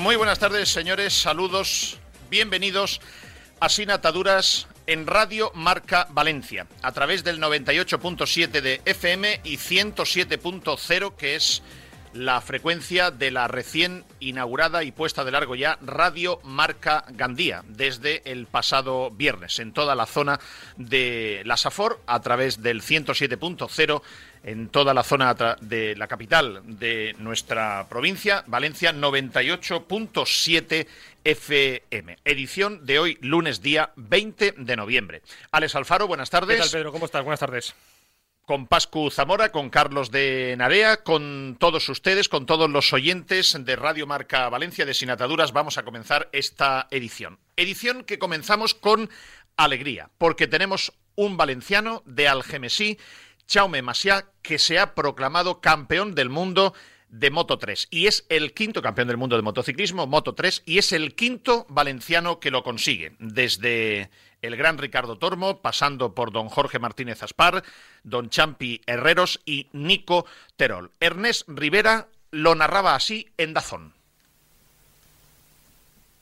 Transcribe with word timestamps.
Muy 0.00 0.16
buenas 0.16 0.38
tardes, 0.38 0.70
señores. 0.70 1.12
Saludos. 1.12 1.98
Bienvenidos 2.30 3.02
a 3.60 3.68
Sin 3.68 3.90
Ataduras 3.90 4.66
en 4.86 5.06
Radio 5.06 5.52
Marca 5.54 6.08
Valencia, 6.08 6.66
a 6.80 6.92
través 6.92 7.22
del 7.22 7.38
98.7 7.38 8.62
de 8.62 8.80
FM 8.86 9.42
y 9.44 9.58
107.0, 9.58 11.16
que 11.16 11.34
es 11.34 11.62
la 12.12 12.40
frecuencia 12.40 13.10
de 13.10 13.30
la 13.30 13.48
recién 13.48 14.04
inaugurada 14.18 14.82
y 14.82 14.92
puesta 14.92 15.24
de 15.24 15.30
largo 15.30 15.54
ya 15.54 15.78
Radio 15.82 16.40
Marca 16.42 17.04
Gandía 17.10 17.62
desde 17.68 18.22
el 18.24 18.46
pasado 18.46 19.10
viernes 19.10 19.58
en 19.58 19.72
toda 19.72 19.94
la 19.94 20.06
zona 20.06 20.40
de 20.76 21.42
la 21.44 21.56
Safor 21.56 22.00
a 22.06 22.20
través 22.20 22.62
del 22.62 22.82
107.0 22.82 24.02
en 24.42 24.68
toda 24.68 24.94
la 24.94 25.02
zona 25.02 25.34
de 25.60 25.94
la 25.96 26.08
capital 26.08 26.62
de 26.64 27.14
nuestra 27.18 27.86
provincia, 27.88 28.42
Valencia 28.46 28.92
98.7 28.92 30.86
FM. 31.24 32.18
Edición 32.24 32.86
de 32.86 32.98
hoy, 32.98 33.18
lunes 33.20 33.60
día 33.60 33.92
20 33.96 34.54
de 34.56 34.76
noviembre. 34.76 35.22
Alex 35.52 35.74
Alfaro, 35.74 36.08
buenas 36.08 36.30
tardes. 36.30 36.56
¿Qué 36.56 36.62
tal, 36.62 36.70
Pedro? 36.70 36.92
¿Cómo 36.92 37.04
estás? 37.04 37.22
Buenas 37.22 37.40
tardes 37.40 37.74
con 38.50 38.66
Pascu 38.66 39.12
Zamora, 39.12 39.52
con 39.52 39.70
Carlos 39.70 40.10
de 40.10 40.56
Narea, 40.58 41.04
con 41.04 41.56
todos 41.60 41.88
ustedes, 41.88 42.28
con 42.28 42.46
todos 42.46 42.68
los 42.68 42.92
oyentes 42.92 43.56
de 43.60 43.76
Radio 43.76 44.08
Marca 44.08 44.48
Valencia 44.48 44.84
de 44.84 44.92
Sinataduras, 44.92 45.52
vamos 45.52 45.78
a 45.78 45.84
comenzar 45.84 46.28
esta 46.32 46.88
edición. 46.90 47.38
Edición 47.56 48.02
que 48.02 48.18
comenzamos 48.18 48.74
con 48.74 49.08
alegría, 49.56 50.10
porque 50.18 50.48
tenemos 50.48 50.92
un 51.14 51.36
valenciano 51.36 52.02
de 52.06 52.26
Algemesí 52.26 52.98
Chaume 53.46 53.82
Masia, 53.82 54.26
que 54.42 54.58
se 54.58 54.80
ha 54.80 54.96
proclamado 54.96 55.60
campeón 55.60 56.16
del 56.16 56.28
mundo 56.28 56.74
de 57.08 57.30
Moto 57.30 57.56
3 57.56 57.86
y 57.90 58.08
es 58.08 58.26
el 58.30 58.52
quinto 58.52 58.82
campeón 58.82 59.06
del 59.06 59.16
mundo 59.16 59.36
de 59.36 59.42
motociclismo, 59.42 60.08
Moto 60.08 60.34
3, 60.34 60.64
y 60.66 60.78
es 60.78 60.90
el 60.90 61.14
quinto 61.14 61.66
valenciano 61.68 62.40
que 62.40 62.50
lo 62.50 62.64
consigue, 62.64 63.14
desde 63.20 64.10
el 64.42 64.56
gran 64.56 64.78
Ricardo 64.78 65.18
Tormo, 65.18 65.60
pasando 65.60 66.14
por 66.14 66.32
don 66.32 66.48
Jorge 66.48 66.78
Martínez 66.78 67.22
Aspar, 67.22 67.62
don 68.02 68.30
Champi 68.30 68.80
Herreros 68.86 69.40
y 69.44 69.68
Nico 69.72 70.26
Terol. 70.56 70.90
Ernest 71.00 71.48
Rivera 71.48 72.08
lo 72.30 72.54
narraba 72.54 72.94
así 72.94 73.28
en 73.36 73.54
Dazón. 73.54 73.94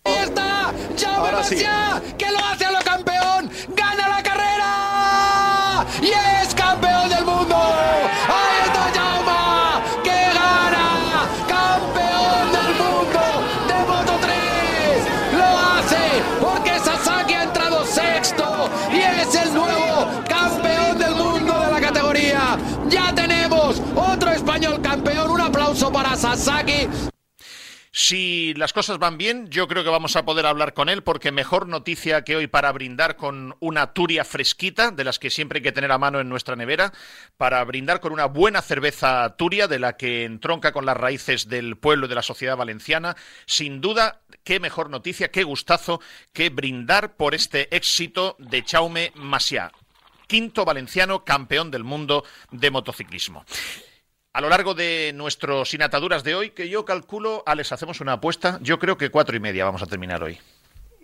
¡Está! 0.04 0.72
¡Chaume 0.96 1.30
¡Que 2.16 2.30
lo 2.30 2.38
hace 2.44 2.64
a 2.64 2.72
lo 2.72 2.80
campeón! 2.80 3.17
Si 28.00 28.54
las 28.54 28.72
cosas 28.72 29.00
van 29.00 29.18
bien, 29.18 29.48
yo 29.50 29.66
creo 29.66 29.82
que 29.82 29.90
vamos 29.90 30.14
a 30.14 30.24
poder 30.24 30.46
hablar 30.46 30.72
con 30.72 30.88
él, 30.88 31.02
porque 31.02 31.32
mejor 31.32 31.66
noticia 31.66 32.22
que 32.22 32.36
hoy 32.36 32.46
para 32.46 32.70
brindar 32.70 33.16
con 33.16 33.56
una 33.58 33.92
turia 33.92 34.24
fresquita, 34.24 34.92
de 34.92 35.02
las 35.02 35.18
que 35.18 35.30
siempre 35.30 35.58
hay 35.58 35.64
que 35.64 35.72
tener 35.72 35.90
a 35.90 35.98
mano 35.98 36.20
en 36.20 36.28
nuestra 36.28 36.54
nevera, 36.54 36.92
para 37.36 37.64
brindar 37.64 37.98
con 37.98 38.12
una 38.12 38.26
buena 38.26 38.62
cerveza 38.62 39.34
turia, 39.36 39.66
de 39.66 39.80
la 39.80 39.96
que 39.96 40.24
entronca 40.24 40.70
con 40.70 40.86
las 40.86 40.96
raíces 40.96 41.48
del 41.48 41.76
pueblo 41.76 42.06
y 42.06 42.08
de 42.08 42.14
la 42.14 42.22
sociedad 42.22 42.56
valenciana. 42.56 43.16
Sin 43.46 43.80
duda, 43.80 44.20
qué 44.44 44.60
mejor 44.60 44.90
noticia, 44.90 45.32
qué 45.32 45.42
gustazo 45.42 46.00
que 46.32 46.50
brindar 46.50 47.16
por 47.16 47.34
este 47.34 47.74
éxito 47.74 48.36
de 48.38 48.64
Chaume 48.64 49.10
Masia 49.16 49.72
quinto 50.28 50.64
valenciano 50.64 51.24
campeón 51.24 51.72
del 51.72 51.82
mundo 51.82 52.22
de 52.52 52.70
motociclismo. 52.70 53.44
A 54.32 54.40
lo 54.40 54.48
largo 54.48 54.74
de 54.74 55.12
nuestros 55.14 55.70
sinataduras 55.70 56.22
de 56.22 56.34
hoy, 56.34 56.50
que 56.50 56.68
yo 56.68 56.84
calculo, 56.84 57.42
Alex, 57.46 57.72
hacemos 57.72 58.00
una 58.00 58.14
apuesta, 58.14 58.58
yo 58.62 58.78
creo 58.78 58.98
que 58.98 59.10
cuatro 59.10 59.36
y 59.36 59.40
media 59.40 59.64
vamos 59.64 59.82
a 59.82 59.86
terminar 59.86 60.22
hoy. 60.22 60.38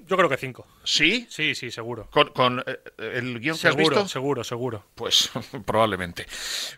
Yo 0.06 0.18
creo 0.18 0.28
que 0.28 0.36
cinco. 0.36 0.66
¿Sí? 0.84 1.26
Sí, 1.30 1.54
sí, 1.54 1.70
seguro. 1.70 2.10
¿Con, 2.10 2.62
eh, 2.66 2.78
el 2.98 3.40
guion 3.40 3.58
que 3.58 3.68
has 3.68 3.76
visto? 3.76 4.06
Seguro, 4.06 4.44
seguro. 4.44 4.84
Pues 4.94 5.30
probablemente. 5.64 6.26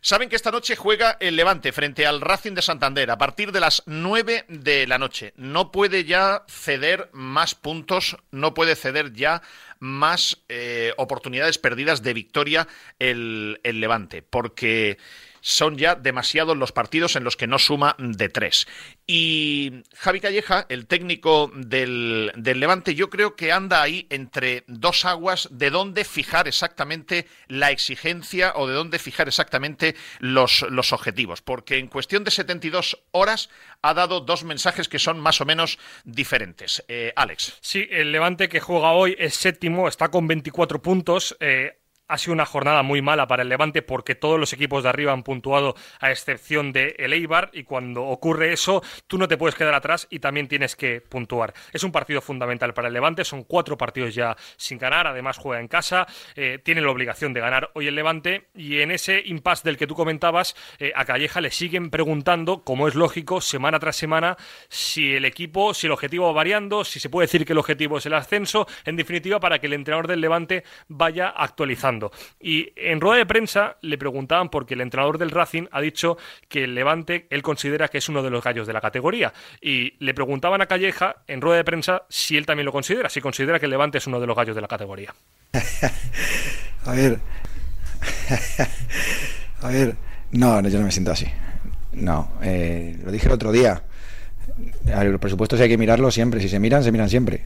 Saben 0.01 0.29
que 0.29 0.37
esta 0.37 0.53
noche 0.53 0.77
juega 0.77 1.17
el 1.19 1.35
Levante 1.35 1.73
frente 1.73 2.07
al 2.07 2.21
Racing 2.21 2.53
de 2.53 2.63
Santander 2.63 3.11
a 3.11 3.19
partir 3.19 3.51
de 3.51 3.61
las 3.61 3.83
nueve 3.87 4.45
de 4.49 4.87
la 4.87 4.99
noche. 4.99 5.33
No 5.37 5.73
puede 5.73 6.05
ya 6.05 6.45
ceder 6.47 7.11
más 7.13 7.57
puntos, 7.57 8.17
no 8.31 8.55
puede 8.55 8.77
ceder 8.77 9.13
ya 9.13 9.43
más 9.81 10.39
eh, 10.49 10.95
oportunidades 10.97 11.59
perdidas 11.59 12.03
de 12.03 12.15
victoria 12.15 12.69
el, 13.01 13.61
el 13.65 13.81
Levante, 13.81 14.23
porque 14.23 14.99
son 15.47 15.79
ya 15.79 15.95
demasiados 15.95 16.57
los 16.57 16.73
partidos 16.73 17.15
en 17.15 17.23
los 17.23 17.37
que 17.37 17.47
no 17.47 17.61
suma 17.61 17.95
de 18.01 18.29
tres. 18.29 18.67
Y 19.07 19.85
Javi 19.95 20.19
Calleja, 20.19 20.67
el 20.69 20.89
técnico 20.89 21.53
del, 21.55 22.33
Levante, 22.35 22.97
yo 22.97 23.11
creo 23.11 23.37
que 23.37 23.53
anda 23.53 23.81
ahí 23.81 24.09
entre 24.11 24.65
dos 24.67 25.05
aguas 25.05 25.49
de 25.53 25.71
dónde 25.71 26.03
fijar 26.05 26.49
exactamente 26.49 27.29
la 27.47 27.71
exigencia 27.71 28.55
o 28.57 28.67
de 28.67 28.75
dónde 28.75 28.99
fijar 28.99 29.29
exactamente 29.29 29.95
los, 30.19 30.67
los 30.69 30.93
objetivos. 30.93 31.43
Porque 31.43 31.79
en 31.79 31.87
cuestión 31.87 32.25
de 32.25 32.33
72 32.33 33.05
horas 33.13 33.49
ha 33.83 33.95
dado 33.95 34.23
dos 34.23 34.43
mensajes 34.43 34.89
que 34.89 34.99
son 34.99 35.21
más 35.21 35.41
o 35.41 35.45
menos 35.45 35.79
diferentes. 36.03 36.85
Eh, 36.89 37.13
Alex. 37.15 37.57
Sí, 37.61 37.87
el 37.93 38.11
Levante 38.11 38.49
que 38.49 38.59
juega 38.59 38.91
hoy 38.91 39.15
es 39.17 39.37
séptimo, 39.37 39.87
está 39.87 40.09
con 40.09 40.27
24 40.27 40.83
puntos. 40.83 41.37
Eh, 41.39 41.79
ha 42.09 42.19
sido 42.19 42.35
una 42.35 42.47
jornada 42.47 42.83
muy 42.83 43.03
mala 43.03 43.27
para 43.27 43.43
el 43.43 43.49
Levante 43.49 43.83
porque 43.83 44.15
todos 44.15 44.39
los 44.39 44.53
equipos 44.53 44.83
de 44.83 44.89
arriba 44.89 45.13
han 45.13 45.23
puntuado 45.23 45.75
a 46.01 46.11
excepción 46.11 46.73
de 46.73 46.95
el 46.99 47.13
Eibar 47.13 47.51
y 47.53 47.65
cuando 47.65 48.05
ocurre 48.05 48.53
eso 48.53 48.83
tú 49.07 49.19
no 49.19 49.29
te 49.29 49.37
puedes 49.37 49.55
quedar 49.55 49.75
atrás 49.75 50.07
y 50.11 50.19
también 50.19 50.49
tienes 50.49 50.77
que 50.77 51.01
puntuar. 51.01 51.55
Es 51.73 51.83
un 51.83 51.93
partido 51.93 52.21
fundamental 52.21 52.75
para 52.75 52.89
el 52.89 52.95
Levante, 52.95 53.25
son 53.25 53.45
cuatro 53.45 53.77
partidos 53.77 54.15
ya 54.15 54.37
sin 54.57 54.79
ganar, 54.79 55.07
además 55.07 55.39
juega 55.39 55.61
en 55.61 55.69
casa, 55.69 56.07
eh, 56.35 56.59
tiene 56.63 56.81
la 56.81 56.91
obligación 56.91 57.33
de 57.33 57.41
ganar 57.41 57.71
hoy 57.75 57.89
el 57.89 57.95
Levante 57.95 58.49
y 58.55 58.81
en 58.81 58.91
ese 58.91 59.23
impasse 59.25 59.65
del 59.65 59.77
que 59.77 59.87
tú 59.87 59.95
comentabas 59.95 60.55
eh, 60.79 60.93
a 60.95 61.05
Calleja 61.05 61.41
le 61.41 61.51
siguen 61.51 61.91
preguntando, 61.91 62.63
como 62.63 62.89
es 62.89 62.95
lógico, 62.95 63.41
semana 63.41 63.79
tras 63.79 63.97
semana, 63.97 64.37
si 64.69 65.15
el 65.15 65.25
equipo, 65.25 65.75
si 65.75 65.87
el 65.87 65.93
objetivo 65.93 66.27
va 66.27 66.33
variando, 66.33 66.85
si 66.85 67.01
se 67.01 67.11
puede 67.11 67.27
decir 67.27 67.45
que 67.45 67.53
el 67.53 67.59
objetivo 67.59 67.99
es 67.99 68.07
el 68.07 68.15
ascenso, 68.15 68.67
en 68.85 68.97
definitiva 68.97 69.41
para 69.41 69.59
que 69.59 69.67
el 69.67 69.73
entrenador 69.73 70.07
del 70.07 70.21
Levante 70.21 70.65
vaya 70.89 71.29
actualizando 71.29 71.96
y 72.41 72.73
en 72.77 73.01
rueda 73.01 73.19
de 73.19 73.27
prensa 73.27 73.77
le 73.81 73.99
preguntaban 73.99 74.49
porque 74.49 74.75
el 74.75 74.81
entrenador 74.81 75.19
del 75.19 75.31
Racing 75.31 75.67
ha 75.71 75.81
dicho 75.81 76.17
que 76.49 76.65
el 76.65 76.75
Levante 76.75 77.27
él 77.31 77.43
considera 77.43 77.89
que 77.89 77.99
es 77.99 78.09
uno 78.09 78.23
de 78.23 78.31
los 78.31 78.43
gallos 78.43 78.67
de 78.67 78.73
la 78.73 78.81
categoría. 78.81 79.33
Y 79.61 79.95
le 80.05 80.15
preguntaban 80.15 80.61
a 80.61 80.67
Calleja 80.67 81.17
en 81.27 81.41
rueda 81.41 81.59
de 81.59 81.65
prensa 81.65 82.03
si 82.09 82.37
él 82.37 82.47
también 82.47 82.67
lo 82.67 82.73
considera, 82.73 83.09
si 83.09 83.21
considera 83.21 83.59
que 83.59 83.67
el 83.67 83.71
Levante 83.71 83.99
es 83.99 84.07
uno 84.07 84.21
de 84.21 84.27
los 84.27 84.37
gallos 84.37 84.55
de 84.55 84.63
la 84.63 84.69
categoría. 84.69 85.15
a 86.85 86.93
ver. 86.93 87.19
a 89.63 89.69
ver. 89.69 89.97
No, 90.33 90.61
yo 90.69 90.79
no 90.79 90.85
me 90.85 90.93
siento 90.93 91.13
así. 91.13 91.27
No, 91.93 92.33
eh, 92.43 92.99
lo 93.03 93.11
dije 93.11 93.27
el 93.27 93.33
otro 93.33 93.53
día. 93.53 93.83
los 94.85 95.21
presupuestos 95.21 95.61
hay 95.61 95.69
que 95.69 95.79
mirarlos 95.79 96.15
siempre. 96.15 96.41
Si 96.41 96.49
se 96.49 96.59
miran, 96.59 96.85
se 96.85 96.93
miran 96.93 97.09
siempre. 97.09 97.45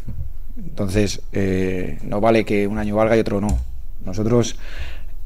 Entonces, 0.56 1.22
eh, 1.32 1.98
no 2.02 2.20
vale 2.20 2.44
que 2.44 2.66
un 2.66 2.78
año 2.78 2.96
valga 2.96 3.16
y 3.16 3.20
otro 3.20 3.40
no. 3.40 3.58
Nosotros 4.04 4.56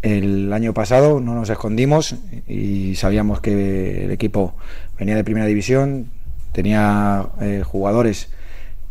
el 0.05 0.53
año 0.53 0.75
pasado 0.75 1.19
no 1.19 1.35
nos 1.35 1.49
escondimos 1.49 2.17
y 2.47 2.95
sabíamos 2.95 3.41
que 3.41 4.05
el 4.05 4.11
equipo 4.11 4.55
venía 4.99 5.17
de 5.17 5.25
primera 5.25 5.47
división, 5.47 6.11
tenía 6.53 7.27
eh, 7.41 7.63
jugadores 7.65 8.29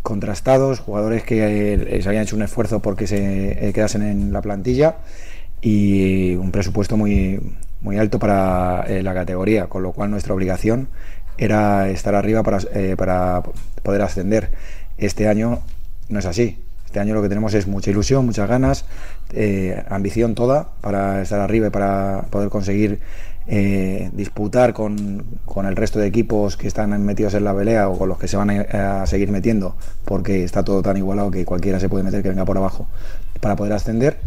contrastados, 0.02 0.80
jugadores 0.80 1.24
que 1.24 1.76
eh, 1.76 2.02
se 2.02 2.10
habían 2.10 2.24
hecho 2.24 2.36
un 2.36 2.42
esfuerzo 2.42 2.82
porque 2.82 3.06
se 3.06 3.68
eh, 3.70 3.74
quedasen 3.74 4.02
en 4.02 4.34
la 4.34 4.42
plantilla 4.42 4.98
y 5.62 6.34
un 6.34 6.52
presupuesto 6.52 6.98
muy, 6.98 7.40
muy 7.82 7.98
alto 8.00 8.18
para 8.18 8.86
la 8.88 9.14
categoría, 9.14 9.68
con 9.68 9.84
lo 9.84 9.92
cual 9.92 10.10
nuestra 10.10 10.34
obligación 10.34 10.90
era 11.38 11.90
estar 11.90 12.16
arriba 12.16 12.42
para, 12.42 12.58
para 12.98 13.44
poder 13.84 14.02
ascender. 14.02 14.50
Este 14.98 15.28
año 15.28 15.62
no 16.10 16.20
es 16.20 16.26
así. 16.26 16.58
Este 16.94 17.00
año 17.00 17.16
lo 17.16 17.24
que 17.24 17.30
tenemos 17.30 17.56
es 17.56 17.66
mucha 17.66 17.90
ilusión, 17.90 18.24
muchas 18.24 18.48
ganas, 18.48 18.86
eh, 19.34 19.84
ambición 19.90 20.36
toda 20.36 20.68
para 20.80 21.24
estar 21.24 21.40
arriba 21.40 21.66
y 21.66 21.70
para 21.72 22.28
poder 22.30 22.50
conseguir 22.50 23.00
disputar 24.14 24.74
con, 24.74 25.26
con, 25.44 25.66
el 25.66 25.76
resto 25.76 25.98
de 25.98 26.06
equipos 26.06 26.56
que 26.56 26.68
están 26.68 27.04
metidos 27.04 27.34
en 27.34 27.46
la 27.46 27.56
pelea 27.56 27.90
o 27.90 27.98
con 27.98 28.10
los 28.10 28.20
que 28.20 28.28
se 28.28 28.38
van 28.38 28.52
a, 28.52 29.02
a, 29.02 29.08
seguir 29.08 29.32
metiendo, 29.32 29.76
porque 30.06 30.44
está 30.44 30.64
todo 30.64 30.84
tan 30.84 30.96
igualado 30.96 31.32
que 31.32 31.44
cualquiera 31.46 31.80
se 31.80 31.90
puede 31.90 32.04
meter 32.04 32.22
que 32.22 32.30
venga 32.30 32.46
por 32.46 32.58
abajo 32.58 32.86
para 33.42 33.56
poder 33.56 33.74
ascender 33.74 34.20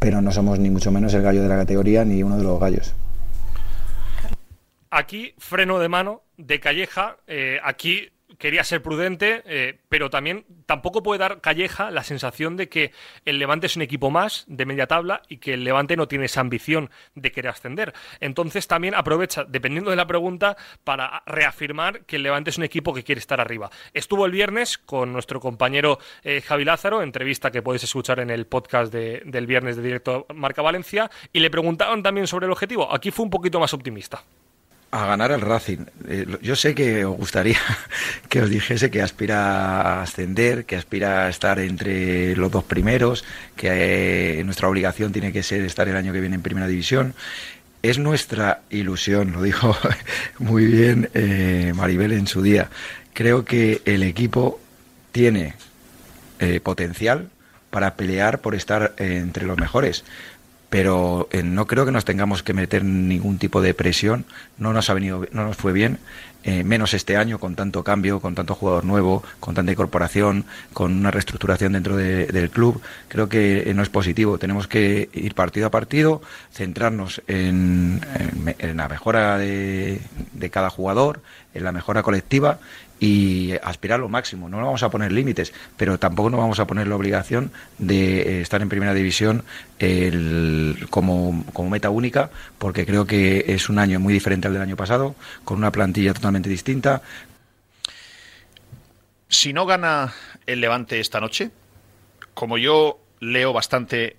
pero 0.00 0.20
no 0.20 0.32
somos 0.32 0.58
ni 0.58 0.70
mucho 0.70 0.90
menos 0.90 1.14
el 1.14 1.22
gallo 1.22 1.42
de 1.42 1.48
la 1.48 1.56
categoría 1.56 2.04
ni 2.04 2.24
uno 2.24 2.36
de 2.36 2.42
los 2.42 2.58
gallos. 2.58 2.94
Aquí 4.90 5.34
freno 5.38 5.78
de 5.78 5.88
mano 5.88 6.22
de 6.36 6.58
Calleja, 6.58 7.16
eh, 7.28 7.60
aquí 7.62 8.10
quería 8.38 8.64
ser 8.64 8.82
prudente, 8.82 9.42
eh, 9.46 9.78
pero 9.88 10.10
también 10.10 10.44
tampoco 10.66 11.02
puede 11.02 11.18
dar 11.18 11.40
Calleja 11.40 11.90
la 11.90 12.04
sensación 12.04 12.56
de 12.56 12.68
que 12.68 12.92
el 13.24 13.38
Levante 13.38 13.66
es 13.66 13.76
un 13.76 13.82
equipo 13.82 14.10
más 14.10 14.44
de 14.46 14.64
media 14.64 14.86
tabla 14.86 15.22
y 15.28 15.38
que 15.38 15.54
el 15.54 15.64
Levante 15.64 15.96
no 15.96 16.08
tiene 16.08 16.26
esa 16.26 16.40
ambición 16.40 16.90
de 17.14 17.32
querer 17.32 17.50
ascender. 17.50 17.92
Entonces 18.20 18.66
también 18.66 18.94
aprovecha, 18.94 19.44
dependiendo 19.44 19.90
de 19.90 19.96
la 19.96 20.06
pregunta, 20.06 20.56
para 20.84 21.22
reafirmar 21.26 22.04
que 22.04 22.16
el 22.16 22.22
Levante 22.22 22.50
es 22.50 22.58
un 22.58 22.64
equipo 22.64 22.94
que 22.94 23.02
quiere 23.02 23.18
estar 23.18 23.40
arriba. 23.40 23.70
Estuvo 23.92 24.24
el 24.24 24.32
viernes 24.32 24.78
con 24.78 25.12
nuestro 25.12 25.40
compañero 25.40 25.98
eh, 26.22 26.40
Javi 26.40 26.64
Lázaro, 26.64 27.02
entrevista 27.02 27.50
que 27.50 27.62
podéis 27.62 27.84
escuchar 27.84 28.20
en 28.20 28.30
el 28.30 28.46
podcast 28.46 28.92
del 28.92 29.46
viernes 29.46 29.76
de 29.76 29.82
Directo 29.82 30.26
Marca 30.34 30.62
Valencia, 30.62 31.10
y 31.32 31.40
le 31.40 31.50
preguntaban 31.50 32.02
también 32.02 32.26
sobre 32.26 32.46
el 32.46 32.52
objetivo. 32.52 32.92
Aquí 32.92 33.10
fue 33.10 33.24
un 33.24 33.30
poquito 33.30 33.58
más 33.58 33.74
optimista 33.74 34.22
a 34.90 35.06
ganar 35.06 35.32
el 35.32 35.40
Racing. 35.40 35.84
Eh, 36.08 36.26
yo 36.40 36.56
sé 36.56 36.74
que 36.74 37.04
os 37.04 37.16
gustaría 37.16 37.58
que 38.28 38.42
os 38.42 38.50
dijese 38.50 38.90
que 38.90 39.02
aspira 39.02 39.80
a 39.80 40.02
ascender, 40.02 40.64
que 40.64 40.76
aspira 40.76 41.26
a 41.26 41.28
estar 41.28 41.58
entre 41.58 42.34
los 42.36 42.50
dos 42.50 42.64
primeros, 42.64 43.24
que 43.56 44.40
eh, 44.40 44.44
nuestra 44.44 44.68
obligación 44.68 45.12
tiene 45.12 45.32
que 45.32 45.42
ser 45.42 45.62
estar 45.62 45.88
el 45.88 45.96
año 45.96 46.12
que 46.12 46.20
viene 46.20 46.36
en 46.36 46.42
Primera 46.42 46.66
División. 46.66 47.14
Es 47.82 47.98
nuestra 47.98 48.62
ilusión, 48.70 49.32
lo 49.32 49.42
dijo 49.42 49.76
muy 50.38 50.66
bien 50.66 51.10
eh, 51.14 51.72
Maribel 51.74 52.12
en 52.12 52.26
su 52.26 52.42
día. 52.42 52.70
Creo 53.12 53.44
que 53.44 53.82
el 53.84 54.02
equipo 54.02 54.60
tiene 55.12 55.54
potencial 56.62 57.30
para 57.68 57.96
pelear 57.96 58.40
por 58.40 58.54
estar 58.54 58.94
entre 58.98 59.44
los 59.44 59.58
mejores 59.58 60.04
pero 60.70 61.28
eh, 61.32 61.42
no 61.42 61.66
creo 61.66 61.86
que 61.86 61.92
nos 61.92 62.04
tengamos 62.04 62.42
que 62.42 62.52
meter 62.52 62.84
ningún 62.84 63.38
tipo 63.38 63.62
de 63.62 63.74
presión. 63.74 64.26
No 64.58 64.72
nos 64.72 64.90
ha 64.90 64.94
venido, 64.94 65.26
no 65.32 65.44
nos 65.44 65.56
fue 65.56 65.72
bien, 65.72 65.98
eh, 66.44 66.62
menos 66.62 66.94
este 66.94 67.16
año 67.16 67.38
con 67.38 67.54
tanto 67.54 67.82
cambio, 67.82 68.20
con 68.20 68.34
tanto 68.34 68.54
jugador 68.54 68.84
nuevo, 68.84 69.22
con 69.40 69.54
tanta 69.54 69.72
incorporación, 69.72 70.44
con 70.72 70.92
una 70.92 71.10
reestructuración 71.10 71.72
dentro 71.72 71.96
del 71.96 72.50
club. 72.50 72.82
Creo 73.08 73.28
que 73.28 73.70
eh, 73.70 73.74
no 73.74 73.82
es 73.82 73.88
positivo. 73.88 74.38
Tenemos 74.38 74.68
que 74.68 75.08
ir 75.14 75.34
partido 75.34 75.66
a 75.66 75.70
partido, 75.70 76.20
centrarnos 76.52 77.22
en, 77.26 78.00
la 78.74 78.88
mejora 78.88 79.38
de, 79.38 80.00
de 80.32 80.50
cada 80.50 80.68
jugador, 80.68 81.22
en 81.54 81.64
la 81.64 81.72
mejora 81.72 82.02
colectiva 82.02 82.60
y 83.00 83.52
aspirar 83.62 84.00
lo 84.00 84.08
máximo. 84.08 84.48
No 84.48 84.58
vamos 84.58 84.82
a 84.82 84.90
poner 84.90 85.12
límites, 85.12 85.52
pero 85.76 85.98
tampoco 85.98 86.30
nos 86.30 86.40
vamos 86.40 86.58
a 86.58 86.66
poner 86.66 86.86
la 86.86 86.96
obligación 86.96 87.52
de 87.78 88.22
eh, 88.22 88.40
estar 88.40 88.62
en 88.62 88.68
primera 88.68 88.94
división 88.94 89.44
como, 90.90 91.44
como 91.52 91.70
meta 91.70 91.90
única, 91.90 92.30
porque 92.58 92.84
creo 92.84 93.06
que 93.06 93.44
es 93.48 93.68
un 93.68 93.78
año 93.78 94.00
muy 94.00 94.12
diferente 94.12 94.48
al 94.48 94.54
del 94.54 94.62
año 94.62 94.76
pasado, 94.76 95.14
con 95.44 95.58
una 95.58 95.70
plantilla 95.70 96.14
totalmente 96.14 96.48
distinta. 96.48 97.02
Si 99.28 99.52
no 99.52 99.66
gana 99.66 100.14
el 100.46 100.60
Levante 100.60 101.00
esta 101.00 101.20
noche, 101.20 101.50
como 102.34 102.58
yo 102.58 102.98
leo 103.20 103.52
bastante 103.52 104.16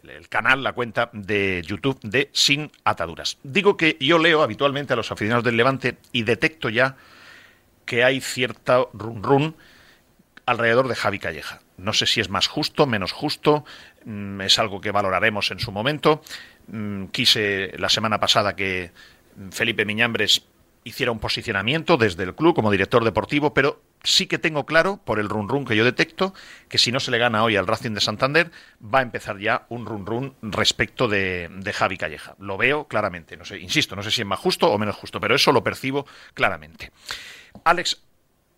el 0.04 0.28
canal, 0.28 0.64
la 0.64 0.74
cuenta 0.74 1.10
de 1.14 1.62
YouTube 1.66 2.00
de 2.02 2.30
Sin 2.34 2.72
Ataduras. 2.84 3.38
Digo 3.44 3.78
que 3.78 3.98
yo 4.00 4.18
leo 4.18 4.42
habitualmente 4.42 4.94
a 4.94 4.96
los 4.96 5.12
aficionados 5.12 5.44
del 5.44 5.58
Levante 5.58 5.98
y 6.12 6.24
detecto 6.24 6.70
ya 6.70 6.98
que 7.89 8.03
hay 8.03 8.21
cierta 8.21 8.86
run 8.94 9.24
run 9.24 9.56
alrededor 10.45 10.88
de 10.88 10.95
Javi 10.95 11.18
Calleja. 11.18 11.62
No 11.77 11.91
sé 11.94 12.06
si 12.06 12.21
es 12.21 12.30
más 12.30 12.45
justo, 12.45 12.86
menos 12.86 13.12
justo, 13.13 13.65
mm, 14.06 14.41
es 14.41 14.59
algo 14.59 14.80
que 14.80 14.91
valoraremos 14.91 15.50
en 15.50 15.59
su 15.59 15.71
momento. 15.71 16.21
Mm, 16.68 17.06
quise 17.06 17.74
la 17.80 17.89
semana 17.89 18.19
pasada 18.19 18.56
que 18.56 18.91
Felipe 19.50 19.86
Miñambres 19.86 20.44
hiciera 20.83 21.12
un 21.12 21.18
posicionamiento 21.18 21.97
desde 21.97 22.24
el 22.24 22.36
club 22.36 22.53
como 22.53 22.69
director 22.69 23.03
deportivo, 23.03 23.56
pero 23.56 23.81
sí 24.03 24.27
que 24.27 24.38
tengo 24.38 24.68
claro, 24.68 24.97
por 25.03 25.19
el 25.19 25.27
run 25.27 25.50
run 25.50 25.65
que 25.65 25.75
yo 25.75 25.83
detecto, 25.83 26.35
que 26.68 26.78
si 26.78 26.92
no 26.92 26.99
se 26.99 27.09
le 27.09 27.18
gana 27.18 27.44
hoy 27.44 27.56
al 27.56 27.66
Racing 27.66 27.95
de 27.95 28.02
Santander, 28.02 28.52
va 28.81 28.99
a 28.99 29.02
empezar 29.02 29.40
ya 29.40 29.66
un 29.69 29.87
run 29.87 30.06
run 30.06 30.35
respecto 30.44 31.07
de, 31.07 31.49
de, 31.52 31.73
Javi 31.73 31.97
Calleja. 31.97 32.35
Lo 32.37 32.56
veo 32.56 32.87
claramente. 32.87 33.35
No 33.35 33.45
sé, 33.45 33.57
insisto, 33.57 33.95
no 33.95 34.04
sé 34.04 34.11
si 34.11 34.21
es 34.21 34.28
más 34.28 34.40
justo 34.40 34.71
o 34.71 34.78
menos 34.78 34.95
justo, 34.95 35.19
pero 35.19 35.33
eso 35.33 35.52
lo 35.52 35.64
percibo 35.64 36.06
claramente. 36.35 36.92
Alex, 37.63 38.01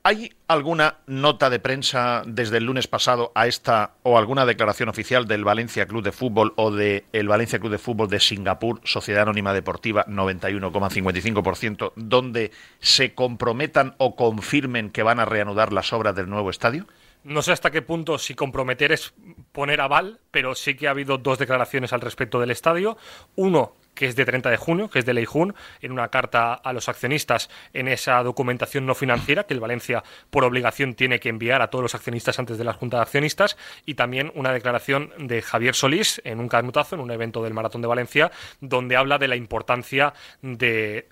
¿hay 0.03 0.34
alguna 0.48 0.98
nota 1.08 1.50
de 1.50 1.60
prensa 1.60 2.24
desde 2.25 2.58
el 2.58 2.65
lunes 2.65 2.88
pasado 2.88 3.31
a 3.36 3.48
esta 3.48 3.96
o 4.03 4.17
alguna 4.17 4.46
declaración 4.46 4.89
oficial 4.89 5.27
del 5.27 5.43
Valencia 5.43 5.86
Club 5.86 6.03
de 6.03 6.12
Fútbol 6.12 6.53
o 6.55 6.72
del 6.72 7.27
Valencia 7.27 7.60
Club 7.60 7.72
de 7.72 7.77
Fútbol 7.77 8.10
de 8.10 8.20
Singapur, 8.20 8.81
Sociedad 8.84 9.24
Anónima 9.24 9.53
Deportiva 9.53 10.05
91,55%, 10.08 11.93
donde 11.96 12.51
se 12.79 13.13
comprometan 13.13 13.96
o 13.98 14.15
confirmen 14.15 14.89
que 14.89 15.03
van 15.03 15.20
a 15.20 15.25
reanudar 15.25 15.72
las 15.74 15.93
obras 15.93 16.15
del 16.15 16.29
nuevo 16.29 16.50
estadio? 16.50 16.88
No 17.24 17.43
sé 17.43 17.51
hasta 17.51 17.70
qué 17.70 17.84
punto 17.84 18.17
si 18.17 18.34
comprometer 18.34 18.91
es 18.91 19.13
poner 19.51 19.79
aval, 19.81 20.20
pero 20.31 20.55
sí 20.55 20.75
que 20.75 20.88
ha 20.88 20.91
habido 20.91 21.20
dos 21.20 21.38
declaraciones 21.38 21.93
al 21.93 22.01
respecto 22.01 22.39
del 22.39 22.50
estadio. 22.50 22.98
Uno 23.36 23.75
que 23.93 24.07
es 24.07 24.15
de 24.15 24.25
30 24.25 24.50
de 24.50 24.57
junio, 24.57 24.89
que 24.89 25.00
es 25.00 25.05
de 25.05 25.13
Leijun, 25.13 25.53
en 25.81 25.91
una 25.91 26.10
carta 26.10 26.53
a 26.53 26.74
los 26.74 26.89
accionistas 26.89 27.50
en 27.74 27.88
esa 27.88 28.21
documentación 28.24 28.86
no 28.86 28.95
financiera 28.95 29.45
que 29.45 29.53
el 29.53 29.60
Valencia 29.60 30.03
por 30.29 30.43
obligación 30.43 30.93
tiene 30.93 31.19
que 31.19 31.29
enviar 31.29 31.62
a 31.62 31.69
todos 31.69 31.83
los 31.83 31.95
accionistas 31.95 32.39
antes 32.39 32.57
de 32.57 32.63
la 32.63 32.74
Junta 32.74 32.98
de 32.98 33.03
Accionistas 33.03 33.57
y 33.86 33.95
también 33.95 34.31
una 34.36 34.51
declaración 34.51 35.12
de 35.17 35.41
Javier 35.41 35.75
Solís 35.75 36.21
en 36.24 36.39
un 36.39 36.48
canutazo, 36.48 36.95
en 36.95 37.01
un 37.01 37.12
evento 37.12 37.43
del 37.43 37.53
Maratón 37.53 37.81
de 37.81 37.88
Valencia, 37.88 38.31
donde 38.60 38.95
habla 38.95 39.17
de 39.17 39.27
la 39.27 39.36
importancia 39.36 40.13
de 40.41 41.07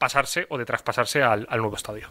pasarse 0.00 0.46
o 0.48 0.56
de 0.56 0.64
traspasarse 0.64 1.22
al, 1.22 1.46
nuevo 1.58 1.76
estadio. 1.76 2.08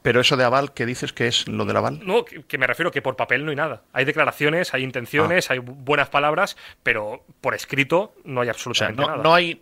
Pero 0.00 0.20
eso 0.20 0.36
de 0.36 0.44
aval, 0.44 0.72
¿qué 0.72 0.86
dices 0.86 1.12
que 1.12 1.26
es 1.26 1.48
lo 1.48 1.64
del 1.64 1.76
aval? 1.76 1.98
No, 2.06 2.24
que, 2.24 2.56
me 2.56 2.68
refiero 2.68 2.92
que 2.92 3.02
por 3.02 3.16
papel 3.16 3.44
no 3.44 3.50
hay 3.50 3.56
nada. 3.56 3.82
Hay 3.92 4.04
declaraciones, 4.04 4.72
hay 4.74 4.84
intenciones, 4.84 5.50
ah. 5.50 5.54
hay 5.54 5.58
buenas 5.58 6.08
palabras, 6.08 6.56
pero 6.84 7.24
por 7.40 7.56
escrito 7.56 8.14
no 8.24 8.42
hay 8.42 8.48
absolutamente 8.48 9.02
nada. 9.02 9.16
No 9.16 9.34
hay 9.34 9.60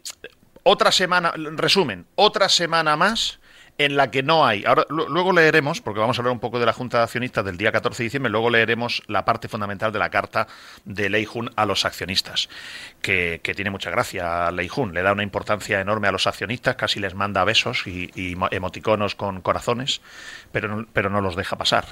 otra 0.63 0.93
semana, 0.93 1.33
resumen, 1.35 2.05
otra 2.17 2.51
semana 2.51 2.97
más 2.97 3.40
en 3.81 3.97
la 3.97 4.11
que 4.11 4.23
no 4.23 4.45
hay. 4.47 4.63
Ahora, 4.67 4.85
luego 4.91 5.33
leeremos, 5.33 5.81
porque 5.81 6.01
vamos 6.01 6.19
a 6.19 6.21
hablar 6.21 6.33
un 6.33 6.39
poco 6.39 6.61
de 6.61 6.67
la 6.67 6.75
Junta 6.75 6.99
de 6.99 7.05
Accionistas 7.05 7.43
del 7.47 7.57
día 7.57 7.73
14 7.73 8.03
de 8.03 8.05
diciembre, 8.05 8.31
luego 8.31 8.51
leeremos 8.51 9.03
la 9.07 9.25
parte 9.25 9.49
fundamental 9.49 9.91
de 9.91 9.99
la 9.99 10.11
carta 10.11 10.47
de 10.85 11.09
Leijun 11.09 11.51
a 11.57 11.65
los 11.65 11.87
accionistas, 11.87 12.51
que, 13.01 13.41
tiene 13.57 13.71
mucha 13.71 13.91
gracia 13.91 14.49
a 14.49 14.51
Leijun, 14.51 14.93
le 14.93 15.01
da 15.01 15.13
una 15.13 15.23
importancia 15.23 15.81
enorme 15.81 16.09
a 16.09 16.13
los 16.13 16.27
accionistas, 16.27 16.77
casi 16.77 17.01
les 17.01 17.15
manda 17.15 17.43
besos 17.45 17.87
y, 17.87 18.37
emoticonos 18.51 19.15
con 19.15 19.41
corazones, 19.41 20.03
pero, 20.53 20.87
pero 20.93 21.09
no 21.09 21.23
los 21.23 21.35
deja 21.35 21.57
pasar. 21.57 21.87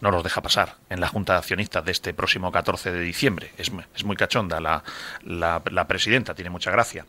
no 0.00 0.10
los 0.10 0.22
deja 0.22 0.42
pasar 0.42 0.76
en 0.90 1.00
la 1.00 1.08
Junta 1.08 1.32
de 1.32 1.38
Accionistas 1.38 1.84
de 1.86 1.92
este 1.92 2.12
próximo 2.12 2.52
14 2.52 2.92
de 2.92 3.00
diciembre. 3.00 3.52
Es, 3.56 3.72
muy 4.04 4.16
cachonda 4.16 4.60
la, 4.60 4.82
la, 5.24 5.88
presidenta, 5.88 6.34
tiene 6.34 6.50
mucha 6.50 6.70
gracia. 6.70 7.06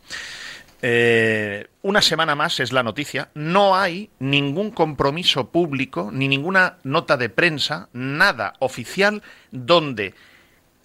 Eh, 0.83 1.67
una 1.83 2.01
semana 2.01 2.35
más 2.35 2.59
es 2.59 2.71
la 2.71 2.83
noticia. 2.83 3.29
No 3.35 3.75
hay 3.75 4.09
ningún 4.19 4.71
compromiso 4.71 5.51
público 5.51 6.09
ni 6.11 6.27
ninguna 6.27 6.77
nota 6.83 7.17
de 7.17 7.29
prensa, 7.29 7.89
nada 7.93 8.53
oficial, 8.59 9.21
donde, 9.51 10.15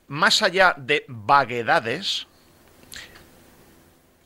más 0.08 0.42
allá 0.42 0.74
de 0.76 1.04
vaguedades 1.08 2.26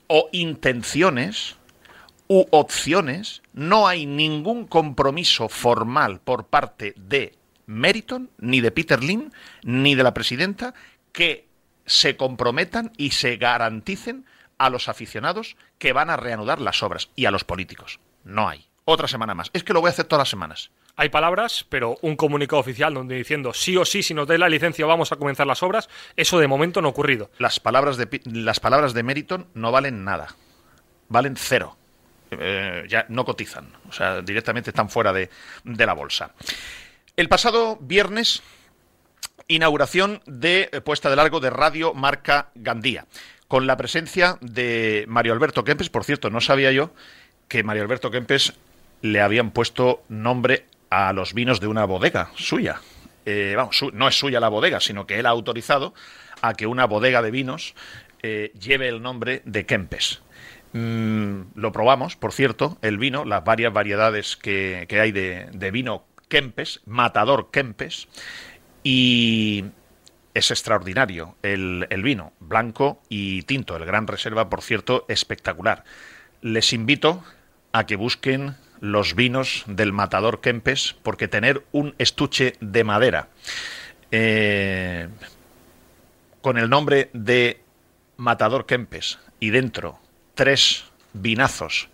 o 0.08 0.28
intenciones 0.32 1.56
u 2.26 2.46
opciones, 2.50 3.42
no 3.52 3.86
hay 3.86 4.06
ningún 4.06 4.66
compromiso 4.66 5.48
formal 5.48 6.20
por 6.20 6.46
parte 6.46 6.94
de 6.96 7.34
Meriton, 7.66 8.30
ni 8.38 8.60
de 8.60 8.72
Peter 8.72 9.02
Lim, 9.02 9.30
ni 9.62 9.94
de 9.94 10.02
la 10.02 10.14
presidenta, 10.14 10.74
que 11.12 11.46
se 11.86 12.16
comprometan 12.16 12.92
y 12.96 13.10
se 13.12 13.36
garanticen 13.36 14.24
a 14.60 14.68
los 14.68 14.90
aficionados 14.90 15.56
que 15.78 15.94
van 15.94 16.10
a 16.10 16.18
reanudar 16.18 16.60
las 16.60 16.82
obras 16.82 17.08
y 17.16 17.24
a 17.24 17.30
los 17.30 17.44
políticos. 17.44 17.98
No 18.24 18.46
hay. 18.46 18.66
Otra 18.84 19.08
semana 19.08 19.34
más. 19.34 19.48
Es 19.54 19.64
que 19.64 19.72
lo 19.72 19.80
voy 19.80 19.88
a 19.88 19.92
hacer 19.92 20.04
todas 20.04 20.20
las 20.20 20.28
semanas. 20.28 20.70
Hay 20.96 21.08
palabras, 21.08 21.64
pero 21.70 21.96
un 22.02 22.14
comunicado 22.14 22.60
oficial 22.60 22.92
donde 22.92 23.14
diciendo 23.14 23.54
sí 23.54 23.78
o 23.78 23.86
sí, 23.86 24.02
si 24.02 24.12
nos 24.12 24.28
dé 24.28 24.36
la 24.36 24.50
licencia 24.50 24.84
vamos 24.84 25.12
a 25.12 25.16
comenzar 25.16 25.46
las 25.46 25.62
obras, 25.62 25.88
eso 26.14 26.38
de 26.38 26.46
momento 26.46 26.82
no 26.82 26.88
ha 26.88 26.90
ocurrido. 26.90 27.30
Las 27.38 27.58
palabras 27.58 27.96
de, 27.96 28.20
las 28.26 28.60
palabras 28.60 28.92
de 28.92 29.02
Meriton 29.02 29.46
no 29.54 29.72
valen 29.72 30.04
nada. 30.04 30.36
Valen 31.08 31.36
cero. 31.36 31.78
Eh, 32.30 32.84
ya 32.86 33.06
no 33.08 33.24
cotizan. 33.24 33.72
O 33.88 33.92
sea, 33.92 34.20
directamente 34.20 34.70
están 34.70 34.90
fuera 34.90 35.14
de, 35.14 35.30
de 35.64 35.86
la 35.86 35.94
bolsa. 35.94 36.34
El 37.16 37.30
pasado 37.30 37.78
viernes, 37.80 38.42
inauguración 39.48 40.20
de 40.26 40.68
eh, 40.70 40.82
puesta 40.82 41.08
de 41.08 41.16
largo 41.16 41.40
de 41.40 41.48
Radio 41.48 41.94
Marca 41.94 42.50
Gandía, 42.54 43.06
con 43.50 43.66
la 43.66 43.76
presencia 43.76 44.38
de 44.40 45.04
Mario 45.08 45.32
Alberto 45.32 45.64
Kempes. 45.64 45.90
Por 45.90 46.04
cierto, 46.04 46.30
no 46.30 46.40
sabía 46.40 46.70
yo 46.70 46.92
que 47.48 47.64
Mario 47.64 47.82
Alberto 47.82 48.12
Kempes 48.12 48.52
le 49.02 49.20
habían 49.20 49.50
puesto 49.50 50.04
nombre 50.08 50.66
a 50.88 51.12
los 51.12 51.34
vinos 51.34 51.58
de 51.58 51.66
una 51.66 51.84
bodega 51.84 52.30
suya. 52.36 52.80
Eh, 53.26 53.54
vamos, 53.56 53.84
no 53.92 54.06
es 54.06 54.16
suya 54.16 54.38
la 54.38 54.48
bodega, 54.48 54.78
sino 54.78 55.04
que 55.04 55.18
él 55.18 55.26
ha 55.26 55.30
autorizado 55.30 55.94
a 56.42 56.54
que 56.54 56.68
una 56.68 56.84
bodega 56.84 57.22
de 57.22 57.32
vinos 57.32 57.74
eh, 58.22 58.52
lleve 58.56 58.86
el 58.86 59.02
nombre 59.02 59.42
de 59.44 59.66
Kempes. 59.66 60.22
Mm, 60.72 61.40
lo 61.56 61.72
probamos, 61.72 62.14
por 62.14 62.32
cierto, 62.32 62.78
el 62.82 62.98
vino, 62.98 63.24
las 63.24 63.42
varias 63.42 63.72
variedades 63.72 64.36
que, 64.36 64.86
hay 64.88 65.10
de, 65.10 65.48
de, 65.52 65.70
vino 65.72 66.04
Kempes, 66.28 66.82
Matador 66.86 67.50
Kempes, 67.50 68.06
y 68.84 69.64
es 70.34 70.50
extraordinario 70.50 71.36
el, 71.42 71.86
vino, 72.02 72.32
blanco 72.40 73.00
y 73.08 73.42
tinto, 73.42 73.76
el 73.76 73.84
Gran 73.84 74.06
Reserva, 74.06 74.48
por 74.48 74.62
cierto, 74.62 75.04
espectacular. 75.08 75.84
Les 76.42 76.72
invito 76.72 77.24
a 77.72 77.86
que 77.86 77.96
busquen 77.96 78.56
los 78.80 79.14
vinos 79.14 79.64
del 79.66 79.92
Matador 79.92 80.40
Kempes, 80.40 80.96
porque 81.02 81.28
tener 81.28 81.64
un 81.72 81.94
estuche 81.98 82.54
de 82.60 82.84
madera 82.84 83.28
eh, 84.10 85.08
con 86.40 86.56
el 86.58 86.70
nombre 86.70 87.10
de 87.12 87.60
Matador 88.16 88.66
Kempes 88.66 89.18
y 89.38 89.50
dentro 89.50 89.98
tres 90.34 90.84
vinazos 91.12 91.88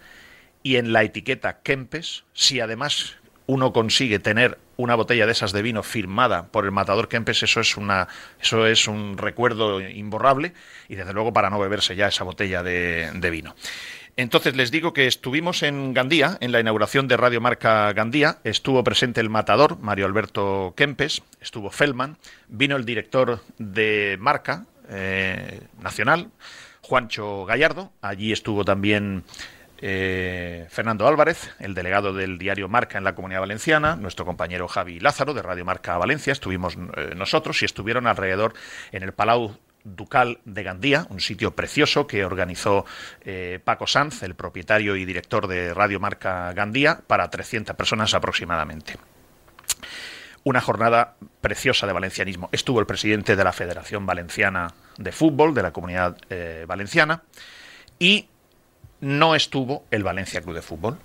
y 0.62 0.76
en 0.76 0.92
la 0.92 1.02
etiqueta 1.02 1.60
Kempes, 1.62 2.24
si 2.32 2.60
además 2.60 3.16
uno 3.46 3.72
consigue 3.72 4.18
tener 4.18 4.58
una 4.76 4.94
botella 4.94 5.26
de 5.26 5.32
esas 5.32 5.52
de 5.52 5.62
vino 5.62 5.82
firmada 5.82 6.48
por 6.48 6.64
el 6.64 6.72
matador 6.72 7.08
Kempes, 7.08 7.42
eso 7.42 7.60
es 7.60 7.76
una 7.76 8.08
eso 8.40 8.66
es 8.66 8.88
un 8.88 9.16
recuerdo 9.16 9.80
imborrable 9.80 10.52
y 10.88 10.96
desde 10.96 11.12
luego 11.12 11.32
para 11.32 11.50
no 11.50 11.58
beberse 11.58 11.96
ya 11.96 12.08
esa 12.08 12.24
botella 12.24 12.62
de, 12.62 13.30
vino. 13.30 13.54
Entonces 14.16 14.56
les 14.56 14.70
digo 14.70 14.92
que 14.92 15.06
estuvimos 15.06 15.62
en 15.62 15.92
Gandía, 15.92 16.38
en 16.40 16.52
la 16.52 16.60
inauguración 16.60 17.06
de 17.06 17.16
Radio 17.16 17.40
Marca 17.40 17.92
Gandía, 17.92 18.38
estuvo 18.44 18.82
presente 18.82 19.20
el 19.20 19.28
matador, 19.28 19.78
Mario 19.80 20.06
Alberto 20.06 20.72
Kempes, 20.76 21.22
estuvo 21.40 21.70
Feldman, 21.70 22.16
vino 22.48 22.76
el 22.76 22.86
director 22.86 23.40
de 23.58 24.16
Marca 24.18 24.64
eh, 24.88 25.60
Nacional, 25.80 26.30
Juancho 26.80 27.44
Gallardo, 27.44 27.92
allí 28.00 28.32
estuvo 28.32 28.64
también 28.64 29.24
eh, 29.78 30.66
Fernando 30.70 31.06
Álvarez, 31.06 31.50
el 31.58 31.74
delegado 31.74 32.12
del 32.12 32.38
diario 32.38 32.68
Marca 32.68 32.96
en 32.96 33.04
la 33.04 33.14
Comunidad 33.14 33.40
Valenciana, 33.40 33.96
nuestro 33.96 34.24
compañero 34.24 34.68
Javi 34.68 35.00
Lázaro 35.00 35.34
de 35.34 35.42
Radio 35.42 35.64
Marca 35.64 35.98
Valencia, 35.98 36.32
estuvimos 36.32 36.76
eh, 36.96 37.14
nosotros 37.14 37.60
y 37.62 37.66
estuvieron 37.66 38.06
alrededor 38.06 38.54
en 38.92 39.02
el 39.02 39.12
Palau 39.12 39.58
Ducal 39.84 40.40
de 40.44 40.62
Gandía, 40.62 41.06
un 41.10 41.20
sitio 41.20 41.54
precioso 41.54 42.06
que 42.06 42.24
organizó 42.24 42.86
eh, 43.20 43.60
Paco 43.62 43.86
Sanz, 43.86 44.22
el 44.22 44.34
propietario 44.34 44.96
y 44.96 45.04
director 45.04 45.46
de 45.46 45.74
Radio 45.74 46.00
Marca 46.00 46.52
Gandía, 46.54 47.00
para 47.06 47.28
300 47.28 47.76
personas 47.76 48.14
aproximadamente. 48.14 48.96
Una 50.42 50.60
jornada 50.60 51.16
preciosa 51.40 51.86
de 51.86 51.92
valencianismo. 51.92 52.48
Estuvo 52.50 52.80
el 52.80 52.86
presidente 52.86 53.36
de 53.36 53.44
la 53.44 53.52
Federación 53.52 54.06
Valenciana 54.06 54.72
de 54.96 55.12
Fútbol, 55.12 55.54
de 55.54 55.62
la 55.62 55.72
Comunidad 55.72 56.16
Valenciana, 56.66 57.22
y 57.98 58.28
no 59.00 59.34
estuvo 59.34 59.84
el 59.90 60.02
Valencia 60.02 60.40
Club 60.40 60.54
de 60.54 60.62
Fútbol. 60.62 60.98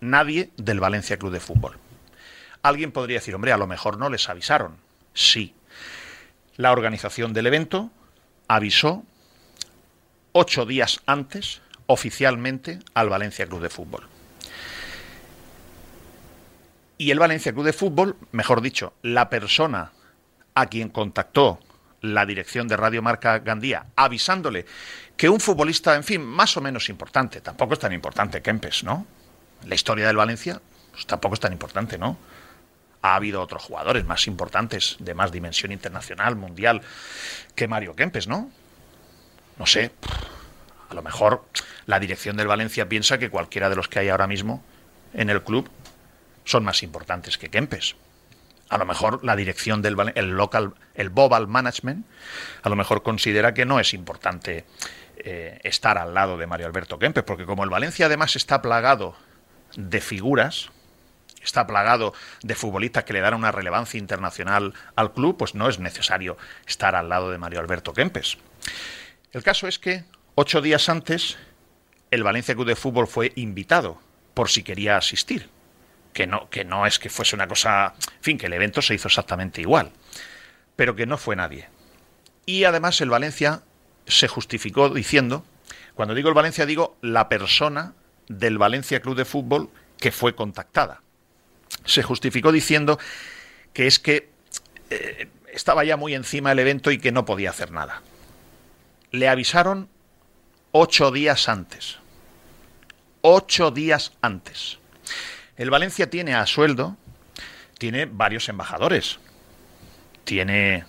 Nadie 0.00 0.50
del 0.56 0.80
Valencia 0.80 1.16
Club 1.16 1.32
de 1.32 1.40
Fútbol. 1.40 1.76
Alguien 2.62 2.92
podría 2.92 3.18
decir, 3.18 3.34
hombre, 3.34 3.52
a 3.52 3.56
lo 3.56 3.66
mejor 3.66 3.98
no 3.98 4.08
les 4.08 4.28
avisaron. 4.28 4.76
Sí. 5.14 5.54
La 6.56 6.72
organización 6.72 7.32
del 7.32 7.46
evento 7.46 7.90
avisó 8.48 9.04
ocho 10.32 10.66
días 10.66 11.00
antes 11.06 11.62
oficialmente 11.86 12.78
al 12.94 13.08
Valencia 13.08 13.46
Club 13.46 13.62
de 13.62 13.70
Fútbol. 13.70 14.08
Y 16.98 17.10
el 17.10 17.18
Valencia 17.18 17.52
Club 17.52 17.64
de 17.64 17.72
Fútbol, 17.72 18.16
mejor 18.32 18.60
dicho, 18.60 18.94
la 19.02 19.28
persona 19.28 19.92
a 20.54 20.66
quien 20.66 20.88
contactó 20.88 21.58
la 22.02 22.26
dirección 22.26 22.68
de 22.68 22.76
Radio 22.76 23.00
Marca 23.00 23.38
Gandía, 23.38 23.86
avisándole 23.96 24.66
que 25.16 25.28
un 25.28 25.40
futbolista, 25.40 25.94
en 25.94 26.04
fin, 26.04 26.22
más 26.22 26.56
o 26.56 26.60
menos 26.60 26.88
importante, 26.88 27.40
tampoco 27.40 27.74
es 27.74 27.80
tan 27.80 27.92
importante 27.92 28.42
Kempes, 28.42 28.84
¿no? 28.84 29.06
La 29.66 29.76
historia 29.76 30.06
del 30.08 30.16
Valencia 30.16 30.60
pues, 30.90 31.06
tampoco 31.06 31.34
es 31.34 31.40
tan 31.40 31.52
importante, 31.52 31.98
¿no? 31.98 32.18
Ha 33.02 33.14
habido 33.14 33.40
otros 33.40 33.62
jugadores 33.62 34.04
más 34.04 34.26
importantes, 34.26 34.96
de 34.98 35.14
más 35.14 35.32
dimensión 35.32 35.72
internacional, 35.72 36.36
mundial, 36.36 36.82
que 37.54 37.68
Mario 37.68 37.94
Kempes, 37.94 38.26
¿no? 38.26 38.50
No 39.58 39.66
sé, 39.66 39.92
a 40.90 40.94
lo 40.94 41.02
mejor 41.02 41.44
la 41.86 42.00
dirección 42.00 42.36
del 42.36 42.48
Valencia 42.48 42.88
piensa 42.88 43.18
que 43.18 43.30
cualquiera 43.30 43.70
de 43.70 43.76
los 43.76 43.88
que 43.88 44.00
hay 44.00 44.08
ahora 44.08 44.26
mismo 44.26 44.62
en 45.14 45.30
el 45.30 45.42
club 45.42 45.70
son 46.44 46.64
más 46.64 46.82
importantes 46.82 47.38
que 47.38 47.48
Kempes 47.48 47.94
a 48.72 48.78
lo 48.78 48.86
mejor 48.86 49.22
la 49.22 49.36
dirección 49.36 49.82
del 49.82 49.96
el 50.14 50.30
local, 50.30 50.72
el 50.94 51.10
Bobal 51.10 51.46
Management, 51.46 52.06
a 52.62 52.70
lo 52.70 52.74
mejor 52.74 53.02
considera 53.02 53.52
que 53.52 53.66
no 53.66 53.78
es 53.78 53.92
importante 53.92 54.64
eh, 55.18 55.60
estar 55.62 55.98
al 55.98 56.14
lado 56.14 56.38
de 56.38 56.46
Mario 56.46 56.68
Alberto 56.68 56.98
Kempes, 56.98 57.22
porque 57.22 57.44
como 57.44 57.64
el 57.64 57.70
Valencia 57.70 58.06
además 58.06 58.34
está 58.34 58.62
plagado 58.62 59.14
de 59.76 60.00
figuras, 60.00 60.70
está 61.44 61.66
plagado 61.66 62.14
de 62.42 62.54
futbolistas 62.54 63.04
que 63.04 63.12
le 63.12 63.20
dan 63.20 63.34
una 63.34 63.52
relevancia 63.52 63.98
internacional 63.98 64.72
al 64.96 65.12
club, 65.12 65.36
pues 65.36 65.54
no 65.54 65.68
es 65.68 65.78
necesario 65.78 66.38
estar 66.66 66.94
al 66.94 67.10
lado 67.10 67.30
de 67.30 67.36
Mario 67.36 67.60
Alberto 67.60 67.92
Kempes. 67.92 68.38
El 69.32 69.42
caso 69.42 69.68
es 69.68 69.78
que 69.78 70.04
ocho 70.34 70.62
días 70.62 70.88
antes 70.88 71.36
el 72.10 72.22
Valencia 72.22 72.54
Club 72.54 72.68
de 72.68 72.76
Fútbol 72.76 73.06
fue 73.06 73.32
invitado 73.36 74.00
por 74.32 74.48
si 74.48 74.62
quería 74.62 74.96
asistir 74.96 75.50
que 76.12 76.26
no, 76.26 76.48
que 76.50 76.64
no 76.64 76.86
es 76.86 76.98
que 76.98 77.10
fuese 77.10 77.36
una 77.36 77.48
cosa, 77.48 77.94
en 77.98 78.22
fin, 78.22 78.38
que 78.38 78.46
el 78.46 78.52
evento 78.52 78.82
se 78.82 78.94
hizo 78.94 79.08
exactamente 79.08 79.60
igual, 79.60 79.90
pero 80.76 80.94
que 80.94 81.06
no 81.06 81.18
fue 81.18 81.36
nadie. 81.36 81.68
Y 82.46 82.64
además 82.64 83.00
el 83.00 83.10
Valencia 83.10 83.62
se 84.06 84.28
justificó 84.28 84.88
diciendo, 84.90 85.44
cuando 85.94 86.14
digo 86.14 86.28
el 86.28 86.34
Valencia 86.34 86.66
digo 86.66 86.96
la 87.00 87.28
persona 87.28 87.94
del 88.28 88.58
Valencia 88.58 89.00
Club 89.00 89.16
de 89.16 89.24
Fútbol 89.24 89.70
que 89.98 90.12
fue 90.12 90.34
contactada. 90.34 91.02
Se 91.84 92.02
justificó 92.02 92.52
diciendo 92.52 92.98
que 93.72 93.86
es 93.86 93.98
que 93.98 94.30
eh, 94.90 95.28
estaba 95.52 95.84
ya 95.84 95.96
muy 95.96 96.14
encima 96.14 96.52
el 96.52 96.58
evento 96.58 96.90
y 96.90 96.98
que 96.98 97.12
no 97.12 97.24
podía 97.24 97.50
hacer 97.50 97.70
nada. 97.70 98.02
Le 99.10 99.28
avisaron 99.28 99.88
ocho 100.72 101.10
días 101.10 101.48
antes. 101.48 101.98
Ocho 103.20 103.70
días 103.70 104.12
antes. 104.20 104.78
El 105.62 105.70
Valencia 105.70 106.10
tiene 106.10 106.34
a 106.34 106.44
sueldo, 106.44 106.96
tiene 107.78 108.06
varios 108.06 108.48
embajadores. 108.48 109.20
Tiene 110.24 110.84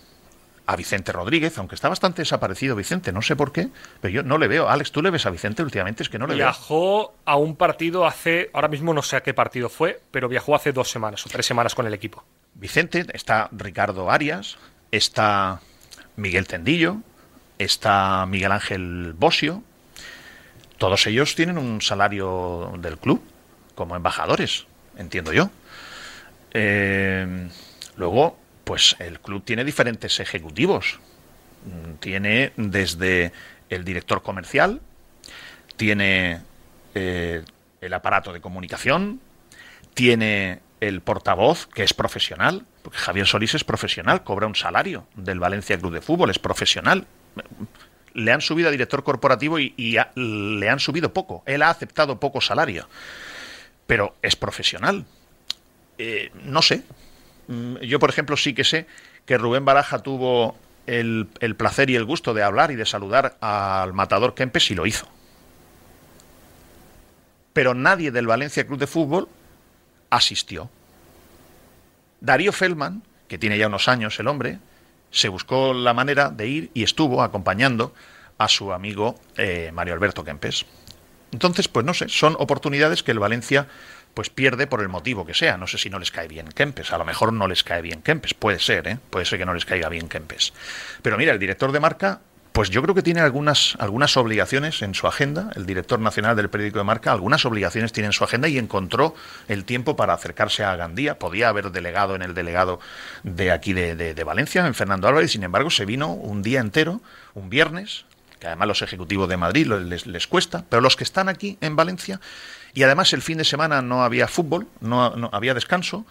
a 0.65 0.75
Vicente 0.75 1.11
Rodríguez, 1.11 1.59
aunque 1.59 1.75
está 1.75 1.89
bastante 1.89 2.23
desaparecido 2.23 2.75
Vicente, 2.75 3.11
no 3.11 3.21
sé 3.21 3.35
por 3.35 3.51
qué, 3.51 3.67
pero 4.01 4.11
yo 4.11 4.23
no 4.23 4.39
le 4.39 4.47
veo. 4.47 4.67
Alex, 4.67 4.91
¿tú 4.91 5.03
le 5.03 5.11
ves 5.11 5.27
a 5.27 5.29
Vicente 5.29 5.61
últimamente? 5.61 6.01
Es 6.01 6.09
que 6.09 6.17
no 6.17 6.25
le 6.25 6.33
viajó 6.33 7.13
a 7.23 7.35
un 7.35 7.55
partido 7.55 8.07
hace, 8.07 8.49
ahora 8.51 8.67
mismo 8.67 8.95
no 8.95 9.03
sé 9.03 9.15
a 9.15 9.21
qué 9.21 9.35
partido 9.35 9.69
fue, 9.69 10.01
pero 10.09 10.27
viajó 10.27 10.55
hace 10.55 10.71
dos 10.71 10.89
semanas 10.89 11.23
o 11.27 11.29
tres 11.29 11.45
semanas 11.45 11.75
con 11.75 11.85
el 11.85 11.93
equipo. 11.93 12.23
Vicente, 12.55 13.05
está 13.13 13.49
Ricardo 13.51 14.09
Arias, 14.09 14.57
está 14.89 15.61
Miguel 16.15 16.47
Tendillo, 16.47 16.97
está 17.59 18.25
Miguel 18.25 18.53
Ángel 18.53 19.13
Bosio. 19.13 19.61
Todos 20.79 21.05
ellos 21.05 21.35
tienen 21.35 21.59
un 21.59 21.79
salario 21.79 22.73
del 22.79 22.97
club 22.97 23.21
como 23.75 23.95
embajadores, 23.95 24.65
entiendo 24.97 25.33
yo. 25.33 25.49
Eh, 26.51 27.49
luego, 27.95 28.37
pues 28.63 28.95
el 28.99 29.19
club 29.19 29.43
tiene 29.43 29.63
diferentes 29.63 30.19
ejecutivos. 30.19 30.99
Tiene 31.99 32.51
desde 32.57 33.31
el 33.69 33.85
director 33.85 34.21
comercial, 34.21 34.81
tiene 35.77 36.41
eh, 36.93 37.43
el 37.81 37.93
aparato 37.93 38.33
de 38.33 38.41
comunicación, 38.41 39.21
tiene 39.93 40.59
el 40.81 41.01
portavoz, 41.01 41.67
que 41.67 41.83
es 41.83 41.93
profesional, 41.93 42.65
porque 42.81 42.97
Javier 42.97 43.25
Solís 43.25 43.55
es 43.55 43.63
profesional, 43.63 44.23
cobra 44.23 44.47
un 44.47 44.55
salario 44.55 45.07
del 45.15 45.39
Valencia 45.39 45.77
Club 45.77 45.93
de 45.93 46.01
Fútbol, 46.01 46.29
es 46.29 46.39
profesional. 46.39 47.07
Le 48.13 48.31
han 48.31 48.41
subido 48.41 48.67
a 48.67 48.71
director 48.71 49.03
corporativo 49.03 49.57
y, 49.59 49.97
le 50.15 50.69
han 50.69 50.79
subido 50.79 51.13
poco. 51.13 51.43
Él 51.45 51.61
ha 51.61 51.69
aceptado 51.69 52.19
poco 52.19 52.41
salario, 52.41 52.87
pero 53.87 54.15
es 54.21 54.35
profesional. 54.35 55.05
Eh, 55.97 56.31
no 56.43 56.61
sé. 56.61 56.83
Mm, 57.47 57.77
yo, 57.77 57.99
por 57.99 58.09
ejemplo, 58.09 58.37
sí 58.37 58.53
que 58.53 58.63
sé 58.63 58.87
que 59.25 59.37
Rubén 59.37 59.65
Baraja 59.65 59.99
tuvo 59.99 60.55
el, 60.85 61.27
placer 61.57 61.89
y 61.89 61.95
el 61.95 62.05
gusto 62.05 62.33
de 62.33 62.43
hablar 62.43 62.71
y 62.71 62.75
de 62.75 62.85
saludar 62.85 63.37
al 63.41 63.93
matador 63.93 64.35
Kempes 64.35 64.69
y 64.71 64.75
lo 64.75 64.85
hizo. 64.85 65.07
Pero 67.53 67.73
nadie 67.73 68.11
del 68.11 68.27
Valencia 68.27 68.65
Club 68.65 68.79
de 68.79 68.87
Fútbol 68.87 69.29
asistió. 70.09 70.69
Darío 72.19 72.51
Feldman, 72.51 73.03
que 73.27 73.37
tiene 73.37 73.57
ya 73.57 73.67
unos 73.67 73.87
años 73.87 74.19
el 74.19 74.27
hombre, 74.27 74.59
se 75.11 75.29
buscó 75.29 75.73
la 75.73 75.93
manera 75.93 76.29
de 76.29 76.47
ir 76.47 76.71
y 76.73 76.83
estuvo 76.83 77.21
acompañando 77.21 77.93
a 78.37 78.47
su 78.47 78.73
amigo 78.73 79.15
eh, 79.37 79.71
Mario 79.73 79.93
Alberto 79.93 80.23
Kempes. 80.23 80.65
Entonces, 81.33 81.67
pues 81.67 81.85
no 81.85 81.93
sé, 81.93 82.07
son 82.07 82.35
oportunidades 82.39 83.03
que 83.03 83.11
el 83.11 83.19
Valencia 83.19 83.67
pues 84.13 84.29
pierde 84.29 84.67
por 84.67 84.81
el 84.81 84.89
motivo 84.89 85.25
que 85.25 85.33
sea. 85.33 85.57
No 85.57 85.67
sé 85.67 85.77
si 85.77 85.89
no 85.89 85.99
les 85.99 86.11
cae 86.11 86.27
bien 86.27 86.47
Kempes. 86.47 86.93
A 86.93 86.97
lo 86.97 87.05
mejor 87.05 87.33
no 87.33 87.47
les 87.47 87.63
cae 87.63 87.81
bien 87.81 88.01
Kempes. 88.01 88.33
Puede 88.33 88.59
ser, 88.59 88.87
¿eh? 88.87 88.99
Puede 89.09 89.25
ser 89.25 89.39
que 89.39 89.45
no 89.45 89.53
les 89.53 89.65
caiga 89.65 89.89
bien 89.89 90.07
Kempes. 90.07 90.53
Pero 91.01 91.17
mira, 91.17 91.33
el 91.33 91.39
director 91.39 91.71
de 91.71 91.79
marca, 91.79 92.21
pues 92.51 92.69
yo 92.69 92.83
creo 92.83 92.93
que 92.93 93.01
tiene 93.01 93.21
algunas, 93.21 93.75
algunas 93.79 94.15
obligaciones 94.15 94.83
en 94.83 94.93
su 94.93 95.07
agenda. 95.07 95.49
El 95.55 95.65
director 95.65 95.99
nacional 95.99 96.35
del 96.35 96.49
periódico 96.51 96.77
de 96.77 96.83
marca, 96.83 97.11
algunas 97.11 97.43
obligaciones 97.45 97.91
tiene 97.91 98.07
en 98.07 98.13
su 98.13 98.23
agenda 98.23 98.47
y 98.47 98.59
encontró 98.59 99.15
el 99.47 99.65
tiempo 99.65 99.95
para 99.95 100.13
acercarse 100.13 100.63
a 100.63 100.75
Gandía. 100.75 101.17
Podía 101.17 101.49
haber 101.49 101.71
delegado 101.71 102.13
en 102.13 102.21
el 102.21 102.35
delegado 102.35 102.79
de 103.23 103.51
aquí 103.51 103.73
de, 103.73 103.95
de 103.95 104.23
Valencia, 104.23 104.67
en 104.67 104.75
Fernando 104.75 105.07
Álvarez. 105.07 105.31
Sin 105.31 105.41
embargo, 105.41 105.71
se 105.71 105.85
vino 105.85 106.13
un 106.13 106.43
día 106.43 106.59
entero, 106.59 107.01
un 107.33 107.49
viernes, 107.49 108.05
que 108.43 108.47
además 108.47 108.67
los 108.67 108.81
ejecutivos 108.81 109.29
de 109.29 109.37
Madrid 109.37 109.67
les, 109.67 110.05
les 110.05 110.27
cuesta, 110.27 110.65
pero 110.67 110.81
los 110.81 110.97
que 110.97 111.05
están 111.05 111.29
aquí 111.29 111.57
en 111.61 111.77
Valencia 111.77 112.19
y 112.73 112.83
además 112.83 113.13
el 113.13 113.21
fin 113.21 113.37
de 113.37 113.45
semana 113.45 113.81
no 113.81 114.03
había 114.03 114.27
fútbol, 114.27 114.67
no, 114.81 115.29
había 115.31 115.53
descanso, 115.53 116.05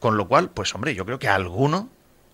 con 0.00 0.16
lo 0.16 0.26
cual, 0.26 0.50
pues 0.50 0.74
hombre, 0.74 0.96
yo 0.96 1.06
creo 1.06 1.20
que 1.20 1.28
alguno 1.28 1.88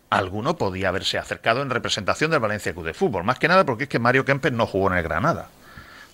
alguno 0.09 0.57
podía 0.57 0.89
haberse 0.89 1.19
acercado 1.19 1.61
en 1.61 1.69
representación 1.69 2.31
del 2.31 2.41
Valencia 2.41 2.73
Club 2.73 2.87
de 2.87 2.95
Fútbol. 2.95 3.25
Más 3.25 3.39
que 3.39 3.47
nada 3.47 3.67
porque 3.67 3.83
es 3.83 3.89
que 3.91 3.99
Mario 3.99 4.25
Kempes 4.25 4.53
no 4.53 4.67
jugó 4.67 4.91
en 4.91 4.97
el 4.97 5.03
Granada, 5.03 5.51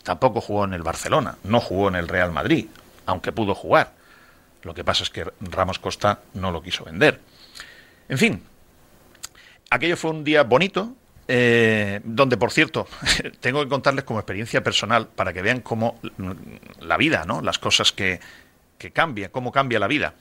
tampoco 0.02 0.40
jugó 0.40 0.64
en 0.64 0.72
el 0.72 0.82
Barcelona, 0.82 1.36
no 1.44 1.60
jugó 1.60 1.86
en 1.86 1.94
el 1.94 2.08
Real 2.08 2.32
Madrid, 2.32 2.66
aunque 3.06 3.30
pudo 3.30 3.54
jugar. 3.54 3.92
Lo 4.64 4.74
que 4.74 4.82
pasa 4.82 5.04
es 5.04 5.10
que 5.10 5.30
Ramos 5.40 5.78
Costa 5.78 6.22
no 6.34 6.50
lo 6.50 6.60
quiso 6.60 6.84
vender. 6.84 7.20
En 8.08 8.18
fin, 8.18 8.42
aquello 9.70 9.96
fue 9.96 10.10
un 10.10 10.24
día 10.24 10.42
bonito, 10.42 10.96
eh, 11.28 12.00
donde, 12.04 12.38
por 12.38 12.50
cierto, 12.50 12.86
tengo 13.40 13.62
que 13.62 13.68
contarles 13.68 14.04
como 14.04 14.18
experiencia 14.18 14.64
personal 14.64 15.08
para 15.08 15.32
que 15.32 15.42
vean 15.42 15.60
cómo 15.60 16.00
la 16.80 16.96
vida, 16.96 17.24
¿no? 17.26 17.42
Las 17.42 17.58
cosas 17.58 17.92
que, 17.92 18.18
que 18.78 18.90
cambia, 18.90 19.30
cómo 19.30 19.52
cambia 19.52 19.78
la 19.78 19.86
vida. 19.86 20.14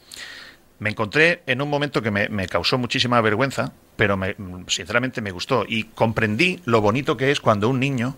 Me 0.79 0.89
encontré 0.89 1.41
en 1.47 1.61
un 1.61 1.69
momento 1.69 2.01
que 2.01 2.11
me, 2.11 2.29
me 2.29 2.47
causó 2.47 2.77
muchísima 2.77 3.19
vergüenza, 3.21 3.71
pero 3.95 4.17
me, 4.17 4.35
sinceramente 4.67 5.21
me 5.21 5.31
gustó 5.31 5.65
y 5.67 5.85
comprendí 5.85 6.59
lo 6.65 6.81
bonito 6.81 7.17
que 7.17 7.31
es 7.31 7.39
cuando 7.39 7.69
un 7.69 7.79
niño 7.79 8.15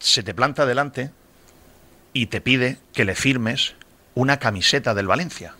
se 0.00 0.22
te 0.22 0.34
planta 0.34 0.66
delante 0.66 1.10
y 2.12 2.26
te 2.26 2.40
pide 2.40 2.78
que 2.92 3.04
le 3.04 3.14
firmes 3.14 3.74
una 4.14 4.38
camiseta 4.38 4.92
del 4.92 5.06
Valencia. 5.06 5.54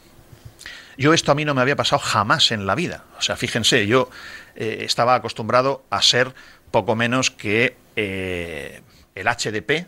Yo 0.96 1.12
esto 1.12 1.33
a 1.33 1.35
mí 1.35 1.44
no 1.44 1.54
me 1.54 1.61
había 1.61 1.76
pasado 1.76 2.00
jamás 2.00 2.50
en 2.50 2.66
la 2.66 2.74
vida. 2.74 3.04
O 3.18 3.22
sea, 3.22 3.37
fíjense, 3.37 3.87
yo 3.87 4.11
eh, 4.57 4.78
estaba 4.80 5.14
acostumbrado 5.14 5.85
a 5.90 6.02
ser 6.02 6.35
poco 6.70 6.94
menos 6.96 7.30
que 7.30 7.76
eh, 7.96 8.83
el 9.14 9.26
HDP, 9.26 9.87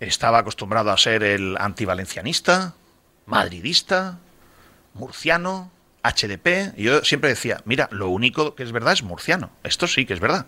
estaba 0.00 0.38
acostumbrado 0.38 0.90
a 0.90 0.96
ser 0.96 1.24
el 1.24 1.56
antivalencianista, 1.58 2.74
madridista, 3.26 4.18
murciano, 4.94 5.72
HDP. 6.04 6.76
Yo 6.76 7.02
siempre 7.04 7.30
decía, 7.30 7.60
mira, 7.64 7.88
lo 7.90 8.08
único 8.08 8.54
que 8.54 8.62
es 8.62 8.72
verdad 8.72 8.92
es 8.92 9.02
murciano. 9.02 9.50
Esto 9.64 9.86
sí 9.86 10.06
que 10.06 10.14
es 10.14 10.20
verdad. 10.20 10.46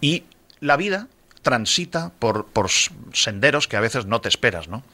Y 0.00 0.24
la 0.60 0.76
vida 0.76 1.08
transita 1.42 2.12
por, 2.18 2.46
por 2.46 2.68
senderos 3.12 3.68
que 3.68 3.76
a 3.76 3.80
veces 3.80 4.06
no 4.06 4.20
te 4.20 4.28
esperas, 4.28 4.68
¿no? 4.68 4.84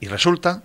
Y 0.00 0.08
resulta 0.08 0.62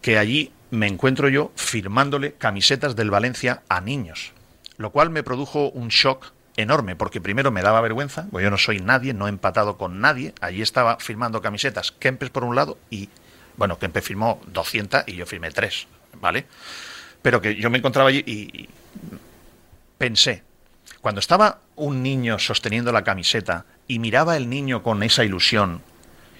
que 0.00 0.18
allí 0.18 0.52
me 0.72 0.86
encuentro 0.86 1.28
yo 1.28 1.52
firmándole 1.54 2.32
camisetas 2.32 2.96
del 2.96 3.10
Valencia 3.10 3.62
a 3.68 3.82
niños, 3.82 4.32
lo 4.78 4.90
cual 4.90 5.10
me 5.10 5.22
produjo 5.22 5.68
un 5.68 5.88
shock 5.88 6.32
enorme, 6.56 6.96
porque 6.96 7.20
primero 7.20 7.50
me 7.50 7.60
daba 7.60 7.82
vergüenza, 7.82 8.26
porque 8.30 8.44
yo 8.44 8.50
no 8.50 8.56
soy 8.56 8.80
nadie, 8.80 9.12
no 9.12 9.26
he 9.26 9.28
empatado 9.28 9.76
con 9.76 10.00
nadie, 10.00 10.32
allí 10.40 10.62
estaba 10.62 10.96
firmando 10.98 11.42
camisetas 11.42 11.92
Kempes 11.92 12.30
por 12.30 12.44
un 12.44 12.56
lado 12.56 12.78
y, 12.88 13.10
bueno, 13.58 13.78
Kempes 13.78 14.02
firmó 14.02 14.40
200 14.46 15.04
y 15.08 15.16
yo 15.16 15.26
firmé 15.26 15.50
3, 15.50 15.88
¿vale? 16.22 16.46
Pero 17.20 17.42
que 17.42 17.54
yo 17.56 17.68
me 17.68 17.76
encontraba 17.76 18.08
allí 18.08 18.24
y 18.26 18.66
pensé, 19.98 20.42
cuando 21.02 21.18
estaba 21.18 21.58
un 21.76 22.02
niño 22.02 22.38
sosteniendo 22.38 22.92
la 22.92 23.04
camiseta 23.04 23.66
y 23.88 23.98
miraba 23.98 24.38
el 24.38 24.48
niño 24.48 24.82
con 24.82 25.02
esa 25.02 25.22
ilusión, 25.22 25.82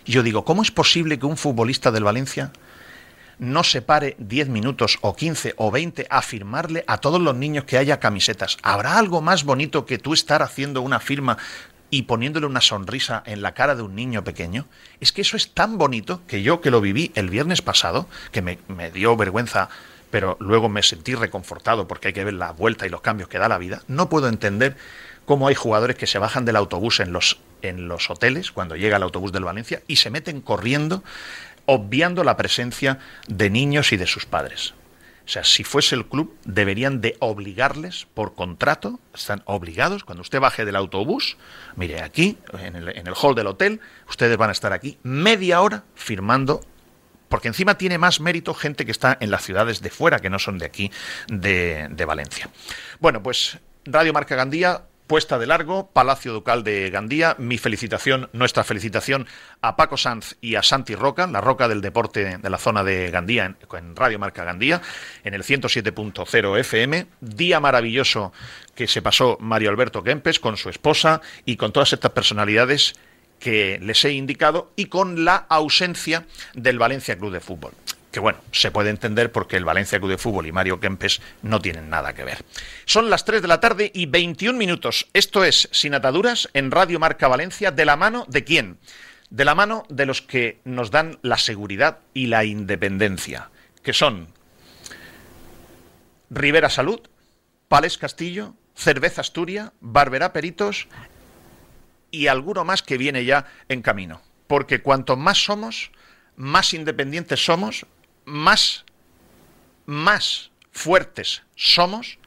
yo 0.06 0.22
digo, 0.22 0.46
¿cómo 0.46 0.62
es 0.62 0.70
posible 0.70 1.18
que 1.18 1.26
un 1.26 1.36
futbolista 1.36 1.90
del 1.90 2.04
Valencia 2.04 2.50
no 3.42 3.64
se 3.64 3.82
pare 3.82 4.14
10 4.20 4.50
minutos 4.50 4.98
o 5.00 5.16
15 5.16 5.54
o 5.56 5.72
20 5.72 6.06
a 6.08 6.22
firmarle 6.22 6.84
a 6.86 6.98
todos 6.98 7.20
los 7.20 7.34
niños 7.34 7.64
que 7.64 7.76
haya 7.76 7.98
camisetas. 7.98 8.56
¿Habrá 8.62 8.98
algo 8.98 9.20
más 9.20 9.42
bonito 9.42 9.84
que 9.84 9.98
tú 9.98 10.12
estar 10.12 10.42
haciendo 10.42 10.80
una 10.80 11.00
firma 11.00 11.38
y 11.90 12.02
poniéndole 12.02 12.46
una 12.46 12.60
sonrisa 12.60 13.24
en 13.26 13.42
la 13.42 13.52
cara 13.52 13.74
de 13.74 13.82
un 13.82 13.96
niño 13.96 14.22
pequeño? 14.22 14.66
Es 15.00 15.10
que 15.10 15.22
eso 15.22 15.36
es 15.36 15.52
tan 15.52 15.76
bonito 15.76 16.22
que 16.28 16.44
yo 16.44 16.60
que 16.60 16.70
lo 16.70 16.80
viví 16.80 17.10
el 17.16 17.30
viernes 17.30 17.62
pasado, 17.62 18.06
que 18.30 18.42
me, 18.42 18.60
me 18.68 18.92
dio 18.92 19.16
vergüenza 19.16 19.68
pero 20.12 20.36
luego 20.40 20.68
me 20.68 20.82
sentí 20.82 21.14
reconfortado 21.14 21.88
porque 21.88 22.08
hay 22.08 22.14
que 22.14 22.22
ver 22.22 22.34
la 22.34 22.52
vuelta 22.52 22.86
y 22.86 22.90
los 22.90 23.00
cambios 23.00 23.30
que 23.30 23.38
da 23.38 23.48
la 23.48 23.56
vida, 23.56 23.82
no 23.88 24.10
puedo 24.10 24.28
entender 24.28 24.76
cómo 25.24 25.48
hay 25.48 25.54
jugadores 25.54 25.96
que 25.96 26.06
se 26.06 26.18
bajan 26.18 26.44
del 26.44 26.56
autobús 26.56 27.00
en 27.00 27.12
los, 27.12 27.40
en 27.62 27.88
los 27.88 28.10
hoteles 28.10 28.52
cuando 28.52 28.76
llega 28.76 28.98
el 28.98 29.02
autobús 29.02 29.32
del 29.32 29.44
Valencia 29.44 29.82
y 29.86 29.96
se 29.96 30.10
meten 30.10 30.42
corriendo 30.42 31.02
obviando 31.66 32.24
la 32.24 32.36
presencia 32.36 32.98
de 33.26 33.50
niños 33.50 33.92
y 33.92 33.96
de 33.96 34.06
sus 34.06 34.26
padres. 34.26 34.74
O 35.24 35.28
sea, 35.28 35.44
si 35.44 35.62
fuese 35.62 35.94
el 35.94 36.06
club, 36.06 36.36
deberían 36.44 37.00
de 37.00 37.16
obligarles 37.20 38.06
por 38.12 38.34
contrato, 38.34 38.98
están 39.14 39.42
obligados, 39.46 40.04
cuando 40.04 40.22
usted 40.22 40.40
baje 40.40 40.64
del 40.64 40.74
autobús, 40.74 41.36
mire, 41.76 42.02
aquí, 42.02 42.38
en 42.58 42.74
el, 42.74 42.88
en 42.96 43.06
el 43.06 43.14
hall 43.14 43.34
del 43.34 43.46
hotel, 43.46 43.80
ustedes 44.08 44.36
van 44.36 44.48
a 44.48 44.52
estar 44.52 44.72
aquí 44.72 44.98
media 45.02 45.60
hora 45.60 45.84
firmando 45.94 46.60
porque 47.28 47.48
encima 47.48 47.78
tiene 47.78 47.96
más 47.96 48.20
mérito 48.20 48.52
gente 48.52 48.84
que 48.84 48.90
está 48.90 49.16
en 49.18 49.30
las 49.30 49.42
ciudades 49.42 49.80
de 49.80 49.88
fuera, 49.88 50.18
que 50.18 50.28
no 50.28 50.38
son 50.38 50.58
de 50.58 50.66
aquí, 50.66 50.90
de, 51.28 51.88
de 51.90 52.04
Valencia. 52.04 52.50
Bueno, 53.00 53.22
pues 53.22 53.58
Radio 53.86 54.12
Marca 54.12 54.36
Gandía, 54.36 54.82
puesta 55.06 55.38
de 55.38 55.46
largo, 55.46 55.90
Palacio 55.92 56.32
Ducal 56.32 56.64
de 56.64 56.90
Gandía. 56.90 57.36
Mi 57.38 57.58
felicitación, 57.58 58.28
nuestra 58.32 58.64
felicitación 58.64 59.26
a 59.60 59.76
Paco 59.76 59.96
Sanz 59.96 60.36
y 60.40 60.54
a 60.54 60.62
Santi 60.62 60.94
Roca, 60.94 61.26
la 61.26 61.40
roca 61.40 61.68
del 61.68 61.80
deporte 61.80 62.38
de 62.38 62.50
la 62.50 62.58
zona 62.58 62.82
de 62.84 63.10
Gandía, 63.10 63.44
en, 63.46 63.96
Radio 63.96 64.18
Marca 64.18 64.44
Gandía, 64.44 64.80
en 65.24 65.34
el 65.34 65.42
107.0 65.42 66.58
FM. 66.58 67.06
Día 67.20 67.60
maravilloso 67.60 68.32
que 68.74 68.86
se 68.86 69.02
pasó 69.02 69.36
Mario 69.40 69.70
Alberto 69.70 70.02
Kempes 70.02 70.40
con 70.40 70.56
su 70.56 70.70
esposa 70.70 71.20
y 71.44 71.56
con 71.56 71.72
todas 71.72 71.92
estas 71.92 72.12
personalidades 72.12 72.94
que 73.38 73.78
les 73.82 74.04
he 74.04 74.12
indicado 74.12 74.72
y 74.76 74.86
con 74.86 75.24
la 75.24 75.34
ausencia 75.34 76.26
del 76.54 76.78
Valencia 76.78 77.18
Club 77.18 77.32
de 77.32 77.40
Fútbol. 77.40 77.72
Que 78.12 78.20
bueno, 78.20 78.38
se 78.52 78.70
puede 78.70 78.90
entender 78.90 79.32
porque 79.32 79.56
el 79.56 79.64
Valencia 79.64 79.98
Club 79.98 80.10
de 80.10 80.18
Fútbol 80.18 80.46
y 80.46 80.52
Mario 80.52 80.78
Kempes 80.78 81.20
no 81.40 81.60
tienen 81.60 81.88
nada 81.88 82.14
que 82.14 82.24
ver. 82.24 82.44
Son 82.84 83.08
las 83.08 83.24
3 83.24 83.40
de 83.40 83.48
la 83.48 83.58
tarde 83.58 83.90
y 83.92 84.06
21 84.06 84.56
minutos. 84.56 85.08
Esto 85.14 85.44
es 85.44 85.68
Sin 85.72 85.94
Ataduras 85.94 86.50
en 86.52 86.70
Radio 86.70 87.00
Marca 87.00 87.26
Valencia, 87.26 87.70
de 87.70 87.86
la 87.86 87.96
mano 87.96 88.26
de 88.28 88.44
quién? 88.44 88.78
De 89.30 89.46
la 89.46 89.54
mano 89.54 89.84
de 89.88 90.04
los 90.04 90.20
que 90.20 90.60
nos 90.64 90.90
dan 90.90 91.18
la 91.22 91.38
seguridad 91.38 92.00
y 92.12 92.26
la 92.26 92.44
independencia, 92.44 93.48
que 93.82 93.94
son 93.94 94.28
Rivera 96.28 96.68
Salud, 96.68 97.00
Pales 97.68 97.96
Castillo, 97.96 98.54
Cerveza 98.74 99.22
Asturia, 99.22 99.72
Barberá 99.80 100.34
Peritos 100.34 100.86
y 102.10 102.26
alguno 102.26 102.66
más 102.66 102.82
que 102.82 102.98
viene 102.98 103.24
ya 103.24 103.46
en 103.70 103.80
camino. 103.80 104.20
Porque 104.48 104.82
cuanto 104.82 105.16
más 105.16 105.42
somos, 105.42 105.92
más 106.36 106.74
independientes 106.74 107.42
somos, 107.42 107.86
más, 108.24 108.84
más 109.86 110.50
fuertes 110.70 111.42
somos 111.56 112.18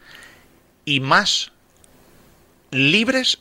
y 0.86 0.99
más 0.99 1.51
libres 2.71 3.39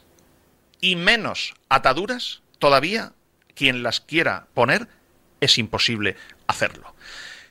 y 0.80 0.96
menos 0.96 1.54
ataduras 1.68 2.42
todavía 2.58 3.12
quien 3.54 3.82
las 3.82 4.00
quiera 4.00 4.46
poner 4.54 4.88
es 5.40 5.58
imposible 5.58 6.16
hacerlo. 6.46 6.94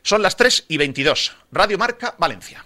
Son 0.02 0.22
las 0.22 0.36
3 0.36 0.66
y 0.68 0.78
22. 0.78 1.34
Radio 1.52 1.78
Marca 1.78 2.16
Valencia. 2.18 2.66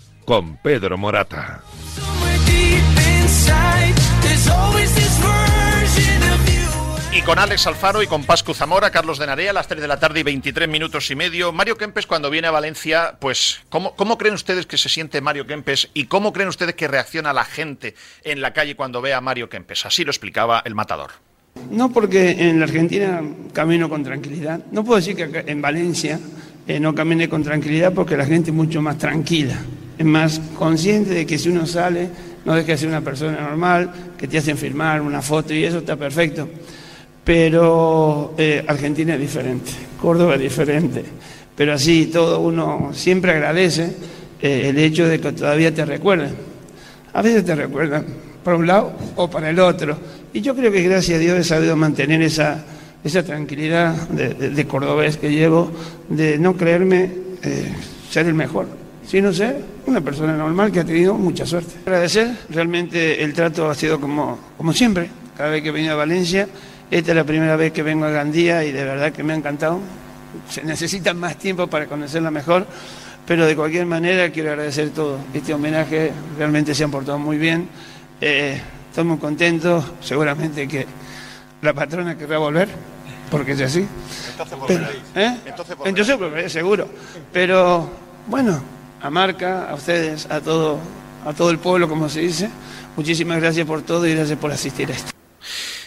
con 0.25 0.57
Pedro 0.57 0.97
Morata. 0.97 1.61
Y 7.13 7.21
con 7.23 7.37
Alex 7.39 7.67
Alfaro 7.67 8.01
y 8.01 8.07
con 8.07 8.23
Pascu 8.23 8.53
Zamora, 8.53 8.89
Carlos 8.89 9.19
de 9.19 9.27
Narea, 9.27 9.51
a 9.51 9.53
las 9.53 9.67
3 9.67 9.81
de 9.81 9.87
la 9.87 9.99
tarde 9.99 10.21
y 10.21 10.23
23 10.23 10.69
minutos 10.69 11.11
y 11.11 11.15
medio. 11.15 11.51
Mario 11.51 11.75
Kempes, 11.75 12.07
cuando 12.07 12.29
viene 12.29 12.47
a 12.47 12.51
Valencia, 12.51 13.17
pues, 13.19 13.59
¿cómo, 13.69 13.95
¿cómo 13.95 14.17
creen 14.17 14.33
ustedes 14.33 14.65
que 14.65 14.77
se 14.77 14.87
siente 14.87 15.19
Mario 15.19 15.45
Kempes 15.45 15.89
y 15.93 16.05
cómo 16.05 16.31
creen 16.31 16.47
ustedes 16.47 16.73
que 16.75 16.87
reacciona 16.87 17.33
la 17.33 17.43
gente 17.43 17.95
en 18.23 18.41
la 18.41 18.53
calle 18.53 18.75
cuando 18.75 19.01
ve 19.01 19.13
a 19.13 19.19
Mario 19.19 19.49
Kempes? 19.49 19.85
Así 19.85 20.05
lo 20.05 20.11
explicaba 20.11 20.61
el 20.65 20.73
matador. 20.73 21.11
No 21.69 21.91
porque 21.91 22.31
en 22.31 22.59
la 22.59 22.65
Argentina 22.65 23.21
camino 23.53 23.89
con 23.89 24.03
tranquilidad. 24.03 24.61
No 24.71 24.85
puedo 24.85 24.97
decir 24.97 25.15
que 25.15 25.43
en 25.51 25.61
Valencia 25.61 26.17
eh, 26.67 26.79
no 26.79 26.93
camine 26.93 27.27
con 27.27 27.43
tranquilidad 27.43 27.93
porque 27.93 28.15
la 28.15 28.25
gente 28.25 28.51
es 28.51 28.55
mucho 28.55 28.81
más 28.81 28.97
tranquila. 28.97 29.55
Es 29.97 30.05
más 30.05 30.41
consciente 30.57 31.11
de 31.11 31.25
que 31.25 31.37
si 31.37 31.49
uno 31.49 31.65
sale 31.65 32.09
no 32.45 32.55
deja 32.55 32.71
de 32.71 32.77
ser 32.77 32.89
una 32.89 33.01
persona 33.01 33.39
normal, 33.39 33.91
que 34.17 34.27
te 34.27 34.37
hacen 34.37 34.57
firmar 34.57 35.01
una 35.01 35.21
foto 35.21 35.53
y 35.53 35.63
eso 35.63 35.79
está 35.79 35.95
perfecto. 35.95 36.47
Pero 37.23 38.33
eh, 38.37 38.63
Argentina 38.67 39.13
es 39.13 39.19
diferente, 39.19 39.71
Córdoba 39.99 40.35
es 40.35 40.41
diferente. 40.41 41.03
Pero 41.55 41.73
así 41.73 42.07
todo 42.07 42.39
uno 42.39 42.91
siempre 42.93 43.31
agradece 43.31 43.93
eh, 44.41 44.69
el 44.69 44.77
hecho 44.79 45.07
de 45.07 45.19
que 45.19 45.31
todavía 45.33 45.73
te 45.73 45.85
recuerden. 45.85 46.31
A 47.13 47.21
veces 47.21 47.45
te 47.45 47.55
recuerdan 47.55 48.05
para 48.43 48.57
un 48.57 48.65
lado 48.65 48.93
o 49.15 49.29
para 49.29 49.49
el 49.49 49.59
otro. 49.59 49.97
Y 50.33 50.41
yo 50.41 50.55
creo 50.55 50.71
que 50.71 50.81
gracias 50.81 51.17
a 51.17 51.19
Dios 51.19 51.37
he 51.37 51.43
sabido 51.43 51.75
mantener 51.75 52.21
esa, 52.21 52.63
esa 53.03 53.23
tranquilidad 53.23 53.95
de, 54.09 54.33
de- 54.33 54.67
cordobés 54.67 55.17
que 55.17 55.31
llevo, 55.31 55.71
de 56.09 56.37
no 56.37 56.55
creerme 56.55 57.09
eh, 57.43 57.73
ser 58.09 58.27
el 58.27 58.33
mejor, 58.33 58.67
sino 59.07 59.33
ser 59.33 59.61
una 59.87 60.01
persona 60.01 60.35
normal 60.37 60.71
que 60.71 60.81
ha 60.81 60.85
tenido 60.85 61.15
mucha 61.15 61.45
suerte. 61.45 61.73
Agradecer, 61.85 62.31
realmente 62.49 63.23
el 63.23 63.33
trato 63.33 63.69
ha 63.69 63.75
sido 63.75 63.99
como, 63.99 64.37
como 64.57 64.71
siempre, 64.73 65.09
cada 65.35 65.49
vez 65.49 65.63
que 65.63 65.69
he 65.69 65.71
venido 65.71 65.93
a 65.93 65.97
Valencia. 65.97 66.47
Esta 66.91 67.11
es 67.11 67.15
la 67.15 67.23
primera 67.23 67.55
vez 67.55 67.71
que 67.71 67.83
vengo 67.83 68.05
a 68.05 68.09
Gandía 68.11 68.63
y 68.65 68.71
de 68.71 68.83
verdad 68.83 69.11
que 69.11 69.23
me 69.23 69.33
ha 69.33 69.35
encantado. 69.37 69.79
Se 70.49 70.63
necesita 70.63 71.13
más 71.13 71.37
tiempo 71.37 71.67
para 71.67 71.87
conocerla 71.87 72.29
mejor, 72.31 72.67
pero 73.25 73.45
de 73.45 73.55
cualquier 73.55 73.85
manera 73.85 74.29
quiero 74.29 74.51
agradecer 74.51 74.89
todo. 74.91 75.17
Este 75.33 75.53
homenaje 75.53 76.11
realmente 76.37 76.75
se 76.75 76.83
han 76.83 76.91
portado 76.91 77.17
muy 77.17 77.37
bien. 77.37 77.67
Eh, 78.19 78.59
estoy 78.89 79.05
muy 79.05 79.17
contento, 79.17 79.83
seguramente 80.01 80.67
que 80.67 80.85
la 81.61 81.73
patrona 81.73 82.17
querrá 82.17 82.37
volver, 82.37 82.69
porque 83.29 83.51
es 83.53 83.61
así. 83.61 83.87
Pero, 84.67 84.85
¿eh? 85.15 85.37
Entonces 85.85 86.17
volveré, 86.17 86.49
seguro. 86.49 86.87
Pero 87.31 87.89
bueno, 88.27 88.61
a 89.01 89.09
Marca, 89.09 89.69
a 89.69 89.75
ustedes, 89.75 90.25
a 90.29 90.41
todo, 90.41 90.79
a 91.25 91.33
todo 91.33 91.49
el 91.49 91.59
pueblo, 91.59 91.87
como 91.87 92.09
se 92.09 92.21
dice, 92.21 92.49
muchísimas 92.95 93.39
gracias 93.39 93.65
por 93.65 93.81
todo 93.81 94.05
y 94.07 94.15
gracias 94.15 94.37
por 94.37 94.51
asistir 94.51 94.91
a 94.91 94.95
esto. 94.95 95.11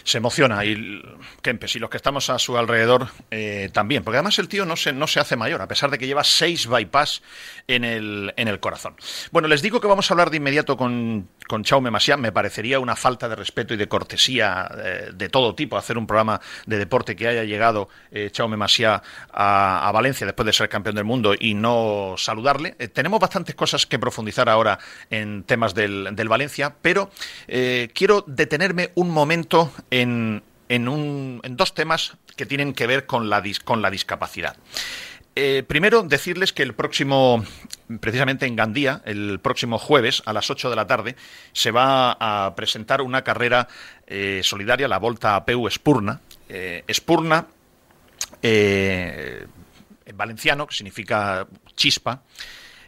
Se 0.04 0.18
emociona 0.18 0.64
y 0.64 1.02
Kempes 1.42 1.74
y 1.76 1.78
los 1.78 1.90
que 1.90 1.96
estamos 1.96 2.30
a 2.30 2.38
su 2.38 2.56
alrededor 2.56 3.08
eh, 3.30 3.70
también, 3.72 4.04
porque 4.04 4.18
además 4.18 4.38
el 4.38 4.48
tío 4.48 4.66
no 4.66 4.76
se, 4.76 4.92
no 4.92 5.06
se 5.06 5.18
hace 5.18 5.34
mayor, 5.34 5.62
a 5.62 5.66
pesar 5.66 5.90
de 5.90 5.98
que 5.98 6.06
lleva 6.06 6.22
seis 6.22 6.66
bypass 6.66 7.22
en 7.66 7.84
el, 7.84 8.32
en 8.36 8.48
el 8.48 8.60
corazón. 8.60 8.94
Bueno, 9.32 9.48
les 9.48 9.62
digo 9.62 9.80
que 9.80 9.86
vamos 9.86 10.10
a 10.10 10.14
hablar 10.14 10.30
de 10.30 10.36
inmediato 10.36 10.76
con, 10.76 11.28
con 11.48 11.64
Chaume 11.64 11.90
Masia. 11.90 12.16
Me 12.16 12.32
parecería 12.32 12.78
una 12.80 12.96
falta 12.96 13.28
de 13.28 13.36
respeto 13.36 13.74
y 13.74 13.76
de 13.78 13.88
cortesía 13.88 14.70
eh, 14.76 15.10
de 15.14 15.28
todo 15.30 15.54
tipo 15.54 15.76
hacer 15.76 15.96
un 15.96 16.06
programa 16.06 16.40
de 16.66 16.78
deporte 16.78 17.16
que 17.16 17.26
haya 17.26 17.44
llegado 17.44 17.88
eh, 18.10 18.30
Chaume 18.30 18.58
a, 19.32 19.88
a 19.88 19.92
Valencia 19.92 20.26
después 20.26 20.46
de 20.46 20.52
ser 20.52 20.68
campeón 20.68 20.96
del 20.96 21.04
mundo 21.04 21.34
y 21.38 21.54
no 21.54 22.14
saludarle. 22.18 22.76
Eh, 22.78 22.88
tenemos 22.88 23.20
bastantes 23.20 23.54
cosas 23.54 23.86
que 23.86 23.98
profundizar 23.98 24.48
ahora 24.48 24.78
en 25.08 25.44
temas 25.44 25.74
del, 25.74 26.10
del 26.12 26.28
Valencia, 26.28 26.76
pero 26.82 27.10
quiero 27.94 28.24
detenerme 28.26 28.90
un 28.94 29.10
momento 29.10 29.72
en, 29.94 30.42
en, 30.68 31.56
dos 31.56 31.74
temas 31.74 32.16
que 32.36 32.46
tienen 32.46 32.72
que 32.72 32.86
ver 32.88 33.06
con 33.06 33.30
la, 33.30 33.42
con 33.64 33.80
la 33.80 33.90
discapacidad. 33.90 34.56
Eh, 35.36 35.64
primero, 35.66 36.02
decirles 36.02 36.52
que 36.52 36.62
el 36.62 36.74
próximo, 36.74 37.44
precisamente 38.00 38.46
en 38.46 38.56
Gandía, 38.56 39.02
el 39.04 39.38
próximo 39.40 39.78
jueves 39.78 40.22
a 40.26 40.32
las 40.32 40.50
8 40.50 40.70
de 40.70 40.76
la 40.76 40.86
tarde, 40.86 41.16
se 41.52 41.70
va 41.70 42.16
a 42.18 42.54
presentar 42.56 43.02
una 43.02 43.22
carrera 43.22 43.68
eh, 44.06 44.40
solidaria, 44.42 44.88
la 44.88 44.98
Volta 44.98 45.36
a 45.36 45.44
Peu 45.44 45.66
Espurna. 45.68 46.20
Eh, 46.48 46.82
Espurna, 46.88 47.46
en 48.42 49.48
valenciano, 50.14 50.66
que 50.66 50.74
significa 50.74 51.46
chispa. 51.76 52.22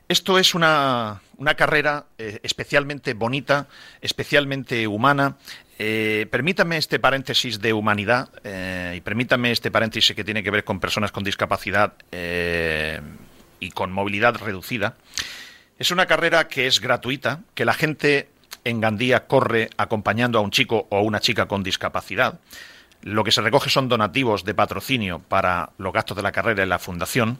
Esto 0.09 0.38
es 0.38 0.55
una, 0.55 1.21
una 1.38 1.55
carrera 1.55 2.07
especialmente 2.19 3.14
bonita, 3.14 3.66
especialmente 4.01 4.87
humana. 4.87 5.37
Eh, 5.78 6.26
permítame 6.30 6.78
este 6.78 6.98
paréntesis 6.98 7.60
de 7.60 7.74
humanidad 7.74 8.30
eh, 8.44 8.94
y 8.96 9.00
permítame 9.02 9.52
este 9.52 9.70
paréntesis 9.70 10.16
que 10.16 10.24
tiene 10.24 10.42
que 10.42 10.50
ver 10.50 10.64
con 10.64 10.80
personas 10.80 11.12
con 11.12 11.22
discapacidad 11.22 11.94
eh, 12.12 13.00
y 13.60 13.70
con 13.70 13.92
movilidad 13.92 14.36
reducida. 14.36 14.96
Es 15.78 15.90
una 15.90 16.06
carrera 16.06 16.48
que 16.48 16.66
es 16.66 16.80
gratuita, 16.80 17.40
que 17.54 17.66
la 17.66 17.74
gente 17.74 18.30
en 18.64 18.80
Gandía 18.80 19.26
corre 19.26 19.68
acompañando 19.76 20.38
a 20.38 20.42
un 20.42 20.50
chico 20.50 20.86
o 20.88 21.02
una 21.02 21.20
chica 21.20 21.46
con 21.46 21.62
discapacidad. 21.62 22.40
Lo 23.02 23.22
que 23.22 23.30
se 23.30 23.42
recoge 23.42 23.68
son 23.68 23.88
donativos 23.88 24.44
de 24.44 24.54
patrocinio 24.54 25.18
para 25.20 25.70
los 25.76 25.92
gastos 25.92 26.16
de 26.16 26.22
la 26.22 26.32
carrera 26.32 26.62
en 26.62 26.70
la 26.70 26.78
fundación. 26.78 27.38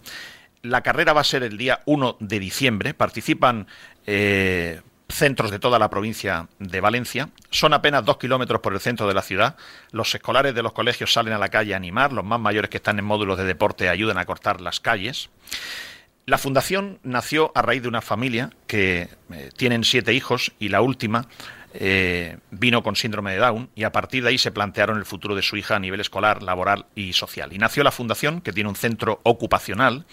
La 0.62 0.83
carrera 0.83 1.14
va 1.14 1.22
a 1.22 1.25
ser 1.25 1.42
el 1.42 1.57
día 1.57 1.81
1 1.87 2.18
de 2.20 2.38
diciembre. 2.38 2.92
Participan 2.92 3.66
eh, 4.07 4.83
centros 5.09 5.51
de 5.51 5.59
toda 5.59 5.79
la 5.79 5.90
provincia 5.90 6.49
de 6.59 6.81
Valencia. 6.81 7.31
Son 7.51 7.73
apenas 7.73 8.05
dos 8.05 8.19
kilómetros 8.19 8.61
por 8.61 8.75
el 8.75 8.81
centro 8.81 9.07
de 9.07 9.14
la 9.14 9.23
ciudad. 9.23 9.57
Los 9.92 10.14
escolares 10.14 10.55
de 10.55 10.62
los 10.62 10.73
colegios 10.73 11.12
salen 11.12 11.33
a 11.33 11.38
la 11.38 11.49
calle 11.49 11.75
a 11.75 11.77
animar. 11.77 12.12
Los 12.12 12.25
más 12.25 12.40
mayores 12.40 12.71
que 12.71 12.79
están 12.79 12.99
en 12.99 13.05
módulos 13.05 13.38
de 13.38 13.45
deporte 13.45 13.88
ayudan 13.88 14.19
a 14.19 14.25
cortar 14.25 14.61
las 14.61 14.81
calles. 14.81 15.31
La 16.27 16.38
fundación 16.38 16.99
nació 17.05 17.53
a 17.55 17.62
raíz 17.62 17.83
de 17.83 17.88
una 17.88 18.03
familia 18.03 18.51
que 18.66 19.09
eh, 19.31 19.51
tienen 19.57 19.85
siete 19.85 20.12
hijos 20.12 20.53
y 20.59 20.71
la 20.71 20.81
última 20.81 21.29
eh, 21.81 22.39
vino 22.51 22.83
con 22.83 22.97
síndrome 22.97 23.33
de 23.33 23.39
Down 23.39 23.71
y 23.75 23.85
a 23.85 23.93
partir 23.93 24.23
de 24.23 24.31
ahí 24.31 24.39
se 24.39 24.51
plantearon 24.51 24.99
el 24.99 25.05
futuro 25.05 25.35
de 25.35 25.43
su 25.43 25.57
hija 25.57 25.77
a 25.77 25.79
nivel 25.79 26.01
escolar, 26.01 26.43
laboral 26.43 26.87
y 26.95 27.12
social. 27.12 27.53
Y 27.53 27.59
nació 27.59 27.85
la 27.85 27.91
fundación, 27.91 28.41
que 28.41 28.53
tiene 28.53 28.69
un 28.69 28.77
centro 28.77 29.21
ocupacional, 29.23 30.07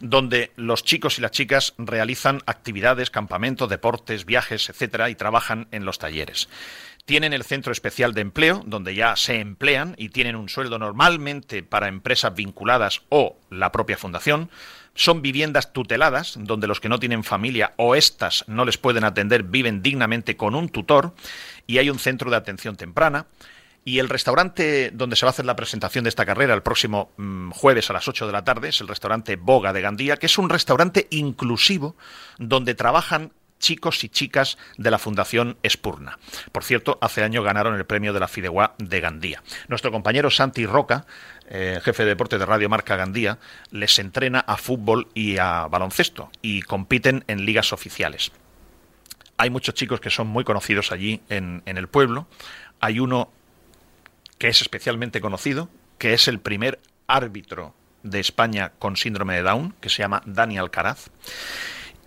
donde 0.00 0.52
los 0.56 0.84
chicos 0.84 1.18
y 1.18 1.22
las 1.22 1.30
chicas 1.30 1.74
realizan 1.78 2.40
actividades, 2.46 3.10
campamentos, 3.10 3.68
deportes, 3.68 4.24
viajes, 4.24 4.68
etcétera, 4.68 5.10
y 5.10 5.14
trabajan 5.14 5.68
en 5.70 5.84
los 5.84 5.98
talleres 5.98 6.48
tienen 7.08 7.32
el 7.32 7.42
centro 7.42 7.72
especial 7.72 8.12
de 8.12 8.20
empleo, 8.20 8.62
donde 8.66 8.94
ya 8.94 9.16
se 9.16 9.40
emplean 9.40 9.94
y 9.96 10.10
tienen 10.10 10.36
un 10.36 10.50
sueldo 10.50 10.78
normalmente 10.78 11.62
para 11.62 11.88
empresas 11.88 12.34
vinculadas 12.34 13.00
o 13.08 13.38
la 13.48 13.72
propia 13.72 13.96
fundación. 13.96 14.50
Son 14.98 15.22
viviendas 15.22 15.72
tuteladas, 15.72 16.34
donde 16.36 16.66
los 16.66 16.80
que 16.80 16.88
no 16.88 16.98
tienen 16.98 17.22
familia 17.22 17.72
o 17.76 17.94
éstas 17.94 18.44
no 18.48 18.64
les 18.64 18.78
pueden 18.78 19.04
atender 19.04 19.44
viven 19.44 19.80
dignamente 19.80 20.36
con 20.36 20.56
un 20.56 20.70
tutor. 20.70 21.14
Y 21.68 21.78
hay 21.78 21.88
un 21.88 22.00
centro 22.00 22.32
de 22.32 22.36
atención 22.36 22.76
temprana. 22.76 23.28
Y 23.84 24.00
el 24.00 24.08
restaurante 24.08 24.90
donde 24.92 25.14
se 25.14 25.24
va 25.24 25.28
a 25.28 25.30
hacer 25.30 25.44
la 25.44 25.54
presentación 25.54 26.02
de 26.02 26.08
esta 26.10 26.26
carrera 26.26 26.52
el 26.52 26.64
próximo 26.64 27.12
mm, 27.16 27.50
jueves 27.52 27.88
a 27.90 27.92
las 27.92 28.08
8 28.08 28.26
de 28.26 28.32
la 28.32 28.42
tarde 28.42 28.70
es 28.70 28.80
el 28.80 28.88
restaurante 28.88 29.36
Boga 29.36 29.72
de 29.72 29.82
Gandía, 29.82 30.16
que 30.16 30.26
es 30.26 30.36
un 30.36 30.50
restaurante 30.50 31.06
inclusivo 31.10 31.94
donde 32.38 32.74
trabajan 32.74 33.30
chicos 33.58 34.02
y 34.04 34.08
chicas 34.08 34.58
de 34.76 34.90
la 34.90 34.98
Fundación 34.98 35.58
Espurna. 35.62 36.18
Por 36.52 36.64
cierto, 36.64 36.98
hace 37.00 37.22
año 37.22 37.42
ganaron 37.42 37.74
el 37.74 37.86
premio 37.86 38.12
de 38.12 38.20
la 38.20 38.28
Fideuá 38.28 38.74
de 38.78 39.00
Gandía. 39.00 39.42
Nuestro 39.68 39.92
compañero 39.92 40.30
Santi 40.30 40.66
Roca, 40.66 41.06
eh, 41.48 41.80
jefe 41.82 42.04
de 42.04 42.10
deportes 42.10 42.38
de 42.38 42.46
Radio 42.46 42.68
Marca 42.68 42.96
Gandía, 42.96 43.38
les 43.70 43.98
entrena 43.98 44.40
a 44.40 44.56
fútbol 44.56 45.08
y 45.14 45.38
a 45.38 45.66
baloncesto 45.66 46.30
y 46.42 46.62
compiten 46.62 47.24
en 47.26 47.44
ligas 47.44 47.72
oficiales. 47.72 48.32
Hay 49.36 49.50
muchos 49.50 49.74
chicos 49.74 50.00
que 50.00 50.10
son 50.10 50.26
muy 50.26 50.44
conocidos 50.44 50.92
allí 50.92 51.20
en, 51.28 51.62
en 51.66 51.78
el 51.78 51.88
pueblo. 51.88 52.26
Hay 52.80 53.00
uno 53.00 53.30
que 54.38 54.48
es 54.48 54.60
especialmente 54.62 55.20
conocido, 55.20 55.68
que 55.98 56.12
es 56.12 56.28
el 56.28 56.40
primer 56.40 56.80
árbitro 57.06 57.74
de 58.02 58.20
España 58.20 58.72
con 58.78 58.96
síndrome 58.96 59.34
de 59.34 59.42
Down, 59.42 59.74
que 59.80 59.88
se 59.88 60.02
llama 60.02 60.22
Dani 60.26 60.58
Alcaraz. 60.58 61.10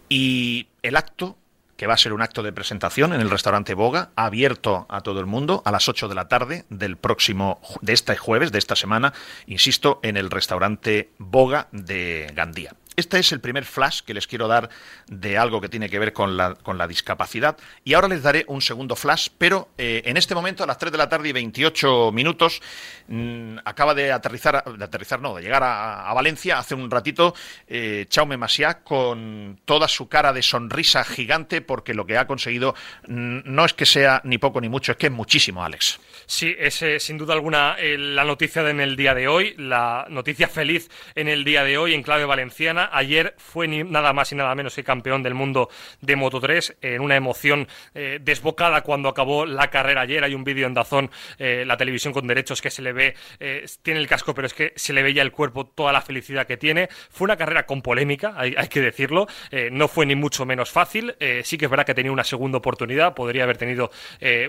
Y 0.10 0.68
el 0.82 0.98
acto 0.98 1.38
que 1.82 1.88
va 1.88 1.96
a 1.96 1.98
ser 1.98 2.14
un 2.14 2.22
acto 2.22 2.44
de 2.44 2.54
presentación 2.54 3.12
en 3.12 3.22
el 3.22 3.32
restaurante 3.32 3.74
Boga, 3.74 4.12
abierto 4.16 4.86
a 4.88 5.02
todo 5.02 5.20
el 5.20 5.26
mundo 5.26 5.64
a 5.66 5.72
las 5.72 5.90
8 5.90 6.10
de 6.10 6.14
la 6.14 6.28
tarde 6.28 6.64
del 6.70 6.96
próximo, 6.96 7.60
de 7.82 7.94
este 7.94 8.16
jueves, 8.16 8.52
de 8.52 8.60
esta 8.60 8.76
semana, 8.76 9.14
insisto, 9.48 10.00
en 10.04 10.16
el 10.16 10.30
restaurante 10.30 11.10
Boga 11.18 11.70
de 11.72 12.32
Gandía. 12.36 12.76
Este 13.02 13.20
es 13.20 13.32
el 13.32 13.40
primer 13.40 13.66
flash 13.66 14.02
que 14.02 14.14
les 14.14 14.28
quiero 14.28 14.48
dar 14.48 14.70
de 15.08 15.38
algo 15.38 15.62
que 15.62 15.70
tiene 15.70 15.90
que 15.90 16.00
ver 16.00 16.14
con 16.14 16.38
la, 16.38 16.56
con 16.56 16.78
la 16.78 16.88
discapacidad. 16.88 17.58
Y 17.84 17.94
ahora 17.94 18.08
les 18.08 18.24
daré 18.24 18.46
un 18.48 18.62
segundo 18.62 18.96
flash, 18.96 19.28
pero 19.38 19.70
eh, 19.78 20.02
en 20.06 20.18
este 20.18 20.34
momento, 20.34 20.64
a 20.64 20.68
las 20.68 20.78
3 20.78 20.92
de 20.92 20.98
la 20.98 21.10
tarde 21.10 21.30
y 21.30 21.32
28 21.32 22.12
minutos, 22.12 22.62
mm, 23.08 23.58
acaba 23.66 23.94
de 23.94 24.12
aterrizar, 24.12 24.64
de 24.64 24.84
aterrizar, 24.84 25.22
no, 25.22 25.36
de 25.36 25.44
llegar 25.44 25.64
a, 25.64 26.12
Valencia 26.14 26.60
hace 26.60 26.76
un 26.76 26.92
ratito, 26.92 27.34
eh, 27.68 28.06
Chaume 28.10 28.38
Masiá, 28.38 28.84
con 28.84 29.60
toda 29.66 29.88
su 29.88 30.08
cara 30.08 30.34
de 30.34 30.42
sonrisa 30.42 31.04
gigante, 31.04 31.62
porque 31.62 31.94
lo 31.94 32.06
que 32.06 32.18
ha 32.18 32.28
conseguido 32.28 32.76
mm, 33.08 33.40
no 33.46 33.66
es 33.66 33.74
que 33.74 33.86
sea 33.86 34.22
ni 34.24 34.38
poco 34.38 34.60
ni 34.62 34.70
mucho, 34.70 34.92
es 34.92 34.98
que 34.98 35.08
es 35.08 35.12
muchísimo, 35.12 35.64
Alex. 35.64 36.00
Sí, 36.26 36.56
es 36.60 36.84
sin 37.00 37.18
duda 37.18 37.34
alguna 37.34 37.76
eh, 37.80 37.98
la 37.98 38.24
noticia 38.24 38.64
de 38.64 38.72
en 38.72 38.80
el 38.80 38.96
día 38.96 39.14
de 39.14 39.28
hoy, 39.28 39.54
la 39.58 40.06
noticia 40.10 40.48
feliz 40.48 40.90
en 41.16 41.28
el 41.28 41.44
día 41.44 41.64
de 41.64 41.78
hoy 41.78 41.94
en 41.94 42.04
clave 42.04 42.26
valenciana. 42.26 42.86
Ayer 42.92 43.34
fue 43.38 43.68
ni 43.68 43.84
nada 43.84 44.14
más 44.14 44.32
y 44.32 44.36
nada 44.36 44.54
menos 44.56 44.76
que 44.76 44.84
campeón 44.84 45.24
del 45.24 45.34
mundo 45.34 45.70
de 46.02 46.16
Moto 46.16 46.40
3 46.40 46.78
en 46.82 47.02
una 47.02 47.16
emoción 47.16 47.68
eh, 47.94 48.20
desbocada 48.22 48.82
cuando 48.82 49.10
acabó 49.10 49.46
la 49.46 49.70
carrera 49.70 50.02
ayer. 50.02 50.24
Hay 50.24 50.34
un 50.36 50.44
vídeo 50.44 50.68
en 50.68 50.74
Dazón, 50.74 51.10
eh, 51.38 51.64
la 51.66 51.78
televisión 51.78 52.14
con 52.14 52.28
derechos, 52.28 52.62
que 52.62 52.70
se 52.70 52.82
le 52.82 52.94
ve, 52.94 53.16
eh, 53.40 53.66
tiene 53.82 54.00
el 54.00 54.08
casco, 54.08 54.34
pero 54.34 54.48
es 54.48 54.54
que 54.54 54.74
se 54.76 54.94
le 54.94 55.04
veía 55.04 55.22
el 55.22 55.32
cuerpo 55.32 55.66
toda 55.66 55.92
la 55.92 56.02
felicidad 56.02 56.46
que 56.48 56.58
tiene. 56.58 56.90
Fue 57.10 57.26
una 57.26 57.38
carrera 57.38 57.66
con 57.66 57.82
polémica, 57.82 58.34
hay, 58.38 58.54
que 58.70 58.82
decirlo. 58.82 59.28
No 59.72 59.88
fue 59.88 60.06
ni 60.06 60.16
mucho 60.16 60.46
menos 60.46 60.72
fácil. 60.72 61.16
Sí 61.44 61.58
que 61.58 61.66
es 61.66 61.72
verdad 61.72 61.86
que 61.86 61.94
tenía 61.94 62.12
una 62.12 62.24
segunda 62.24 62.58
oportunidad, 62.58 63.14
podría 63.14 63.44
haber 63.44 63.58
tenido 63.58 63.92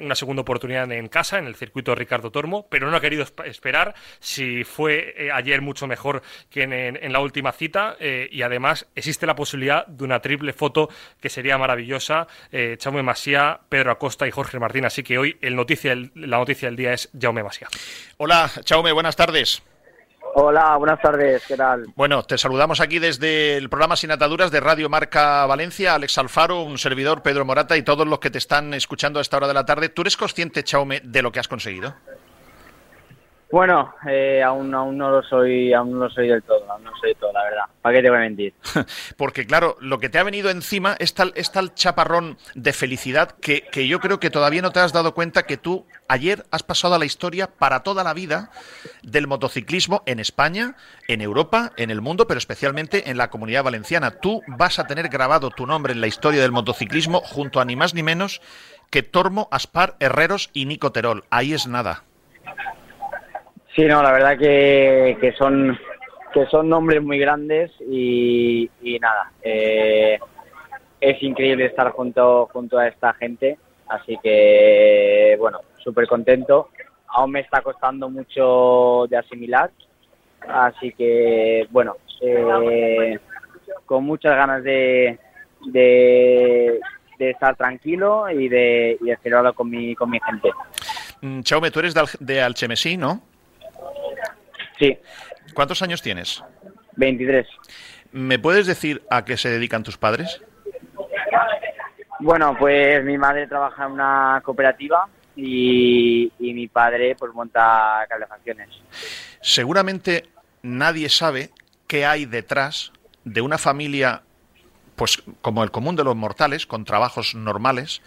una 0.00 0.14
segunda 0.14 0.42
oportunidad 0.42 0.90
en 0.92 1.08
casa, 1.08 1.38
en 1.38 1.46
el 1.46 1.54
circuito 1.54 1.94
Ricardo 1.94 2.30
Tormo, 2.30 2.66
pero 2.70 2.90
no 2.90 2.96
ha 2.96 3.00
querido 3.00 3.24
esp- 3.24 3.46
esperar. 3.46 3.94
Si 4.20 4.64
fue 4.64 5.30
ayer 5.32 5.60
mucho 5.60 5.86
mejor 5.86 6.22
que 6.50 6.62
en, 6.62 7.12
la 7.12 7.20
última 7.20 7.52
cita, 7.52 7.96
y 8.30 8.42
además 8.42 8.86
existe 8.94 9.26
la 9.26 9.34
posibilidad 9.34 9.86
de 9.86 10.04
una 10.04 10.20
triple 10.20 10.52
foto 10.52 10.88
que 11.20 11.28
sería 11.28 11.58
maravillosa. 11.58 12.26
Eh, 12.50 12.78
Jaume 12.80 13.02
Masía, 13.02 13.60
Pedro 13.68 13.90
Acosta 13.90 14.26
y 14.26 14.30
Jorge 14.30 14.58
Martín. 14.58 14.84
Así 14.84 15.02
que 15.02 15.18
hoy 15.18 15.38
el 15.40 15.56
noticia, 15.56 15.94
la 16.14 16.38
noticia 16.38 16.68
del 16.68 16.76
día 16.76 16.92
es 16.92 17.10
Jaume 17.18 17.42
Masía. 17.42 17.68
Hola, 18.18 18.50
Chaume, 18.64 18.92
buenas 18.92 19.16
tardes. 19.16 19.62
Hola, 20.34 20.76
buenas 20.78 20.98
tardes, 21.00 21.44
¿qué 21.46 21.56
tal? 21.56 21.84
Bueno, 21.94 22.22
te 22.22 22.38
saludamos 22.38 22.80
aquí 22.80 22.98
desde 22.98 23.58
el 23.58 23.68
programa 23.68 23.96
Sin 23.96 24.10
Ataduras 24.10 24.50
de 24.50 24.60
Radio 24.60 24.88
Marca 24.88 25.44
Valencia, 25.44 25.94
Alex 25.94 26.16
Alfaro, 26.16 26.62
un 26.62 26.78
servidor, 26.78 27.22
Pedro 27.22 27.44
Morata 27.44 27.76
y 27.76 27.82
todos 27.82 28.06
los 28.06 28.18
que 28.18 28.30
te 28.30 28.38
están 28.38 28.72
escuchando 28.72 29.18
a 29.18 29.22
esta 29.22 29.36
hora 29.36 29.48
de 29.48 29.54
la 29.54 29.66
tarde. 29.66 29.90
¿Tú 29.90 30.00
eres 30.00 30.16
consciente, 30.16 30.64
Chaume, 30.64 31.00
de 31.04 31.20
lo 31.20 31.32
que 31.32 31.40
has 31.40 31.48
conseguido? 31.48 31.94
Bueno, 33.52 33.94
eh, 34.08 34.42
aún, 34.42 34.74
aún 34.74 34.96
no 34.96 35.10
lo 35.10 35.22
soy, 35.22 35.74
aún 35.74 35.92
no 35.92 35.98
lo 35.98 36.10
soy 36.10 36.26
del 36.26 36.42
todo, 36.42 36.64
aún 36.72 36.84
no 36.84 36.90
soy 36.98 37.10
del 37.10 37.18
todo, 37.18 37.34
la 37.34 37.44
verdad. 37.44 37.64
¿Para 37.82 37.94
qué 37.94 38.02
te 38.02 38.08
voy 38.08 38.16
a 38.16 38.22
mentir? 38.22 38.54
Porque, 39.18 39.46
claro, 39.46 39.76
lo 39.78 39.98
que 39.98 40.08
te 40.08 40.18
ha 40.18 40.22
venido 40.22 40.48
encima 40.48 40.96
es 40.98 41.12
tal, 41.12 41.34
es 41.36 41.52
tal 41.52 41.74
chaparrón 41.74 42.38
de 42.54 42.72
felicidad 42.72 43.32
que, 43.42 43.64
que 43.70 43.86
yo 43.86 44.00
creo 44.00 44.18
que 44.20 44.30
todavía 44.30 44.62
no 44.62 44.70
te 44.70 44.80
has 44.80 44.94
dado 44.94 45.12
cuenta 45.12 45.42
que 45.42 45.58
tú 45.58 45.84
ayer 46.08 46.46
has 46.50 46.62
pasado 46.62 46.94
a 46.94 46.98
la 46.98 47.04
historia 47.04 47.46
para 47.46 47.82
toda 47.82 48.02
la 48.04 48.14
vida 48.14 48.50
del 49.02 49.26
motociclismo 49.26 50.02
en 50.06 50.18
España, 50.18 50.74
en 51.06 51.20
Europa, 51.20 51.72
en 51.76 51.90
el 51.90 52.00
mundo, 52.00 52.26
pero 52.26 52.38
especialmente 52.38 53.10
en 53.10 53.18
la 53.18 53.28
comunidad 53.28 53.64
valenciana. 53.64 54.12
Tú 54.12 54.40
vas 54.46 54.78
a 54.78 54.86
tener 54.86 55.10
grabado 55.10 55.50
tu 55.50 55.66
nombre 55.66 55.92
en 55.92 56.00
la 56.00 56.06
historia 56.06 56.40
del 56.40 56.52
motociclismo 56.52 57.20
junto 57.20 57.60
a 57.60 57.66
ni 57.66 57.76
más 57.76 57.92
ni 57.92 58.02
menos 58.02 58.40
que 58.88 59.02
Tormo, 59.02 59.48
Aspar, 59.50 59.96
Herreros 60.00 60.48
y 60.54 60.64
Nico 60.64 60.90
Terol. 60.90 61.24
Ahí 61.28 61.52
es 61.52 61.66
nada. 61.66 62.04
Sí, 63.74 63.84
no, 63.86 64.02
la 64.02 64.12
verdad 64.12 64.38
que, 64.38 65.16
que 65.20 65.32
son 65.32 65.78
que 66.32 66.46
son 66.46 66.68
nombres 66.68 67.02
muy 67.02 67.18
grandes 67.18 67.70
y, 67.80 68.68
nada, 69.00 69.30
eh, 69.42 70.18
es 71.00 71.22
increíble 71.22 71.66
estar 71.66 71.90
junto 71.90 72.46
junto 72.52 72.78
a 72.78 72.88
esta 72.88 73.12
gente, 73.14 73.58
así 73.88 74.18
que 74.22 75.36
bueno, 75.38 75.60
súper 75.78 76.06
contento. 76.06 76.70
Aún 77.08 77.32
me 77.32 77.40
está 77.40 77.60
costando 77.60 78.08
mucho 78.08 79.06
de 79.08 79.18
asimilar, 79.18 79.70
así 80.48 80.92
que 80.92 81.66
bueno, 81.70 81.96
eh, 82.22 83.18
con 83.84 84.04
muchas 84.04 84.34
ganas 84.34 84.64
de, 84.64 85.18
de, 85.66 86.80
estar 87.18 87.54
tranquilo 87.56 88.28
y 88.30 88.48
de, 88.48 88.98
y 89.00 89.04
de 89.04 89.52
con 89.54 89.68
mi, 89.70 89.94
con 89.94 90.10
mi 90.10 90.18
gente. 90.20 90.50
Mm, 91.20 91.42
Chaume, 91.42 91.70
tú 91.70 91.80
eres 91.80 91.94
de, 91.94 92.00
Al- 92.00 92.08
de 92.18 92.42
Alchemesí, 92.42 92.96
¿no? 92.96 93.31
Sí. 94.78 94.98
¿Cuántos 95.54 95.82
años 95.82 96.02
tienes? 96.02 96.42
23. 96.96 97.46
¿Me 98.12 98.38
puedes 98.38 98.66
decir 98.66 99.02
a 99.10 99.24
qué 99.24 99.36
se 99.36 99.48
dedican 99.48 99.82
tus 99.82 99.96
padres? 99.96 100.40
Bueno, 102.20 102.56
pues 102.58 103.04
mi 103.04 103.18
madre 103.18 103.46
trabaja 103.46 103.86
en 103.86 103.92
una 103.92 104.40
cooperativa 104.44 105.08
y, 105.34 106.30
y 106.38 106.54
mi 106.54 106.68
padre 106.68 107.16
pues 107.18 107.32
monta 107.32 108.06
calefacciones. 108.08 108.68
Seguramente 109.40 110.28
nadie 110.62 111.08
sabe 111.08 111.50
qué 111.86 112.06
hay 112.06 112.26
detrás 112.26 112.92
de 113.24 113.40
una 113.40 113.58
familia, 113.58 114.22
pues 114.96 115.22
como 115.40 115.64
el 115.64 115.70
común 115.70 115.96
de 115.96 116.04
los 116.04 116.16
mortales, 116.16 116.66
con 116.66 116.84
trabajos 116.84 117.34
normales, 117.34 118.02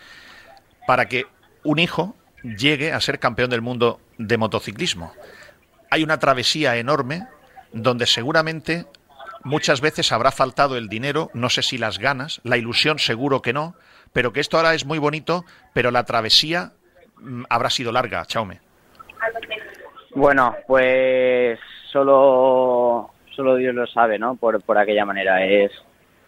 para 0.87 1.07
que 1.07 1.25
un 1.63 1.79
hijo 1.79 2.15
llegue 2.43 2.93
a 2.93 3.01
ser 3.01 3.19
campeón 3.19 3.49
del 3.49 3.61
mundo 3.61 3.99
de 4.17 4.37
motociclismo. 4.37 5.13
Hay 5.89 6.03
una 6.03 6.19
travesía 6.19 6.77
enorme 6.77 7.27
donde 7.71 8.05
seguramente 8.05 8.85
muchas 9.43 9.81
veces 9.81 10.11
habrá 10.11 10.31
faltado 10.31 10.77
el 10.77 10.89
dinero, 10.89 11.29
no 11.33 11.49
sé 11.49 11.61
si 11.61 11.77
las 11.77 11.99
ganas, 11.99 12.41
la 12.43 12.57
ilusión 12.57 12.99
seguro 12.99 13.41
que 13.41 13.53
no, 13.53 13.75
pero 14.11 14.33
que 14.33 14.39
esto 14.39 14.57
ahora 14.57 14.73
es 14.73 14.85
muy 14.85 14.97
bonito, 14.97 15.45
pero 15.73 15.91
la 15.91 16.03
travesía 16.03 16.71
mm, 17.19 17.43
habrá 17.49 17.69
sido 17.69 17.91
larga, 17.91 18.25
Chaume. 18.25 18.59
Bueno, 20.15 20.55
pues 20.65 21.59
solo, 21.91 23.11
solo 23.35 23.55
Dios 23.57 23.75
lo 23.75 23.85
sabe, 23.87 24.17
¿no? 24.17 24.35
Por, 24.35 24.61
por 24.61 24.77
aquella 24.77 25.05
manera. 25.05 25.45
Es, 25.45 25.71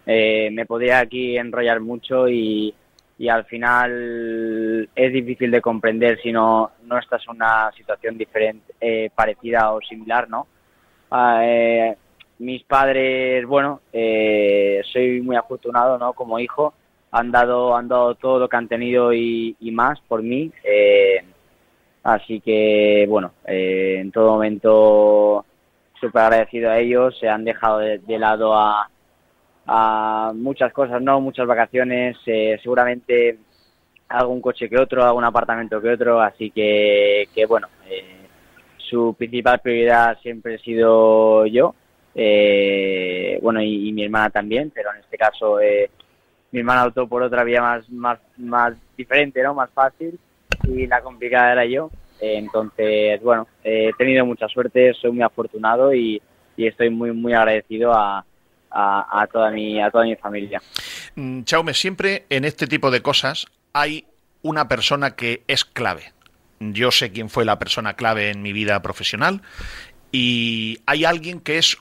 eh, 0.06 0.50
me 0.52 0.66
podía 0.66 1.00
aquí 1.00 1.38
enrollar 1.38 1.80
mucho 1.80 2.28
y, 2.28 2.74
y 3.18 3.30
al 3.30 3.46
final 3.46 4.90
es 4.96 5.14
difícil 5.14 5.50
de 5.52 5.62
comprender 5.62 6.20
si 6.22 6.32
no, 6.32 6.72
no 6.88 6.98
estás 6.98 7.24
en 7.28 7.36
una 7.36 7.72
situación 7.74 8.18
diferente, 8.18 8.74
eh, 8.82 9.10
parecida 9.14 9.72
o 9.74 9.82
similar, 9.82 10.30
¿no? 10.30 10.48
Ah, 11.12 11.42
eh, 11.44 11.96
mis 12.40 12.64
padres, 12.64 13.46
bueno, 13.46 13.82
eh, 13.94 14.82
soy 14.92 15.22
muy 15.22 15.36
afortunado, 15.36 15.98
¿no? 15.98 16.14
Como 16.14 16.40
hijo, 16.40 16.74
han 17.12 17.32
dado, 17.32 17.76
han 17.76 17.88
dado 17.88 18.16
todo 18.16 18.40
lo 18.40 18.50
que 18.50 18.58
han 18.58 18.68
tenido 18.68 19.14
y, 19.14 19.56
más 19.72 20.00
por 20.08 20.22
mí. 20.24 20.52
eh, 20.64 21.24
así 22.04 22.40
que, 22.42 23.06
bueno, 23.10 23.32
eh, 23.46 23.98
en 24.00 24.12
todo 24.12 24.32
momento 24.32 25.46
súper 26.00 26.22
agradecido 26.24 26.70
a 26.72 26.80
ellos. 26.80 27.18
Se 27.20 27.28
han 27.28 27.44
dejado 27.44 27.80
de, 27.80 28.00
de 28.00 28.20
lado 28.20 28.54
a, 28.56 28.90
a 29.68 30.32
muchas 30.36 30.72
cosas, 30.74 31.02
¿no? 31.02 31.20
Muchas 31.22 31.48
vacaciones, 31.48 32.18
eh, 32.26 32.58
seguramente 32.64 33.40
algún 34.10 34.42
coche 34.42 34.70
que 34.70 34.78
otro, 34.78 35.04
algún 35.04 35.24
apartamento 35.24 35.82
que 35.82 35.90
otro. 35.90 36.22
Así 36.22 36.52
que, 36.52 37.28
que 37.34 37.46
bueno, 37.46 37.68
eh, 37.90 38.28
su 38.78 39.16
principal 39.18 39.60
prioridad 39.60 40.18
siempre 40.22 40.56
he 40.56 40.60
sido 40.60 41.46
yo. 41.46 41.76
Eh, 42.16 43.40
bueno, 43.42 43.62
y, 43.62 43.92
mi 43.92 44.04
hermana 44.04 44.30
también, 44.30 44.72
pero 44.74 44.92
en 44.92 45.02
este 45.02 45.18
caso 45.18 45.60
eh, 45.60 45.92
mi 46.52 46.60
hermana 46.60 46.86
optó 46.86 47.08
por 47.08 47.22
otra 47.22 47.44
vía 47.44 47.62
más, 47.62 47.88
más, 47.90 48.20
más 48.38 48.74
diferente, 48.96 49.44
¿no? 49.44 49.54
Más 49.54 49.70
fácil 49.72 50.18
y 50.68 50.88
la 50.88 51.02
complicada 51.02 51.52
era 51.52 51.66
yo. 51.66 51.92
Entonces, 52.20 53.22
bueno, 53.22 53.48
he 53.64 53.92
tenido 53.96 54.26
mucha 54.26 54.48
suerte, 54.48 54.92
soy 54.96 55.12
muy 55.12 55.22
afortunado 55.22 55.94
y, 55.94 56.20
y 56.56 56.66
estoy 56.66 56.90
muy, 56.90 57.12
muy 57.12 57.34
agradecido 57.34 57.94
a, 57.94 58.26
a, 58.72 59.22
a 59.22 59.28
toda 59.28 59.52
mi, 59.52 59.80
a 59.80 59.92
toda 59.92 60.06
mi 60.06 60.16
familia. 60.16 60.60
Mm, 61.16 61.44
Chaume, 61.44 61.76
siempre 61.76 62.26
en 62.30 62.46
este 62.46 62.66
tipo 62.66 62.90
de 62.90 63.02
cosas 63.02 63.46
hay 63.80 64.08
una 64.42 64.68
persona 64.68 65.16
que 65.16 65.44
es 65.48 65.66
clave. 65.66 66.14
Yo 66.60 66.92
sé 66.92 67.12
quién 67.12 67.30
fue 67.30 67.46
la 67.46 67.60
persona 67.60 67.96
clave 67.96 68.32
en 68.32 68.42
mi 68.42 68.52
vida 68.52 68.82
profesional 68.82 69.42
y 70.12 70.80
hay 70.88 71.06
alguien 71.06 71.40
que 71.40 71.60
es 71.60 71.78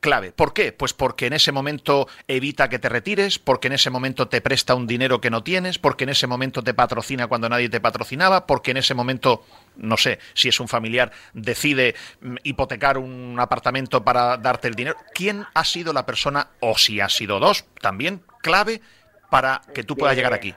clave. 0.00 0.32
¿Por 0.32 0.52
qué? 0.52 0.72
Pues 0.72 0.92
porque 0.92 1.26
en 1.26 1.32
ese 1.32 1.50
momento 1.50 2.08
evita 2.28 2.68
que 2.68 2.78
te 2.78 2.90
retires, 2.90 3.38
porque 3.38 3.68
en 3.68 3.72
ese 3.72 3.88
momento 3.88 4.28
te 4.28 4.42
presta 4.42 4.74
un 4.74 4.86
dinero 4.86 5.22
que 5.22 5.30
no 5.30 5.42
tienes, 5.42 5.78
porque 5.78 6.04
en 6.04 6.10
ese 6.10 6.26
momento 6.26 6.62
te 6.62 6.74
patrocina 6.74 7.26
cuando 7.26 7.48
nadie 7.48 7.70
te 7.70 7.80
patrocinaba, 7.80 8.46
porque 8.46 8.72
en 8.72 8.76
ese 8.76 8.92
momento, 8.92 9.46
no 9.76 9.96
sé, 9.96 10.18
si 10.34 10.48
es 10.48 10.60
un 10.60 10.68
familiar, 10.68 11.10
decide 11.32 11.94
mm, 12.20 12.34
hipotecar 12.42 12.98
un 12.98 13.40
apartamento 13.40 14.04
para 14.04 14.36
darte 14.36 14.68
el 14.68 14.74
dinero. 14.74 14.98
¿Quién 15.14 15.46
ha 15.54 15.64
sido 15.64 15.94
la 15.94 16.04
persona, 16.04 16.48
o 16.60 16.76
si 16.76 17.00
ha 17.00 17.08
sido 17.08 17.40
dos, 17.40 17.64
también 17.80 18.20
clave 18.42 18.82
para 19.30 19.62
que 19.72 19.84
tú 19.84 19.96
puedas 19.96 20.16
llegar 20.16 20.34
aquí? 20.34 20.54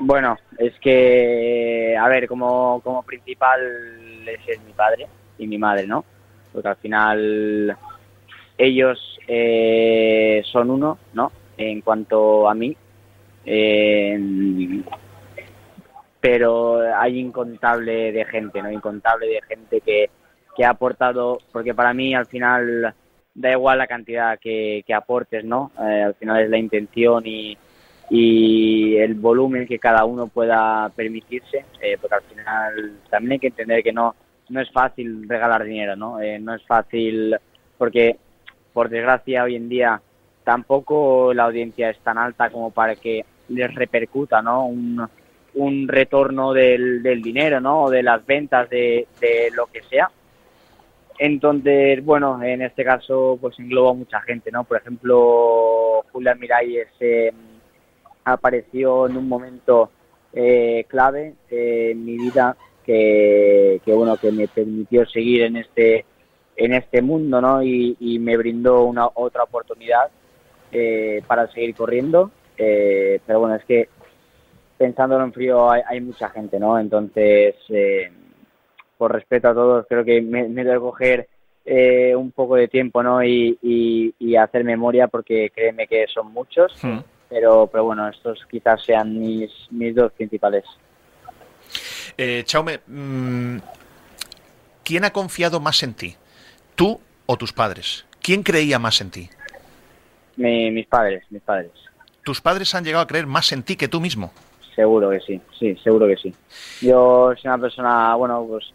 Bueno, 0.00 0.36
es 0.58 0.78
que, 0.80 1.96
a 1.98 2.08
ver, 2.08 2.28
como, 2.28 2.80
como 2.82 3.02
principal 3.02 3.60
es, 4.26 4.60
mi 4.64 4.72
padre 4.72 5.06
y 5.38 5.46
mi 5.46 5.58
madre, 5.58 5.86
¿no? 5.86 6.04
Porque 6.52 6.68
al 6.68 6.76
final 6.76 7.76
ellos 8.56 9.18
eh, 9.26 10.42
son 10.44 10.70
uno, 10.70 10.98
¿no? 11.14 11.32
En 11.56 11.80
cuanto 11.80 12.48
a 12.48 12.54
mí. 12.54 12.76
Eh, 13.44 14.82
pero 16.20 16.80
hay 16.96 17.18
incontable 17.18 18.12
de 18.12 18.24
gente, 18.24 18.62
¿no? 18.62 18.70
Incontable 18.70 19.26
de 19.26 19.42
gente 19.42 19.80
que, 19.80 20.10
que 20.56 20.64
ha 20.64 20.70
aportado, 20.70 21.38
porque 21.52 21.74
para 21.74 21.92
mí 21.92 22.14
al 22.14 22.26
final 22.26 22.94
da 23.34 23.52
igual 23.52 23.78
la 23.78 23.86
cantidad 23.86 24.38
que, 24.38 24.84
que 24.86 24.94
aportes, 24.94 25.44
¿no? 25.44 25.70
Eh, 25.80 26.02
al 26.06 26.14
final 26.14 26.42
es 26.42 26.50
la 26.50 26.58
intención 26.58 27.24
y, 27.26 27.56
y 28.10 28.96
el 28.96 29.14
volumen 29.14 29.66
que 29.66 29.78
cada 29.78 30.04
uno 30.04 30.28
pueda 30.28 30.90
permitirse, 30.94 31.64
eh, 31.80 31.98
porque 32.00 32.14
al 32.14 32.22
final 32.22 32.92
también 33.10 33.32
hay 33.32 33.38
que 33.38 33.46
entender 33.48 33.82
que 33.82 33.92
no, 33.92 34.14
no 34.48 34.60
es 34.60 34.70
fácil 34.70 35.28
regalar 35.28 35.64
dinero, 35.64 35.96
¿no? 35.96 36.20
Eh, 36.20 36.38
no 36.38 36.54
es 36.54 36.64
fácil 36.66 37.36
porque, 37.76 38.16
por 38.72 38.88
desgracia, 38.88 39.44
hoy 39.44 39.56
en 39.56 39.68
día 39.68 40.00
tampoco 40.44 41.34
la 41.34 41.44
audiencia 41.44 41.90
es 41.90 41.98
tan 41.98 42.16
alta 42.16 42.50
como 42.50 42.70
para 42.70 42.96
que 42.96 43.24
les 43.48 43.74
repercuta, 43.74 44.40
¿no? 44.40 44.66
Un, 44.66 45.06
un 45.54 45.88
retorno 45.88 46.52
del, 46.52 47.02
del 47.02 47.20
dinero, 47.20 47.60
¿no? 47.60 47.84
O 47.84 47.90
de 47.90 48.02
las 48.02 48.24
ventas 48.24 48.70
de, 48.70 49.06
de 49.20 49.50
lo 49.54 49.66
que 49.66 49.82
sea. 49.82 50.10
Entonces, 51.18 52.04
bueno, 52.04 52.42
en 52.42 52.62
este 52.62 52.84
caso, 52.84 53.36
pues 53.40 53.58
engloba 53.58 53.92
mucha 53.92 54.20
gente, 54.20 54.52
¿no? 54.52 54.64
Por 54.64 54.76
ejemplo, 54.76 56.04
Julián 56.12 56.38
Miralles 56.38 56.88
eh, 57.00 57.32
apareció 58.24 59.06
en 59.06 59.16
un 59.16 59.28
momento 59.28 59.90
eh, 60.32 60.84
clave 60.88 61.34
eh, 61.50 61.90
en 61.92 62.04
mi 62.04 62.16
vida 62.16 62.56
que, 62.84 63.80
que, 63.84 63.92
bueno, 63.92 64.16
que 64.16 64.32
me 64.32 64.48
permitió 64.48 65.06
seguir 65.06 65.42
en 65.42 65.56
este 65.56 66.04
en 66.58 66.74
este 66.74 67.00
mundo, 67.00 67.40
¿no? 67.40 67.62
Y, 67.62 68.18
me 68.20 68.36
brindó 68.36 68.82
una 68.84 69.08
otra 69.14 69.44
oportunidad 69.44 70.10
eh, 70.72 71.22
para 71.26 71.46
seguir 71.52 71.74
corriendo. 71.74 72.32
Eh, 72.58 73.20
pero 73.24 73.40
bueno, 73.40 73.54
es 73.54 73.64
que 73.64 73.88
pensándolo 74.76 75.24
en 75.24 75.32
frío 75.32 75.70
hay, 75.70 75.82
hay 75.86 76.00
mucha 76.00 76.28
gente, 76.30 76.58
¿no? 76.58 76.78
Entonces, 76.78 77.54
eh, 77.68 78.10
por 78.98 79.12
respeto 79.12 79.48
a 79.48 79.54
todos, 79.54 79.86
creo 79.88 80.04
que 80.04 80.20
me, 80.20 80.48
me 80.48 80.64
debo 80.64 80.90
coger 80.90 81.28
un 82.16 82.32
poco 82.32 82.56
de 82.56 82.66
tiempo, 82.66 83.02
¿no? 83.02 83.22
Y, 83.22 83.58
y, 83.62 84.14
y 84.18 84.36
hacer 84.36 84.64
memoria 84.64 85.06
porque 85.06 85.50
créeme 85.54 85.86
que 85.86 86.06
son 86.06 86.32
muchos. 86.32 86.72
Hmm. 86.82 87.00
Pero, 87.28 87.66
pero 87.66 87.84
bueno, 87.84 88.08
estos 88.08 88.38
quizás 88.50 88.82
sean 88.84 89.18
mis, 89.18 89.50
mis 89.70 89.94
dos 89.94 90.12
principales. 90.12 90.64
Eh, 92.16 92.42
Chaume, 92.44 92.80
mm, 92.86 93.58
¿quién 94.84 95.04
ha 95.04 95.10
confiado 95.12 95.60
más 95.60 95.82
en 95.82 95.94
ti? 95.94 96.16
¿Tú 96.74 96.98
o 97.26 97.36
tus 97.36 97.52
padres? 97.52 98.06
¿Quién 98.22 98.42
creía 98.42 98.78
más 98.78 99.00
en 99.00 99.10
ti? 99.10 99.28
Mi- 100.36 100.70
mis 100.70 100.86
padres, 100.86 101.24
mis 101.30 101.42
padres. 101.42 101.72
¿Tus 102.24 102.40
padres 102.40 102.74
han 102.74 102.84
llegado 102.84 103.02
a 103.04 103.06
creer 103.06 103.26
más 103.26 103.52
en 103.52 103.62
ti 103.62 103.76
que 103.76 103.88
tú 103.88 104.00
mismo? 104.00 104.32
Seguro 104.74 105.10
que 105.10 105.20
sí, 105.20 105.40
sí, 105.58 105.76
seguro 105.82 106.06
que 106.06 106.16
sí. 106.16 106.34
Yo 106.80 107.32
soy 107.34 107.48
una 107.48 107.58
persona, 107.58 108.14
bueno, 108.14 108.46
pues 108.48 108.72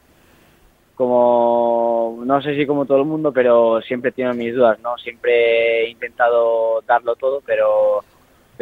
como, 0.96 2.22
no 2.26 2.42
sé 2.42 2.56
si 2.56 2.66
como 2.68 2.86
todo 2.86 3.00
el 3.00 3.06
mundo, 3.06 3.32
pero 3.32 3.82
siempre 3.82 4.12
tengo 4.12 4.34
mis 4.34 4.54
dudas, 4.54 4.80
¿no? 4.80 4.98
Siempre 4.98 5.86
he 5.86 5.90
intentado 5.90 6.82
darlo 6.82 7.16
todo, 7.16 7.42
pero, 7.46 8.04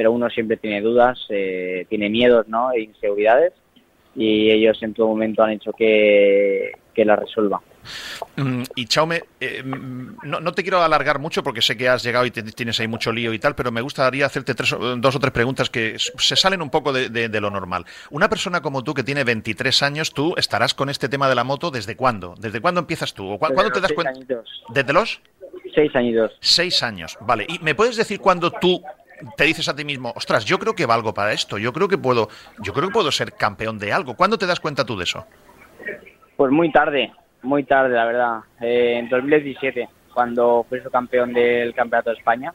pero 0.01 0.11
uno 0.11 0.31
siempre 0.31 0.57
tiene 0.57 0.81
dudas, 0.81 1.19
eh, 1.29 1.85
tiene 1.87 2.09
miedos, 2.09 2.47
¿no? 2.47 2.71
E 2.71 2.81
inseguridades 2.81 3.53
y 4.15 4.49
ellos 4.49 4.81
en 4.81 4.95
todo 4.95 5.05
momento 5.09 5.43
han 5.43 5.51
hecho 5.51 5.71
que, 5.73 6.71
que 6.95 7.05
las 7.05 7.19
resuelva. 7.19 7.61
Mm, 8.35 8.63
Y 8.75 8.85
Chaume, 8.87 9.21
eh, 9.39 9.61
mm, 9.63 10.17
no, 10.23 10.39
no 10.39 10.51
te 10.53 10.63
quiero 10.63 10.81
alargar 10.81 11.19
mucho 11.19 11.43
porque 11.43 11.61
sé 11.61 11.77
que 11.77 11.87
has 11.87 12.01
llegado 12.01 12.25
y 12.25 12.31
te- 12.31 12.41
tienes 12.41 12.79
ahí 12.79 12.87
mucho 12.87 13.11
lío 13.11 13.31
y 13.31 13.37
tal, 13.37 13.53
pero 13.53 13.71
me 13.71 13.81
gustaría 13.81 14.25
hacerte 14.25 14.55
tres 14.55 14.75
dos 14.97 15.15
o 15.15 15.19
tres 15.19 15.31
preguntas 15.31 15.69
que 15.69 15.97
se 15.99 16.35
salen 16.35 16.63
un 16.63 16.71
poco 16.71 16.91
de, 16.91 17.09
de- 17.09 17.29
de 17.29 17.41
lo 17.41 17.51
normal. 17.51 17.85
Una 18.09 18.27
persona 18.27 18.59
como 18.61 18.83
tú 18.83 18.95
que 18.95 19.03
tiene 19.03 19.23
23 19.23 19.83
años, 19.83 20.11
tú 20.15 20.33
estarás 20.35 20.73
con 20.73 20.89
este 20.89 21.09
tema 21.09 21.29
de 21.29 21.35
la 21.35 21.43
moto 21.43 21.69
desde 21.69 21.95
cuándo? 21.95 22.33
¿Desde 22.39 22.59
cuándo 22.59 22.79
empiezas 22.79 23.13
tú? 23.13 23.29
¿O 23.29 23.37
cua- 23.37 23.49
Desde 23.49 23.53
¿Cuándo 23.53 23.71
te 23.73 23.81
das 23.81 23.91
cuenta? 23.93 24.13
añitos. 24.13 24.63
¿Desde 24.73 24.93
los? 24.93 25.21
Seis 25.75 25.95
añitos. 25.95 26.31
Seis 26.39 26.81
años, 26.81 27.17
vale. 27.21 27.45
¿Y 27.47 27.59
me 27.59 27.75
puedes 27.75 27.95
decir 27.95 28.19
cuándo 28.19 28.49
tú 28.51 28.81
te 29.37 29.45
dices 29.45 29.67
a 29.69 29.75
ti 29.75 29.85
mismo, 29.85 30.13
ostras, 30.15 30.45
yo 30.45 30.59
creo 30.59 30.73
que 30.73 30.85
valgo 30.85 31.13
para 31.13 31.33
esto, 31.33 31.57
yo 31.57 31.73
creo 31.73 31.87
que 31.87 31.97
puedo, 31.97 32.29
yo 32.59 32.73
creo 32.73 32.89
que 32.89 32.93
puedo 32.93 33.11
ser 33.11 33.33
campeón 33.33 33.79
de 33.79 33.93
algo? 33.93 34.15
¿Cuándo 34.15 34.37
te 34.37 34.45
das 34.45 34.59
cuenta 34.59 34.85
tú 34.85 34.97
de 34.97 35.03
eso? 35.03 35.25
Pues 36.35 36.51
muy 36.51 36.71
tarde, 36.71 37.11
muy 37.43 37.63
tarde, 37.63 37.95
la 37.95 38.05
verdad. 38.05 38.39
Eh, 38.61 38.97
en 38.99 39.09
2017, 39.09 39.87
cuando 40.13 40.65
fui 40.67 40.79
campeón 40.91 41.33
del 41.33 41.73
Campeonato 41.73 42.09
de 42.09 42.17
España, 42.17 42.53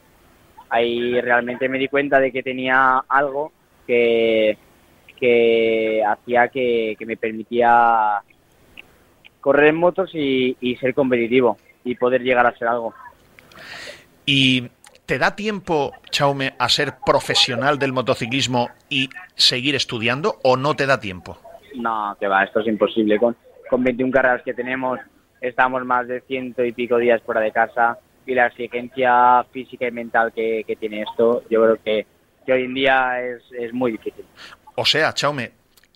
ahí 0.69 1.21
realmente 1.21 1.69
me 1.69 1.79
di 1.79 1.89
cuenta 1.89 2.19
de 2.19 2.33
que 2.33 2.43
tenía 2.43 3.03
algo 3.09 3.53
que, 3.87 4.59
que 5.19 6.03
hacía 6.07 6.49
que, 6.49 6.97
que 6.99 7.07
me 7.07 7.17
permitía 7.17 8.21
correr 9.41 9.69
en 9.69 9.77
motos 9.77 10.11
y, 10.14 10.57
y 10.61 10.77
ser 10.77 10.95
competitivo 10.95 11.57
y 11.85 11.95
poder 11.95 12.23
llegar 12.23 12.47
a 12.47 12.57
ser 12.57 12.69
algo. 12.69 12.93
¿Y 14.25 14.69
te 15.07 15.19
da 15.19 15.37
tiempo, 15.37 15.93
Chaume, 16.11 16.55
a 16.59 16.69
ser 16.69 16.95
profesional 17.05 17.79
del 17.79 17.93
motociclismo 17.93 18.71
y 18.89 19.09
seguir 19.37 19.75
estudiando 19.75 20.39
o 20.43 20.57
no 20.57 20.75
te 20.75 20.87
da 20.87 21.01
tiempo? 21.01 21.39
No, 21.77 22.17
que 22.19 22.27
va, 22.27 22.45
esto 22.45 22.61
es 22.61 22.67
imposible. 22.67 23.19
Con, 23.19 23.37
con 23.71 23.85
21 23.85 24.13
carreras 24.13 24.43
que 24.43 24.53
tenemos, 24.53 24.99
estamos 25.41 25.85
más 25.85 26.09
de 26.09 26.21
ciento 26.23 26.65
y 26.65 26.73
pico 26.73 26.99
días 26.99 27.23
fuera 27.23 27.41
de 27.41 27.53
casa. 27.53 27.99
y 28.27 28.35
la 28.35 28.47
exigencia 28.49 29.45
física 29.53 29.87
y 29.87 29.93
mental 29.93 30.33
que, 30.35 30.65
que 30.67 30.75
tiene 30.75 31.03
esto, 31.03 31.45
yo 31.49 31.63
creo 31.63 31.79
que, 31.83 32.07
que 32.45 32.53
hoy 32.53 32.65
en 32.65 32.75
día 32.75 33.23
es, 33.23 33.43
es 33.57 33.73
muy 33.73 33.93
difícil. 33.93 34.25
O 34.75 34.85
sea, 34.85 35.13
Chaume, 35.13 35.53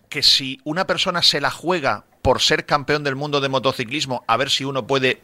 que 0.07 0.23
si 0.23 0.59
una 0.63 0.87
persona 0.87 1.21
se 1.21 1.41
la 1.41 1.51
juega 1.51 2.05
por 2.21 2.39
ser 2.39 2.65
campeón 2.65 3.03
del 3.03 3.15
mundo 3.15 3.41
de 3.41 3.49
motociclismo, 3.49 4.23
a 4.27 4.37
ver 4.37 4.49
si 4.49 4.63
uno 4.63 4.87
puede 4.87 5.21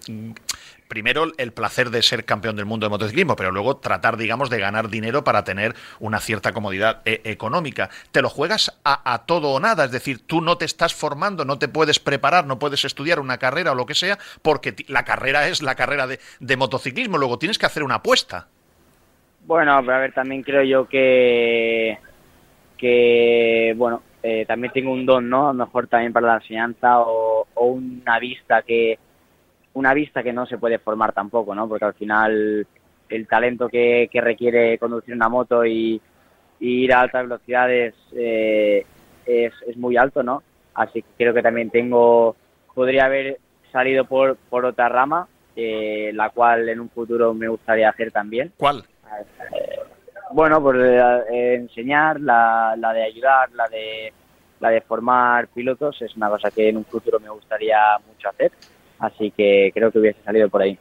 primero 0.88 1.32
el 1.38 1.54
placer 1.54 1.90
de 1.90 2.02
ser 2.02 2.26
campeón 2.26 2.56
del 2.56 2.66
mundo 2.66 2.86
de 2.86 2.90
motociclismo, 2.90 3.36
pero 3.36 3.52
luego 3.52 3.78
tratar, 3.78 4.18
digamos, 4.18 4.50
de 4.50 4.60
ganar 4.60 4.90
dinero 4.90 5.24
para 5.24 5.44
tener 5.44 5.76
una 6.00 6.20
cierta 6.20 6.54
comodidad 6.54 7.02
eh, 7.06 7.22
económica. 7.24 7.90
Te 8.12 8.22
lo 8.22 8.30
juegas 8.30 8.80
a, 8.84 9.26
todo 9.26 9.52
o 9.52 9.60
nada, 9.60 9.86
es 9.86 9.92
decir, 9.92 10.26
tú 10.26 10.42
no 10.42 10.58
te 10.58 10.66
estás 10.66 10.94
formando, 10.94 11.46
no 11.46 11.60
te 11.60 11.68
puedes 11.68 12.00
preparar, 12.00 12.46
no 12.46 12.60
puedes 12.60 12.86
estudiar 12.86 13.20
una 13.20 13.38
carrera 13.38 13.72
o 13.72 13.76
lo 13.76 13.86
que 13.86 13.96
sea, 13.96 14.18
porque 14.42 14.76
la 14.88 15.04
carrera 15.04 15.48
es 15.48 15.62
la 15.62 15.76
carrera 15.76 16.08
de, 16.08 16.20
de 16.40 16.58
motociclismo, 16.58 17.18
luego 17.18 17.40
tienes 17.40 17.58
que 17.58 17.66
hacer 17.66 17.84
una 17.84 17.96
apuesta. 17.96 18.48
Bueno, 19.46 19.74
a 19.74 19.82
ver, 19.82 20.14
también 20.14 20.44
creo 20.44 20.64
yo 20.64 20.88
que, 20.88 21.98
que 22.78 23.74
bueno, 23.78 24.04
eh, 24.24 24.46
también 24.46 24.74
tengo 24.74 24.92
un 24.92 25.06
don, 25.06 25.30
¿no? 25.30 25.50
A 25.50 25.54
lo 25.54 25.66
mejor 25.66 25.88
también 25.88 26.12
para 26.12 26.28
la 26.28 26.36
enseñanza 26.36 27.00
o 27.00 27.48
una 27.56 28.20
vista 28.20 28.62
que, 28.62 29.00
una 29.78 29.94
vista 29.94 30.24
que 30.24 30.34
no 30.34 30.48
se 30.48 30.58
puede 30.58 30.80
formar 30.80 31.14
tampoco, 31.14 31.54
¿no? 31.54 31.68
Porque 31.68 31.86
al 31.86 31.94
final 31.94 32.66
el 33.10 33.28
talento 33.28 33.70
que, 33.70 34.10
que 34.12 34.22
requiere 34.22 34.80
conducir 34.80 35.14
una 35.14 35.30
moto 35.30 35.64
y, 35.64 36.02
y 36.60 36.84
ir 36.84 36.94
a 36.94 37.02
altas 37.02 37.24
velocidades 37.24 37.94
eh, 38.14 38.86
es, 39.26 39.54
es, 39.68 39.78
muy 39.78 39.96
alto, 39.96 40.24
¿no? 40.24 40.42
Así 40.74 41.04
que 41.04 41.10
creo 41.16 41.34
que 41.34 41.44
también 41.44 41.70
tengo, 41.70 42.36
podría 42.74 43.06
haber 43.06 43.38
salido 43.72 44.06
por, 44.06 44.36
por 44.50 44.66
otra 44.66 44.90
rama, 44.90 45.28
eh, 45.56 46.10
la 46.12 46.32
cual 46.32 46.68
en 46.70 46.80
un 46.80 46.90
futuro 46.90 47.36
me 47.36 47.48
gustaría 47.48 47.90
hacer 47.90 48.12
también. 48.12 48.52
¿Cuál? 48.58 48.84
Eh, 49.54 49.80
bueno, 50.32 50.60
pues 50.60 50.78
eh, 50.80 51.54
enseñar, 51.54 52.20
la, 52.20 52.76
la 52.78 52.94
de 52.94 53.04
ayudar, 53.04 53.52
la 53.52 53.68
de, 53.68 54.12
la 54.60 54.70
de 54.70 54.82
formar 54.82 55.50
pilotos, 55.50 56.02
es 56.02 56.16
una 56.16 56.30
cosa 56.30 56.50
que 56.50 56.68
en 56.68 56.78
un 56.78 56.86
futuro 56.86 57.20
me 57.20 57.30
gustaría 57.30 57.78
mucho 58.08 58.30
hacer. 58.30 58.52
Así 59.00 59.32
que 59.32 59.72
creo 59.74 59.92
que 59.92 60.00
hubiese 60.00 60.22
salido 60.24 60.50
por 60.50 60.62
ahí. 60.62 60.78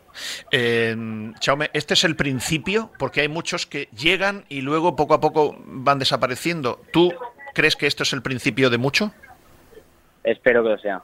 Eh, 0.50 0.96
Chaume, 1.38 1.70
este 1.74 1.94
es 1.94 2.04
el 2.04 2.16
principio, 2.16 2.90
porque 2.98 3.20
hay 3.20 3.28
muchos 3.28 3.66
que 3.66 3.88
llegan 3.96 4.44
y 4.48 4.62
luego 4.62 4.96
poco 4.96 5.14
a 5.14 5.20
poco 5.20 5.56
van 5.66 5.98
desapareciendo. 5.98 6.80
¿Tú 6.92 7.12
crees 7.54 7.76
que 7.76 7.86
esto 7.86 8.04
es 8.04 8.12
el 8.12 8.22
principio 8.22 8.70
de 8.70 8.78
mucho? 8.78 9.12
Espero 10.24 10.62
que 10.62 10.68
lo 10.70 10.78
sea. 10.78 11.02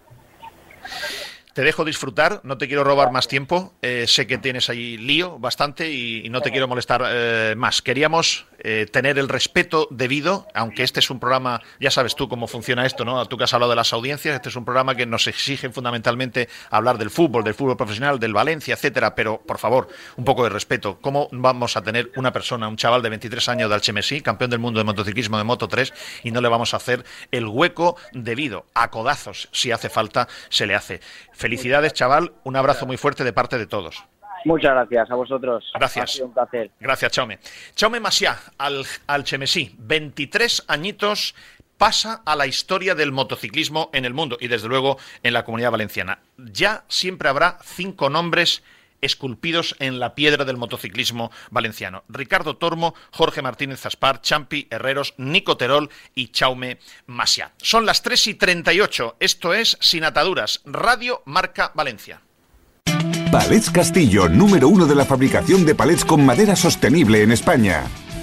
Te 1.54 1.60
dejo 1.60 1.84
disfrutar, 1.84 2.40
no 2.44 2.56
te 2.56 2.66
quiero 2.66 2.82
robar 2.82 3.12
más 3.12 3.28
tiempo. 3.28 3.74
Eh, 3.82 4.06
sé 4.08 4.26
que 4.26 4.38
tienes 4.38 4.70
ahí 4.70 4.96
lío 4.96 5.38
bastante 5.38 5.92
y, 5.92 6.30
no 6.30 6.40
te 6.40 6.50
quiero 6.50 6.66
molestar 6.66 7.04
eh, 7.06 7.54
más. 7.58 7.82
Queríamos 7.82 8.46
eh, 8.60 8.86
tener 8.90 9.18
el 9.18 9.28
respeto 9.28 9.86
debido, 9.90 10.46
aunque 10.54 10.82
este 10.82 11.00
es 11.00 11.10
un 11.10 11.20
programa, 11.20 11.60
ya 11.78 11.90
sabes 11.90 12.16
tú 12.16 12.26
cómo 12.26 12.46
funciona 12.46 12.86
esto, 12.86 13.04
¿no? 13.04 13.26
Tú 13.26 13.36
que 13.36 13.44
has 13.44 13.52
hablado 13.52 13.68
de 13.68 13.76
las 13.76 13.92
audiencias, 13.92 14.34
este 14.34 14.48
es 14.48 14.56
un 14.56 14.64
programa 14.64 14.94
que 14.94 15.04
nos 15.04 15.26
exige 15.26 15.68
fundamentalmente 15.68 16.48
hablar 16.70 16.96
del 16.96 17.10
fútbol, 17.10 17.44
del 17.44 17.52
fútbol 17.52 17.76
profesional, 17.76 18.18
del 18.18 18.32
Valencia, 18.32 18.72
etcétera. 18.72 19.14
Pero, 19.14 19.42
por 19.42 19.58
favor, 19.58 19.88
un 20.16 20.24
poco 20.24 20.44
de 20.44 20.48
respeto. 20.48 20.98
¿Cómo 21.02 21.28
vamos 21.32 21.76
a 21.76 21.82
tener 21.82 22.12
una 22.16 22.32
persona, 22.32 22.66
un 22.66 22.76
chaval 22.76 23.02
de 23.02 23.10
23 23.10 23.46
años 23.50 23.68
de 23.68 23.74
Alchemesí, 23.74 24.22
campeón 24.22 24.50
del 24.50 24.60
mundo 24.60 24.80
de 24.80 24.84
motociclismo 24.84 25.36
de 25.36 25.44
Moto 25.44 25.68
3, 25.68 25.92
y 26.24 26.30
no 26.30 26.40
le 26.40 26.48
vamos 26.48 26.72
a 26.72 26.78
hacer 26.78 27.04
el 27.30 27.46
hueco 27.46 27.98
debido 28.12 28.64
a 28.72 28.90
codazos, 28.90 29.50
si 29.52 29.70
hace 29.70 29.90
falta, 29.90 30.28
se 30.48 30.64
le 30.64 30.74
hace? 30.74 31.00
Felicidades, 31.42 31.92
chaval. 31.92 32.32
Un 32.44 32.54
abrazo 32.54 32.86
muy 32.86 32.96
fuerte 32.96 33.24
de 33.24 33.32
parte 33.32 33.58
de 33.58 33.66
todos. 33.66 34.04
Muchas 34.44 34.74
gracias 34.74 35.10
a 35.10 35.14
vosotros. 35.16 35.64
Gracias. 35.74 36.04
Ha 36.04 36.06
sido 36.06 36.26
un 36.26 36.34
placer. 36.34 36.70
Gracias, 36.78 37.10
Chaume. 37.10 37.40
Chaume 37.74 37.98
Masiá, 37.98 38.38
al, 38.58 38.84
al 39.08 39.24
Chemesí, 39.24 39.74
23 39.76 40.66
añitos, 40.68 41.34
pasa 41.76 42.22
a 42.24 42.36
la 42.36 42.46
historia 42.46 42.94
del 42.94 43.10
motociclismo 43.10 43.90
en 43.92 44.04
el 44.04 44.14
mundo 44.14 44.36
y 44.40 44.46
desde 44.46 44.68
luego 44.68 44.98
en 45.24 45.32
la 45.32 45.44
comunidad 45.44 45.72
valenciana. 45.72 46.20
Ya 46.38 46.84
siempre 46.86 47.28
habrá 47.28 47.58
cinco 47.64 48.08
nombres 48.08 48.62
esculpidos 49.02 49.76
en 49.78 50.00
la 50.00 50.14
piedra 50.14 50.46
del 50.46 50.56
motociclismo 50.56 51.30
valenciano. 51.50 52.04
Ricardo 52.08 52.56
Tormo, 52.56 52.94
Jorge 53.10 53.42
Martínez 53.42 53.80
Zaspar, 53.80 54.22
Champi 54.22 54.68
Herreros, 54.70 55.14
Nico 55.18 55.56
Terol 55.58 55.90
y 56.14 56.28
Chaume 56.28 56.78
Masiá. 57.06 57.52
Son 57.58 57.84
las 57.84 58.02
3 58.02 58.28
y 58.28 58.34
38. 58.34 59.16
Esto 59.20 59.52
es 59.52 59.76
Sin 59.80 60.04
Ataduras, 60.04 60.62
Radio 60.64 61.22
Marca 61.26 61.72
Valencia. 61.74 62.22
Palets 63.30 63.70
Castillo, 63.70 64.28
número 64.28 64.68
uno 64.68 64.86
de 64.86 64.94
la 64.94 65.04
fabricación 65.04 65.64
de 65.64 65.74
palets 65.74 66.04
con 66.04 66.24
madera 66.24 66.54
sostenible 66.54 67.22
en 67.22 67.32
España. 67.32 67.84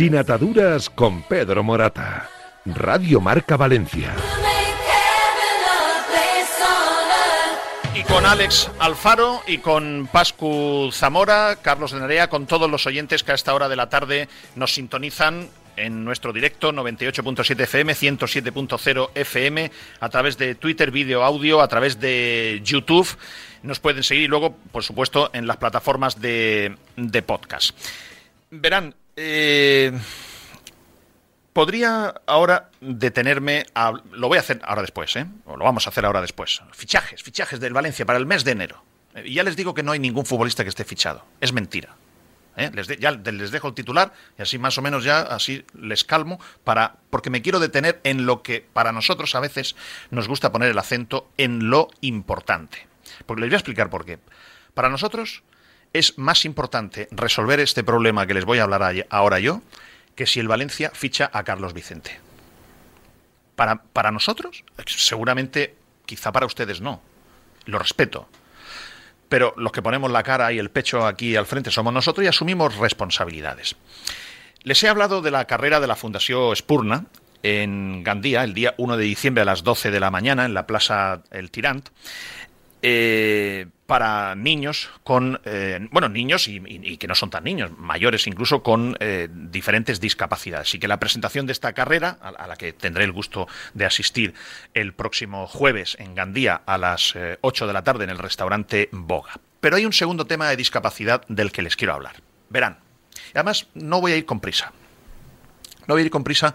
Sin 0.00 0.16
ataduras 0.16 0.88
con 0.88 1.20
Pedro 1.24 1.62
Morata. 1.62 2.26
Radio 2.64 3.20
Marca 3.20 3.58
Valencia. 3.58 4.16
Y 7.94 8.02
con 8.04 8.24
Alex 8.24 8.70
Alfaro 8.78 9.42
y 9.46 9.58
con 9.58 10.08
Pascu 10.10 10.88
Zamora, 10.90 11.56
Carlos 11.60 11.92
de 11.92 12.00
Nerea, 12.00 12.30
con 12.30 12.46
todos 12.46 12.70
los 12.70 12.86
oyentes 12.86 13.22
que 13.22 13.32
a 13.32 13.34
esta 13.34 13.52
hora 13.52 13.68
de 13.68 13.76
la 13.76 13.90
tarde 13.90 14.30
nos 14.56 14.72
sintonizan 14.72 15.50
en 15.76 16.02
nuestro 16.02 16.32
directo 16.32 16.72
98.7 16.72 17.60
FM, 17.60 17.92
107.0 17.92 19.10
FM, 19.14 19.70
a 20.00 20.08
través 20.08 20.38
de 20.38 20.54
Twitter, 20.54 20.90
vídeo, 20.90 21.22
audio, 21.22 21.60
a 21.60 21.68
través 21.68 22.00
de 22.00 22.62
YouTube. 22.64 23.18
Nos 23.62 23.80
pueden 23.80 24.02
seguir 24.02 24.24
y 24.24 24.28
luego, 24.28 24.56
por 24.72 24.82
supuesto, 24.82 25.28
en 25.34 25.46
las 25.46 25.58
plataformas 25.58 26.22
de, 26.22 26.74
de 26.96 27.20
podcast. 27.20 27.76
Verán, 28.50 28.94
eh, 29.16 29.92
podría 31.52 32.14
ahora 32.26 32.70
detenerme 32.80 33.66
a, 33.74 33.92
lo 34.12 34.28
voy 34.28 34.38
a 34.38 34.40
hacer 34.40 34.60
ahora 34.64 34.82
después, 34.82 35.14
¿eh? 35.16 35.26
O 35.46 35.56
lo 35.56 35.64
vamos 35.64 35.86
a 35.86 35.90
hacer 35.90 36.04
ahora 36.04 36.20
después. 36.20 36.62
Fichajes, 36.72 37.22
fichajes 37.22 37.60
del 37.60 37.72
Valencia 37.72 38.06
para 38.06 38.18
el 38.18 38.26
mes 38.26 38.44
de 38.44 38.52
enero. 38.52 38.82
Eh, 39.14 39.24
Y 39.26 39.34
ya 39.34 39.42
les 39.42 39.56
digo 39.56 39.74
que 39.74 39.82
no 39.82 39.92
hay 39.92 39.98
ningún 39.98 40.26
futbolista 40.26 40.62
que 40.62 40.68
esté 40.70 40.84
fichado. 40.84 41.24
Es 41.40 41.52
mentira. 41.52 41.96
¿eh? 42.56 42.70
Ya 42.98 43.10
les 43.12 43.50
dejo 43.50 43.68
el 43.68 43.74
titular 43.74 44.12
y 44.38 44.42
así 44.42 44.58
más 44.58 44.76
o 44.78 44.82
menos 44.82 45.04
ya 45.04 45.20
así 45.20 45.64
les 45.74 46.04
calmo 46.04 46.40
para 46.64 46.96
porque 47.10 47.30
me 47.30 47.42
quiero 47.42 47.58
detener 47.60 48.00
en 48.04 48.26
lo 48.26 48.42
que 48.42 48.66
para 48.72 48.92
nosotros 48.92 49.34
a 49.34 49.40
veces 49.40 49.76
nos 50.10 50.28
gusta 50.28 50.52
poner 50.52 50.70
el 50.70 50.78
acento 50.78 51.28
en 51.36 51.70
lo 51.70 51.88
importante. 52.00 52.86
Porque 53.26 53.40
les 53.40 53.50
voy 53.50 53.54
a 53.54 53.58
explicar 53.58 53.90
por 53.90 54.04
qué. 54.04 54.18
Para 54.74 54.88
nosotros 54.88 55.42
es 55.92 56.18
más 56.18 56.44
importante 56.44 57.08
resolver 57.10 57.60
este 57.60 57.84
problema 57.84 58.26
que 58.26 58.34
les 58.34 58.44
voy 58.44 58.58
a 58.58 58.64
hablar 58.64 59.06
ahora 59.10 59.40
yo 59.40 59.62
que 60.14 60.26
si 60.26 60.40
el 60.40 60.48
Valencia 60.48 60.90
ficha 60.92 61.30
a 61.32 61.44
Carlos 61.44 61.72
Vicente. 61.72 62.20
Para, 63.56 63.82
para 63.82 64.10
nosotros, 64.10 64.64
seguramente, 64.86 65.74
quizá 66.06 66.32
para 66.32 66.46
ustedes 66.46 66.80
no. 66.80 67.00
Lo 67.66 67.78
respeto. 67.78 68.28
Pero 69.28 69.54
los 69.56 69.72
que 69.72 69.82
ponemos 69.82 70.10
la 70.10 70.22
cara 70.22 70.52
y 70.52 70.58
el 70.58 70.70
pecho 70.70 71.06
aquí 71.06 71.36
al 71.36 71.46
frente 71.46 71.70
somos 71.70 71.92
nosotros 71.92 72.24
y 72.24 72.28
asumimos 72.28 72.76
responsabilidades. 72.76 73.76
Les 74.62 74.82
he 74.82 74.88
hablado 74.88 75.22
de 75.22 75.30
la 75.30 75.46
carrera 75.46 75.80
de 75.80 75.86
la 75.86 75.96
Fundación 75.96 76.54
Spurna 76.54 77.06
en 77.42 78.02
Gandía, 78.04 78.44
el 78.44 78.54
día 78.54 78.74
1 78.76 78.96
de 78.96 79.04
diciembre 79.04 79.42
a 79.42 79.46
las 79.46 79.62
12 79.62 79.90
de 79.90 80.00
la 80.00 80.10
mañana, 80.10 80.44
en 80.44 80.52
la 80.52 80.66
Plaza 80.66 81.22
El 81.30 81.50
Tirant. 81.50 81.88
Eh, 82.82 83.66
para 83.90 84.36
niños 84.36 84.88
con, 85.02 85.40
eh, 85.44 85.88
bueno, 85.90 86.08
niños 86.08 86.46
y, 86.46 86.96
que 86.96 87.08
no 87.08 87.16
son 87.16 87.28
tan 87.28 87.42
niños, 87.42 87.72
mayores 87.76 88.28
incluso 88.28 88.62
con 88.62 88.96
eh, 89.00 89.26
diferentes 89.28 89.98
discapacidades. 89.98 90.68
Así 90.68 90.78
que 90.78 90.86
la 90.86 91.00
presentación 91.00 91.44
de 91.44 91.50
esta 91.50 91.72
carrera, 91.72 92.16
a, 92.22 92.46
la 92.46 92.54
que 92.54 92.72
tendré 92.72 93.02
el 93.02 93.10
gusto 93.10 93.48
de 93.74 93.86
asistir 93.86 94.32
el 94.74 94.92
próximo 94.92 95.48
jueves 95.48 95.96
en 95.98 96.14
Gandía 96.14 96.62
a 96.66 96.78
las 96.78 97.16
eh, 97.16 97.38
8 97.40 97.66
de 97.66 97.72
la 97.72 97.82
tarde 97.82 98.04
en 98.04 98.10
el 98.10 98.18
restaurante 98.18 98.88
Boga. 98.92 99.40
Pero 99.60 99.74
hay 99.74 99.84
un 99.84 99.92
segundo 99.92 100.24
tema 100.24 100.48
de 100.48 100.54
discapacidad 100.54 101.26
del 101.26 101.50
que 101.50 101.62
les 101.62 101.74
quiero 101.74 101.94
hablar. 101.94 102.14
Verán, 102.48 102.78
además 103.34 103.66
no 103.74 104.00
voy 104.00 104.12
a 104.12 104.16
ir 104.18 104.24
con 104.24 104.38
prisa. 104.38 104.72
No 105.88 105.94
voy 105.94 106.02
a 106.02 106.04
ir 106.04 106.12
con 106.12 106.22
prisa 106.22 106.54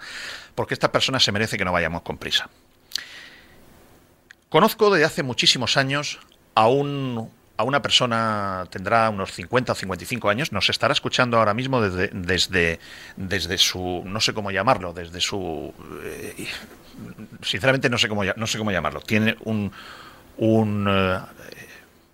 porque 0.55 0.73
esta 0.73 0.89
persona 0.89 1.19
se 1.19 1.33
merece 1.33 1.57
que 1.57 1.65
no 1.65 1.73
vayamos 1.73 2.03
con 2.03 2.17
prisa. 2.17 2.49
Conozco 4.55 4.89
desde 4.89 5.03
hace 5.03 5.21
muchísimos 5.21 5.75
años 5.75 6.17
a, 6.53 6.69
un, 6.69 7.29
a 7.57 7.63
una 7.65 7.81
persona, 7.81 8.65
tendrá 8.69 9.09
unos 9.09 9.33
50 9.33 9.73
o 9.73 9.75
55 9.75 10.29
años, 10.29 10.53
nos 10.53 10.69
estará 10.69 10.93
escuchando 10.93 11.37
ahora 11.37 11.53
mismo 11.53 11.81
desde, 11.81 12.07
desde, 12.13 12.79
desde 13.17 13.57
su, 13.57 14.01
no 14.05 14.21
sé 14.21 14.33
cómo 14.33 14.51
llamarlo, 14.51 14.93
desde 14.93 15.19
su... 15.19 15.73
eh, 16.05 16.47
sinceramente 17.41 17.89
no 17.89 17.97
sé 17.97 18.07
cómo, 18.07 18.23
no 18.23 18.47
sé 18.47 18.57
cómo 18.57 18.71
llamarlo. 18.71 19.01
Tiene 19.01 19.35
un, 19.43 19.73
un 20.37 20.87
eh, 20.89 21.19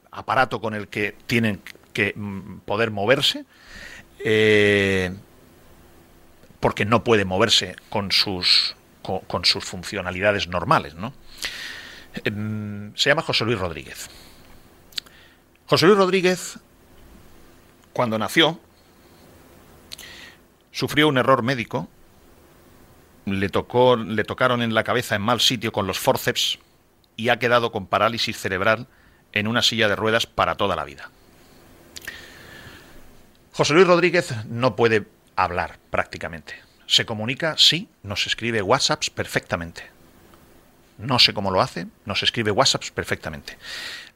aparato 0.10 0.60
con 0.60 0.74
el 0.74 0.88
que 0.88 1.14
tienen 1.28 1.62
que 1.94 2.14
mm, 2.16 2.62
poder 2.66 2.90
moverse. 2.90 3.46
eh, 4.26 5.14
porque 6.60 6.86
no 6.86 7.04
puede 7.04 7.24
moverse 7.24 7.76
con 7.90 8.12
sus, 8.12 8.76
con 9.04 9.46
sus 9.46 9.64
funcionalidades 9.64 10.48
normales, 10.48 10.96
¿no? 10.96 11.14
Se 12.14 13.10
llama 13.10 13.22
José 13.22 13.46
Luis 13.46 13.60
Rodríguez. 13.60 14.10
José 15.66 15.86
Luis 15.86 15.98
Rodríguez, 15.98 16.60
cuando 17.94 18.20
nació, 18.20 18.60
sufrió 20.72 21.08
un 21.08 21.18
error 21.18 21.44
médico, 21.44 21.88
le, 23.26 23.50
tocó, 23.50 23.96
le 23.96 24.24
tocaron 24.24 24.62
en 24.62 24.74
la 24.74 24.84
cabeza 24.84 25.16
en 25.16 25.22
mal 25.22 25.40
sitio 25.40 25.72
con 25.72 25.88
los 25.88 26.00
forceps 26.00 26.60
y 27.16 27.30
ha 27.30 27.40
quedado 27.40 27.72
con 27.72 27.88
parálisis 27.88 28.38
cerebral 28.38 28.88
en 29.32 29.48
una 29.48 29.62
silla 29.62 29.88
de 29.88 29.96
ruedas 29.96 30.26
para 30.26 30.56
toda 30.56 30.76
la 30.76 30.84
vida. 30.84 31.10
José 33.54 33.74
Luis 33.74 33.88
Rodríguez 33.88 34.34
no 34.48 34.76
puede 34.76 35.08
hablar 35.36 35.80
prácticamente. 35.90 36.56
Se 36.88 37.06
comunica, 37.06 37.56
sí, 37.58 37.88
nos 38.04 38.28
escribe 38.28 38.62
WhatsApps 38.62 39.10
perfectamente. 39.10 39.84
No 41.02 41.20
sé 41.20 41.34
cómo 41.34 41.52
lo 41.52 41.62
hace, 41.62 41.88
nos 42.06 42.24
escribe 42.24 42.52
WhatsApps 42.52 42.92
perfectamente. 42.92 43.58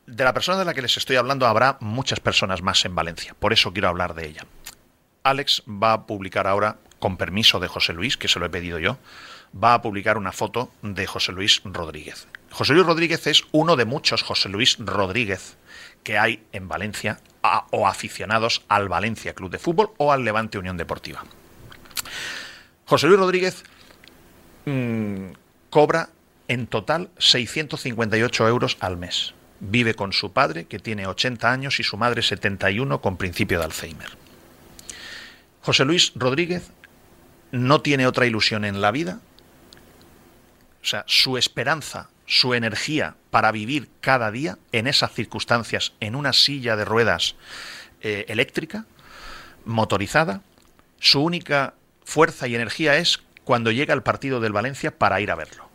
De 0.06 0.24
la 0.24 0.34
persona 0.34 0.60
de 0.60 0.66
la 0.66 0.74
que 0.74 0.82
les 0.82 0.98
estoy 0.98 1.16
hablando 1.16 1.48
habrá 1.48 1.78
muchas 1.80 2.20
personas 2.20 2.62
más 2.62 2.86
en 2.86 2.94
Valencia, 2.94 3.36
por 3.40 3.54
eso 3.54 3.74
quiero 3.74 3.90
hablar 3.90 4.14
de 4.14 4.28
ella. 4.28 4.46
Alex 5.24 5.64
va 5.68 5.94
a 5.94 6.06
publicar 6.06 6.46
ahora, 6.46 6.78
con 7.00 7.18
permiso 7.18 7.60
de 7.60 7.68
José 7.68 7.94
Luis, 7.94 8.16
que 8.16 8.28
se 8.28 8.40
lo 8.40 8.46
he 8.46 8.50
pedido 8.50 8.78
yo, 8.78 9.00
va 9.52 9.74
a 9.74 9.82
publicar 9.82 10.18
una 10.18 10.32
foto 10.32 10.72
de 10.84 11.08
José 11.08 11.32
Luis 11.32 11.62
Rodríguez. 11.66 12.28
José 12.52 12.74
Luis 12.74 12.86
Rodríguez 12.86 13.26
es 13.26 13.44
uno 13.52 13.76
de 13.76 13.86
muchos 13.86 14.22
José 14.22 14.50
Luis 14.50 14.78
Rodríguez 14.80 15.58
que 16.04 16.20
hay 16.20 16.44
en 16.52 16.68
Valencia 16.68 17.20
o 17.72 17.88
aficionados 17.88 18.64
al 18.68 18.90
Valencia 18.90 19.34
Club 19.34 19.50
de 19.52 19.60
Fútbol 19.60 19.92
o 19.98 20.12
al 20.12 20.24
Levante 20.24 20.58
Unión 20.58 20.78
Deportiva. 20.78 21.24
José 22.86 23.08
Luis 23.08 23.20
Rodríguez 23.20 23.64
mm, 24.66 25.32
cobra 25.70 26.10
en 26.48 26.68
total 26.68 27.10
658 27.18 28.48
euros 28.48 28.78
al 28.80 28.98
mes. 28.98 29.34
Vive 29.60 29.94
con 29.94 30.14
su 30.14 30.32
padre, 30.32 30.66
que 30.66 30.80
tiene 30.80 31.08
80 31.08 31.52
años, 31.52 31.80
y 31.80 31.84
su 31.84 31.98
madre 31.98 32.22
71 32.22 33.02
con 33.02 33.18
principio 33.18 33.60
de 33.60 33.66
Alzheimer. 33.66 34.10
José 35.62 35.86
Luis 35.86 36.12
Rodríguez 36.16 36.70
no 37.52 37.82
tiene 37.82 38.06
otra 38.06 38.26
ilusión 38.26 38.66
en 38.66 38.82
la 38.82 38.92
vida. 38.92 39.20
O 40.84 40.86
sea, 40.86 41.04
su 41.08 41.38
esperanza, 41.38 42.10
su 42.28 42.54
energía 42.54 43.16
para 43.32 43.52
vivir 43.52 43.90
cada 44.02 44.30
día 44.30 44.58
en 44.72 44.88
esas 44.88 45.14
circunstancias, 45.14 45.94
en 46.00 46.16
una 46.16 46.34
silla 46.34 46.76
de 46.76 46.86
ruedas 46.86 47.36
eh, 48.02 48.26
eléctrica, 48.28 48.86
motorizada, 49.64 50.42
su 51.00 51.24
única 51.24 51.74
fuerza 52.04 52.48
y 52.48 52.56
energía 52.56 52.98
es 52.98 53.20
cuando 53.44 53.72
llega 53.72 53.94
el 53.94 54.04
partido 54.04 54.40
del 54.40 54.54
Valencia 54.54 54.96
para 54.96 55.22
ir 55.22 55.32
a 55.32 55.36
verlo. 55.36 55.68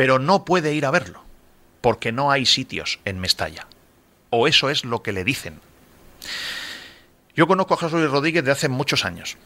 Pero 0.00 0.18
no 0.18 0.46
puede 0.46 0.72
ir 0.72 0.86
a 0.86 0.90
verlo, 0.90 1.22
porque 1.82 2.10
no 2.10 2.30
hay 2.30 2.46
sitios 2.46 3.00
en 3.04 3.18
Mestalla. 3.20 3.66
O 4.30 4.48
eso 4.48 4.70
es 4.70 4.86
lo 4.86 5.02
que 5.02 5.12
le 5.12 5.24
dicen. 5.24 5.60
Yo 7.36 7.46
conozco 7.46 7.74
a 7.74 7.76
José 7.76 7.96
Luis 7.96 8.10
Rodríguez 8.10 8.42
de 8.42 8.50
hace 8.50 8.70
muchos 8.70 9.04
años, 9.04 9.36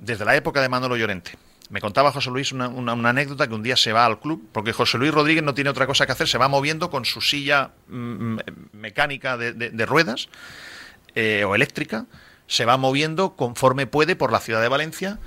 desde 0.00 0.24
la 0.24 0.34
época 0.34 0.60
de 0.62 0.68
Manolo 0.68 0.96
Llorente. 0.96 1.38
Me 1.70 1.80
contaba 1.80 2.10
José 2.10 2.28
Luis 2.30 2.50
una, 2.50 2.66
anécdota 3.08 3.46
que 3.46 3.54
un 3.54 3.62
día 3.62 3.76
se 3.76 3.92
va 3.92 4.04
al 4.04 4.18
club, 4.18 4.48
porque 4.50 4.72
José 4.72 4.98
Luis 4.98 5.14
Rodríguez 5.14 5.44
no 5.44 5.54
tiene 5.54 5.70
otra 5.70 5.86
cosa 5.86 6.06
que 6.06 6.10
hacer, 6.12 6.26
se 6.26 6.38
va 6.38 6.48
moviendo 6.48 6.90
con 6.90 7.04
su 7.04 7.20
silla 7.20 7.70
mm, 7.86 8.38
mecánica 8.72 9.36
de, 9.36 9.52
de- 9.52 9.70
de 9.70 9.86
ruedas 9.86 10.28
eh, 11.14 11.44
o 11.46 11.54
eléctrica, 11.54 12.06
se 12.48 12.64
va 12.64 12.76
moviendo 12.78 13.36
conforme 13.36 13.86
puede 13.86 14.16
por 14.16 14.32
la 14.32 14.40
ciudad 14.40 14.60
de 14.60 14.66
Valencia 14.68 15.20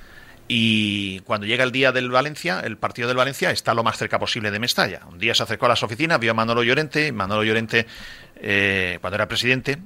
y 0.54 1.22
cuando 1.22 1.48
llega 1.48 1.64
el 1.64 1.72
día 1.72 1.94
del 1.94 2.12
Valencia, 2.12 2.60
el 2.60 2.76
partido 2.76 3.08
del 3.08 3.16
Valencia 3.16 3.52
está 3.52 3.74
lo 3.74 3.86
más 3.86 3.98
cerca 3.98 4.20
posible 4.20 4.52
de 4.52 4.60
Mestalla. 4.60 5.00
Un 5.10 5.18
día 5.18 5.34
se 5.34 5.44
acercó 5.44 5.68
a 5.68 5.70
las 5.70 5.82
oficinas, 5.82 6.20
vio 6.20 6.32
a 6.32 6.34
Manolo 6.34 6.62
Llorente, 6.62 7.08
y 7.08 7.14
Manolo 7.14 7.46
Llorente, 7.46 7.88
eh, 8.36 8.98
cuando 9.00 9.16
era 9.16 9.30
presidente, 9.30 9.78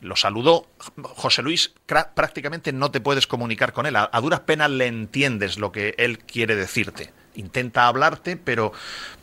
lo 0.00 0.16
saludó. 0.16 0.66
José 1.02 1.42
Luis, 1.42 1.74
prácticamente 2.14 2.72
no 2.72 2.90
te 2.90 3.02
puedes 3.02 3.26
comunicar 3.26 3.74
con 3.74 3.84
él. 3.84 3.96
A, 3.96 4.08
duras 4.22 4.40
penas 4.40 4.70
le 4.70 4.86
entiendes 4.86 5.58
lo 5.58 5.72
que 5.72 5.94
él 5.98 6.20
quiere 6.20 6.56
decirte. 6.56 7.12
Intenta 7.34 7.86
hablarte, 7.86 8.38
pero 8.38 8.72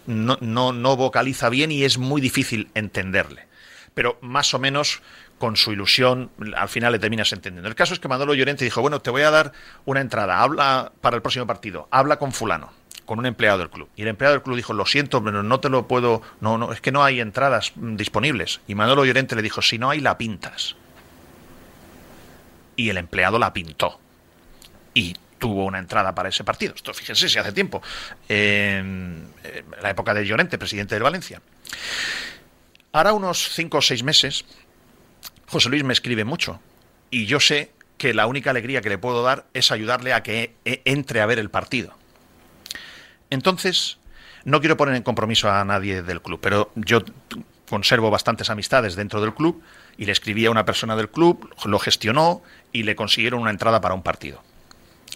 no 0.06 0.98
vocaliza 0.98 1.50
bien 1.50 1.72
y 1.72 1.84
es 1.84 1.98
muy 1.98 2.22
difícil 2.22 2.70
entenderle. 2.76 3.48
Pero 3.96 4.20
más 4.22 4.54
o 4.54 4.60
menos 4.60 5.02
con 5.42 5.58
su 5.58 5.72
ilusión, 5.72 6.30
al 6.56 6.70
final 6.70 6.92
le 6.92 7.00
terminas 7.00 7.34
entendiendo. 7.34 7.68
El 7.68 7.74
caso 7.74 7.96
es 7.96 8.00
que 8.00 8.08
Manolo 8.08 8.36
Llorente 8.36 8.64
dijo, 8.64 8.80
bueno, 8.80 9.02
te 9.02 9.10
voy 9.10 9.24
a 9.24 9.32
dar 9.32 9.54
una 9.86 10.00
entrada, 10.00 10.40
habla 10.40 10.92
para 11.02 11.16
el 11.16 11.24
próximo 11.24 11.48
partido, 11.48 11.88
habla 11.90 12.20
con 12.20 12.32
fulano, 12.32 12.72
con 13.06 13.18
un 13.18 13.26
empleado 13.26 13.58
del 13.58 13.72
club. 13.72 13.90
Y 13.96 14.04
el 14.04 14.10
empleado 14.10 14.36
del 14.36 14.44
club 14.44 14.56
dijo, 14.56 14.74
lo 14.74 14.86
siento, 14.86 15.24
pero 15.24 15.42
no 15.42 15.60
te 15.60 15.70
lo 15.70 15.88
puedo, 15.88 16.22
no, 16.42 16.60
no, 16.60 16.72
es 16.72 16.80
que 16.80 16.92
no 16.92 17.04
hay 17.04 17.22
entradas 17.22 17.74
disponibles. 17.76 18.62
Y 18.68 18.76
Manolo 18.76 19.04
Llorente 19.04 19.36
le 19.36 19.42
dijo, 19.42 19.64
si 19.64 19.80
no 19.80 19.90
hay, 19.90 20.00
la 20.00 20.16
pintas. 20.16 20.76
Y 22.76 22.90
el 22.90 22.98
empleado 22.98 23.40
la 23.40 23.52
pintó. 23.52 24.00
Y 24.94 25.16
tuvo 25.40 25.66
una 25.66 25.80
entrada 25.80 26.14
para 26.14 26.30
ese 26.30 26.44
partido. 26.44 26.76
Esto, 26.76 26.94
fíjense, 26.94 27.28
si 27.28 27.40
hace 27.40 27.52
tiempo. 27.52 27.82
En 28.30 29.26
la 29.82 29.90
época 29.90 30.14
de 30.14 30.24
Llorente, 30.24 30.60
presidente 30.60 30.94
del 30.94 31.04
Valencia. 31.04 31.42
Ahora 32.94 33.14
unos 33.14 33.54
cinco 33.56 33.78
o 33.78 33.82
seis 33.82 34.04
meses, 34.04 34.44
José 35.52 35.68
Luis 35.70 35.84
me 35.84 35.92
escribe 35.92 36.24
mucho. 36.24 36.62
Y 37.10 37.26
yo 37.26 37.42
sé 37.42 37.72
que 37.98 38.14
la 38.14 38.26
única 38.26 38.52
alegría 38.52 38.82
que 38.82 38.88
le 38.90 38.98
puedo 38.98 39.22
dar 39.22 39.46
es 39.54 39.72
ayudarle 39.72 40.14
a 40.14 40.24
que 40.24 40.56
e- 40.64 40.82
entre 40.86 41.20
a 41.20 41.26
ver 41.26 41.40
el 41.40 41.50
partido. 41.50 41.94
Entonces, 43.30 43.98
no 44.46 44.62
quiero 44.62 44.78
poner 44.78 44.96
en 44.96 45.04
compromiso 45.04 45.52
a 45.52 45.64
nadie 45.66 46.04
del 46.04 46.22
club, 46.22 46.40
pero 46.42 46.72
yo 46.76 47.04
conservo 47.70 48.10
bastantes 48.10 48.50
amistades 48.50 48.96
dentro 48.96 49.20
del 49.20 49.34
club 49.34 49.62
y 49.98 50.06
le 50.06 50.14
escribí 50.14 50.46
a 50.46 50.52
una 50.52 50.64
persona 50.66 50.96
del 50.96 51.10
club, 51.10 51.54
lo 51.66 51.80
gestionó 51.80 52.42
y 52.72 52.84
le 52.84 52.96
consiguieron 52.96 53.42
una 53.42 53.52
entrada 53.52 53.82
para 53.82 53.94
un 53.94 54.04
partido. 54.04 54.42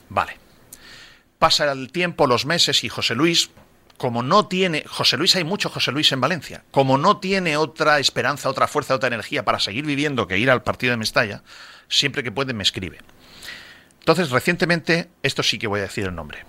Vale. 0.09 0.37
Pasa 1.39 1.71
el 1.71 1.91
tiempo, 1.93 2.27
los 2.27 2.45
meses 2.45 2.83
y 2.83 2.89
José 2.89 3.15
Luis, 3.15 3.51
como 3.97 4.23
no 4.23 4.47
tiene, 4.47 4.83
José 4.87 5.17
Luis 5.17 5.35
hay 5.35 5.43
mucho 5.43 5.69
José 5.69 5.91
Luis 5.91 6.11
en 6.11 6.21
Valencia, 6.21 6.63
como 6.71 6.97
no 6.97 7.17
tiene 7.17 7.57
otra 7.57 7.99
esperanza, 7.99 8.49
otra 8.49 8.67
fuerza, 8.67 8.95
otra 8.95 9.07
energía 9.07 9.45
para 9.45 9.59
seguir 9.59 9.85
viviendo 9.85 10.27
que 10.27 10.37
ir 10.37 10.51
al 10.51 10.63
partido 10.63 10.91
de 10.91 10.97
Mestalla, 10.97 11.43
siempre 11.87 12.23
que 12.23 12.31
puede 12.31 12.53
me 12.53 12.63
escribe. 12.63 12.99
Entonces, 13.99 14.31
recientemente, 14.31 15.09
esto 15.23 15.43
sí 15.43 15.57
que 15.57 15.67
voy 15.67 15.79
a 15.79 15.83
decir 15.83 16.05
el 16.05 16.15
nombre, 16.15 16.45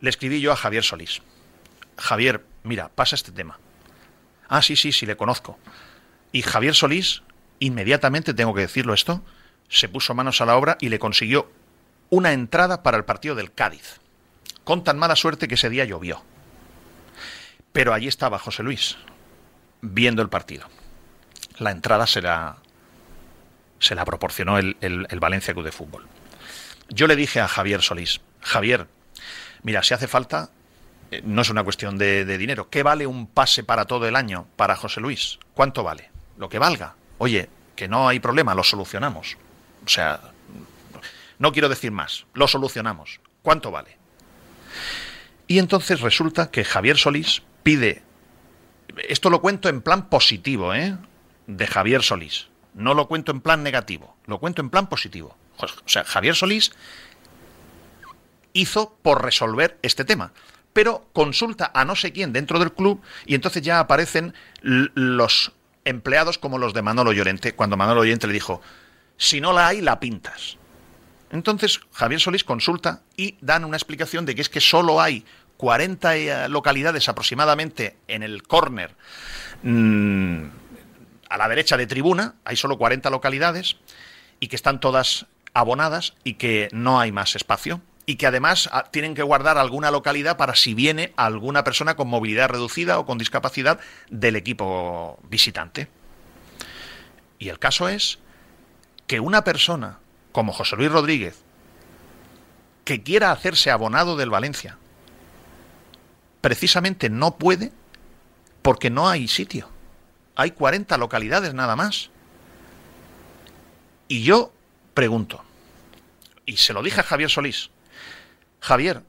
le 0.00 0.10
escribí 0.10 0.40
yo 0.40 0.52
a 0.52 0.56
Javier 0.56 0.82
Solís. 0.82 1.20
Javier, 1.98 2.44
mira, 2.62 2.88
pasa 2.88 3.14
este 3.14 3.32
tema. 3.32 3.58
Ah, 4.48 4.62
sí, 4.62 4.76
sí, 4.76 4.92
sí, 4.92 5.06
le 5.06 5.16
conozco. 5.16 5.58
Y 6.32 6.42
Javier 6.42 6.74
Solís, 6.74 7.22
inmediatamente 7.58 8.34
tengo 8.34 8.54
que 8.54 8.62
decirlo 8.62 8.94
esto, 8.94 9.22
se 9.68 9.88
puso 9.88 10.14
manos 10.14 10.40
a 10.40 10.46
la 10.46 10.56
obra 10.56 10.76
y 10.80 10.88
le 10.88 10.98
consiguió 10.98 11.50
una 12.10 12.32
entrada 12.32 12.82
para 12.82 12.96
el 12.96 13.04
partido 13.04 13.34
del 13.34 13.52
Cádiz. 13.52 14.00
Con 14.64 14.84
tan 14.84 14.98
mala 14.98 15.16
suerte 15.16 15.48
que 15.48 15.54
ese 15.54 15.70
día 15.70 15.84
llovió. 15.84 16.22
Pero 17.76 17.92
allí 17.92 18.08
estaba 18.08 18.38
José 18.38 18.62
Luis, 18.62 18.96
viendo 19.82 20.22
el 20.22 20.30
partido. 20.30 20.66
La 21.58 21.72
entrada 21.72 22.06
se 22.06 22.22
la, 22.22 22.56
se 23.78 23.94
la 23.94 24.06
proporcionó 24.06 24.56
el, 24.56 25.06
Valencia 25.20 25.52
Club 25.52 25.66
de 25.66 25.72
Fútbol. 25.72 26.06
Yo 26.88 27.06
le 27.06 27.16
dije 27.16 27.38
a 27.38 27.48
Javier 27.48 27.82
Solís, 27.82 28.22
Javier, 28.40 28.86
mira, 29.62 29.82
si 29.82 29.92
hace 29.92 30.08
falta, 30.08 30.48
eh, 31.10 31.20
no 31.26 31.42
es 31.42 31.50
una 31.50 31.64
cuestión 31.64 31.98
de, 31.98 32.24
de 32.24 32.38
dinero. 32.38 32.70
¿Qué 32.70 32.82
vale 32.82 33.06
un 33.06 33.26
pase 33.26 33.62
para 33.62 33.84
todo 33.84 34.08
el 34.08 34.16
año 34.16 34.46
para 34.56 34.74
José 34.74 35.02
Luis? 35.02 35.38
¿Cuánto 35.52 35.82
vale? 35.82 36.08
Lo 36.38 36.48
que 36.48 36.58
valga. 36.58 36.94
Oye, 37.18 37.50
que 37.74 37.88
no 37.88 38.08
hay 38.08 38.20
problema, 38.20 38.54
lo 38.54 38.64
solucionamos. 38.64 39.36
O 39.84 39.88
sea, 39.90 40.22
no 41.38 41.52
quiero 41.52 41.68
decir 41.68 41.92
más, 41.92 42.24
lo 42.32 42.48
solucionamos. 42.48 43.20
¿Cuánto 43.42 43.70
vale? 43.70 43.98
Y 45.46 45.58
entonces 45.58 46.00
resulta 46.00 46.50
que 46.50 46.64
Javier 46.64 46.96
Solís 46.96 47.42
pide, 47.66 48.00
esto 49.08 49.28
lo 49.28 49.40
cuento 49.40 49.68
en 49.68 49.82
plan 49.82 50.08
positivo, 50.08 50.72
¿eh? 50.72 50.96
De 51.48 51.66
Javier 51.66 52.04
Solís. 52.04 52.46
No 52.74 52.94
lo 52.94 53.08
cuento 53.08 53.32
en 53.32 53.40
plan 53.40 53.64
negativo, 53.64 54.14
lo 54.26 54.38
cuento 54.38 54.62
en 54.62 54.70
plan 54.70 54.88
positivo. 54.88 55.36
O 55.58 55.88
sea, 55.88 56.04
Javier 56.04 56.36
Solís 56.36 56.70
hizo 58.52 58.96
por 59.02 59.24
resolver 59.24 59.80
este 59.82 60.04
tema. 60.04 60.30
Pero 60.72 61.08
consulta 61.12 61.72
a 61.74 61.84
no 61.84 61.96
sé 61.96 62.12
quién 62.12 62.32
dentro 62.32 62.60
del 62.60 62.72
club 62.72 63.02
y 63.24 63.34
entonces 63.34 63.62
ya 63.62 63.80
aparecen 63.80 64.32
los 64.62 65.50
empleados 65.84 66.38
como 66.38 66.58
los 66.58 66.72
de 66.72 66.82
Manolo 66.82 67.12
Llorente, 67.12 67.56
cuando 67.56 67.76
Manolo 67.76 68.04
Llorente 68.04 68.28
le 68.28 68.32
dijo, 68.32 68.62
si 69.16 69.40
no 69.40 69.52
la 69.52 69.66
hay, 69.66 69.80
la 69.80 69.98
pintas. 69.98 70.56
Entonces 71.32 71.80
Javier 71.92 72.20
Solís 72.20 72.44
consulta 72.44 73.02
y 73.16 73.34
dan 73.40 73.64
una 73.64 73.76
explicación 73.76 74.24
de 74.24 74.36
que 74.36 74.42
es 74.42 74.48
que 74.48 74.60
solo 74.60 75.00
hay 75.00 75.24
40 75.56 76.16
eh, 76.16 76.48
localidades 76.48 77.08
aproximadamente 77.08 77.96
en 78.08 78.22
el 78.22 78.42
córner 78.42 78.94
mm, 79.62 80.44
a 81.28 81.36
la 81.36 81.48
derecha 81.48 81.76
de 81.76 81.86
tribuna, 81.86 82.34
hay 82.44 82.56
solo 82.56 82.78
40 82.78 83.10
localidades 83.10 83.76
y 84.40 84.48
que 84.48 84.56
están 84.56 84.80
todas 84.80 85.26
abonadas 85.54 86.14
y 86.24 86.34
que 86.34 86.68
no 86.72 87.00
hay 87.00 87.12
más 87.12 87.34
espacio 87.34 87.80
y 88.04 88.16
que 88.16 88.26
además 88.26 88.68
ah, 88.72 88.84
tienen 88.90 89.14
que 89.14 89.22
guardar 89.22 89.58
alguna 89.58 89.90
localidad 89.90 90.36
para 90.36 90.54
si 90.54 90.74
viene 90.74 91.12
alguna 91.16 91.64
persona 91.64 91.96
con 91.96 92.08
movilidad 92.08 92.48
reducida 92.48 92.98
o 92.98 93.06
con 93.06 93.18
discapacidad 93.18 93.80
del 94.08 94.36
equipo 94.36 95.18
visitante. 95.28 95.88
Y 97.38 97.48
el 97.48 97.58
caso 97.58 97.88
es 97.88 98.18
que 99.06 99.20
una 99.20 99.44
persona 99.44 99.98
como 100.32 100.52
José 100.52 100.76
Luis 100.76 100.92
Rodríguez, 100.92 101.42
que 102.84 103.02
quiera 103.02 103.32
hacerse 103.32 103.70
abonado 103.70 104.16
del 104.16 104.30
Valencia, 104.30 104.78
precisamente 106.46 107.10
no 107.10 107.38
puede 107.38 107.72
porque 108.62 108.88
no 108.88 109.08
hay 109.08 109.26
sitio. 109.26 109.68
Hay 110.36 110.52
40 110.52 110.96
localidades 110.96 111.54
nada 111.54 111.74
más. 111.74 112.10
Y 114.06 114.22
yo 114.22 114.52
pregunto, 114.94 115.42
y 116.44 116.58
se 116.58 116.72
lo 116.72 116.84
dije 116.84 117.00
a 117.00 117.02
Javier 117.02 117.30
Solís, 117.30 117.70
Javier, 118.60 119.02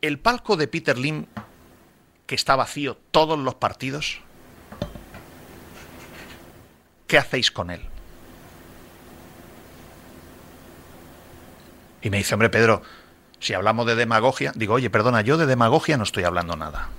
el 0.00 0.18
palco 0.18 0.56
de 0.56 0.68
Peter 0.68 0.96
Lim, 0.96 1.26
que 2.26 2.34
está 2.34 2.56
vacío 2.56 2.96
todos 3.10 3.38
los 3.38 3.56
partidos, 3.56 4.22
¿qué 7.06 7.18
hacéis 7.18 7.50
con 7.50 7.70
él? 7.70 7.82
Y 12.00 12.08
me 12.08 12.16
dice, 12.16 12.32
hombre, 12.32 12.48
Pedro, 12.48 12.80
si 13.40 13.54
hablamos 13.54 13.86
de 13.86 13.96
demagogia, 13.96 14.52
digo, 14.54 14.74
oye, 14.74 14.90
perdona, 14.90 15.22
yo 15.22 15.36
de 15.38 15.46
demagogia 15.46 15.96
no 15.96 16.04
estoy 16.04 16.24
hablando 16.24 16.56
nada. 16.56 16.90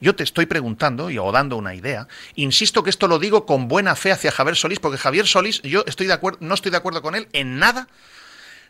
Yo 0.00 0.14
te 0.14 0.24
estoy 0.24 0.44
preguntando 0.44 1.08
y 1.08 1.18
o 1.18 1.32
dando 1.32 1.56
una 1.56 1.74
idea. 1.74 2.08
Insisto 2.34 2.82
que 2.82 2.90
esto 2.90 3.08
lo 3.08 3.18
digo 3.18 3.46
con 3.46 3.68
buena 3.68 3.94
fe 3.94 4.12
hacia 4.12 4.32
Javier 4.32 4.56
Solís, 4.56 4.80
porque 4.80 4.98
Javier 4.98 5.26
Solís, 5.26 5.62
yo 5.62 5.84
estoy 5.86 6.06
de 6.06 6.12
acuerdo, 6.12 6.38
no 6.42 6.54
estoy 6.54 6.72
de 6.72 6.76
acuerdo 6.76 7.00
con 7.00 7.14
él 7.14 7.28
en 7.32 7.58
nada 7.58 7.88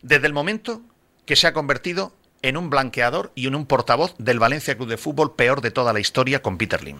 desde 0.03 0.27
el 0.27 0.33
momento 0.33 0.83
que 1.27 1.35
se 1.35 1.47
ha 1.47 1.55
convertido 1.55 2.15
en 2.43 2.59
un 2.59 2.69
blanqueador 2.69 3.33
y 3.35 3.47
en 3.47 3.55
un 3.55 3.65
portavoz 3.65 4.15
del 4.19 4.39
Valencia 4.39 4.77
Club 4.77 4.89
de 4.89 4.99
Fútbol 4.99 5.35
peor 5.35 5.63
de 5.63 5.71
toda 5.71 5.95
la 5.95 6.01
historia 6.01 6.43
con 6.43 6.59
Peter 6.59 6.85
Lim. 6.85 6.99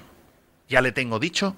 Ya 0.71 0.81
le 0.81 0.91
tengo 0.91 1.19
dicho 1.19 1.55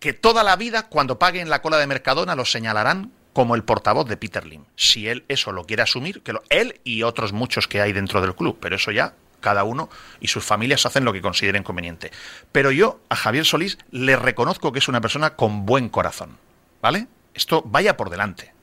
que 0.00 0.14
toda 0.14 0.42
la 0.42 0.56
vida, 0.56 0.88
cuando 0.88 1.18
paguen 1.18 1.50
la 1.50 1.60
cola 1.60 1.76
de 1.76 1.86
Mercadona, 1.86 2.34
lo 2.34 2.46
señalarán 2.46 3.12
como 3.34 3.56
el 3.56 3.64
portavoz 3.64 4.08
de 4.08 4.16
Peter 4.16 4.46
Lim. 4.46 4.64
Si 4.76 5.08
él 5.08 5.24
eso 5.28 5.52
lo 5.52 5.66
quiere 5.66 5.82
asumir, 5.82 6.22
que 6.22 6.32
él 6.48 6.80
y 6.84 7.02
otros 7.02 7.32
muchos 7.34 7.68
que 7.68 7.82
hay 7.82 7.92
dentro 7.92 8.22
del 8.22 8.34
club, 8.34 8.56
pero 8.60 8.76
eso 8.76 8.90
ya 8.90 9.14
cada 9.40 9.64
uno 9.64 9.90
y 10.20 10.28
sus 10.28 10.42
familias 10.42 10.86
hacen 10.86 11.04
lo 11.04 11.12
que 11.12 11.20
consideren 11.20 11.64
conveniente. 11.64 12.10
Pero 12.52 12.70
yo 12.70 13.00
a 13.10 13.16
Javier 13.16 13.44
Solís 13.44 13.76
le 13.90 14.16
reconozco 14.16 14.72
que 14.72 14.78
es 14.78 14.88
una 14.88 15.02
persona 15.02 15.36
con 15.36 15.66
buen 15.66 15.90
corazón, 15.90 16.38
¿vale? 16.80 17.08
Esto 17.34 17.62
vaya 17.66 17.96
por 17.98 18.08
delante. 18.08 18.54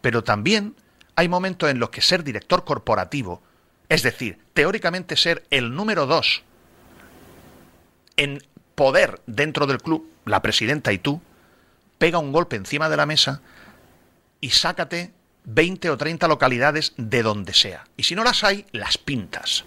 Pero 0.00 0.24
también 0.24 0.74
hay 1.16 1.28
momentos 1.28 1.68
en 1.68 1.80
los 1.80 1.90
que 1.90 2.00
ser 2.00 2.24
director 2.24 2.64
corporativo, 2.64 3.42
es 3.90 4.02
decir, 4.02 4.38
teóricamente 4.54 5.16
ser 5.16 5.44
el 5.50 5.74
número 5.74 6.06
dos 6.06 6.44
en 8.16 8.42
poder 8.76 9.20
dentro 9.26 9.66
del 9.66 9.82
club, 9.82 10.08
la 10.24 10.40
presidenta 10.40 10.92
y 10.92 10.98
tú, 10.98 11.20
pega 11.98 12.18
un 12.18 12.32
golpe 12.32 12.56
encima 12.56 12.88
de 12.88 12.96
la 12.96 13.04
mesa 13.04 13.42
y 14.40 14.50
sácate 14.50 15.12
20 15.44 15.90
o 15.90 15.96
30 15.96 16.28
localidades 16.28 16.92
de 16.96 17.22
donde 17.22 17.54
sea. 17.54 17.84
Y 17.96 18.04
si 18.04 18.14
no 18.14 18.24
las 18.24 18.44
hay, 18.44 18.66
las 18.72 18.98
pintas. 18.98 19.64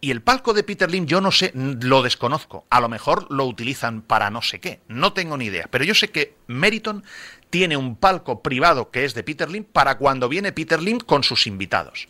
Y 0.00 0.10
el 0.10 0.22
palco 0.22 0.52
de 0.52 0.62
Peter 0.62 0.90
Lim 0.90 1.06
yo 1.06 1.20
no 1.20 1.32
sé, 1.32 1.52
lo 1.54 2.02
desconozco. 2.02 2.66
A 2.70 2.80
lo 2.80 2.88
mejor 2.88 3.26
lo 3.30 3.44
utilizan 3.46 4.02
para 4.02 4.30
no 4.30 4.42
sé 4.42 4.60
qué. 4.60 4.80
No 4.88 5.12
tengo 5.12 5.36
ni 5.36 5.46
idea. 5.46 5.66
Pero 5.70 5.84
yo 5.84 5.94
sé 5.94 6.10
que 6.10 6.36
Meriton 6.46 7.02
tiene 7.50 7.76
un 7.76 7.96
palco 7.96 8.42
privado 8.42 8.90
que 8.90 9.04
es 9.04 9.14
de 9.14 9.24
Peter 9.24 9.50
Lim 9.50 9.64
para 9.64 9.98
cuando 9.98 10.28
viene 10.28 10.52
Peter 10.52 10.80
Lim 10.82 11.00
con 11.00 11.24
sus 11.24 11.46
invitados. 11.46 12.08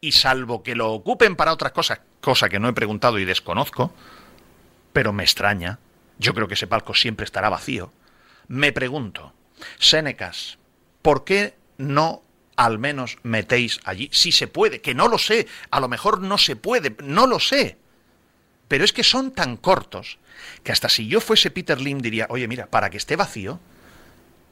Y 0.00 0.12
salvo 0.12 0.62
que 0.62 0.74
lo 0.74 0.92
ocupen 0.92 1.36
para 1.36 1.52
otras 1.52 1.72
cosas, 1.72 2.00
cosa 2.20 2.48
que 2.48 2.58
no 2.58 2.68
he 2.68 2.72
preguntado 2.72 3.18
y 3.18 3.26
desconozco, 3.26 3.92
pero 4.94 5.12
me 5.12 5.22
extraña, 5.22 5.78
yo 6.18 6.34
creo 6.34 6.48
que 6.48 6.54
ese 6.54 6.66
palco 6.66 6.94
siempre 6.94 7.24
estará 7.24 7.50
vacío. 7.50 7.92
Me 8.48 8.72
pregunto, 8.72 9.34
Sénecas, 9.78 10.58
¿por 11.02 11.24
qué 11.24 11.54
no 11.78 12.22
al 12.56 12.78
menos 12.78 13.18
metéis 13.22 13.80
allí? 13.84 14.10
Si 14.12 14.32
se 14.32 14.46
puede, 14.46 14.80
que 14.80 14.94
no 14.94 15.08
lo 15.08 15.18
sé, 15.18 15.46
a 15.70 15.80
lo 15.80 15.88
mejor 15.88 16.20
no 16.20 16.38
se 16.38 16.56
puede, 16.56 16.96
no 17.02 17.26
lo 17.26 17.40
sé. 17.40 17.78
Pero 18.68 18.84
es 18.84 18.92
que 18.92 19.02
son 19.02 19.32
tan 19.32 19.56
cortos 19.56 20.18
que 20.62 20.72
hasta 20.72 20.88
si 20.88 21.08
yo 21.08 21.20
fuese 21.20 21.50
Peter 21.50 21.80
Lim 21.80 22.00
diría, 22.00 22.26
oye, 22.30 22.46
mira, 22.48 22.66
para 22.66 22.90
que 22.90 22.98
esté 22.98 23.16
vacío, 23.16 23.58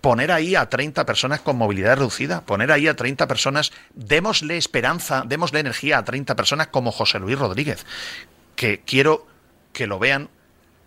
poner 0.01 0.33
ahí 0.33 0.55
a 0.55 0.69
30 0.69 1.05
personas 1.07 1.41
con 1.41 1.57
movilidad 1.57 1.97
reducida, 1.97 2.43
poner 2.43 2.73
ahí 2.73 2.89
a 2.89 2.97
30 2.97 3.27
personas, 3.29 3.73
démosle 3.95 4.57
esperanza, 4.57 5.25
démosle 5.27 5.61
energía 5.61 5.99
a 5.99 6.05
30 6.05 6.37
personas 6.37 6.69
como 6.69 6.93
José 6.93 7.19
Luis 7.19 7.39
Rodríguez, 7.39 7.85
que 8.57 8.81
quiero 8.81 9.27
que 9.73 9.87
lo 9.87 9.99
vean, 9.99 10.31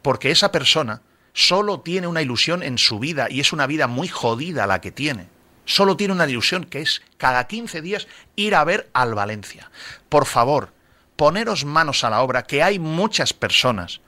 porque 0.01 0.31
esa 0.31 0.51
persona 0.51 1.01
solo 1.33 1.79
tiene 1.79 2.07
una 2.07 2.21
ilusión 2.21 2.63
en 2.63 2.77
su 2.77 2.99
vida 2.99 3.27
y 3.29 3.39
es 3.39 3.53
una 3.53 3.67
vida 3.67 3.87
muy 3.87 4.07
jodida 4.07 4.67
la 4.67 4.81
que 4.81 4.91
tiene. 4.91 5.27
Solo 5.65 5.95
tiene 5.95 6.13
una 6.13 6.27
ilusión 6.27 6.65
que 6.65 6.81
es 6.81 7.01
cada 7.17 7.47
15 7.47 7.81
días 7.81 8.07
ir 8.35 8.55
a 8.55 8.63
ver 8.63 8.89
al 8.93 9.13
Valencia. 9.13 9.71
Por 10.09 10.25
favor, 10.25 10.73
poneros 11.15 11.65
manos 11.65 12.03
a 12.03 12.09
la 12.09 12.21
obra, 12.21 12.43
que 12.43 12.63
hay 12.63 12.79
muchas 12.79 13.33
personas. 13.33 14.01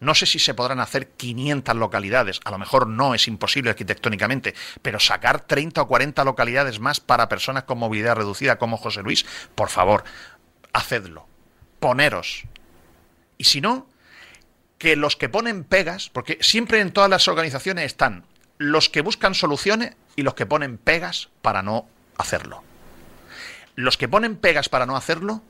No 0.00 0.14
sé 0.14 0.26
si 0.26 0.38
se 0.38 0.54
podrán 0.54 0.80
hacer 0.80 1.10
500 1.10 1.74
localidades, 1.74 2.40
a 2.44 2.50
lo 2.50 2.58
mejor 2.58 2.86
no 2.86 3.14
es 3.14 3.26
imposible 3.26 3.70
arquitectónicamente, 3.70 4.54
pero 4.80 5.00
sacar 5.00 5.40
30 5.40 5.82
o 5.82 5.88
40 5.88 6.24
localidades 6.24 6.78
más 6.78 7.00
para 7.00 7.28
personas 7.28 7.64
con 7.64 7.78
movilidad 7.78 8.14
reducida 8.14 8.58
como 8.58 8.76
José 8.76 9.02
Luis, 9.02 9.26
por 9.54 9.70
favor, 9.70 10.04
hacedlo. 10.72 11.26
Poneros. 11.80 12.44
Y 13.38 13.44
si 13.44 13.60
no, 13.60 13.88
que 14.78 14.96
los 14.96 15.16
que 15.16 15.28
ponen 15.28 15.64
pegas, 15.64 16.08
porque 16.08 16.38
siempre 16.40 16.80
en 16.80 16.92
todas 16.92 17.10
las 17.10 17.28
organizaciones 17.28 17.84
están 17.84 18.24
los 18.58 18.88
que 18.88 19.02
buscan 19.02 19.34
soluciones 19.34 19.94
y 20.16 20.22
los 20.22 20.34
que 20.34 20.46
ponen 20.46 20.78
pegas 20.78 21.28
para 21.42 21.62
no 21.62 21.86
hacerlo. 22.16 22.62
Los 23.76 23.96
que 23.96 24.08
ponen 24.08 24.36
pegas 24.36 24.68
para 24.68 24.86
no 24.86 24.96
hacerlo, 24.96 25.42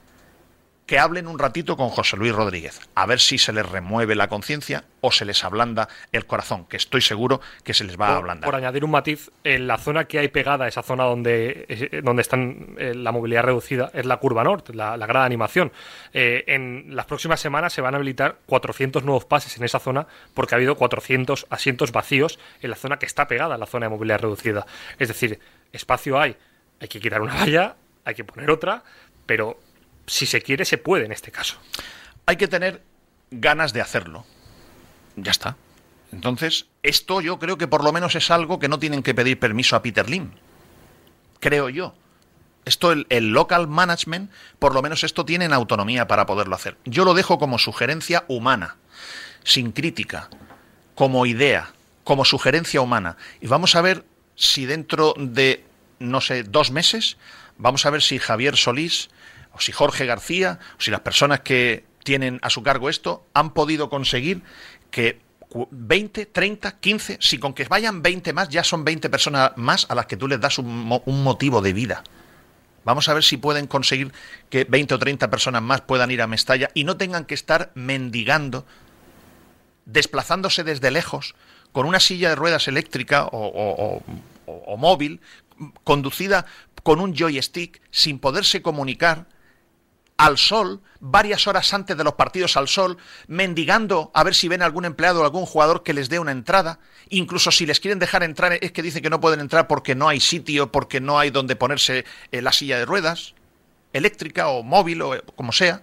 que 0.89 0.99
hablen 0.99 1.27
un 1.29 1.39
ratito 1.39 1.77
con 1.77 1.91
José 1.91 2.17
Luis 2.17 2.35
Rodríguez, 2.35 2.81
a 2.95 3.05
ver 3.05 3.21
si 3.21 3.37
se 3.37 3.53
les 3.53 3.69
remueve 3.69 4.15
la 4.15 4.29
conciencia 4.29 4.85
o 5.03 5.13
se 5.13 5.27
les 5.27 5.45
ablanda 5.45 5.87
el 6.13 6.25
corazón, 6.25 6.65
que 6.65 6.79
estoy 6.79 7.03
seguro 7.03 7.43
que 7.63 7.75
se 7.75 7.85
les 7.85 8.01
va 8.01 8.09
a 8.09 8.17
ablandar. 8.17 8.47
por 8.47 8.57
añadir 8.57 8.87
un 8.87 8.93
matiz, 8.93 9.31
en 9.45 9.67
la 9.67 9.77
zona 9.77 10.07
que 10.07 10.19
hay 10.19 10.29
pegada, 10.29 10.67
esa 10.67 10.83
zona 10.83 11.05
donde, 11.05 11.67
eh, 11.69 12.01
donde 12.03 12.23
están 12.23 12.75
eh, 12.79 12.95
la 12.95 13.13
movilidad 13.13 13.43
reducida, 13.43 13.91
es 13.93 14.07
la 14.07 14.17
curva 14.17 14.43
norte, 14.45 14.73
la, 14.73 14.97
la 14.97 15.05
gran 15.05 15.25
animación. 15.25 15.73
Eh, 16.15 16.45
en 16.47 16.97
las 16.97 17.05
próximas 17.05 17.39
semanas 17.39 17.75
se 17.75 17.83
van 17.83 17.93
a 17.93 17.99
habilitar 17.99 18.39
400 18.47 19.05
nuevos 19.05 19.27
pases 19.27 19.59
en 19.59 19.65
esa 19.65 19.81
zona 19.81 20.07
porque 20.33 20.55
ha 20.55 20.57
habido 20.57 20.77
400 20.77 21.49
asientos 21.51 21.93
vacíos 21.93 22.39
en 22.63 22.71
la 22.71 22.77
zona 22.77 22.99
que 22.99 23.05
está 23.05 23.29
pegada 23.29 23.57
a 23.57 23.59
la 23.59 23.67
zona 23.67 23.87
de 23.87 23.91
movilidad 23.91 24.21
reducida. 24.21 24.65
Es 24.99 25.09
decir, 25.09 25.39
espacio 25.71 26.19
hay, 26.19 26.35
hay 26.81 26.89
que 26.89 26.99
quitar 26.99 27.21
una 27.21 27.35
valla, 27.35 27.77
hay 28.07 28.15
que 28.15 28.25
poner 28.25 28.51
otra, 28.51 28.85
pero 29.27 29.59
si 30.09 30.27
se 30.27 30.43
quiere, 30.43 30.65
se 30.65 30.79
puede 30.79 31.05
en 31.05 31.13
este 31.13 31.31
caso. 31.31 31.57
Hay 32.27 32.37
que 32.37 32.49
tener 32.49 32.83
ganas 33.31 33.73
de 33.73 33.81
hacerlo. 33.81 34.25
Ya 35.17 35.31
está. 35.31 35.57
Entonces, 36.13 36.67
esto 36.83 37.21
yo 37.21 37.39
creo 37.39 37.59
que 37.59 37.69
por 37.69 37.85
lo 37.85 37.93
menos 37.93 38.15
es 38.15 38.31
algo 38.31 38.59
que 38.59 38.69
no 38.69 38.79
tienen 38.79 39.03
que 39.03 39.15
pedir 39.15 39.39
permiso 39.39 39.77
a 39.77 39.83
Peter 39.83 40.09
Lim. 40.09 40.31
Creo 41.41 41.69
yo. 41.69 41.95
Esto, 42.65 42.93
el, 42.93 43.07
el, 43.09 43.31
local 43.31 43.69
management, 43.69 44.31
por 44.59 44.75
lo 44.75 44.83
menos 44.83 45.05
esto 45.05 45.25
tienen 45.25 45.53
autonomía 45.53 46.07
para 46.07 46.27
poderlo 46.27 46.55
hacer. 46.55 46.77
Yo 46.85 47.05
lo 47.05 47.15
dejo 47.15 47.39
como 47.39 47.59
sugerencia 47.59 48.25
humana, 48.29 48.77
sin 49.43 49.73
crítica, 49.73 50.29
como 50.95 51.25
idea, 51.25 51.73
como 52.05 52.25
sugerencia 52.25 52.81
humana. 52.81 53.17
Y 53.41 53.47
vamos 53.47 53.75
a 53.75 53.81
ver 53.81 54.05
si 54.35 54.67
dentro 54.67 55.15
de, 55.17 55.65
no 55.99 56.21
sé, 56.21 56.43
dos 56.43 56.71
meses, 56.71 57.17
vamos 57.57 57.87
a 57.87 57.91
ver 57.91 58.03
si 58.03 58.19
Javier 58.19 58.57
Solís, 58.57 59.11
o 59.59 59.61
si 59.61 59.73
Jorge 59.73 60.07
García, 60.07 60.59
o 60.79 60.81
si 60.81 60.91
las 60.91 61.01
personas 61.01 61.41
que 61.41 61.85
tienen 62.05 62.39
a 62.43 62.51
su 62.51 62.63
cargo 62.63 62.89
esto, 62.89 63.27
han 63.35 63.53
podido 63.53 63.91
conseguir 63.91 64.43
que 64.91 65.21
20, 65.71 66.27
30, 66.27 66.79
15, 66.79 67.19
si 67.21 67.39
con 67.39 67.53
que 67.55 67.65
vayan 67.65 68.03
20 68.03 68.33
más, 68.33 68.49
ya 68.49 68.63
son 68.63 68.85
20 68.85 69.11
personas 69.11 69.53
más 69.57 69.87
a 69.89 69.95
las 69.95 70.07
que 70.07 70.17
tú 70.17 70.29
les 70.29 70.41
das 70.41 70.59
un, 70.59 70.87
motivo 71.07 71.61
de 71.61 71.73
vida. 71.73 72.05
Vamos 72.85 73.09
a 73.09 73.15
ver 73.15 73.25
si 73.25 73.37
pueden 73.37 73.67
conseguir 73.67 74.13
que 74.49 74.65
20 74.65 74.95
o 74.95 74.99
30 74.99 75.29
personas 75.29 75.63
más 75.63 75.81
puedan 75.81 76.11
ir 76.11 76.23
a 76.23 76.27
Mestalla 76.27 76.71
y 76.73 76.85
no 76.85 76.97
tengan 76.97 77.25
que 77.25 77.35
estar 77.35 77.73
mendigando, 77.75 78.65
desplazándose 79.85 80.65
desde 80.65 80.91
lejos, 80.91 81.35
con 81.73 81.87
una 81.87 82.01
silla 82.01 82.31
de 82.31 82.37
ruedas 82.37 82.69
eléctrica 82.69 83.27
o 83.27 84.03
móvil, 84.79 85.21
conducida 85.83 86.47
con 86.83 87.01
un 87.01 87.15
joystick, 87.15 87.83
sin 87.91 88.19
poderse 88.19 88.63
comunicar, 88.63 89.27
al 90.19 90.37
sol, 90.37 90.83
varias 91.01 91.47
horas 91.47 91.73
antes 91.73 91.97
de 91.97 92.05
los 92.05 92.15
partidos 92.15 92.57
al 92.57 92.69
sol, 92.69 92.99
mendigando 93.29 94.11
a 94.13 94.25
ver 94.25 94.35
si 94.35 94.49
ven 94.49 94.63
algún 94.63 94.85
empleado 94.85 95.23
o 95.23 95.25
algún 95.25 95.47
jugador 95.47 95.85
que 95.85 95.95
les 95.95 96.09
dé 96.09 96.19
una 96.19 96.33
entrada. 96.33 96.81
Incluso 97.09 97.53
si 97.53 97.65
les 97.65 97.81
quieren 97.81 98.01
dejar 98.01 98.25
entrar, 98.25 98.59
es 98.61 98.73
que 98.73 98.83
dicen 98.83 99.03
que 99.03 99.11
no 99.11 99.21
pueden 99.21 99.41
entrar 99.41 99.69
porque 99.69 99.95
no 99.95 100.09
hay 100.09 100.19
sitio, 100.21 100.71
porque 100.73 101.01
no 101.01 101.21
hay 101.21 101.31
donde 101.31 101.55
ponerse 101.57 102.05
eh, 102.33 102.43
la 102.43 102.53
silla 102.53 102.79
de 102.79 102.85
ruedas, 102.85 103.35
eléctrica 103.93 104.49
o 104.49 104.65
móvil 104.65 105.03
o 105.03 105.23
como 105.37 105.53
sea. 105.53 105.83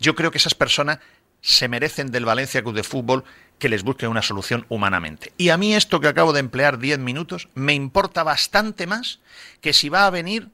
Yo 0.00 0.16
creo 0.16 0.32
que 0.32 0.38
esas 0.38 0.54
personas 0.54 0.98
se 1.40 1.68
merecen 1.68 2.10
del 2.10 2.24
Valencia 2.24 2.60
Club 2.60 2.74
de 2.74 2.82
Fútbol 2.82 3.22
que 3.60 3.68
les 3.68 3.84
busque 3.84 4.08
una 4.08 4.20
solución 4.20 4.66
humanamente. 4.68 5.32
Y 5.38 5.50
a 5.50 5.56
mí 5.56 5.76
esto 5.76 6.00
que 6.00 6.08
acabo 6.08 6.32
de 6.32 6.40
emplear 6.40 6.78
10 6.78 6.98
minutos 6.98 7.48
me 7.54 7.72
importa 7.72 8.24
bastante 8.24 8.88
más 8.88 9.20
que 9.60 9.72
si 9.72 9.88
va 9.88 10.06
a 10.06 10.10
venir 10.10 10.48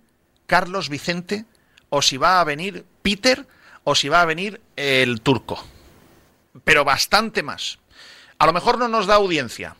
Carlos 0.47 0.91
Vicente 0.91 1.47
o 1.95 2.01
si 2.01 2.17
va 2.17 2.41
a 2.41 2.45
venir 2.45 2.87
Peter 3.03 3.47
o 3.85 3.95
si 3.95 4.09
va 4.09 4.23
a 4.23 4.25
venir 4.25 4.63
el 4.77 5.21
turco. 5.21 5.63
Pero 6.65 6.85
bastante 6.85 7.43
más. 7.43 7.81
A 8.39 8.47
lo 8.47 8.55
mejor 8.55 8.79
no 8.79 8.89
nos 8.89 9.07
da 9.07 9.17
audiencia, 9.17 9.77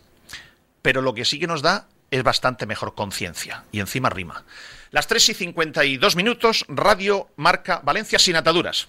pero 0.83 1.01
lo 1.01 1.15
que 1.15 1.25
sí 1.25 1.39
que 1.41 1.47
nos 1.47 1.63
da 1.63 1.89
es 2.11 2.23
bastante 2.23 2.67
mejor 2.67 2.95
conciencia. 2.95 3.65
Y 3.73 3.81
encima 3.81 4.11
rima. 4.11 4.45
Las 4.91 5.07
3 5.07 5.31
y 5.31 5.35
52 5.35 6.15
minutos, 6.15 6.67
Radio 6.69 7.31
Marca 7.37 7.81
Valencia 7.83 8.19
sin 8.19 8.37
ataduras. 8.37 8.89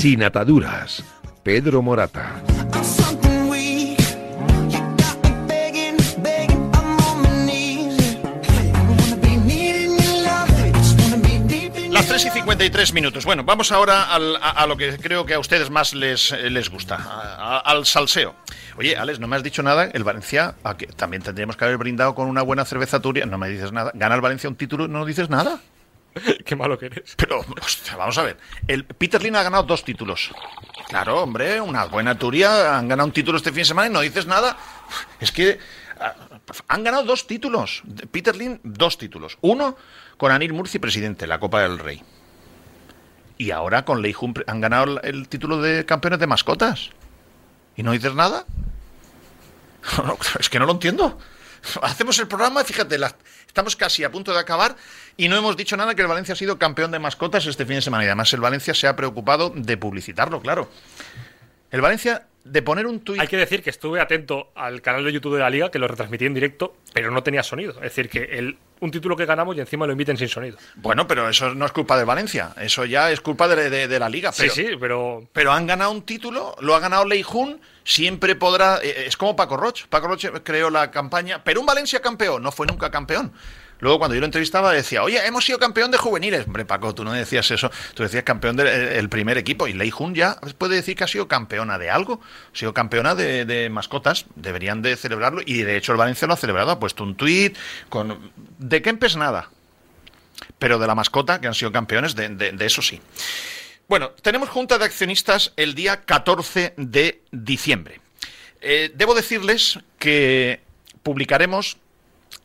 Sin 0.00 0.22
ataduras, 0.22 1.04
Pedro 1.42 1.82
Morata. 1.82 2.40
Las 11.90 12.06
3 12.06 12.24
y 12.24 12.30
53 12.30 12.94
minutos. 12.94 13.26
Bueno, 13.26 13.44
vamos 13.44 13.72
ahora 13.72 14.04
a, 14.14 14.66
lo 14.66 14.78
que 14.78 14.96
creo 14.96 15.26
que 15.26 15.34
a 15.34 15.38
ustedes 15.38 15.68
más 15.68 15.92
les, 15.92 16.32
les 16.32 16.70
gusta, 16.70 17.60
al 17.60 17.84
salseo. 17.84 18.36
Oye, 18.78 18.96
Alex, 18.96 19.20
no 19.20 19.28
me 19.28 19.36
has 19.36 19.42
dicho 19.42 19.62
nada. 19.62 19.90
El 19.92 20.02
Valencia, 20.02 20.54
también 20.96 21.22
tendríamos 21.22 21.58
que 21.58 21.66
haber 21.66 21.76
brindado 21.76 22.14
con 22.14 22.26
una 22.26 22.40
buena 22.40 22.64
cerveza 22.64 23.00
turia. 23.00 23.26
No 23.26 23.36
me 23.36 23.50
dices 23.50 23.70
nada. 23.70 23.90
¿Gana 23.92 24.14
el 24.14 24.22
Valencia 24.22 24.48
un 24.48 24.56
título? 24.56 24.88
No 24.88 25.04
dices 25.04 25.28
nada. 25.28 25.60
Qué 26.44 26.56
malo 26.56 26.78
que 26.78 26.86
eres. 26.86 27.14
Pero, 27.16 27.44
vamos 27.96 28.18
a 28.18 28.22
ver. 28.22 28.36
El 28.66 28.84
Peter 28.84 29.22
Lin 29.22 29.36
ha 29.36 29.42
ganado 29.42 29.62
dos 29.64 29.84
títulos. 29.84 30.30
Claro, 30.88 31.22
hombre, 31.22 31.60
una 31.60 31.84
buena 31.84 32.18
turia. 32.18 32.76
Han 32.76 32.88
ganado 32.88 33.06
un 33.06 33.12
título 33.12 33.38
este 33.38 33.50
fin 33.50 33.60
de 33.60 33.66
semana 33.66 33.88
y 33.88 33.92
no 33.92 34.00
dices 34.00 34.26
nada. 34.26 34.56
Es 35.20 35.30
que 35.32 35.58
han 36.68 36.84
ganado 36.84 37.04
dos 37.04 37.26
títulos. 37.26 37.82
Peter 38.10 38.34
Lin, 38.34 38.60
dos 38.64 38.98
títulos. 38.98 39.38
Uno 39.40 39.76
con 40.16 40.32
Anil 40.32 40.52
Murci, 40.52 40.78
presidente, 40.78 41.26
la 41.26 41.38
Copa 41.38 41.62
del 41.62 41.78
Rey. 41.78 42.02
Y 43.38 43.52
ahora 43.52 43.84
con 43.84 44.02
Lei 44.02 44.14
han 44.46 44.60
ganado 44.60 45.00
el 45.02 45.28
título 45.28 45.62
de 45.62 45.86
campeones 45.86 46.20
de 46.20 46.26
mascotas. 46.26 46.90
¿Y 47.76 47.82
no 47.82 47.92
dices 47.92 48.14
nada? 48.14 48.44
es 50.38 50.50
que 50.50 50.58
no 50.58 50.66
lo 50.66 50.72
entiendo. 50.72 51.18
Hacemos 51.82 52.18
el 52.18 52.28
programa, 52.28 52.64
fíjate, 52.64 52.98
la, 52.98 53.14
estamos 53.50 53.74
casi 53.74 54.04
a 54.04 54.12
punto 54.12 54.32
de 54.32 54.38
acabar 54.38 54.76
y 55.16 55.28
no 55.28 55.36
hemos 55.36 55.56
dicho 55.56 55.76
nada 55.76 55.96
que 55.96 56.02
el 56.02 56.08
Valencia 56.08 56.34
ha 56.34 56.36
sido 56.36 56.56
campeón 56.56 56.92
de 56.92 57.00
mascotas 57.00 57.46
este 57.46 57.66
fin 57.66 57.76
de 57.76 57.82
semana. 57.82 58.04
Y 58.04 58.06
además 58.06 58.32
el 58.32 58.40
Valencia 58.40 58.74
se 58.74 58.86
ha 58.86 58.94
preocupado 58.94 59.50
de 59.50 59.76
publicitarlo, 59.76 60.40
claro. 60.40 60.70
El 61.72 61.80
Valencia 61.80 62.28
de 62.50 62.62
poner 62.62 62.86
un 62.86 63.00
tuit. 63.00 63.20
Hay 63.20 63.28
que 63.28 63.36
decir 63.36 63.62
que 63.62 63.70
estuve 63.70 64.00
atento 64.00 64.50
al 64.56 64.82
canal 64.82 65.04
de 65.04 65.12
YouTube 65.12 65.34
de 65.34 65.40
la 65.40 65.50
Liga, 65.50 65.70
que 65.70 65.78
lo 65.78 65.86
retransmití 65.86 66.26
en 66.26 66.34
directo, 66.34 66.74
pero 66.92 67.10
no 67.10 67.22
tenía 67.22 67.42
sonido. 67.44 67.72
Es 67.74 67.82
decir, 67.82 68.08
que 68.08 68.24
el, 68.24 68.58
un 68.80 68.90
título 68.90 69.16
que 69.16 69.24
ganamos 69.24 69.56
y 69.56 69.60
encima 69.60 69.86
lo 69.86 69.92
emiten 69.92 70.16
sin 70.16 70.28
sonido. 70.28 70.58
Bueno, 70.74 71.06
pero 71.06 71.28
eso 71.28 71.54
no 71.54 71.64
es 71.64 71.72
culpa 71.72 71.96
de 71.96 72.04
Valencia. 72.04 72.52
Eso 72.60 72.84
ya 72.84 73.10
es 73.12 73.20
culpa 73.20 73.46
de, 73.46 73.70
de, 73.70 73.86
de 73.86 73.98
la 73.98 74.08
Liga. 74.08 74.32
Pero, 74.36 74.52
sí, 74.52 74.66
sí, 74.66 74.76
pero. 74.80 75.28
Pero 75.32 75.52
han 75.52 75.66
ganado 75.66 75.92
un 75.92 76.02
título, 76.02 76.56
lo 76.60 76.74
ha 76.74 76.80
ganado 76.80 77.04
Lei 77.04 77.22
Jun, 77.22 77.60
siempre 77.84 78.34
podrá. 78.34 78.80
Eh, 78.82 79.04
es 79.06 79.16
como 79.16 79.36
Paco 79.36 79.56
Roch. 79.56 79.86
Paco 79.88 80.08
Roch 80.08 80.24
creó 80.42 80.70
la 80.70 80.90
campaña. 80.90 81.44
Pero 81.44 81.60
un 81.60 81.66
Valencia 81.66 82.00
campeón, 82.00 82.42
no 82.42 82.50
fue 82.50 82.66
nunca 82.66 82.90
campeón. 82.90 83.32
Luego, 83.80 83.98
cuando 83.98 84.14
yo 84.14 84.20
lo 84.20 84.26
entrevistaba, 84.26 84.72
decía, 84.72 85.02
oye, 85.02 85.24
hemos 85.26 85.44
sido 85.44 85.58
campeón 85.58 85.90
de 85.90 85.98
juveniles. 85.98 86.46
Hombre, 86.46 86.64
Paco, 86.64 86.94
tú 86.94 87.04
no 87.04 87.12
decías 87.12 87.50
eso. 87.50 87.70
Tú 87.94 88.02
decías 88.02 88.24
campeón 88.24 88.56
del 88.56 88.66
de, 88.66 89.08
primer 89.08 89.38
equipo. 89.38 89.66
Y 89.66 89.72
Lei 89.72 89.90
Jun 89.90 90.14
ya 90.14 90.36
puede 90.58 90.76
decir 90.76 90.96
que 90.96 91.04
ha 91.04 91.08
sido 91.08 91.28
campeona 91.28 91.78
de 91.78 91.90
algo. 91.90 92.20
Ha 92.52 92.56
sido 92.56 92.72
campeona 92.74 93.14
de, 93.14 93.68
mascotas. 93.70 94.26
Deberían 94.34 94.82
de 94.82 94.96
celebrarlo. 94.96 95.42
Y 95.44 95.62
de 95.62 95.76
hecho, 95.76 95.92
el 95.92 95.98
Valencia 95.98 96.26
lo 96.26 96.34
ha 96.34 96.36
celebrado. 96.36 96.70
Ha 96.70 96.78
puesto 96.78 97.02
un 97.04 97.16
tuit 97.16 97.56
con. 97.88 98.32
De 98.58 98.82
Kempes 98.82 99.16
nada. 99.16 99.50
Pero 100.58 100.78
de 100.78 100.86
la 100.86 100.94
mascota, 100.94 101.40
que 101.40 101.46
han 101.46 101.54
sido 101.54 101.72
campeones, 101.72 102.14
de 102.14 102.54
eso 102.60 102.82
sí. 102.82 103.00
Bueno, 103.90 104.10
tenemos 104.22 104.48
junta 104.48 104.78
de 104.78 104.84
accionistas 104.84 105.52
el 105.56 105.74
día 105.74 106.02
14 106.02 106.74
de 106.76 107.22
diciembre. 107.32 108.00
Eh, 108.60 108.92
debo 108.94 109.14
decirles 109.14 109.80
que 109.98 110.60
publicaremos 111.02 111.76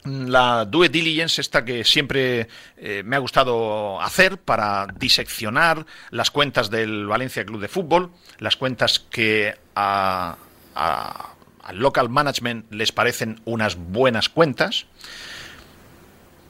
la 0.05 0.65
due 0.65 0.89
diligence, 0.89 1.41
esta 1.41 1.65
que 1.65 1.83
siempre 1.83 2.47
eh, 2.77 3.03
me 3.03 3.15
ha 3.15 3.19
gustado 3.19 4.01
hacer 4.01 4.37
para 4.37 4.87
diseccionar 4.97 5.85
las 6.11 6.31
cuentas 6.31 6.69
del 6.69 7.07
Valencia 7.07 7.45
Club 7.45 7.61
de 7.61 7.67
Fútbol, 7.67 8.11
las 8.39 8.55
cuentas 8.55 8.99
que 8.99 9.57
a, 9.75 10.37
a, 10.75 11.29
al 11.63 11.79
local 11.79 12.09
management 12.09 12.71
les 12.71 12.91
parecen 12.91 13.41
unas 13.45 13.75
buenas 13.75 14.29
cuentas. 14.29 14.85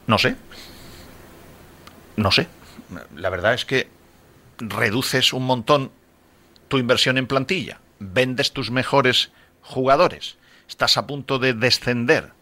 No 0.06 0.18
sé. 0.18 0.36
No 2.16 2.30
sé. 2.30 2.46
La 3.16 3.30
verdad 3.30 3.54
es 3.54 3.64
que 3.64 3.88
reduces 4.58 5.32
un 5.32 5.44
montón 5.44 5.90
tu 6.68 6.78
inversión 6.78 7.18
en 7.18 7.26
plantilla, 7.26 7.80
vendes 7.98 8.52
tus 8.52 8.70
mejores 8.70 9.30
jugadores, 9.62 10.36
estás 10.68 10.96
a 10.96 11.06
punto 11.06 11.38
de 11.38 11.54
descender, 11.54 12.32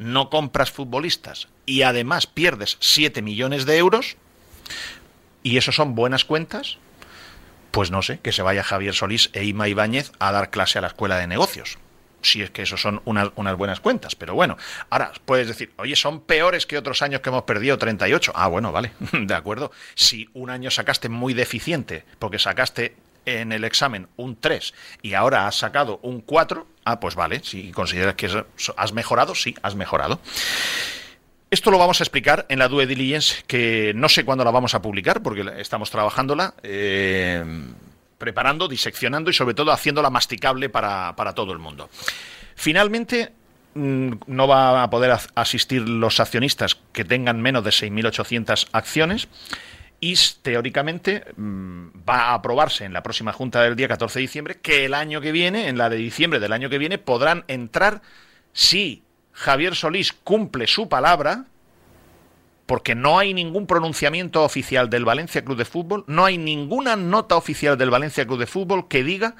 no 0.00 0.30
compras 0.30 0.70
futbolistas 0.70 1.48
y 1.66 1.82
además 1.82 2.26
pierdes 2.26 2.78
7 2.80 3.20
millones 3.20 3.66
de 3.66 3.76
euros, 3.76 4.16
y 5.42 5.58
eso 5.58 5.72
son 5.72 5.94
buenas 5.94 6.24
cuentas, 6.24 6.78
pues 7.70 7.90
no 7.90 8.00
sé, 8.00 8.18
que 8.18 8.32
se 8.32 8.40
vaya 8.40 8.64
Javier 8.64 8.94
Solís 8.94 9.28
e 9.34 9.44
Ima 9.44 9.68
Ibáñez 9.68 10.12
a 10.18 10.32
dar 10.32 10.50
clase 10.50 10.78
a 10.78 10.80
la 10.80 10.88
escuela 10.88 11.18
de 11.18 11.26
negocios. 11.26 11.78
Si 12.22 12.42
es 12.42 12.50
que 12.50 12.62
eso 12.62 12.78
son 12.78 13.02
unas, 13.04 13.30
unas 13.36 13.56
buenas 13.56 13.80
cuentas, 13.80 14.14
pero 14.14 14.34
bueno. 14.34 14.56
Ahora 14.88 15.12
puedes 15.24 15.48
decir, 15.48 15.72
oye, 15.76 15.96
son 15.96 16.20
peores 16.20 16.66
que 16.66 16.78
otros 16.78 17.02
años 17.02 17.20
que 17.20 17.28
hemos 17.28 17.44
perdido 17.44 17.78
38. 17.78 18.32
Ah, 18.34 18.48
bueno, 18.48 18.72
vale, 18.72 18.92
de 19.12 19.34
acuerdo. 19.34 19.70
Si 19.94 20.28
un 20.32 20.50
año 20.50 20.70
sacaste 20.70 21.08
muy 21.10 21.34
deficiente, 21.34 22.04
porque 22.18 22.38
sacaste 22.38 22.96
en 23.26 23.52
el 23.52 23.64
examen 23.64 24.08
un 24.16 24.36
3 24.36 24.74
y 25.02 25.14
ahora 25.14 25.46
has 25.46 25.56
sacado 25.56 26.00
un 26.02 26.20
4, 26.20 26.66
ah, 26.90 27.00
pues 27.00 27.14
vale, 27.14 27.40
si 27.44 27.72
consideras 27.72 28.14
que 28.14 28.28
has 28.76 28.92
mejorado, 28.92 29.34
sí, 29.34 29.54
has 29.62 29.74
mejorado. 29.74 30.20
Esto 31.50 31.72
lo 31.72 31.78
vamos 31.78 32.00
a 32.00 32.04
explicar 32.04 32.46
en 32.48 32.60
la 32.60 32.68
Due 32.68 32.86
Diligence, 32.86 33.42
que 33.46 33.92
no 33.96 34.08
sé 34.08 34.24
cuándo 34.24 34.44
la 34.44 34.52
vamos 34.52 34.74
a 34.74 34.82
publicar, 34.82 35.20
porque 35.20 35.44
estamos 35.58 35.90
trabajándola, 35.90 36.54
eh, 36.62 37.44
preparando, 38.18 38.68
diseccionando 38.68 39.30
y 39.30 39.32
sobre 39.34 39.54
todo 39.54 39.72
haciéndola 39.72 40.10
masticable 40.10 40.68
para, 40.68 41.16
para 41.16 41.34
todo 41.34 41.52
el 41.52 41.58
mundo. 41.58 41.90
Finalmente, 42.54 43.32
mm, 43.74 44.12
no 44.26 44.46
va 44.46 44.84
a 44.84 44.90
poder 44.90 45.16
asistir 45.34 45.88
los 45.88 46.20
accionistas 46.20 46.78
que 46.92 47.04
tengan 47.04 47.40
menos 47.40 47.64
de 47.64 47.70
6.800 47.70 48.68
acciones 48.70 49.26
y 50.00 50.14
teóricamente 50.42 51.24
mm, 51.36 51.88
va 52.08 52.30
a 52.30 52.34
aprobarse 52.34 52.84
en 52.84 52.92
la 52.92 53.02
próxima 53.02 53.32
junta 53.32 53.62
del 53.62 53.76
día 53.76 53.88
14 53.88 54.18
de 54.18 54.22
diciembre 54.22 54.58
que 54.60 54.86
el 54.86 54.94
año 54.94 55.20
que 55.20 55.32
viene, 55.32 55.68
en 55.68 55.76
la 55.76 55.90
de 55.90 55.96
diciembre 55.96 56.40
del 56.40 56.52
año 56.52 56.70
que 56.70 56.78
viene, 56.78 56.98
podrán 56.98 57.44
entrar 57.48 58.00
si 58.52 59.02
Javier 59.32 59.74
Solís 59.74 60.12
cumple 60.12 60.66
su 60.66 60.88
palabra, 60.88 61.46
porque 62.66 62.94
no 62.94 63.18
hay 63.18 63.34
ningún 63.34 63.66
pronunciamiento 63.66 64.44
oficial 64.44 64.90
del 64.90 65.04
Valencia 65.04 65.44
Club 65.44 65.56
de 65.56 65.64
Fútbol, 65.64 66.04
no 66.06 66.24
hay 66.24 66.38
ninguna 66.38 66.96
nota 66.96 67.36
oficial 67.36 67.76
del 67.76 67.90
Valencia 67.90 68.26
Club 68.26 68.38
de 68.38 68.46
Fútbol 68.46 68.86
que 68.86 69.02
diga 69.02 69.36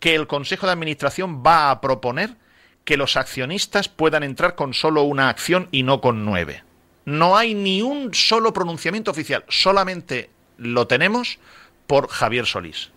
que 0.00 0.14
el 0.14 0.26
Consejo 0.26 0.66
de 0.66 0.72
Administración 0.72 1.42
va 1.44 1.70
a 1.70 1.80
proponer 1.80 2.36
que 2.84 2.96
los 2.96 3.16
accionistas 3.16 3.88
puedan 3.88 4.22
entrar 4.22 4.54
con 4.54 4.74
solo 4.74 5.02
una 5.02 5.28
acción 5.28 5.68
y 5.70 5.82
no 5.82 6.00
con 6.00 6.24
nueve. 6.24 6.63
No 7.04 7.36
hay 7.36 7.54
ni 7.54 7.82
un 7.82 8.14
solo 8.14 8.52
pronunciamiento 8.52 9.10
oficial, 9.10 9.44
solamente 9.48 10.30
lo 10.56 10.86
tenemos 10.86 11.38
por 11.86 12.08
Javier 12.08 12.46
Solís. 12.46 12.90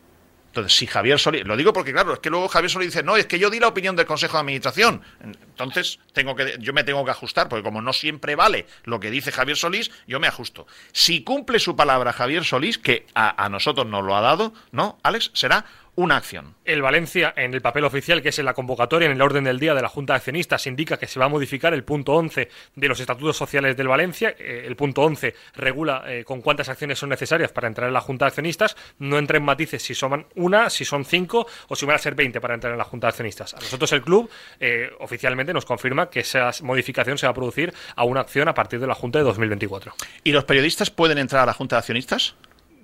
Entonces, 0.47 0.76
si 0.76 0.88
Javier 0.88 1.20
Solís, 1.20 1.45
lo 1.45 1.55
digo 1.55 1.72
porque 1.72 1.93
claro, 1.93 2.14
es 2.14 2.20
que 2.20 2.32
luego 2.32 2.47
Javier 2.47 2.72
Solís 2.72 2.88
dice, 2.88 3.03
no, 3.03 3.16
es 3.16 3.28
que 3.28 3.38
yo 3.38 3.51
di 3.51 3.60
la 3.60 3.68
opinión 3.68 3.95
del 3.95 4.08
Consejo 4.08 4.38
de 4.38 4.39
Administración. 4.39 5.03
Entonces, 5.22 5.99
tengo 6.14 6.36
que, 6.36 6.55
yo 6.60 6.74
me 6.74 6.84
tengo 6.84 7.05
que 7.05 7.12
ajustar, 7.12 7.47
porque 7.47 7.62
como 7.62 7.80
no 7.80 7.93
siempre 7.93 8.36
vale 8.36 8.66
lo 8.84 8.99
que 8.99 9.12
dice 9.12 9.32
Javier 9.32 9.55
Solís, 9.55 9.91
yo 10.08 10.20
me 10.20 10.26
ajusto. 10.26 10.66
Si 10.93 11.24
cumple 11.24 11.60
su 11.60 11.76
palabra 11.76 12.12
Javier 12.12 12.43
Solís, 12.43 12.80
que 12.80 13.05
a, 13.14 13.43
a 13.43 13.49
nosotros 13.49 13.86
nos 13.86 14.03
lo 14.03 14.16
ha 14.16 14.22
dado, 14.22 14.51
¿no, 14.72 14.97
Alex? 15.03 15.30
Será 15.34 15.66
una 15.97 16.15
acción. 16.15 16.53
El 16.63 16.83
Valencia, 16.83 17.33
en 17.35 17.55
el 17.55 17.61
papel 17.61 17.83
oficial, 17.83 18.21
que 18.21 18.29
es 18.29 18.37
en 18.37 18.45
la 18.45 18.53
convocatoria, 18.53 19.07
en 19.07 19.13
el 19.13 19.21
orden 19.21 19.43
del 19.43 19.59
día 19.59 19.73
de 19.73 19.81
la 19.81 19.89
Junta 19.89 20.13
de 20.13 20.17
Accionistas, 20.17 20.67
indica 20.67 20.97
que 20.97 21.07
se 21.07 21.19
va 21.19 21.25
a 21.25 21.29
modificar 21.29 21.73
el 21.73 21.83
punto 21.83 22.13
11 22.13 22.49
de 22.75 22.87
los 22.87 22.99
estatutos 22.99 23.35
sociales 23.35 23.75
del 23.75 23.87
Valencia. 23.87 24.35
Eh, 24.37 24.65
el 24.67 24.75
punto 24.75 25.01
11 25.01 25.33
regula 25.55 26.03
eh, 26.05 26.23
con 26.23 26.41
cuántas 26.41 26.69
acciones 26.69 26.99
son 26.99 27.09
necesarias 27.09 27.51
para 27.51 27.67
entrar 27.67 27.87
en 27.87 27.95
la 27.95 28.01
Junta 28.01 28.25
de 28.25 28.27
Accionistas. 28.27 28.77
No 28.99 29.17
entra 29.17 29.37
en 29.37 29.43
matices 29.43 29.81
si 29.81 29.95
son 29.95 30.27
una, 30.35 30.69
si 30.69 30.85
son 30.85 31.03
cinco 31.03 31.47
o 31.67 31.75
si 31.75 31.87
van 31.87 31.95
a 31.95 31.99
ser 31.99 32.13
20 32.13 32.39
para 32.39 32.53
entrar 32.53 32.73
en 32.73 32.77
la 32.77 32.85
Junta 32.85 33.07
de 33.07 33.09
Accionistas. 33.09 33.55
A 33.55 33.57
nosotros 33.57 33.91
el 33.91 34.03
club 34.03 34.29
eh, 34.59 34.91
oficialmente 34.99 35.51
nos 35.51 35.65
confirma 35.65 36.11
que 36.11 36.19
esa 36.19 36.51
modificación 36.61 37.17
se 37.17 37.25
va 37.25 37.31
a 37.31 37.35
producir 37.35 37.73
a 37.95 38.03
una 38.03 38.21
acción 38.21 38.47
a 38.47 38.53
partir 38.53 38.79
de 38.79 38.85
la 38.85 38.93
Junta 38.93 39.17
de 39.17 39.25
2024. 39.25 39.95
¿Y 40.23 40.31
los 40.31 40.43
periodistas 40.43 40.91
pueden 40.91 41.17
entrar 41.17 41.41
a 41.41 41.47
la 41.47 41.53
Junta 41.53 41.77
de 41.77 41.79
Accionistas? 41.79 42.35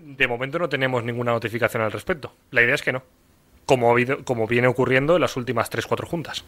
De 0.05 0.27
momento 0.27 0.59
no 0.59 0.67
tenemos 0.67 1.03
ninguna 1.03 1.31
notificación 1.31 1.81
al 1.81 1.91
respecto. 1.91 2.33
La 2.51 2.61
idea 2.61 2.75
es 2.75 2.81
que 2.81 2.91
no. 2.91 3.03
Como, 3.65 3.95
como 4.25 4.47
viene 4.47 4.67
ocurriendo 4.67 5.15
en 5.15 5.21
las 5.21 5.37
últimas 5.37 5.71
3-4 5.71 6.05
juntas. 6.05 6.43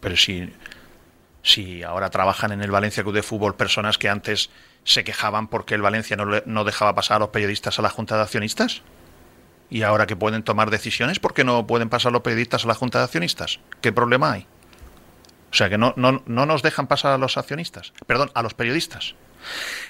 Pero 0.00 0.14
si, 1.42 1.82
ahora 1.82 2.10
trabajan 2.10 2.52
en 2.52 2.62
el 2.62 2.70
Valencia 2.70 3.02
Club 3.02 3.16
de 3.16 3.24
Fútbol 3.24 3.56
personas 3.56 3.98
que 3.98 4.08
antes 4.08 4.50
se 4.84 5.02
quejaban 5.02 5.48
porque 5.48 5.74
el 5.74 5.82
Valencia 5.82 6.16
no, 6.16 6.24
no 6.46 6.64
dejaba 6.64 6.94
pasar 6.94 7.16
a 7.16 7.20
los 7.20 7.30
periodistas 7.30 7.80
a 7.80 7.82
la 7.82 7.90
Junta 7.90 8.16
de 8.16 8.22
Accionistas. 8.22 8.82
Y 9.68 9.82
ahora 9.82 10.06
que 10.06 10.14
pueden 10.14 10.44
tomar 10.44 10.70
decisiones, 10.70 11.18
¿por 11.18 11.34
qué 11.34 11.42
no 11.42 11.66
pueden 11.66 11.88
pasar 11.88 12.12
los 12.12 12.22
periodistas 12.22 12.64
a 12.64 12.68
la 12.68 12.74
Junta 12.74 12.98
de 12.98 13.04
Accionistas? 13.04 13.58
¿Qué 13.80 13.92
problema 13.92 14.32
hay? 14.32 14.46
O 15.50 15.54
sea, 15.54 15.68
que 15.68 15.78
no, 15.78 15.94
no, 15.96 16.22
no 16.26 16.46
nos 16.46 16.62
dejan 16.62 16.86
pasar 16.86 17.12
a 17.12 17.18
los 17.18 17.36
accionistas. 17.36 17.92
Perdón, 18.06 18.30
a 18.34 18.42
los 18.42 18.54
periodistas. 18.54 19.14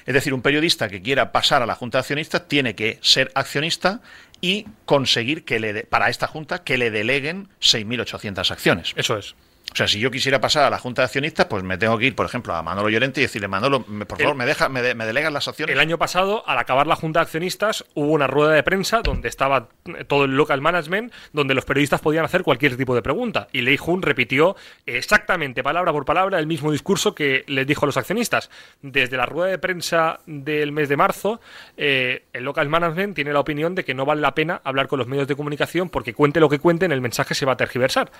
Es 0.06 0.14
decir, 0.14 0.34
un 0.34 0.42
periodista 0.42 0.88
que 0.88 1.02
quiera 1.02 1.32
pasar 1.32 1.62
a 1.62 1.66
la 1.66 1.74
Junta 1.74 1.98
de 1.98 2.00
Accionistas 2.00 2.48
tiene 2.48 2.74
que 2.74 2.98
ser 3.02 3.30
accionista 3.34 4.00
y 4.40 4.66
conseguir 4.84 5.44
que 5.44 5.60
le 5.60 5.84
para 5.84 6.08
esta 6.10 6.26
Junta 6.26 6.62
que 6.62 6.78
le 6.78 6.90
deleguen 6.90 7.48
6.800 7.60 8.50
acciones. 8.50 8.92
Eso 8.96 9.18
es. 9.18 9.34
O 9.72 9.76
sea, 9.78 9.86
si 9.86 10.00
yo 10.00 10.10
quisiera 10.10 10.40
pasar 10.40 10.64
a 10.64 10.70
la 10.70 10.78
Junta 10.78 11.02
de 11.02 11.06
Accionistas, 11.06 11.46
pues 11.46 11.62
me 11.62 11.76
tengo 11.78 11.96
que 11.98 12.06
ir, 12.06 12.14
por 12.14 12.26
ejemplo, 12.26 12.54
a 12.54 12.62
Manolo 12.62 12.88
Llorente 12.88 13.20
y 13.20 13.24
decirle, 13.24 13.48
Manolo, 13.48 13.84
por 13.84 14.18
favor, 14.18 14.34
me, 14.34 14.46
deja, 14.46 14.68
me, 14.68 14.82
delegan 14.82 15.32
las 15.32 15.46
acciones. 15.46 15.72
El 15.72 15.80
año 15.80 15.98
pasado, 15.98 16.42
al 16.46 16.58
acabar 16.58 16.86
la 16.86 16.96
Junta 16.96 17.20
de 17.20 17.24
Accionistas, 17.24 17.84
hubo 17.94 18.12
una 18.12 18.26
rueda 18.26 18.52
de 18.52 18.62
prensa 18.62 19.02
donde 19.02 19.28
estaba 19.28 19.68
todo 20.06 20.24
el 20.24 20.36
local 20.36 20.60
management, 20.60 21.12
donde 21.32 21.54
los 21.54 21.64
periodistas 21.64 22.00
podían 22.00 22.24
hacer 22.24 22.42
cualquier 22.42 22.76
tipo 22.76 22.94
de 22.94 23.02
pregunta. 23.02 23.48
Y 23.52 23.60
Lei 23.60 23.76
Jun 23.76 24.02
repitió 24.02 24.56
exactamente, 24.86 25.62
palabra 25.62 25.92
por 25.92 26.04
palabra, 26.04 26.38
el 26.38 26.46
mismo 26.46 26.72
discurso 26.72 27.14
que 27.14 27.44
les 27.46 27.66
dijo 27.66 27.84
a 27.84 27.86
los 27.86 27.96
accionistas. 27.96 28.50
Desde 28.82 29.16
la 29.16 29.26
rueda 29.26 29.50
de 29.50 29.58
prensa 29.58 30.20
del 30.26 30.72
mes 30.72 30.88
de 30.88 30.96
marzo, 30.96 31.40
eh, 31.76 32.24
el 32.32 32.44
local 32.44 32.68
management 32.68 33.14
tiene 33.14 33.32
la 33.32 33.40
opinión 33.40 33.74
de 33.74 33.84
que 33.84 33.94
no 33.94 34.06
vale 34.06 34.22
la 34.22 34.34
pena 34.34 34.60
hablar 34.64 34.88
con 34.88 34.98
los 34.98 35.08
medios 35.08 35.28
de 35.28 35.36
comunicación 35.36 35.90
porque 35.90 36.14
cuente 36.14 36.40
lo 36.40 36.48
que 36.48 36.58
cuenten, 36.58 36.90
el 36.90 37.00
mensaje 37.00 37.34
se 37.34 37.44
va 37.44 37.52
a 37.52 37.56
tergiversar 37.56 38.10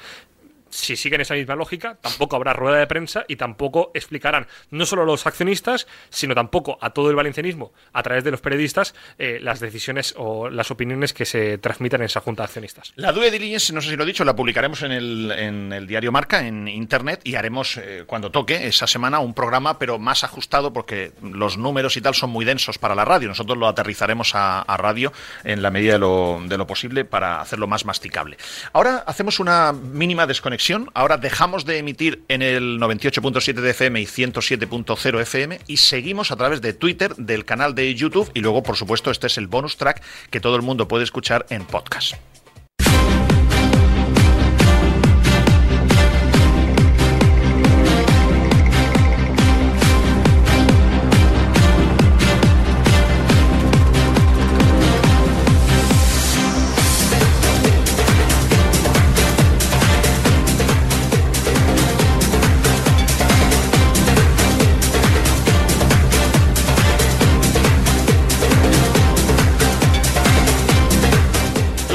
si 0.71 0.97
siguen 0.97 1.21
esa 1.21 1.35
misma 1.35 1.55
lógica, 1.55 1.97
tampoco 2.01 2.37
habrá 2.37 2.53
rueda 2.53 2.79
de 2.79 2.87
prensa 2.87 3.25
y 3.29 3.37
tampoco 3.37 3.91
explicarán 3.95 4.47
no 4.71 4.87
solo 4.87 5.03
a 5.03 5.05
los 5.05 5.27
accionistas, 5.27 5.87
sino 6.11 6.35
tampoco 6.35 6.79
a 6.81 6.91
todo 6.91 7.11
el 7.11 7.17
valencianismo, 7.17 7.73
a 7.93 8.03
través 8.03 8.25
de 8.25 8.31
los 8.31 8.41
periodistas, 8.41 8.95
eh, 9.19 9.39
las 9.41 9.61
decisiones 9.61 10.15
o 10.17 10.51
las 10.51 10.71
opiniones 10.71 11.13
que 11.13 11.25
se 11.25 11.59
transmitan 11.59 12.01
en 12.01 12.07
esa 12.07 12.21
junta 12.21 12.43
de 12.43 12.45
accionistas. 12.47 12.93
La 12.97 13.13
due 13.13 13.31
diligence, 13.31 13.73
no 13.73 13.81
sé 13.81 13.91
si 13.91 13.97
lo 13.97 14.03
he 14.05 14.07
dicho, 14.07 14.25
la 14.25 14.37
publicaremos 14.37 14.83
en 14.83 14.93
el, 14.93 15.33
en 15.33 15.73
el 15.73 15.87
diario 15.87 16.13
Marca, 16.13 16.47
en 16.47 16.69
internet, 16.69 17.21
y 17.25 17.35
haremos, 17.35 17.77
eh, 17.77 18.05
cuando 18.07 18.31
toque, 18.31 18.67
esa 18.67 18.87
semana, 18.87 19.21
un 19.21 19.35
programa, 19.35 19.79
pero 19.79 19.99
más 19.99 20.25
ajustado, 20.25 20.73
porque 20.73 21.13
los 21.23 21.57
números 21.57 21.97
y 21.97 22.01
tal 22.01 22.15
son 22.15 22.31
muy 22.31 22.45
densos 22.45 22.79
para 22.79 22.95
la 22.95 23.05
radio. 23.05 23.29
Nosotros 23.29 23.57
lo 23.57 23.69
aterrizaremos 23.69 24.35
a, 24.35 24.61
a 24.63 24.77
radio 24.77 25.13
en 25.45 25.63
la 25.63 25.71
medida 25.71 25.95
de 25.95 25.99
lo, 25.99 26.41
de 26.47 26.59
lo 26.59 26.67
posible 26.67 27.05
para 27.05 27.41
hacerlo 27.41 27.67
más 27.67 27.85
masticable. 27.85 28.37
Ahora 28.73 29.05
hacemos 29.07 29.41
una 29.41 29.73
mínima 29.73 30.27
desconexión 30.27 30.58
Ahora 30.95 31.19
dejamos 31.19 31.65
de 31.65 31.79
emitir 31.79 32.25
en 32.29 32.43
el 32.43 32.81
98.7 32.81 33.55
de 33.55 33.71
FM 33.71 34.01
y 34.01 34.07
107.0 34.07 35.21
FM 35.21 35.61
y 35.69 35.77
seguimos 35.77 36.33
a 36.33 36.37
través 36.37 36.61
de 36.61 36.73
Twitter, 36.73 37.15
del 37.15 37.45
canal 37.45 37.75
de 37.75 37.95
YouTube 37.95 38.31
y 38.35 38.41
luego, 38.41 38.63
por 38.63 38.77
supuesto, 38.77 39.11
este 39.11 39.29
es 39.29 39.39
el 39.39 39.47
bonus 39.47 39.77
track 39.77 40.03
que 40.31 40.41
todo 40.41 40.57
el 40.57 40.63
mundo 40.63 40.89
puede 40.89 41.05
escuchar 41.05 41.47
en 41.51 41.65
podcast. 41.65 42.17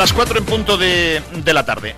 Las 0.04 0.12
4 0.12 0.40
en 0.40 0.44
punto 0.44 0.78
de, 0.78 1.22
la 1.46 1.66
tarde. 1.66 1.96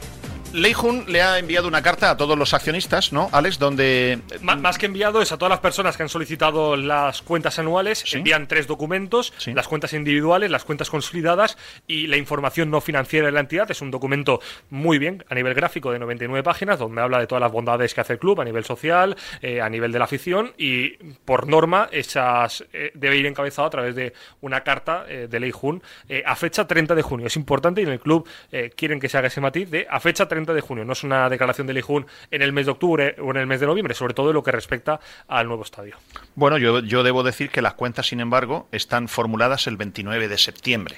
Leijun 0.56 1.06
le 1.08 1.22
ha 1.22 1.38
enviado 1.38 1.68
una 1.68 1.82
carta 1.82 2.10
a 2.12 2.18
todos 2.18 2.38
los 2.38 2.54
accionistas, 2.54 3.12
¿no, 3.12 3.30
Alex? 3.32 3.60
Donde. 3.60 4.20
M- 4.42 4.56
más 4.58 4.78
que 4.78 4.86
enviado 4.86 5.22
es 5.22 5.32
a 5.32 5.38
todas 5.38 5.50
las 5.50 5.60
personas 5.60 5.98
que 5.98 6.04
han 6.04 6.10
solicitado 6.10 6.76
las 6.78 7.22
cuentas 7.22 7.60
anuales, 7.60 8.04
envían 8.18 8.48
tres 8.48 8.66
documentos, 8.68 9.34
las 9.56 9.68
cuentas 9.68 9.94
individuales, 9.94 10.50
las 10.50 10.64
cuentas 10.64 10.90
consolidadas 10.90 11.58
y 11.88 12.08
la 12.08 12.18
información 12.18 12.72
no 12.72 12.82
financiera 12.82 13.26
de 13.28 13.32
la 13.34 13.42
entidad. 13.42 13.70
Es 13.70 13.82
un 13.82 13.92
documento 13.92 14.40
muy 14.70 14.98
bien 14.98 15.24
a 15.30 15.36
nivel 15.36 15.54
gráfico 15.54 15.92
de 15.92 16.00
99 16.00 16.42
páginas, 16.44 16.80
donde 16.80 17.02
habla 17.02 17.20
de 17.20 17.28
todas 17.28 17.42
las 17.42 17.52
bondades 17.52 17.94
que 17.94 18.02
hace 18.02 18.14
el 18.14 18.20
club 18.20 18.40
a 18.40 18.46
nivel 18.46 18.64
social, 18.64 19.16
eh, 19.42 19.62
a 19.62 19.70
nivel 19.70 19.92
de 19.92 20.00
la 20.00 20.06
afición 20.06 20.54
y 20.58 20.92
por 21.26 21.48
norma 21.48 21.90
esas 21.92 22.64
eh, 22.74 22.92
debe 22.94 23.18
ir 23.18 23.26
encabezado 23.26 23.68
a 23.68 23.72
través 23.72 23.96
de 23.96 24.14
una 24.42 24.62
carta 24.62 25.06
eh, 25.08 25.28
de 25.30 25.40
Lei 25.40 25.52
Jun 25.52 25.84
eh, 26.08 26.24
a 26.26 26.36
fecha 26.36 26.66
30 26.66 26.96
de 26.96 27.02
junio. 27.02 27.28
Es 27.28 27.36
importante 27.36 27.82
y 27.82 27.84
en 27.84 27.92
el 27.92 28.00
club 28.00 28.28
eh, 28.52 28.72
quieren 28.76 29.00
que 29.00 29.10
se 29.10 29.18
haga 29.18 29.28
ese 29.28 29.42
matiz 29.42 29.70
de 29.70 29.86
a 29.90 30.00
fecha 30.00 30.28
30 30.28 30.45
de 30.54 30.62
junio. 30.62 30.86
No 30.86 30.94
es 30.94 31.04
una 31.04 31.30
declaración 31.30 31.68
de 31.68 31.74
Lei 31.74 31.82
Jun 31.82 32.06
en 32.32 32.42
el 32.42 32.54
mes 32.54 32.66
de 32.66 32.72
octubre 32.74 33.16
o 33.20 33.32
en 33.32 33.38
el 33.38 33.48
mes 33.48 33.60
de 33.60 33.66
noviembre, 33.66 33.94
sobre 33.94 34.14
todo 34.14 34.30
en 34.30 34.36
lo 34.36 34.44
que 34.44 34.52
respecta 34.52 35.00
al 35.28 35.48
nuevo 35.48 35.64
estadio. 35.64 35.98
Bueno, 36.36 36.58
yo, 36.58 36.80
yo 36.80 37.04
debo 37.04 37.24
decir 37.24 37.50
que 37.50 37.62
las 37.62 37.74
cuentas, 37.74 38.08
sin 38.08 38.20
embargo, 38.20 38.68
están 38.72 39.08
formuladas 39.08 39.68
el 39.68 39.78
29 39.78 40.28
de 40.28 40.38
septiembre. 40.38 40.98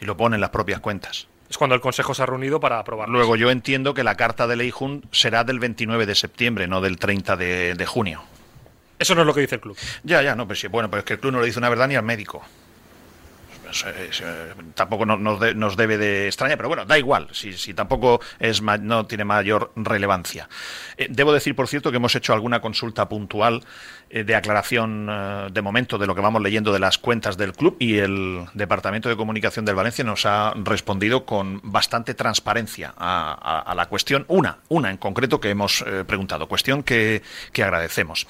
Y 0.00 0.04
lo 0.04 0.16
ponen 0.16 0.40
las 0.40 0.50
propias 0.50 0.80
cuentas. 0.80 1.28
Es 1.48 1.58
cuando 1.58 1.74
el 1.74 1.80
Consejo 1.80 2.14
se 2.14 2.22
ha 2.22 2.26
reunido 2.26 2.58
para 2.58 2.78
aprobarlo. 2.78 3.16
Luego 3.16 3.36
yo 3.36 3.50
entiendo 3.50 3.94
que 3.94 4.02
la 4.02 4.16
carta 4.16 4.46
de 4.46 4.56
Leijun 4.56 5.04
será 5.12 5.44
del 5.44 5.60
29 5.60 6.06
de 6.06 6.14
septiembre, 6.14 6.66
no 6.66 6.80
del 6.80 6.98
30 6.98 7.36
de, 7.36 7.74
de 7.74 7.86
junio. 7.86 8.22
Eso 8.98 9.14
no 9.14 9.20
es 9.22 9.26
lo 9.26 9.34
que 9.34 9.42
dice 9.42 9.56
el 9.56 9.60
club. 9.60 9.76
Ya, 10.02 10.22
ya, 10.22 10.34
no, 10.34 10.46
pero 10.48 10.58
sí, 10.58 10.68
bueno, 10.68 10.90
pero 10.90 11.00
es 11.00 11.04
que 11.04 11.14
el 11.14 11.20
club 11.20 11.32
no 11.32 11.40
le 11.40 11.46
dice 11.46 11.58
una 11.58 11.68
verdad 11.68 11.88
ni 11.88 11.96
al 11.96 12.04
médico. 12.04 12.42
Tampoco 14.74 15.06
no- 15.06 15.16
nos, 15.16 15.54
nos 15.56 15.76
debe 15.76 15.98
de 15.98 16.26
extrañar, 16.26 16.56
pero 16.56 16.68
bueno, 16.68 16.84
da 16.84 16.98
igual, 16.98 17.28
si, 17.32 17.52
si 17.54 17.74
tampoco 17.74 18.20
es 18.38 18.62
no 18.62 19.06
tiene 19.06 19.24
mayor 19.24 19.72
relevancia. 19.76 20.48
Eh, 20.96 21.06
debo 21.10 21.32
decir, 21.32 21.54
por 21.54 21.68
cierto, 21.68 21.90
que 21.90 21.96
hemos 21.96 22.14
hecho 22.14 22.32
alguna 22.32 22.60
consulta 22.60 23.08
puntual 23.08 23.62
eh, 24.10 24.24
de 24.24 24.34
aclaración 24.34 25.08
eh, 25.10 25.48
de 25.52 25.62
momento 25.62 25.98
de 25.98 26.06
lo 26.06 26.14
que 26.14 26.20
vamos 26.20 26.42
leyendo 26.42 26.72
de 26.72 26.78
las 26.78 26.98
cuentas 26.98 27.36
del 27.36 27.52
club 27.52 27.76
y 27.78 27.98
el 27.98 28.44
Departamento 28.54 29.08
de 29.08 29.16
Comunicación 29.16 29.64
del 29.64 29.74
Valencia 29.74 30.04
nos 30.04 30.26
ha 30.26 30.52
respondido 30.56 31.24
con 31.24 31.60
bastante 31.64 32.14
transparencia 32.14 32.94
a, 32.96 33.72
la 33.76 33.86
cuestión, 33.86 34.24
una, 34.28 34.58
una 34.68 34.90
en 34.90 34.96
concreto 34.96 35.40
que 35.40 35.50
hemos 35.50 35.84
preguntado, 36.06 36.46
cuestión 36.48 36.82
que, 36.82 37.22
que 37.52 37.62
agradecemos. 37.62 38.26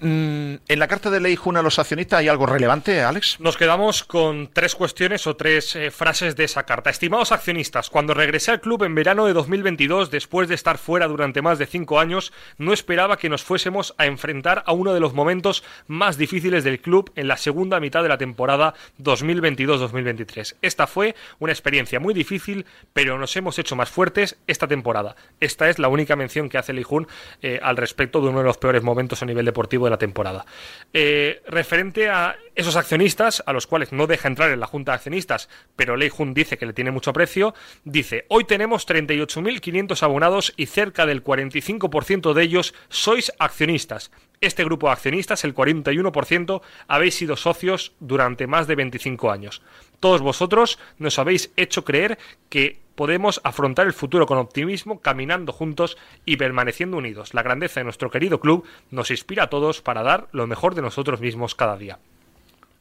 Mm, 0.00 0.54
en 0.68 0.78
la 0.78 0.88
carta 0.88 1.10
de 1.10 1.20
ley 1.20 1.36
Juna 1.36 1.60
a 1.60 1.62
los 1.62 1.78
accionistas 1.78 2.20
hay 2.20 2.28
algo 2.28 2.46
relevante, 2.46 3.02
Alex. 3.02 3.38
Nos 3.40 3.56
quedamos 3.56 4.04
con 4.04 4.48
tres 4.52 4.74
cuestiones 4.80 5.26
o 5.26 5.36
tres 5.36 5.76
eh, 5.76 5.90
frases 5.90 6.36
de 6.36 6.44
esa 6.44 6.62
carta. 6.62 6.88
Estimados 6.88 7.32
accionistas, 7.32 7.90
cuando 7.90 8.14
regresé 8.14 8.50
al 8.50 8.62
club 8.62 8.82
en 8.84 8.94
verano 8.94 9.26
de 9.26 9.34
2022, 9.34 10.10
después 10.10 10.48
de 10.48 10.54
estar 10.54 10.78
fuera 10.78 11.06
durante 11.06 11.42
más 11.42 11.58
de 11.58 11.66
cinco 11.66 12.00
años, 12.00 12.32
no 12.56 12.72
esperaba 12.72 13.18
que 13.18 13.28
nos 13.28 13.44
fuésemos 13.44 13.94
a 13.98 14.06
enfrentar 14.06 14.62
a 14.64 14.72
uno 14.72 14.94
de 14.94 15.00
los 15.00 15.12
momentos 15.12 15.64
más 15.86 16.16
difíciles 16.16 16.64
del 16.64 16.80
club 16.80 17.12
en 17.14 17.28
la 17.28 17.36
segunda 17.36 17.78
mitad 17.78 18.02
de 18.02 18.08
la 18.08 18.16
temporada 18.16 18.72
2022-2023. 19.02 20.56
Esta 20.62 20.86
fue 20.86 21.14
una 21.40 21.52
experiencia 21.52 22.00
muy 22.00 22.14
difícil, 22.14 22.64
pero 22.94 23.18
nos 23.18 23.36
hemos 23.36 23.58
hecho 23.58 23.76
más 23.76 23.90
fuertes 23.90 24.38
esta 24.46 24.66
temporada. 24.66 25.14
Esta 25.40 25.68
es 25.68 25.78
la 25.78 25.88
única 25.88 26.16
mención 26.16 26.48
que 26.48 26.56
hace 26.56 26.72
Lijun 26.72 27.06
eh, 27.42 27.60
al 27.62 27.76
respecto 27.76 28.22
de 28.22 28.28
uno 28.28 28.38
de 28.38 28.44
los 28.44 28.56
peores 28.56 28.82
momentos 28.82 29.22
a 29.22 29.26
nivel 29.26 29.44
deportivo 29.44 29.84
de 29.84 29.90
la 29.90 29.98
temporada. 29.98 30.46
Eh, 30.94 31.42
referente 31.48 32.08
a 32.08 32.36
esos 32.54 32.76
accionistas, 32.76 33.42
a 33.44 33.52
los 33.52 33.66
cuales 33.66 33.92
no 33.92 34.06
deja 34.06 34.26
entrar 34.26 34.50
en 34.50 34.60
la 34.60 34.69
junta 34.70 34.92
de 34.92 34.96
accionistas, 34.96 35.48
pero 35.76 35.96
Leijun 35.96 36.32
dice 36.32 36.56
que 36.56 36.64
le 36.64 36.72
tiene 36.72 36.90
mucho 36.90 37.10
aprecio, 37.10 37.54
dice, 37.84 38.24
hoy 38.28 38.44
tenemos 38.44 38.86
38.500 38.86 40.02
abonados 40.02 40.54
y 40.56 40.66
cerca 40.66 41.04
del 41.04 41.22
45% 41.22 42.32
de 42.32 42.42
ellos 42.42 42.74
sois 42.88 43.32
accionistas. 43.38 44.10
Este 44.40 44.64
grupo 44.64 44.86
de 44.86 44.94
accionistas, 44.94 45.44
el 45.44 45.54
41%, 45.54 46.62
habéis 46.88 47.14
sido 47.14 47.36
socios 47.36 47.92
durante 48.00 48.46
más 48.46 48.66
de 48.66 48.76
25 48.76 49.30
años. 49.30 49.60
Todos 49.98 50.22
vosotros 50.22 50.78
nos 50.96 51.18
habéis 51.18 51.52
hecho 51.56 51.84
creer 51.84 52.18
que 52.48 52.80
podemos 52.94 53.40
afrontar 53.44 53.86
el 53.86 53.92
futuro 53.92 54.26
con 54.26 54.38
optimismo, 54.38 55.00
caminando 55.00 55.52
juntos 55.52 55.96
y 56.24 56.36
permaneciendo 56.36 56.96
unidos. 56.96 57.34
La 57.34 57.42
grandeza 57.42 57.80
de 57.80 57.84
nuestro 57.84 58.10
querido 58.10 58.40
club 58.40 58.66
nos 58.90 59.10
inspira 59.10 59.44
a 59.44 59.50
todos 59.50 59.82
para 59.82 60.02
dar 60.02 60.28
lo 60.32 60.46
mejor 60.46 60.74
de 60.74 60.82
nosotros 60.82 61.20
mismos 61.20 61.54
cada 61.54 61.76
día. 61.76 61.98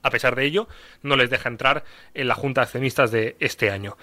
A 0.02 0.10
pesar 0.10 0.36
de 0.36 0.46
ello, 0.46 0.68
no 1.02 1.16
les 1.16 1.30
deja 1.30 1.50
entrar 1.50 1.84
en 2.14 2.28
la 2.28 2.36
Junta 2.36 2.62
de 2.62 2.66
Accionistas 2.66 3.12
de 3.12 3.36
este 3.40 3.72
año. 3.72 3.98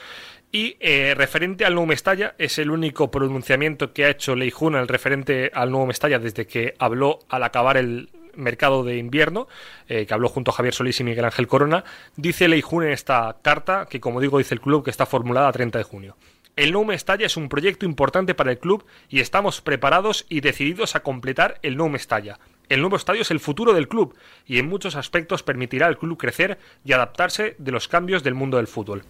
Y 0.53 0.76
eh, 0.80 1.14
referente 1.16 1.64
al 1.64 1.74
nuevo 1.74 1.86
Mestalla, 1.86 2.34
es 2.38 2.59
el 2.59 2.70
único 2.70 3.11
pronunciamiento 3.11 3.92
que 3.92 4.05
ha 4.05 4.11
hecho 4.11 4.36
Leijun 4.36 4.76
al 4.76 4.88
referente 4.88 5.51
al 5.53 5.70
nuevo 5.70 5.86
Mestalla 5.86 6.18
desde 6.18 6.47
que 6.47 6.74
habló 6.78 7.18
al 7.28 7.42
acabar 7.42 7.76
el 7.76 8.11
mercado 8.36 8.84
de 8.84 8.99
invierno, 8.99 9.49
eh, 9.88 10.07
que 10.07 10.14
habló 10.14 10.28
junto 10.28 10.51
a 10.51 10.55
Javier 10.55 10.74
Solís 10.74 11.01
y 11.01 11.05
Miguel 11.05 11.24
Ángel 11.24 11.47
Corona. 11.47 11.84
Dice 12.16 12.49
Leijun 12.49 12.84
en 12.84 12.92
esta 12.92 13.36
carta, 13.42 13.86
que 13.90 14.01
como 14.01 14.20
digo 14.20 14.38
dice 14.38 14.55
el 14.55 14.61
club, 14.61 14.84
que 14.84 14.90
está 14.90 15.07
formulada 15.07 15.49
a 15.49 15.53
30 15.53 15.78
de 15.78 15.84
junio. 15.84 16.16
El 16.57 16.72
Nou 16.72 16.86
Mestalla 16.86 17.26
es 17.26 17.36
un 17.36 17.51
proyecto 17.51 17.84
importante 17.84 18.34
para 18.34 18.51
el 18.51 18.59
club 18.59 18.86
y 19.11 19.20
estamos 19.20 19.61
preparados 19.61 20.24
y 20.30 20.40
decididos 20.40 20.97
a 20.97 21.01
completar 21.01 21.59
el 21.61 21.76
Nou 21.76 21.90
Mestalla. 21.90 22.38
El 22.68 22.80
nuevo 22.80 22.96
estadio 22.96 23.22
es 23.22 23.30
el 23.30 23.38
futuro 23.38 23.72
del 23.72 23.86
club 23.86 24.16
y 24.44 24.58
en 24.58 24.68
muchos 24.68 24.96
aspectos 24.96 25.44
permitirá 25.44 25.86
al 25.86 25.98
club 25.98 26.18
crecer 26.18 26.58
y 26.84 26.92
adaptarse 26.92 27.54
de 27.58 27.70
los 27.70 27.86
cambios 27.86 28.24
del 28.24 28.34
mundo 28.34 28.56
del 28.56 28.66
fútbol. 28.66 29.04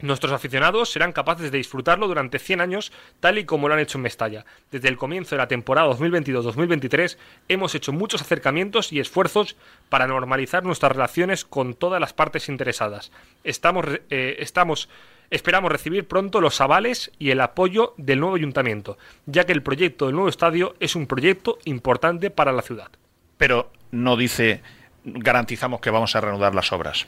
Nuestros 0.00 0.32
aficionados 0.32 0.90
serán 0.90 1.12
capaces 1.12 1.50
de 1.50 1.58
disfrutarlo 1.58 2.08
durante 2.08 2.38
100 2.38 2.60
años 2.60 2.92
tal 3.20 3.38
y 3.38 3.44
como 3.44 3.68
lo 3.68 3.74
han 3.74 3.80
hecho 3.80 3.98
en 3.98 4.02
Mestalla. 4.02 4.44
Desde 4.70 4.88
el 4.88 4.96
comienzo 4.96 5.34
de 5.34 5.38
la 5.38 5.48
temporada 5.48 5.88
2022-2023 5.88 7.16
hemos 7.48 7.74
hecho 7.74 7.92
muchos 7.92 8.20
acercamientos 8.20 8.92
y 8.92 9.00
esfuerzos 9.00 9.56
para 9.88 10.06
normalizar 10.06 10.64
nuestras 10.64 10.92
relaciones 10.92 11.44
con 11.44 11.74
todas 11.74 12.00
las 12.00 12.12
partes 12.12 12.48
interesadas. 12.48 13.12
Eh, 13.44 14.36
estamos 14.40 14.88
Esperamos 15.30 15.72
recibir 15.72 16.06
pronto 16.06 16.40
los 16.40 16.60
avales 16.60 17.10
y 17.18 17.30
el 17.30 17.40
apoyo 17.40 17.94
del 17.96 18.20
nuevo 18.20 18.36
ayuntamiento, 18.36 18.98
ya 19.26 19.44
que 19.44 19.52
el 19.52 19.62
proyecto 19.62 20.06
del 20.06 20.14
nuevo 20.14 20.28
estadio 20.28 20.76
es 20.80 20.94
un 20.94 21.06
proyecto 21.06 21.58
importante 21.64 22.30
para 22.30 22.52
la 22.52 22.62
ciudad. 22.62 22.88
Pero 23.36 23.72
no 23.90 24.16
dice 24.16 24.62
garantizamos 25.04 25.80
que 25.80 25.90
vamos 25.90 26.14
a 26.14 26.20
reanudar 26.20 26.54
las 26.54 26.72
obras. 26.72 27.06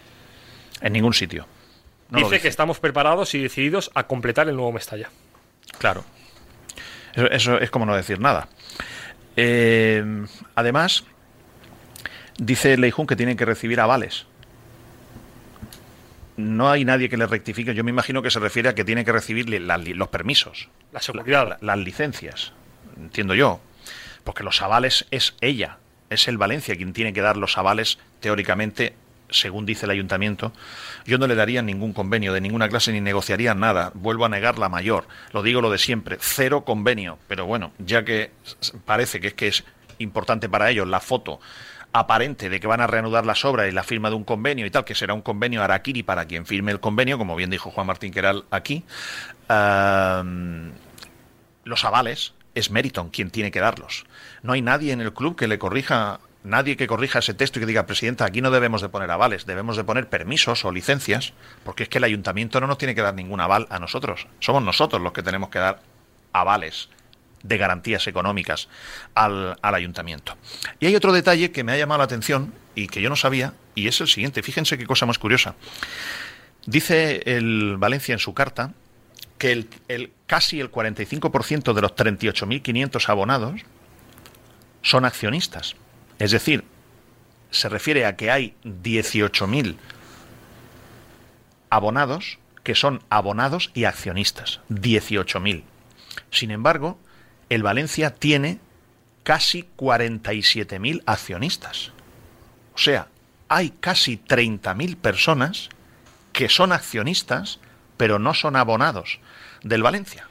En 0.81 0.93
ningún 0.93 1.15
sitio. 1.15 1.47
No 2.11 2.19
dice, 2.19 2.41
que 2.41 2.49
estamos 2.49 2.79
preparados 2.79 3.35
y 3.35 3.43
decididos 3.43 3.91
a 3.95 4.07
completar 4.07 4.49
el 4.49 4.57
nuevo 4.57 4.73
Mestalla. 4.73 5.11
Claro. 5.79 6.05
Eso, 7.15 7.31
eso 7.31 7.59
es 7.59 7.71
como 7.71 7.87
no 7.87 7.97
decir 7.97 8.21
nada. 8.21 8.49
Eh, 9.37 10.05
además, 10.55 11.05
dice 12.39 12.77
Leijun 12.77 13.07
que 13.07 13.17
tienen 13.17 13.37
que 13.37 13.45
recibir 13.45 13.81
avales. 13.81 14.27
No 16.37 16.71
hay 16.71 16.85
nadie 16.85 17.09
que 17.09 17.17
le 17.17 17.27
rectifique. 17.27 17.75
Yo 17.75 17.83
me 17.83 17.91
imagino 17.91 18.21
que 18.23 18.31
se 18.31 18.39
refiere 18.39 18.69
a 18.69 18.75
que 18.75 18.85
tiene 18.85 19.05
que 19.05 19.13
recibir 19.13 19.49
li- 19.49 19.59
las 19.59 19.81
li- 19.81 19.95
los 19.95 20.09
permisos. 20.09 20.69
La 20.93 21.01
seguridad. 21.01 21.49
la- 21.49 21.59
las 21.61 21.79
licencias. 21.79 22.53
Entiendo 22.97 23.35
yo. 23.35 23.61
Porque 24.23 24.43
los 24.45 24.61
avales 24.61 25.07
es 25.11 25.35
ella. 25.41 25.79
Es 26.11 26.29
el 26.29 26.37
Valencia 26.39 26.77
quien 26.77 26.93
tiene 26.93 27.13
que 27.13 27.21
dar 27.23 27.37
los 27.37 27.57
avales, 27.59 27.99
teóricamente, 28.21 28.95
según 29.31 29.67
dice 29.67 29.87
el 29.87 29.91
ayuntamiento. 29.91 30.53
Yo 31.05 31.19
no 31.19 31.27
le 31.27 31.35
daría 31.35 31.63
ningún 31.63 31.93
convenio 31.93 32.33
de 32.33 32.41
ninguna 32.41 32.69
clase 32.69 32.93
ni 32.93 33.01
negociaría 33.01 33.55
nada. 33.55 33.91
Vuelvo 33.95 34.25
a 34.25 34.29
negar 34.29 34.59
la 34.59 34.69
mayor. 34.69 35.07
Lo 35.33 35.43
digo 35.43 35.61
lo 35.61 35.71
de 35.71 35.79
siempre. 35.79 36.19
Cero 36.21 36.65
convenio. 36.65 37.19
Pero 37.29 37.47
bueno, 37.47 37.73
ya 37.79 38.05
que 38.05 38.31
parece 38.85 39.21
que 39.21 39.29
es 39.29 39.35
que 39.35 39.49
es 39.49 39.65
importante 39.99 40.49
para 40.49 40.71
ellos 40.71 40.87
la 40.87 41.01
foto 41.01 41.41
aparente 41.93 42.51
de 42.51 42.61
que 42.61 42.67
van 42.67 42.81
a 42.81 42.87
reanudar 42.87 43.25
las 43.25 43.45
obras 43.45 43.69
y 43.69 43.73
la 43.73 43.83
firma 43.83 44.11
de 44.11 44.17
un 44.17 44.25
convenio 44.25 44.67
y 44.67 44.71
tal, 44.71 44.85
que 44.85 44.95
será 44.95 45.15
un 45.15 45.23
convenio 45.23 45.63
Araquiri 45.63 46.03
para 46.03 46.27
quien 46.27 46.45
firme 46.45 46.73
el 46.73 46.81
convenio, 46.81 47.17
como 47.17 47.37
bien 47.37 47.49
dijo 47.49 47.71
Juan 47.71 47.87
Martín 47.87 48.13
Queral 48.13 48.45
aquí, 48.51 48.85
los 51.65 51.85
avales 51.85 52.35
es 52.55 52.71
Meriton 52.71 53.09
quien 53.09 53.31
tiene 53.31 53.51
que 53.51 53.61
darlos. 53.61 54.05
No 54.43 54.53
hay 54.53 54.61
nadie 54.63 54.93
en 54.93 55.01
el 55.01 55.15
club 55.15 55.37
que 55.37 55.49
le 55.49 55.59
corrija, 55.59 56.21
nadie 56.47 56.77
que 56.77 56.87
corrija 56.87 57.19
ese 57.19 57.35
texto 57.35 57.59
y 57.59 57.61
que 57.63 57.67
diga, 57.67 57.87
presidenta, 57.87 58.25
aquí 58.25 58.41
no 58.41 58.51
debemos 58.51 58.81
de 58.83 58.89
poner 58.89 59.11
avales, 59.11 59.45
debemos 59.47 59.77
de 59.77 59.85
poner 59.85 60.09
permisos 60.09 60.65
o 60.65 60.73
licencias, 60.73 61.33
porque 61.65 61.83
es 61.83 61.89
que 61.89 61.99
el 61.99 62.05
ayuntamiento 62.05 62.61
no 62.61 62.67
nos 62.67 62.79
tiene 62.79 62.95
que 62.95 63.03
dar 63.03 63.15
ningún 63.15 63.41
aval 63.41 63.67
a 63.71 63.79
nosotros. 63.79 64.27
Somos 64.41 64.63
nosotros 64.63 65.03
los 65.03 65.13
que 65.13 65.23
tenemos 65.23 65.51
que 65.51 65.59
dar 65.59 65.81
avales 66.33 66.89
de 67.43 67.59
garantías 67.59 68.07
económicas 68.07 68.69
al, 69.15 69.57
al 69.63 69.75
ayuntamiento. 69.75 70.37
Y 70.81 70.87
hay 70.87 70.97
otro 70.97 71.13
detalle 71.13 71.53
que 71.53 71.63
me 71.65 71.73
ha 71.73 71.77
llamado 71.77 71.99
la 71.99 72.05
atención 72.05 72.53
y 72.75 72.89
que 72.89 73.01
yo 73.03 73.09
no 73.09 73.17
sabía, 73.17 73.53
y 73.75 73.89
es 73.89 74.01
el 74.01 74.09
siguiente. 74.09 74.43
Fíjense 74.43 74.77
qué 74.79 74.87
cosa 74.87 75.07
más 75.07 75.19
curiosa. 75.19 75.55
Dice 76.67 77.23
el 77.27 77.77
Valencia 77.79 78.13
en 78.13 78.19
su 78.19 78.35
carta 78.35 78.73
que 79.39 79.53
el, 79.53 79.69
el- 79.89 80.13
casi 80.27 80.61
el 80.61 80.71
45% 80.73 81.73
de 81.75 81.81
los 81.83 81.95
38.500 81.95 83.09
abonados 83.09 83.61
son 84.83 85.05
accionistas. 85.05 85.77
Es 86.19 86.31
decir, 86.31 86.65
se 87.51 87.69
refiere 87.69 88.07
a 88.07 88.17
que 88.17 88.31
hay 88.31 88.55
18.000 88.65 89.77
abonados 91.71 92.39
que 92.63 92.75
son 92.75 93.03
abonados 93.11 93.71
y 93.75 93.85
accionistas. 93.85 94.61
18.000. 94.71 95.63
Sin 96.31 96.51
embargo, 96.51 96.99
el 97.49 97.63
Valencia 97.63 98.15
tiene 98.15 98.59
casi 99.23 99.69
47.000 99.77 101.03
accionistas. 101.07 101.93
O 102.75 102.79
sea, 102.79 103.09
hay 103.49 103.71
casi 103.71 104.19
30.000 104.19 104.97
personas 104.97 105.69
que 106.33 106.49
son 106.49 106.73
accionistas, 106.73 107.61
pero 107.97 108.19
no 108.19 108.35
son 108.35 108.57
abonados 108.57 109.21
del 109.63 109.83
Valencia. 109.83 110.29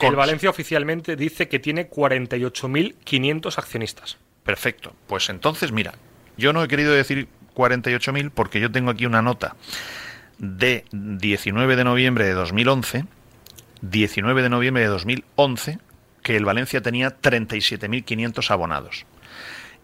El 0.00 0.16
Valencia 0.16 0.50
oficialmente 0.50 1.16
dice 1.16 1.48
que 1.48 1.58
tiene 1.58 1.88
48.500 1.88 3.58
accionistas. 3.58 4.16
Perfecto. 4.44 4.94
Pues 5.06 5.28
entonces, 5.30 5.72
mira, 5.72 5.94
yo 6.36 6.52
no 6.52 6.62
he 6.62 6.68
querido 6.68 6.92
decir 6.92 7.28
48.000 7.54 8.30
porque 8.30 8.60
yo 8.60 8.70
tengo 8.70 8.90
aquí 8.90 9.06
una 9.06 9.22
nota 9.22 9.56
de 10.38 10.84
19 10.92 11.76
de 11.76 11.84
noviembre 11.84 12.26
de 12.26 12.34
2011, 12.34 13.06
19 13.80 14.42
de 14.42 14.48
noviembre 14.48 14.82
de 14.82 14.88
2011, 14.88 15.78
que 16.22 16.36
el 16.36 16.44
Valencia 16.44 16.82
tenía 16.82 17.20
37.500 17.20 18.50
abonados 18.50 19.06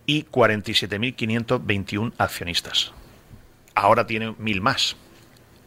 y 0.06 0.24
47.521 0.24 2.12
accionistas. 2.18 2.92
Ahora 3.74 4.06
tiene 4.06 4.34
mil 4.38 4.60
más. 4.60 4.96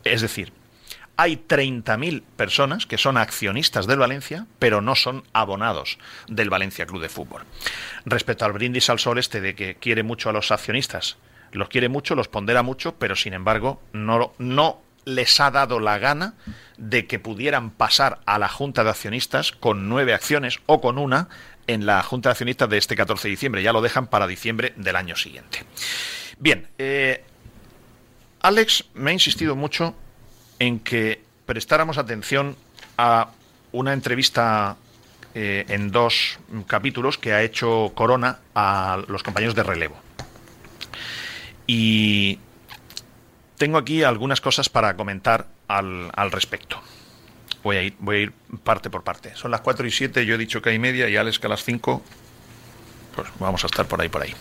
Es 0.03 0.21
decir, 0.21 0.51
hay 1.15 1.35
30.000 1.47 2.23
personas 2.35 2.85
que 2.85 2.97
son 2.97 3.17
accionistas 3.17 3.87
del 3.87 3.99
Valencia, 3.99 4.47
pero 4.59 4.81
no 4.81 4.95
son 4.95 5.23
abonados 5.33 5.99
del 6.27 6.49
Valencia 6.49 6.85
Club 6.85 7.01
de 7.01 7.09
Fútbol. 7.09 7.43
Respecto 8.05 8.45
al 8.45 8.53
brindis 8.53 8.89
al 8.89 8.99
sol 8.99 9.19
este 9.19 9.41
de 9.41 9.55
que 9.55 9.75
quiere 9.75 10.03
mucho 10.03 10.29
a 10.29 10.33
los 10.33 10.51
accionistas, 10.51 11.17
los 11.51 11.69
quiere 11.69 11.87
mucho, 11.87 12.15
los 12.15 12.27
pondera 12.27 12.63
mucho, 12.63 12.95
pero 12.95 13.15
sin 13.15 13.33
embargo 13.33 13.81
no, 13.93 14.33
no 14.39 14.81
les 15.05 15.39
ha 15.39 15.51
dado 15.51 15.79
la 15.79 15.99
gana 15.99 16.33
de 16.77 17.05
que 17.05 17.19
pudieran 17.19 17.69
pasar 17.69 18.19
a 18.25 18.39
la 18.39 18.49
Junta 18.49 18.83
de 18.83 18.89
Accionistas 18.89 19.51
con 19.51 19.89
nueve 19.89 20.13
acciones 20.13 20.59
o 20.65 20.81
con 20.81 20.97
una 20.97 21.29
en 21.67 21.85
la 21.85 22.01
Junta 22.01 22.29
de 22.29 22.31
Accionistas 22.31 22.69
de 22.69 22.77
este 22.77 22.95
14 22.95 23.27
de 23.27 23.31
diciembre. 23.31 23.63
Ya 23.63 23.73
lo 23.73 23.81
dejan 23.81 24.07
para 24.07 24.27
diciembre 24.27 24.73
del 24.77 24.95
año 24.95 25.15
siguiente. 25.15 25.63
Bien, 26.39 26.67
eh, 26.77 27.23
Alex 28.41 28.85
me 28.95 29.11
ha 29.11 29.13
insistido 29.13 29.55
mucho 29.55 29.95
en 30.63 30.79
que 30.79 31.21
prestáramos 31.45 31.97
atención 31.97 32.55
a 32.97 33.29
una 33.71 33.93
entrevista 33.93 34.77
eh, 35.35 35.65
en 35.67 35.91
dos 35.91 36.39
capítulos 36.67 37.17
que 37.17 37.33
ha 37.33 37.41
hecho 37.41 37.91
Corona 37.95 38.39
a 38.55 39.01
los 39.07 39.23
compañeros 39.23 39.55
de 39.55 39.63
relevo. 39.63 39.95
Y 41.67 42.39
tengo 43.57 43.77
aquí 43.77 44.03
algunas 44.03 44.39
cosas 44.39 44.69
para 44.69 44.95
comentar 44.95 45.47
al, 45.67 46.31
respecto. 46.31 46.79
Voy 47.63 47.77
a, 47.77 47.81
ir, 47.83 47.95
voy 47.99 48.15
a 48.15 48.19
ir 48.19 48.33
parte 48.63 48.89
por 48.89 49.03
parte. 49.03 49.35
Son 49.35 49.51
las 49.51 49.61
4 49.61 49.85
y 49.87 49.91
7, 49.91 50.25
yo 50.25 50.35
he 50.35 50.37
dicho 50.37 50.61
que 50.61 50.69
hay 50.69 50.79
media 50.79 51.09
y 51.09 51.17
Alex 51.17 51.39
que 51.39 51.47
a 51.47 51.49
las 51.49 51.63
5, 51.63 52.01
pues 53.15 53.27
vamos 53.39 53.63
a 53.63 53.67
estar 53.67 53.85
por 53.85 54.01
ahí, 54.01 54.09
por 54.09 54.21
ahí. 54.21 54.33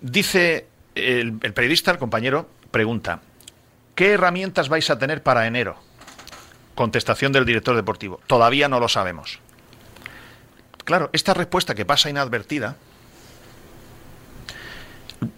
Dice 0.00 0.66
el 0.94 1.38
periodista, 1.54 1.90
el 1.92 1.98
compañero, 1.98 2.48
pregunta, 2.70 3.20
¿qué 3.94 4.12
herramientas 4.12 4.68
vais 4.68 4.88
a 4.90 4.98
tener 4.98 5.22
para 5.22 5.46
enero? 5.46 5.76
Contestación 6.74 7.32
del 7.32 7.44
director 7.44 7.76
deportivo, 7.76 8.20
todavía 8.26 8.68
no 8.68 8.80
lo 8.80 8.88
sabemos. 8.88 9.38
Claro, 10.84 11.08
esta 11.12 11.34
respuesta 11.34 11.74
que 11.74 11.84
pasa 11.84 12.10
inadvertida 12.10 12.76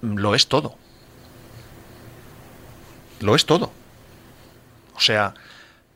lo 0.02 0.34
es 0.34 0.48
todo. 0.48 0.76
Lo 3.20 3.34
es 3.34 3.46
todo. 3.46 3.72
O 4.94 5.00
sea, 5.00 5.34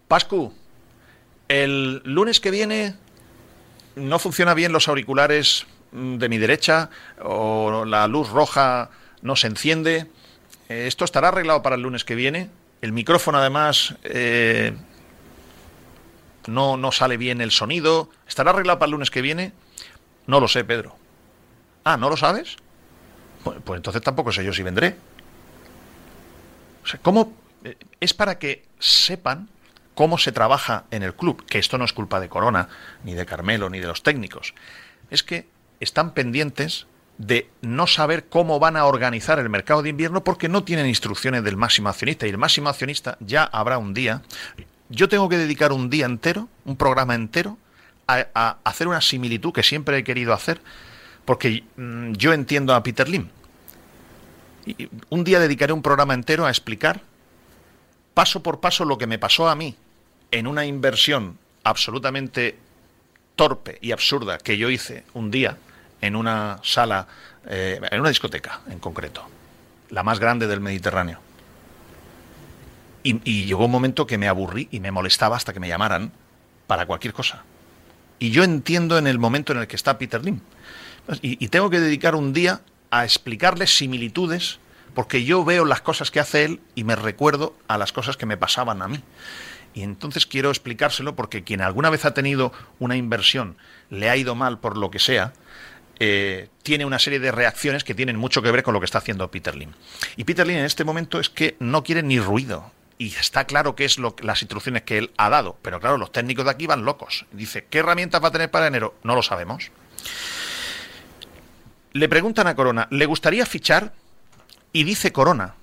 Pascu, 0.08 0.52
el 1.48 2.02
lunes 2.04 2.40
que 2.40 2.50
viene 2.50 2.94
no 3.96 4.18
funciona 4.18 4.54
bien 4.54 4.72
los 4.72 4.88
auriculares 4.88 5.66
mm, 5.92 6.16
de 6.16 6.28
mi 6.28 6.38
derecha 6.38 6.90
o 7.22 7.84
la 7.84 8.06
luz 8.06 8.30
roja 8.30 8.90
no 9.22 9.36
se 9.36 9.48
enciende. 9.48 10.06
Eh, 10.70 10.86
Esto 10.86 11.04
estará 11.04 11.28
arreglado 11.28 11.62
para 11.62 11.74
el 11.76 11.82
lunes 11.82 12.04
que 12.04 12.14
viene. 12.14 12.48
El 12.80 12.92
micrófono 12.92 13.38
además 13.38 13.96
eh, 14.04 14.72
no, 16.46 16.76
no 16.78 16.92
sale 16.92 17.16
bien 17.18 17.40
el 17.40 17.50
sonido. 17.50 18.08
¿Estará 18.26 18.50
arreglado 18.52 18.78
para 18.78 18.86
el 18.86 18.92
lunes 18.92 19.10
que 19.10 19.20
viene? 19.20 19.52
No 20.26 20.40
lo 20.40 20.48
sé, 20.48 20.64
Pedro. 20.64 20.96
Ah, 21.84 21.96
¿no 21.96 22.08
lo 22.08 22.16
sabes? 22.16 22.56
Pues, 23.42 23.76
entonces 23.76 24.00
tampoco 24.00 24.32
sé 24.32 24.44
yo 24.44 24.52
si 24.52 24.62
vendré. 24.62 24.96
O 26.84 26.86
sea, 26.86 27.00
¿cómo? 27.02 27.34
Eh, 27.64 27.76
Es 27.98 28.14
para 28.14 28.38
que 28.38 28.64
sepan 28.78 29.48
cómo 29.94 30.18
se 30.18 30.30
trabaja 30.32 30.84
en 30.92 31.02
el 31.02 31.14
club, 31.14 31.44
que 31.46 31.58
esto 31.58 31.76
no 31.78 31.84
es 31.84 31.92
culpa 31.92 32.20
de 32.20 32.28
Corona, 32.28 32.68
ni 33.04 33.14
de 33.14 33.26
Carmelo, 33.26 33.68
ni 33.68 33.80
de 33.80 33.88
los 33.88 34.02
técnicos. 34.02 34.54
Es 35.10 35.22
que 35.22 35.48
están 35.80 36.14
pendientes 36.14 36.86
de 37.20 37.50
no 37.60 37.86
saber 37.86 38.28
cómo 38.30 38.58
van 38.58 38.78
a 38.78 38.86
organizar 38.86 39.38
el 39.38 39.50
mercado 39.50 39.82
de 39.82 39.90
invierno 39.90 40.24
porque 40.24 40.48
no 40.48 40.64
tienen 40.64 40.86
instrucciones 40.86 41.44
del 41.44 41.54
máximo 41.54 41.90
accionista 41.90 42.26
y 42.26 42.30
el 42.30 42.38
máximo 42.38 42.70
accionista 42.70 43.18
ya 43.20 43.44
habrá 43.44 43.76
un 43.76 43.92
día. 43.92 44.22
Yo 44.88 45.06
tengo 45.06 45.28
que 45.28 45.36
dedicar 45.36 45.70
un 45.70 45.90
día 45.90 46.06
entero, 46.06 46.48
un 46.64 46.76
programa 46.76 47.14
entero, 47.14 47.58
a, 48.06 48.26
a 48.34 48.56
hacer 48.64 48.88
una 48.88 49.02
similitud 49.02 49.52
que 49.52 49.62
siempre 49.62 49.98
he 49.98 50.02
querido 50.02 50.32
hacer 50.32 50.62
porque 51.26 51.62
mm, 51.76 52.12
yo 52.12 52.32
entiendo 52.32 52.74
a 52.74 52.82
Peter 52.82 53.06
Lim. 53.06 53.28
Y 54.64 54.88
un 55.10 55.22
día 55.22 55.40
dedicaré 55.40 55.74
un 55.74 55.82
programa 55.82 56.14
entero 56.14 56.46
a 56.46 56.48
explicar 56.48 57.02
paso 58.14 58.42
por 58.42 58.60
paso 58.60 58.86
lo 58.86 58.96
que 58.96 59.06
me 59.06 59.18
pasó 59.18 59.50
a 59.50 59.54
mí 59.54 59.76
en 60.30 60.46
una 60.46 60.64
inversión 60.64 61.36
absolutamente 61.64 62.56
torpe 63.36 63.78
y 63.82 63.92
absurda 63.92 64.38
que 64.38 64.56
yo 64.56 64.70
hice 64.70 65.04
un 65.12 65.30
día 65.30 65.58
en 66.00 66.16
una 66.16 66.58
sala, 66.62 67.06
eh, 67.46 67.80
en 67.90 68.00
una 68.00 68.08
discoteca 68.08 68.60
en 68.70 68.78
concreto, 68.78 69.26
la 69.90 70.02
más 70.02 70.18
grande 70.18 70.46
del 70.46 70.60
Mediterráneo. 70.60 71.20
Y, 73.02 73.44
llegó 73.44 73.64
un 73.64 73.70
momento 73.70 74.06
que 74.06 74.18
me 74.18 74.28
aburrí 74.28 74.68
y 74.70 74.80
me 74.80 74.90
molestaba 74.90 75.36
hasta 75.36 75.54
que 75.54 75.60
me 75.60 75.68
llamaran 75.68 76.12
para 76.66 76.84
cualquier 76.84 77.14
cosa. 77.14 77.44
Y 78.18 78.30
yo 78.30 78.44
entiendo 78.44 78.98
en 78.98 79.06
el 79.06 79.18
momento 79.18 79.52
en 79.52 79.58
el 79.58 79.66
que 79.66 79.76
está 79.76 79.96
Peter 79.96 80.22
Lim. 80.22 80.40
Y, 81.22 81.42
y 81.42 81.48
tengo 81.48 81.70
que 81.70 81.80
dedicar 81.80 82.14
un 82.14 82.34
día 82.34 82.60
a 82.90 83.04
explicarles 83.04 83.74
similitudes 83.74 84.58
porque 84.94 85.24
yo 85.24 85.44
veo 85.44 85.64
las 85.64 85.80
cosas 85.80 86.10
que 86.10 86.20
hace 86.20 86.44
él 86.44 86.60
y 86.74 86.84
me 86.84 86.96
recuerdo 86.96 87.56
a 87.68 87.78
las 87.78 87.92
cosas 87.92 88.16
que 88.16 88.26
me 88.26 88.36
pasaban 88.36 88.82
a 88.82 88.88
mí. 88.88 89.00
Y 89.72 89.82
entonces 89.82 90.26
quiero 90.26 90.50
explicárselo 90.50 91.14
porque 91.14 91.44
quien 91.44 91.60
alguna 91.60 91.90
vez 91.90 92.04
ha 92.04 92.14
tenido 92.14 92.52
una 92.78 92.96
inversión, 92.96 93.56
le 93.88 94.10
ha 94.10 94.16
ido 94.16 94.34
mal 94.34 94.58
por 94.58 94.76
lo 94.76 94.90
que 94.90 94.98
sea, 94.98 95.32
eh, 96.02 96.48
tiene 96.62 96.86
una 96.86 96.98
serie 96.98 97.20
de 97.20 97.30
reacciones 97.30 97.84
que 97.84 97.94
tienen 97.94 98.16
mucho 98.16 98.40
que 98.40 98.50
ver 98.50 98.62
con 98.62 98.72
lo 98.72 98.80
que 98.80 98.86
está 98.86 98.98
haciendo 98.98 99.30
Peter 99.30 99.54
Lim. 99.54 99.72
Y 100.16 100.24
Peter 100.24 100.46
Lim 100.46 100.56
en 100.56 100.64
este 100.64 100.82
momento 100.82 101.20
es 101.20 101.28
que 101.28 101.56
no 101.60 101.84
quiere 101.84 102.02
ni 102.02 102.18
ruido. 102.18 102.72
Y 102.96 103.14
está 103.14 103.44
claro 103.44 103.76
que 103.76 103.84
es 103.84 103.98
lo, 103.98 104.16
las 104.22 104.40
instrucciones 104.42 104.82
que 104.82 104.96
él 104.96 105.10
ha 105.18 105.28
dado. 105.28 105.58
Pero 105.60 105.78
claro, 105.78 105.98
los 105.98 106.10
técnicos 106.10 106.46
de 106.46 106.50
aquí 106.50 106.66
van 106.66 106.86
locos. 106.86 107.26
Dice, 107.32 107.66
¿qué 107.68 107.78
herramientas 107.78 108.22
va 108.22 108.28
a 108.28 108.32
tener 108.32 108.50
para 108.50 108.66
enero? 108.66 108.94
No 109.02 109.14
lo 109.14 109.22
sabemos. 109.22 109.70
Le 111.92 112.08
preguntan 112.08 112.46
a 112.46 112.54
Corona, 112.54 112.88
¿le 112.90 113.04
gustaría 113.04 113.44
fichar? 113.44 113.92
Y 114.72 114.84
dice 114.84 115.12
Corona, 115.12 115.54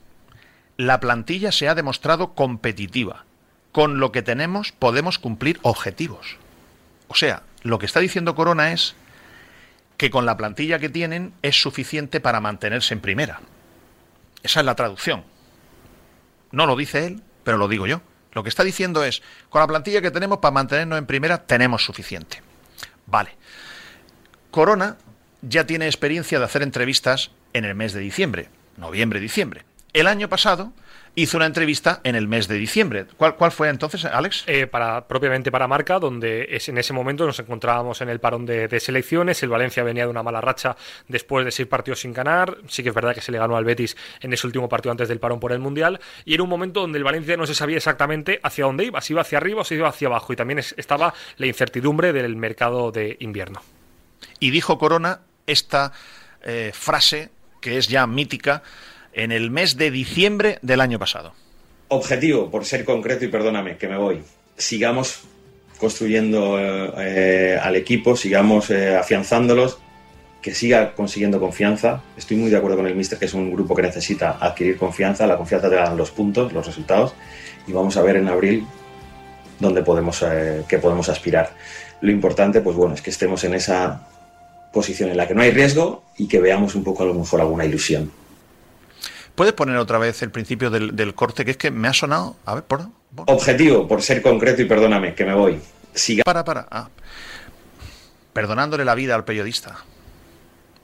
la 0.77 0.99
plantilla 0.99 1.51
se 1.51 1.67
ha 1.67 1.75
demostrado 1.75 2.33
competitiva. 2.33 3.25
Con 3.71 3.99
lo 3.99 4.11
que 4.11 4.21
tenemos 4.21 4.71
podemos 4.71 5.17
cumplir 5.17 5.59
objetivos. 5.63 6.37
O 7.07 7.15
sea, 7.15 7.43
lo 7.63 7.79
que 7.79 7.85
está 7.87 7.99
diciendo 7.99 8.35
Corona 8.35 8.71
es 8.71 8.95
que 9.97 10.09
con 10.11 10.25
la 10.25 10.37
plantilla 10.37 10.79
que 10.79 10.89
tienen 10.89 11.33
es 11.41 11.59
suficiente 11.59 12.19
para 12.19 12.39
mantenerse 12.39 12.93
en 12.93 13.01
primera. 13.01 13.41
Esa 14.43 14.59
es 14.59 14.65
la 14.65 14.75
traducción. 14.75 15.23
No 16.51 16.65
lo 16.65 16.75
dice 16.75 17.05
él, 17.05 17.21
pero 17.43 17.57
lo 17.57 17.67
digo 17.67 17.87
yo. 17.87 18.01
Lo 18.31 18.43
que 18.43 18.49
está 18.49 18.63
diciendo 18.63 19.03
es, 19.03 19.23
con 19.49 19.61
la 19.61 19.67
plantilla 19.67 20.01
que 20.01 20.11
tenemos 20.11 20.37
para 20.37 20.53
mantenernos 20.53 20.99
en 20.99 21.07
primera, 21.07 21.45
tenemos 21.45 21.83
suficiente. 21.83 22.41
Vale. 23.07 23.31
Corona 24.51 24.97
ya 25.41 25.65
tiene 25.65 25.87
experiencia 25.87 26.39
de 26.39 26.45
hacer 26.45 26.61
entrevistas 26.61 27.31
en 27.53 27.65
el 27.65 27.75
mes 27.75 27.93
de 27.93 27.99
diciembre, 27.99 28.49
noviembre, 28.77 29.19
diciembre. 29.19 29.65
El 29.93 30.07
año 30.07 30.29
pasado 30.29 30.73
hizo 31.17 31.37
una 31.37 31.47
entrevista 31.47 31.99
en 32.03 32.15
el 32.15 32.27
mes 32.27 32.47
de 32.47 32.55
diciembre. 32.55 33.07
¿Cuál, 33.17 33.35
cuál 33.35 33.51
fue 33.51 33.69
entonces, 33.69 34.05
Alex? 34.05 34.43
Eh, 34.45 34.67
para, 34.67 35.07
propiamente 35.07 35.51
para 35.51 35.67
Marca, 35.67 35.97
donde 35.97 36.47
es, 36.51 36.69
en 36.69 36.77
ese 36.77 36.93
momento 36.93 37.25
nos 37.25 37.39
encontrábamos 37.39 38.01
en 38.01 38.09
el 38.09 38.19
parón 38.19 38.45
de, 38.45 38.67
de, 38.67 38.79
selecciones. 38.79 39.41
El 39.41 39.49
Valencia 39.49 39.81
venía 39.81 40.03
de 40.03 40.11
una 40.11 40.21
mala 40.21 40.41
racha 40.41 40.77
después 41.07 41.43
de 41.43 41.49
seis 41.49 41.67
partidos 41.67 42.01
sin 42.01 42.13
ganar. 42.13 42.57
Sí 42.67 42.83
que 42.83 42.89
es 42.89 42.95
verdad 42.95 43.15
que 43.15 43.21
se 43.21 43.31
le 43.31 43.39
ganó 43.39 43.57
al 43.57 43.65
Betis 43.65 43.97
en 44.21 44.31
ese 44.31 44.45
último 44.45 44.69
partido 44.69 44.91
antes 44.91 45.09
del 45.09 45.19
parón 45.19 45.39
por 45.39 45.51
el 45.51 45.59
Mundial. 45.59 45.99
Y 46.23 46.35
era 46.35 46.43
un 46.43 46.49
momento 46.49 46.81
donde 46.81 46.99
el 46.99 47.03
Valencia 47.03 47.35
no 47.35 47.47
se 47.47 47.55
sabía 47.55 47.77
exactamente 47.77 48.39
hacia 48.43 48.65
dónde 48.65 48.85
iba, 48.85 49.01
si 49.01 49.13
iba 49.13 49.21
hacia 49.21 49.39
arriba 49.39 49.61
o 49.61 49.63
si 49.63 49.73
iba 49.73 49.89
hacia 49.89 50.09
abajo. 50.09 50.33
Y 50.33 50.35
también 50.35 50.59
es, 50.59 50.75
estaba 50.77 51.15
la 51.37 51.47
incertidumbre 51.47 52.13
del 52.13 52.35
mercado 52.35 52.91
de 52.91 53.17
invierno. 53.21 53.63
Y 54.39 54.51
dijo 54.51 54.77
Corona 54.77 55.21
esta 55.47 55.93
eh, 56.43 56.69
frase 56.75 57.31
que 57.59 57.79
es 57.79 57.87
ya 57.87 58.05
mítica 58.05 58.61
en 59.13 59.31
el 59.31 59.51
mes 59.51 59.77
de 59.77 59.91
diciembre 59.91 60.59
del 60.61 60.81
año 60.81 60.99
pasado. 60.99 61.33
Objetivo, 61.89 62.51
por 62.51 62.65
ser 62.65 62.85
concreto 62.85 63.25
y 63.25 63.29
perdóname 63.29 63.77
que 63.77 63.87
me 63.87 63.97
voy, 63.97 64.21
sigamos 64.57 65.21
construyendo 65.77 66.57
eh, 66.59 67.59
al 67.61 67.75
equipo, 67.75 68.15
sigamos 68.15 68.69
eh, 68.69 68.95
afianzándolos, 68.95 69.79
que 70.41 70.53
siga 70.53 70.93
consiguiendo 70.93 71.39
confianza. 71.39 72.01
Estoy 72.17 72.37
muy 72.37 72.49
de 72.49 72.57
acuerdo 72.57 72.77
con 72.77 72.87
el 72.87 72.95
Mister, 72.95 73.17
que 73.19 73.25
es 73.25 73.33
un 73.33 73.51
grupo 73.51 73.75
que 73.75 73.81
necesita 73.81 74.37
adquirir 74.39 74.77
confianza. 74.77 75.27
La 75.27 75.37
confianza 75.37 75.69
te 75.69 75.75
dan 75.75 75.97
los 75.97 76.11
puntos, 76.11 76.53
los 76.53 76.65
resultados, 76.65 77.13
y 77.67 77.71
vamos 77.71 77.97
a 77.97 78.01
ver 78.01 78.17
en 78.17 78.27
abril 78.27 78.65
dónde 79.59 79.81
podemos, 79.83 80.23
eh, 80.23 80.63
qué 80.67 80.77
podemos 80.77 81.09
aspirar. 81.09 81.53
Lo 82.01 82.11
importante, 82.11 82.61
pues 82.61 82.75
bueno, 82.75 82.95
es 82.95 83.01
que 83.01 83.09
estemos 83.09 83.43
en 83.43 83.55
esa 83.55 84.07
posición 84.71 85.09
en 85.09 85.17
la 85.17 85.27
que 85.27 85.33
no 85.33 85.41
hay 85.41 85.51
riesgo 85.51 86.03
y 86.17 86.27
que 86.27 86.39
veamos 86.39 86.75
un 86.75 86.83
poco 86.83 87.03
a 87.03 87.05
lo 87.07 87.13
mejor 87.13 87.41
alguna 87.41 87.65
ilusión. 87.65 88.11
¿Puedes 89.37 89.53
poner 89.53 89.77
otra 89.77 89.99
vez 89.99 90.23
el 90.23 90.31
principio 90.31 90.71
del, 90.71 90.95
del 90.95 91.13
corte? 91.13 91.45
Que 91.45 91.51
es 91.51 91.57
que 91.57 91.69
me 91.69 91.87
ha 91.87 91.93
sonado. 91.93 92.35
A 92.43 92.55
ver, 92.55 92.63
por. 92.63 92.89
por- 93.15 93.29
Objetivo, 93.29 93.87
por 93.87 94.01
ser 94.01 94.23
concreto 94.23 94.63
y 94.63 94.65
perdóname, 94.65 95.13
que 95.13 95.25
me 95.25 95.35
voy. 95.35 95.61
Siga. 95.93 96.23
Para, 96.23 96.43
para. 96.43 96.67
Ah. 96.71 96.89
Perdonándole 98.33 98.83
la 98.83 98.95
vida 98.95 99.13
al 99.13 99.25
periodista. 99.25 99.75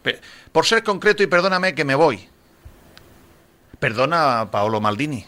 Pe- 0.04 0.22
por 0.52 0.68
ser 0.68 0.84
concreto 0.84 1.24
y 1.24 1.28
perdóname 1.28 1.74
que 1.74 1.84
me 1.84 1.96
voy. 1.96 2.30
Perdona 3.80 4.42
a 4.42 4.52
Paolo 4.52 4.80
Maldini. 4.80 5.26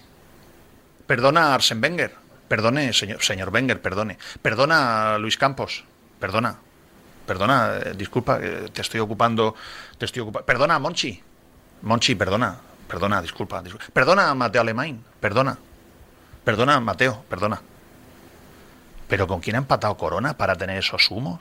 Perdona 1.07 1.47
a 1.47 1.56
Arsen 1.56 1.81
Wenger. 1.81 2.14
Perdone, 2.47 2.93
señor, 2.93 3.23
señor 3.23 3.49
Wenger, 3.52 3.81
perdone. 3.81 4.19
Perdona 4.43 5.15
a 5.15 5.18
Luis 5.18 5.35
Campos. 5.38 5.84
Perdona. 6.19 6.57
Perdona, 7.26 7.80
eh, 7.84 7.93
disculpa, 7.97 8.38
eh, 8.39 8.69
te 8.72 8.81
estoy 8.81 8.99
ocupando. 8.99 9.56
Te 9.97 10.06
estoy 10.06 10.22
ocupando. 10.22 10.45
Perdona 10.45 10.76
a 10.76 10.80
Monchi. 10.80 11.19
Monchi, 11.81 12.14
perdona. 12.14 12.56
Perdona, 12.88 13.22
disculpa. 13.22 13.64
Perdona 13.94 14.34
Mateo 14.36 14.62
Alemán. 14.62 15.03
Perdona. 15.20 15.57
Perdona, 16.44 16.80
Mateo, 16.80 17.24
perdona. 17.28 17.62
¿Pero 19.07 19.28
con 19.28 19.40
quién 19.40 19.56
ha 19.56 19.60
empatado 19.60 19.98
Corona 19.98 20.38
para 20.38 20.56
tener 20.56 20.78
esos 20.78 21.10
humos? 21.10 21.40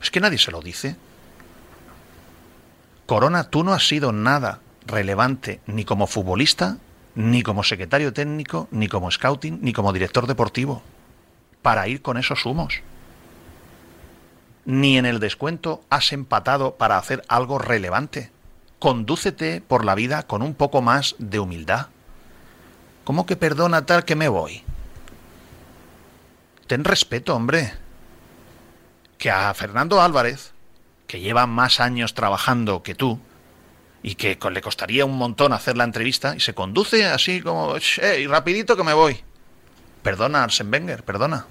Es 0.00 0.10
que 0.10 0.20
nadie 0.20 0.38
se 0.38 0.50
lo 0.50 0.62
dice. 0.62 0.96
Corona, 3.06 3.44
tú 3.44 3.64
no 3.64 3.72
has 3.72 3.86
sido 3.86 4.12
nada 4.12 4.60
relevante 4.86 5.60
ni 5.66 5.84
como 5.84 6.06
futbolista, 6.06 6.78
ni 7.14 7.42
como 7.42 7.62
secretario 7.62 8.12
técnico, 8.12 8.68
ni 8.70 8.88
como 8.88 9.10
scouting, 9.10 9.58
ni 9.62 9.72
como 9.72 9.92
director 9.92 10.26
deportivo, 10.26 10.82
para 11.62 11.88
ir 11.88 12.00
con 12.00 12.16
esos 12.16 12.46
humos. 12.46 12.80
Ni 14.64 14.98
en 14.98 15.06
el 15.06 15.20
descuento 15.20 15.82
has 15.90 16.12
empatado 16.12 16.76
para 16.76 16.98
hacer 16.98 17.22
algo 17.28 17.58
relevante. 17.58 18.30
Condúcete 18.78 19.60
por 19.60 19.84
la 19.84 19.94
vida 19.94 20.22
con 20.24 20.42
un 20.42 20.54
poco 20.54 20.82
más 20.82 21.16
de 21.18 21.40
humildad. 21.40 21.88
¿Cómo 23.04 23.26
que 23.26 23.36
perdona 23.36 23.86
tal 23.86 24.04
que 24.04 24.14
me 24.14 24.28
voy? 24.28 24.62
Ten 26.66 26.84
respeto, 26.84 27.34
hombre. 27.34 27.72
Que 29.16 29.30
a 29.30 29.52
Fernando 29.54 30.00
Álvarez, 30.00 30.52
que 31.06 31.20
lleva 31.20 31.46
más 31.46 31.80
años 31.80 32.14
trabajando 32.14 32.82
que 32.82 32.94
tú, 32.94 33.18
y 34.02 34.14
que 34.14 34.38
le 34.50 34.60
costaría 34.60 35.04
un 35.04 35.16
montón 35.16 35.52
hacer 35.52 35.76
la 35.76 35.84
entrevista, 35.84 36.36
y 36.36 36.40
se 36.40 36.54
conduce 36.54 37.06
así 37.06 37.40
como, 37.40 37.74
¡eh, 37.76 38.26
rapidito 38.28 38.76
que 38.76 38.84
me 38.84 38.92
voy! 38.92 39.24
Perdona, 40.02 40.44
Arsen 40.44 40.72
Wenger, 40.72 41.02
perdona. 41.02 41.46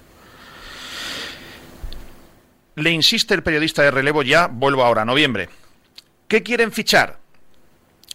Le 2.76 2.90
insiste 2.90 3.34
el 3.34 3.42
periodista 3.42 3.82
de 3.82 3.90
relevo 3.90 4.22
ya, 4.22 4.46
vuelvo 4.46 4.84
ahora, 4.84 5.04
noviembre. 5.04 5.50
¿Qué 6.28 6.42
quieren 6.42 6.72
fichar? 6.72 7.18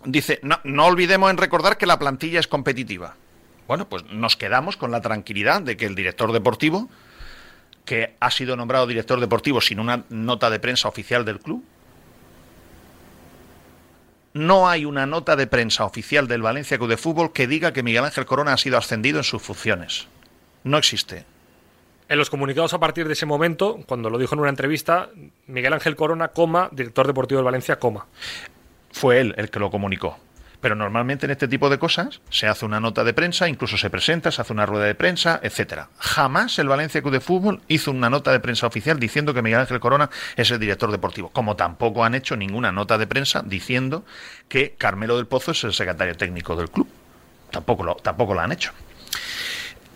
Dice, 0.05 0.39
no, 0.43 0.85
olvidemos 0.85 1.31
en 1.31 1.37
recordar 1.37 1.77
que 1.77 1.87
la 1.87 1.97
plantilla 1.97 2.39
es 2.39 2.47
competitiva. 2.47 3.15
Bueno, 3.67 3.89
pues 3.89 4.03
nos 4.05 4.37
quedamos 4.37 4.77
con 4.77 4.91
la 4.91 5.01
tranquilidad 5.01 5.61
de 5.61 5.77
que 5.77 5.85
el 5.85 5.95
director 5.95 6.31
deportivo, 6.31 6.89
que 7.85 8.15
ha 8.19 8.29
sido 8.29 8.55
nombrado 8.55 8.85
director 8.85 9.19
deportivo 9.19 9.61
sin 9.61 9.79
una 9.79 10.03
nota 10.09 10.49
de 10.49 10.59
prensa 10.59 10.87
oficial 10.87 11.25
del 11.25 11.39
club, 11.39 11.63
no 14.33 14.67
hay 14.67 14.85
una 14.85 15.05
nota 15.05 15.35
de 15.35 15.47
prensa 15.47 15.85
oficial 15.85 16.27
del 16.27 16.41
Valencia 16.41 16.77
Club 16.77 16.89
de 16.89 16.97
Fútbol 16.97 17.33
que 17.33 17.47
diga 17.47 17.71
que 17.71 17.83
Miguel 17.83 18.05
Ángel 18.05 18.25
Corona 18.25 18.53
ha 18.53 18.57
sido 18.57 18.77
ascendido 18.77 19.19
en 19.19 19.23
sus 19.23 19.41
funciones. 19.41 20.07
No 20.63 20.77
existe. 20.77 21.25
En 22.13 22.19
los 22.19 22.29
comunicados 22.29 22.75
a 22.75 22.79
partir 22.79 23.07
de 23.07 23.13
ese 23.13 23.25
momento, 23.25 23.79
cuando 23.87 24.11
lo 24.11 24.19
dijo 24.19 24.35
en 24.35 24.41
una 24.41 24.49
entrevista, 24.49 25.09
Miguel 25.47 25.73
Ángel 25.73 25.95
Corona, 25.95 26.27
coma, 26.27 26.69
director 26.71 27.07
deportivo 27.07 27.39
del 27.39 27.45
Valencia, 27.45 27.79
coma. 27.79 28.05
Fue 28.91 29.19
él 29.19 29.33
el 29.35 29.49
que 29.49 29.57
lo 29.57 29.71
comunicó. 29.71 30.19
Pero 30.61 30.75
normalmente 30.75 31.25
en 31.25 31.31
este 31.31 31.47
tipo 31.47 31.71
de 31.71 31.79
cosas 31.79 32.21
se 32.29 32.45
hace 32.45 32.67
una 32.67 32.79
nota 32.79 33.03
de 33.03 33.15
prensa, 33.15 33.49
incluso 33.49 33.77
se 33.77 33.89
presenta, 33.89 34.29
se 34.29 34.43
hace 34.43 34.53
una 34.53 34.67
rueda 34.67 34.85
de 34.85 34.93
prensa, 34.93 35.39
etcétera. 35.41 35.89
Jamás 35.97 36.59
el 36.59 36.67
Valencia 36.67 37.01
Club 37.01 37.13
de 37.13 37.19
Fútbol 37.19 37.61
hizo 37.67 37.89
una 37.89 38.11
nota 38.11 38.31
de 38.31 38.39
prensa 38.39 38.67
oficial 38.67 38.99
diciendo 38.99 39.33
que 39.33 39.41
Miguel 39.41 39.61
Ángel 39.61 39.79
Corona 39.79 40.11
es 40.35 40.51
el 40.51 40.59
director 40.59 40.91
deportivo, 40.91 41.29
como 41.29 41.55
tampoco 41.55 42.05
han 42.05 42.13
hecho 42.13 42.37
ninguna 42.37 42.71
nota 42.71 42.99
de 42.99 43.07
prensa 43.07 43.41
diciendo 43.43 44.05
que 44.49 44.75
Carmelo 44.77 45.17
del 45.17 45.25
Pozo 45.25 45.49
es 45.49 45.63
el 45.63 45.73
secretario 45.73 46.15
técnico 46.15 46.55
del 46.55 46.69
club. 46.69 46.87
Tampoco 47.49 47.95
tampoco 48.03 48.35
lo 48.35 48.41
han 48.41 48.51
hecho. 48.51 48.71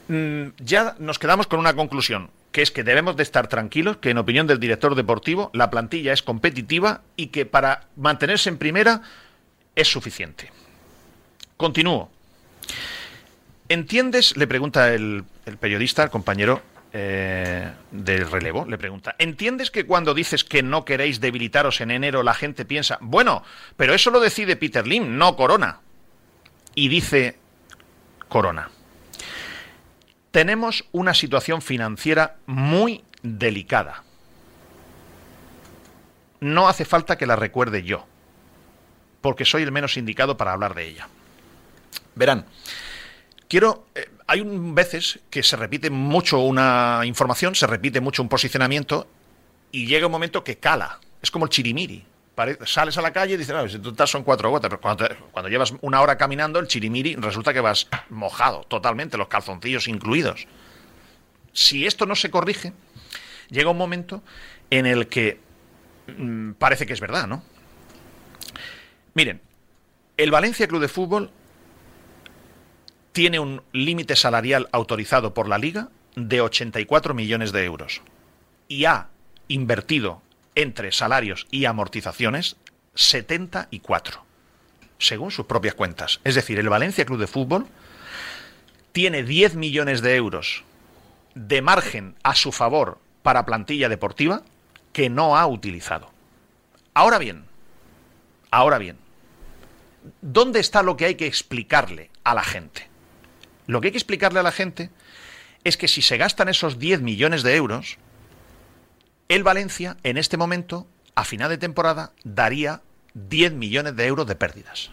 Mm, 0.07 0.49
ya 0.59 0.95
nos 0.99 1.19
quedamos 1.19 1.47
con 1.47 1.59
una 1.59 1.75
conclusión, 1.75 2.29
que 2.51 2.61
es 2.61 2.71
que 2.71 2.83
debemos 2.83 3.17
de 3.17 3.23
estar 3.23 3.47
tranquilos, 3.47 3.97
que 3.97 4.09
en 4.09 4.17
opinión 4.17 4.47
del 4.47 4.59
director 4.59 4.95
deportivo 4.95 5.51
la 5.53 5.69
plantilla 5.69 6.13
es 6.13 6.23
competitiva 6.23 7.01
y 7.15 7.27
que 7.27 7.45
para 7.45 7.87
mantenerse 7.95 8.49
en 8.49 8.57
primera 8.57 9.01
es 9.75 9.87
suficiente. 9.89 10.51
Continúo. 11.57 12.09
¿Entiendes? 13.69 14.37
Le 14.37 14.47
pregunta 14.47 14.93
el, 14.93 15.25
periodista, 15.59 16.03
el 16.03 16.09
compañero 16.09 16.61
eh, 16.93 17.69
del 17.91 18.31
relevo, 18.31 18.65
le 18.65 18.77
pregunta, 18.77 19.15
¿entiendes 19.19 19.71
que 19.71 19.85
cuando 19.85 20.13
dices 20.13 20.45
que 20.45 20.63
no 20.63 20.85
queréis 20.85 21.19
debilitaros 21.19 21.81
en 21.81 21.91
enero 21.91 22.23
la 22.23 22.33
gente 22.33 22.63
piensa, 22.63 22.97
bueno, 23.01 23.43
pero 23.75 23.93
eso 23.93 24.09
lo 24.09 24.21
decide 24.21 24.55
Peter 24.55 24.87
Lim, 24.87 25.17
no 25.17 25.35
Corona? 25.35 25.81
Y 26.75 26.87
dice 26.87 27.37
Corona, 28.29 28.69
tenemos 30.37 30.85
una 30.91 31.15
situación 31.15 31.63
financiera 31.63 32.35
muy 32.45 33.03
delicada. 33.23 34.03
No 36.41 36.69
hace 36.69 36.85
falta 36.85 37.17
que 37.17 37.25
la 37.25 37.35
recuerde 37.35 37.81
yo, 37.81 38.05
porque 39.21 39.45
soy 39.45 39.63
el 39.63 39.71
menos 39.71 39.97
indicado 39.97 40.37
para 40.37 40.53
hablar 40.53 40.75
de 40.75 40.89
ella. 40.89 41.07
Verán, 42.13 42.45
quiero. 43.47 43.87
eh, 43.95 44.11
hay 44.27 44.41
un, 44.41 44.75
veces 44.75 45.21
que 45.31 45.41
se 45.41 45.55
repite 45.55 45.89
mucho 45.89 46.37
una 46.37 47.01
información, 47.05 47.55
se 47.55 47.65
repite 47.65 47.99
mucho 47.99 48.21
un 48.21 48.29
posicionamiento 48.29 49.07
y 49.71 49.87
llega 49.87 50.05
un 50.05 50.11
momento 50.11 50.43
que 50.43 50.59
cala. 50.59 50.99
Es 51.19 51.31
como 51.31 51.45
el 51.45 51.49
chirimiri. 51.49 52.05
Sales 52.65 52.97
a 52.97 53.01
la 53.01 53.11
calle 53.11 53.33
y 53.33 53.37
dices, 53.37 53.55
no, 53.55 53.67
si 53.67 53.79
tú 53.79 53.89
estás 53.89 54.11
son 54.11 54.23
cuatro 54.23 54.51
gotas, 54.51 54.69
pero 54.69 54.79
cuando 55.31 55.49
llevas 55.49 55.73
una 55.81 56.01
hora 56.01 56.17
caminando, 56.17 56.59
el 56.59 56.67
chirimiri 56.67 57.15
resulta 57.15 57.51
que 57.51 57.61
vas 57.61 57.87
mojado 58.09 58.63
totalmente, 58.63 59.17
los 59.17 59.27
calzoncillos 59.27 59.87
incluidos. 59.87 60.47
Si 61.51 61.87
esto 61.87 62.05
no 62.05 62.15
se 62.15 62.29
corrige, 62.29 62.73
llega 63.49 63.71
un 63.71 63.77
momento 63.77 64.21
en 64.69 64.85
el 64.85 65.07
que 65.07 65.39
mm, 66.15 66.51
parece 66.51 66.85
que 66.85 66.93
es 66.93 66.99
verdad, 66.99 67.27
¿no? 67.27 67.43
Miren, 69.15 69.41
el 70.17 70.29
Valencia 70.29 70.67
Club 70.67 70.81
de 70.81 70.89
Fútbol 70.89 71.31
tiene 73.13 73.39
un 73.39 73.63
límite 73.71 74.15
salarial 74.15 74.69
autorizado 74.71 75.33
por 75.33 75.49
la 75.49 75.57
liga 75.57 75.89
de 76.15 76.41
84 76.41 77.15
millones 77.15 77.51
de 77.51 77.65
euros 77.65 78.01
y 78.67 78.85
ha 78.85 79.07
invertido 79.47 80.21
entre 80.57 80.91
salarios 80.91 81.45
y 81.51 81.65
amortizaciones 81.65 82.57
74, 82.95 84.25
según 84.97 85.29
sus 85.29 85.45
propias 85.45 85.75
cuentas. 85.75 86.19
Es 86.23 86.33
decir, 86.33 86.57
el 86.57 86.67
Valencia 86.67 87.05
Club 87.05 87.19
de 87.19 87.27
Fútbol 87.27 87.67
tiene 88.91 89.21
10 89.21 89.53
millones 89.53 90.01
de 90.01 90.15
euros 90.15 90.63
de 91.35 91.61
margen 91.61 92.15
a 92.23 92.33
su 92.33 92.51
favor 92.51 92.97
para 93.21 93.45
plantilla 93.45 93.87
deportiva 93.87 94.41
que 94.93 95.11
no 95.11 95.37
ha 95.37 95.45
utilizado. 95.45 96.11
Ahora 96.95 97.19
bien, 97.19 97.45
ahora 98.49 98.79
bien, 98.79 98.97
¿dónde 100.23 100.59
está 100.59 100.81
lo 100.81 100.97
que 100.97 101.05
hay 101.05 101.15
que 101.15 101.27
explicarle 101.27 102.09
a 102.23 102.33
la 102.33 102.43
gente? 102.43 102.87
Lo 103.67 103.79
que 103.79 103.89
hay 103.89 103.91
que 103.91 103.99
explicarle 103.99 104.39
a 104.39 104.43
la 104.43 104.51
gente 104.51 104.89
es 105.63 105.77
que 105.77 105.87
si 105.87 106.01
se 106.01 106.17
gastan 106.17 106.49
esos 106.49 106.79
10 106.79 107.01
millones 107.01 107.43
de 107.43 107.55
euros, 107.55 107.99
el 109.29 109.43
Valencia 109.43 109.97
en 110.03 110.17
este 110.17 110.37
momento, 110.37 110.87
a 111.15 111.25
final 111.25 111.49
de 111.49 111.57
temporada, 111.57 112.11
daría 112.23 112.81
10 113.13 113.53
millones 113.53 113.95
de 113.95 114.05
euros 114.05 114.27
de 114.27 114.35
pérdidas. 114.35 114.91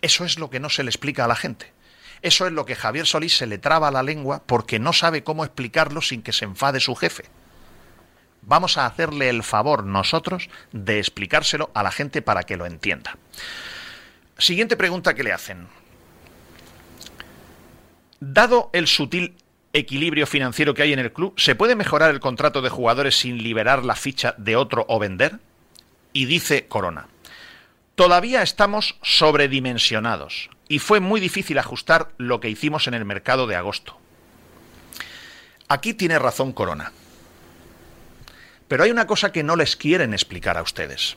Eso 0.00 0.24
es 0.24 0.38
lo 0.38 0.50
que 0.50 0.60
no 0.60 0.70
se 0.70 0.84
le 0.84 0.90
explica 0.90 1.24
a 1.24 1.28
la 1.28 1.34
gente. 1.34 1.72
Eso 2.22 2.46
es 2.46 2.52
lo 2.52 2.64
que 2.66 2.76
Javier 2.76 3.06
Solís 3.06 3.36
se 3.36 3.46
le 3.46 3.58
traba 3.58 3.90
la 3.90 4.02
lengua 4.02 4.42
porque 4.46 4.78
no 4.78 4.92
sabe 4.92 5.24
cómo 5.24 5.44
explicarlo 5.44 6.00
sin 6.00 6.22
que 6.22 6.32
se 6.32 6.44
enfade 6.44 6.80
su 6.80 6.94
jefe. 6.94 7.24
Vamos 8.42 8.78
a 8.78 8.86
hacerle 8.86 9.28
el 9.28 9.42
favor 9.42 9.84
nosotros 9.84 10.48
de 10.72 10.98
explicárselo 10.98 11.70
a 11.74 11.82
la 11.82 11.90
gente 11.90 12.22
para 12.22 12.44
que 12.44 12.56
lo 12.56 12.66
entienda. 12.66 13.18
Siguiente 14.38 14.76
pregunta 14.76 15.14
que 15.14 15.24
le 15.24 15.32
hacen. 15.32 15.68
Dado 18.20 18.70
el 18.72 18.86
sutil 18.86 19.36
equilibrio 19.72 20.26
financiero 20.26 20.74
que 20.74 20.82
hay 20.82 20.92
en 20.92 20.98
el 20.98 21.12
club? 21.12 21.34
¿Se 21.36 21.54
puede 21.54 21.76
mejorar 21.76 22.10
el 22.10 22.20
contrato 22.20 22.62
de 22.62 22.70
jugadores 22.70 23.18
sin 23.18 23.42
liberar 23.42 23.84
la 23.84 23.94
ficha 23.94 24.34
de 24.38 24.56
otro 24.56 24.84
o 24.88 24.98
vender? 24.98 25.38
Y 26.12 26.26
dice 26.26 26.66
Corona, 26.66 27.08
todavía 27.94 28.42
estamos 28.42 28.96
sobredimensionados 29.02 30.50
y 30.68 30.78
fue 30.78 31.00
muy 31.00 31.20
difícil 31.20 31.58
ajustar 31.58 32.12
lo 32.18 32.40
que 32.40 32.50
hicimos 32.50 32.86
en 32.86 32.94
el 32.94 33.04
mercado 33.04 33.46
de 33.46 33.56
agosto. 33.56 33.98
Aquí 35.68 35.94
tiene 35.94 36.18
razón 36.18 36.52
Corona. 36.52 36.92
Pero 38.68 38.84
hay 38.84 38.90
una 38.90 39.06
cosa 39.06 39.32
que 39.32 39.42
no 39.42 39.56
les 39.56 39.76
quieren 39.76 40.12
explicar 40.12 40.58
a 40.58 40.62
ustedes. 40.62 41.16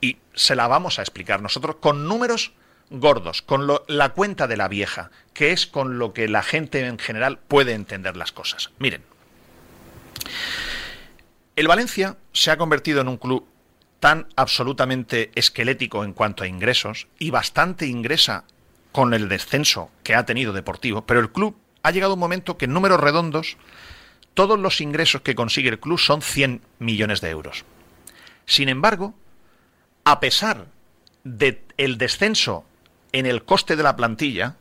Y 0.00 0.18
se 0.34 0.56
la 0.56 0.66
vamos 0.66 0.98
a 0.98 1.02
explicar 1.02 1.40
nosotros 1.40 1.76
con 1.76 2.06
números 2.08 2.52
gordos, 3.00 3.42
con 3.42 3.68
la 3.86 4.08
cuenta 4.10 4.46
de 4.46 4.56
la 4.56 4.68
vieja, 4.68 5.10
que 5.32 5.52
es 5.52 5.66
con 5.66 5.98
lo 5.98 6.12
que 6.12 6.28
la 6.28 6.42
gente 6.42 6.86
en 6.86 6.98
general 6.98 7.38
puede 7.38 7.72
entender 7.72 8.16
las 8.16 8.32
cosas. 8.32 8.70
Miren, 8.78 9.02
el 11.56 11.68
Valencia 11.68 12.16
se 12.32 12.50
ha 12.50 12.56
convertido 12.56 13.00
en 13.00 13.08
un 13.08 13.16
club 13.16 13.46
tan 14.00 14.26
absolutamente 14.36 15.30
esquelético 15.34 16.04
en 16.04 16.12
cuanto 16.12 16.44
a 16.44 16.46
ingresos 16.48 17.06
y 17.18 17.30
bastante 17.30 17.86
ingresa 17.86 18.44
con 18.92 19.14
el 19.14 19.28
descenso 19.28 19.90
que 20.02 20.14
ha 20.14 20.26
tenido 20.26 20.52
deportivo, 20.52 21.06
pero 21.06 21.20
el 21.20 21.32
club 21.32 21.56
ha 21.82 21.90
llegado 21.90 22.14
un 22.14 22.20
momento 22.20 22.58
que 22.58 22.66
en 22.66 22.72
números 22.72 23.00
redondos 23.00 23.56
todos 24.34 24.58
los 24.58 24.80
ingresos 24.80 25.22
que 25.22 25.34
consigue 25.34 25.68
el 25.68 25.80
club 25.80 25.98
son 25.98 26.22
100 26.22 26.60
millones 26.78 27.20
de 27.20 27.30
euros. 27.30 27.64
Sin 28.46 28.68
embargo, 28.68 29.14
a 30.04 30.20
pesar 30.20 30.66
del 31.22 31.98
descenso 31.98 32.66
en 33.14 33.26
el 33.26 33.44
coste 33.44 33.76
de 33.76 33.84
la 33.84 33.94
plantilla, 33.94 34.56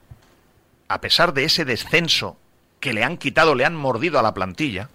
a 0.87 1.01
pesar 1.01 1.33
de 1.33 1.43
ese 1.43 1.65
descenso 1.65 2.37
que 2.79 2.93
le 2.93 3.03
han 3.03 3.17
quitado, 3.17 3.55
le 3.55 3.65
han 3.65 3.75
mordido 3.75 4.19
a 4.19 4.21
la 4.21 4.35
plantilla, 4.35 4.91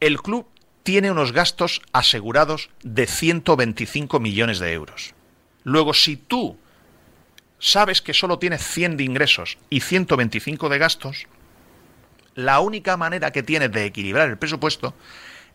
el 0.00 0.22
club 0.22 0.46
tiene 0.84 1.10
unos 1.10 1.32
gastos 1.32 1.82
asegurados 1.92 2.70
de 2.82 3.06
125 3.06 4.20
millones 4.20 4.58
de 4.58 4.72
euros. 4.72 5.12
Luego, 5.64 5.92
si 5.92 6.16
tú 6.16 6.56
sabes 7.58 8.00
que 8.00 8.14
solo 8.14 8.38
tienes 8.38 8.66
100 8.66 8.96
de 8.96 9.04
ingresos 9.04 9.58
y 9.68 9.80
125 9.80 10.70
de 10.70 10.78
gastos, 10.78 11.26
la 12.34 12.60
única 12.60 12.96
manera 12.96 13.32
que 13.32 13.42
tienes 13.42 13.70
de 13.70 13.84
equilibrar 13.84 14.30
el 14.30 14.38
presupuesto 14.38 14.94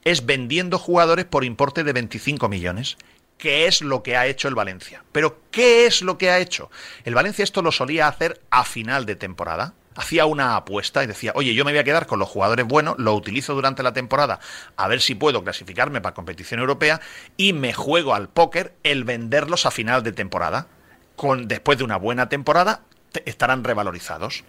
es 0.04 0.28
vendiendo 0.28 0.78
jugadores 0.78 1.26
por 1.26 1.44
importe 1.44 1.84
de 1.84 1.94
25 1.94 2.48
millones, 2.48 2.96
que 3.38 3.68
es 3.68 3.82
lo 3.82 4.02
que 4.04 4.18
ha 4.18 4.26
hecho 4.26 4.48
el 4.48 4.56
Valencia. 4.56 5.04
Pero, 5.12 5.42
¿qué 5.52 5.86
es 5.86 6.02
lo 6.02 6.18
que 6.18 6.30
ha 6.32 6.40
hecho? 6.40 6.70
El 7.06 7.16
Valencia 7.16 7.44
esto 7.44 7.62
lo 7.62 7.72
solía 7.72 8.08
hacer 8.08 8.42
a 8.50 8.64
final 8.66 9.06
de 9.06 9.16
temporada. 9.16 9.74
Hacía 9.96 10.26
una 10.26 10.56
apuesta 10.56 11.04
y 11.04 11.08
decía, 11.08 11.32
oye, 11.34 11.56
yo 11.56 11.66
me 11.66 11.72
voy 11.72 11.80
a 11.80 11.84
quedar 11.84 12.06
con 12.06 12.20
los 12.20 12.30
jugadores 12.30 12.68
buenos, 12.68 12.96
lo 13.00 13.16
utilizo 13.16 13.56
durante 13.56 13.82
la 13.82 13.94
temporada 13.94 14.40
a 14.76 14.88
ver 14.88 15.02
si 15.02 15.16
puedo 15.16 15.44
clasificarme 15.44 16.02
para 16.02 16.14
competición 16.14 16.60
europea 16.60 17.02
y 17.36 17.54
me 17.54 17.74
juego 17.74 18.14
al 18.14 18.30
póker 18.30 18.76
el 18.84 19.06
venderlos 19.06 19.66
a 19.66 19.72
final 19.72 20.04
de 20.04 20.12
temporada. 20.12 20.68
Con, 21.16 21.48
después 21.48 21.80
de 21.80 21.84
una 21.84 21.98
buena 21.98 22.30
temporada 22.30 22.82
te- 23.12 23.28
estarán 23.28 23.64
revalorizados. 23.64 24.44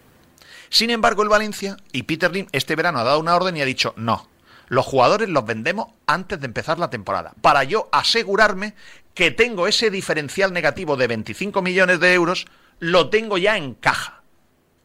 Sin 0.69 0.91
embargo, 0.91 1.23
el 1.23 1.31
Valencia 1.31 1.79
y 1.93 2.03
Peter 2.03 2.31
Lim 2.31 2.47
este 2.53 2.77
verano 2.77 2.99
ha 2.99 3.05
dado 3.05 3.19
una 3.21 3.35
orden 3.35 3.57
y 3.57 3.63
ha 3.63 3.65
dicho 3.65 3.95
no. 3.97 4.29
Los 4.69 4.87
jugadores 4.87 5.29
los 5.29 5.45
vendemos 5.45 5.89
antes 6.07 6.41
de 6.41 6.47
empezar 6.47 6.79
la 6.79 6.91
temporada, 6.91 7.33
para 7.41 7.65
yo 7.65 7.89
asegurarme 7.93 8.75
que 9.15 9.31
tengo 9.31 9.67
ese 9.67 9.91
diferencial 9.91 10.53
negativo 10.53 10.97
de 10.97 11.07
25 11.07 11.63
millones 11.63 12.01
de 12.01 12.15
euros, 12.15 12.47
lo 12.79 13.11
tengo 13.11 13.39
ya 13.39 13.57
en 13.57 13.75
caja 13.75 14.23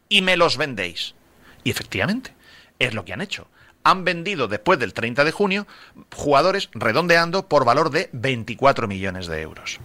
y 0.08 0.22
me 0.22 0.36
los 0.36 0.56
vendéis. 0.56 1.14
Y 1.62 1.70
efectivamente, 1.70 2.34
es 2.78 2.94
lo 2.94 3.04
que 3.04 3.12
han 3.12 3.20
hecho. 3.20 3.46
Han 3.84 4.04
vendido 4.04 4.48
después 4.48 4.78
del 4.78 4.94
30 4.94 5.24
de 5.24 5.32
junio 5.32 5.66
jugadores 6.12 6.70
redondeando 6.72 7.48
por 7.48 7.64
valor 7.64 7.90
de 7.90 8.08
24 8.12 8.88
millones 8.88 9.26
de 9.26 9.42
euros. 9.42 9.78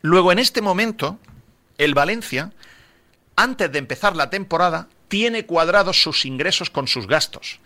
Luego, 0.00 0.30
en 0.30 0.38
este 0.38 0.62
momento, 0.62 1.18
el 1.76 1.94
Valencia 1.94 2.52
antes 3.38 3.70
de 3.70 3.78
empezar 3.78 4.16
la 4.16 4.30
temporada, 4.30 4.88
tiene 5.06 5.46
cuadrados 5.46 6.02
sus 6.02 6.26
ingresos 6.26 6.70
con 6.70 6.88
sus 6.88 7.06
gastos. 7.06 7.60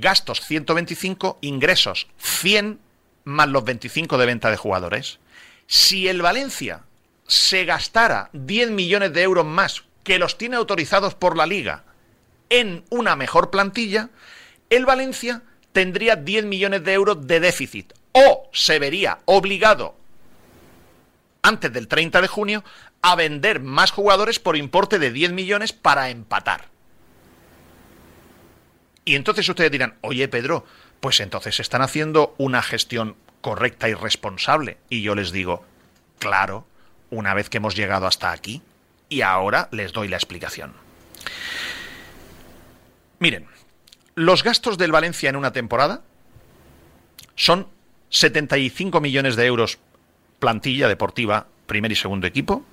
Gastos 0.00 0.40
125, 0.40 1.38
ingresos 1.40 2.08
100 2.18 2.80
más 3.24 3.48
los 3.48 3.64
25 3.64 4.18
de 4.18 4.26
venta 4.26 4.50
de 4.50 4.56
jugadores. 4.56 5.20
Si 5.66 6.08
el 6.08 6.20
Valencia 6.20 6.82
se 7.28 7.64
gastara 7.64 8.28
10 8.32 8.70
millones 8.70 9.12
de 9.12 9.22
euros 9.22 9.46
más 9.46 9.84
que 10.02 10.18
los 10.18 10.36
tiene 10.36 10.56
autorizados 10.56 11.14
por 11.14 11.36
la 11.36 11.46
liga 11.46 11.84
en 12.50 12.84
una 12.90 13.14
mejor 13.14 13.50
plantilla, 13.50 14.10
el 14.68 14.84
Valencia 14.84 15.42
tendría 15.72 16.16
10 16.16 16.44
millones 16.44 16.82
de 16.82 16.92
euros 16.92 17.26
de 17.26 17.38
déficit 17.38 17.92
o 18.12 18.48
se 18.52 18.78
vería 18.80 19.20
obligado 19.26 19.94
antes 21.42 21.72
del 21.72 21.86
30 21.86 22.20
de 22.20 22.28
junio 22.28 22.64
a 23.00 23.14
vender 23.14 23.60
más 23.60 23.92
jugadores 23.92 24.40
por 24.40 24.56
importe 24.56 24.98
de 24.98 25.12
10 25.12 25.32
millones 25.32 25.72
para 25.72 26.10
empatar. 26.10 26.73
Y 29.04 29.16
entonces 29.16 29.48
ustedes 29.48 29.70
dirán, 29.70 29.94
oye 30.00 30.28
Pedro, 30.28 30.64
pues 31.00 31.20
entonces 31.20 31.60
están 31.60 31.82
haciendo 31.82 32.34
una 32.38 32.62
gestión 32.62 33.16
correcta 33.40 33.88
y 33.88 33.94
responsable. 33.94 34.78
Y 34.88 35.02
yo 35.02 35.14
les 35.14 35.32
digo, 35.32 35.64
claro, 36.18 36.66
una 37.10 37.34
vez 37.34 37.50
que 37.50 37.58
hemos 37.58 37.76
llegado 37.76 38.06
hasta 38.06 38.32
aquí, 38.32 38.62
y 39.08 39.20
ahora 39.20 39.68
les 39.70 39.92
doy 39.92 40.08
la 40.08 40.16
explicación. 40.16 40.72
Miren, 43.18 43.46
los 44.14 44.42
gastos 44.42 44.78
del 44.78 44.92
Valencia 44.92 45.28
en 45.28 45.36
una 45.36 45.52
temporada 45.52 46.02
son 47.36 47.68
75 48.10 49.00
millones 49.00 49.36
de 49.36 49.46
euros 49.46 49.78
plantilla 50.38 50.88
deportiva, 50.88 51.46
primer 51.66 51.92
y 51.92 51.96
segundo 51.96 52.26
equipo, 52.26 52.64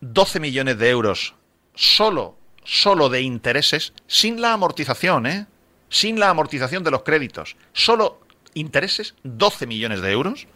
12 0.00 0.40
millones 0.40 0.78
de 0.78 0.90
euros 0.90 1.34
solo, 1.74 2.36
solo 2.72 3.08
de 3.08 3.20
intereses, 3.22 3.92
sin 4.06 4.40
la 4.40 4.52
amortización, 4.52 5.26
¿eh? 5.26 5.46
Sin 5.88 6.20
la 6.20 6.28
amortización 6.30 6.84
de 6.84 6.92
los 6.92 7.02
créditos. 7.02 7.56
Solo 7.72 8.20
intereses, 8.54 9.14
12 9.24 9.66
millones 9.66 10.02
de 10.02 10.12
euros. 10.12 10.46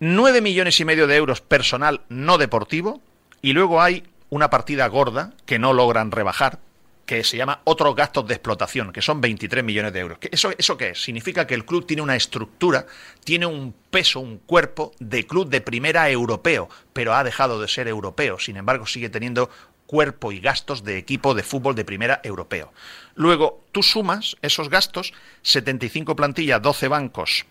9 0.00 0.40
millones 0.40 0.78
y 0.78 0.84
medio 0.84 1.08
de 1.08 1.16
euros 1.16 1.40
personal 1.40 2.02
no 2.08 2.38
deportivo. 2.38 3.00
Y 3.42 3.52
luego 3.54 3.82
hay 3.82 4.04
una 4.30 4.50
partida 4.50 4.86
gorda 4.86 5.32
que 5.46 5.58
no 5.58 5.72
logran 5.72 6.12
rebajar, 6.12 6.60
que 7.06 7.24
se 7.24 7.36
llama 7.38 7.60
otros 7.64 7.96
gastos 7.96 8.28
de 8.28 8.34
explotación, 8.34 8.92
que 8.92 9.00
son 9.02 9.20
23 9.20 9.64
millones 9.64 9.92
de 9.92 10.00
euros. 10.00 10.18
¿Qué- 10.18 10.28
¿Eso, 10.30 10.50
¿Eso 10.58 10.76
qué 10.76 10.90
es? 10.90 11.02
Significa 11.02 11.46
que 11.46 11.54
el 11.54 11.64
club 11.64 11.86
tiene 11.86 12.02
una 12.02 12.14
estructura, 12.16 12.86
tiene 13.24 13.46
un 13.46 13.74
peso, 13.90 14.20
un 14.20 14.38
cuerpo 14.38 14.92
de 15.00 15.26
club 15.26 15.48
de 15.48 15.60
primera 15.60 16.08
europeo, 16.10 16.68
pero 16.92 17.14
ha 17.14 17.24
dejado 17.24 17.60
de 17.60 17.66
ser 17.68 17.88
europeo. 17.88 18.38
Sin 18.38 18.56
embargo, 18.58 18.86
sigue 18.86 19.08
teniendo 19.08 19.48
cuerpo 19.88 20.30
y 20.30 20.38
gastos 20.38 20.84
de 20.84 20.98
equipo 20.98 21.34
de 21.34 21.42
fútbol 21.42 21.74
de 21.74 21.84
primera 21.84 22.20
europeo. 22.22 22.72
Luego, 23.16 23.64
tú 23.72 23.82
sumas 23.82 24.36
esos 24.42 24.68
gastos, 24.68 25.12
75 25.42 26.14
plantillas, 26.14 26.62
12 26.62 26.86
bancos, 26.86 27.46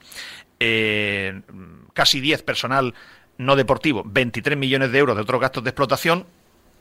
eh, 0.61 1.41
casi 1.93 2.21
10 2.21 2.43
personal 2.43 2.93
no 3.37 3.57
deportivo, 3.57 4.03
23 4.05 4.57
millones 4.57 4.91
de 4.91 4.99
euros 4.99 5.15
de 5.15 5.23
otros 5.23 5.41
gastos 5.41 5.63
de 5.63 5.71
explotación, 5.71 6.25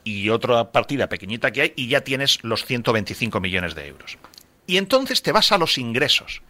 y 0.06 0.28
otra 0.28 0.70
partida 0.70 1.08
pequeñita 1.08 1.50
que 1.50 1.62
hay 1.62 1.72
y 1.74 1.88
ya 1.88 2.02
tienes 2.02 2.44
los 2.44 2.64
125 2.64 3.40
millones 3.40 3.74
de 3.74 3.88
euros. 3.88 4.18
Y 4.68 4.76
entonces 4.76 5.20
te 5.20 5.32
vas 5.32 5.50
a 5.50 5.58
los 5.58 5.78
ingresos. 5.78 6.42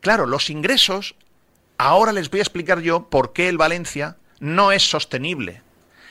Claro, 0.00 0.26
los 0.26 0.48
ingresos, 0.48 1.16
ahora 1.76 2.12
les 2.12 2.30
voy 2.30 2.38
a 2.38 2.44
explicar 2.44 2.80
yo 2.80 3.10
por 3.10 3.32
qué 3.32 3.48
el 3.48 3.58
Valencia 3.58 4.16
no 4.38 4.70
es 4.70 4.88
sostenible. 4.88 5.62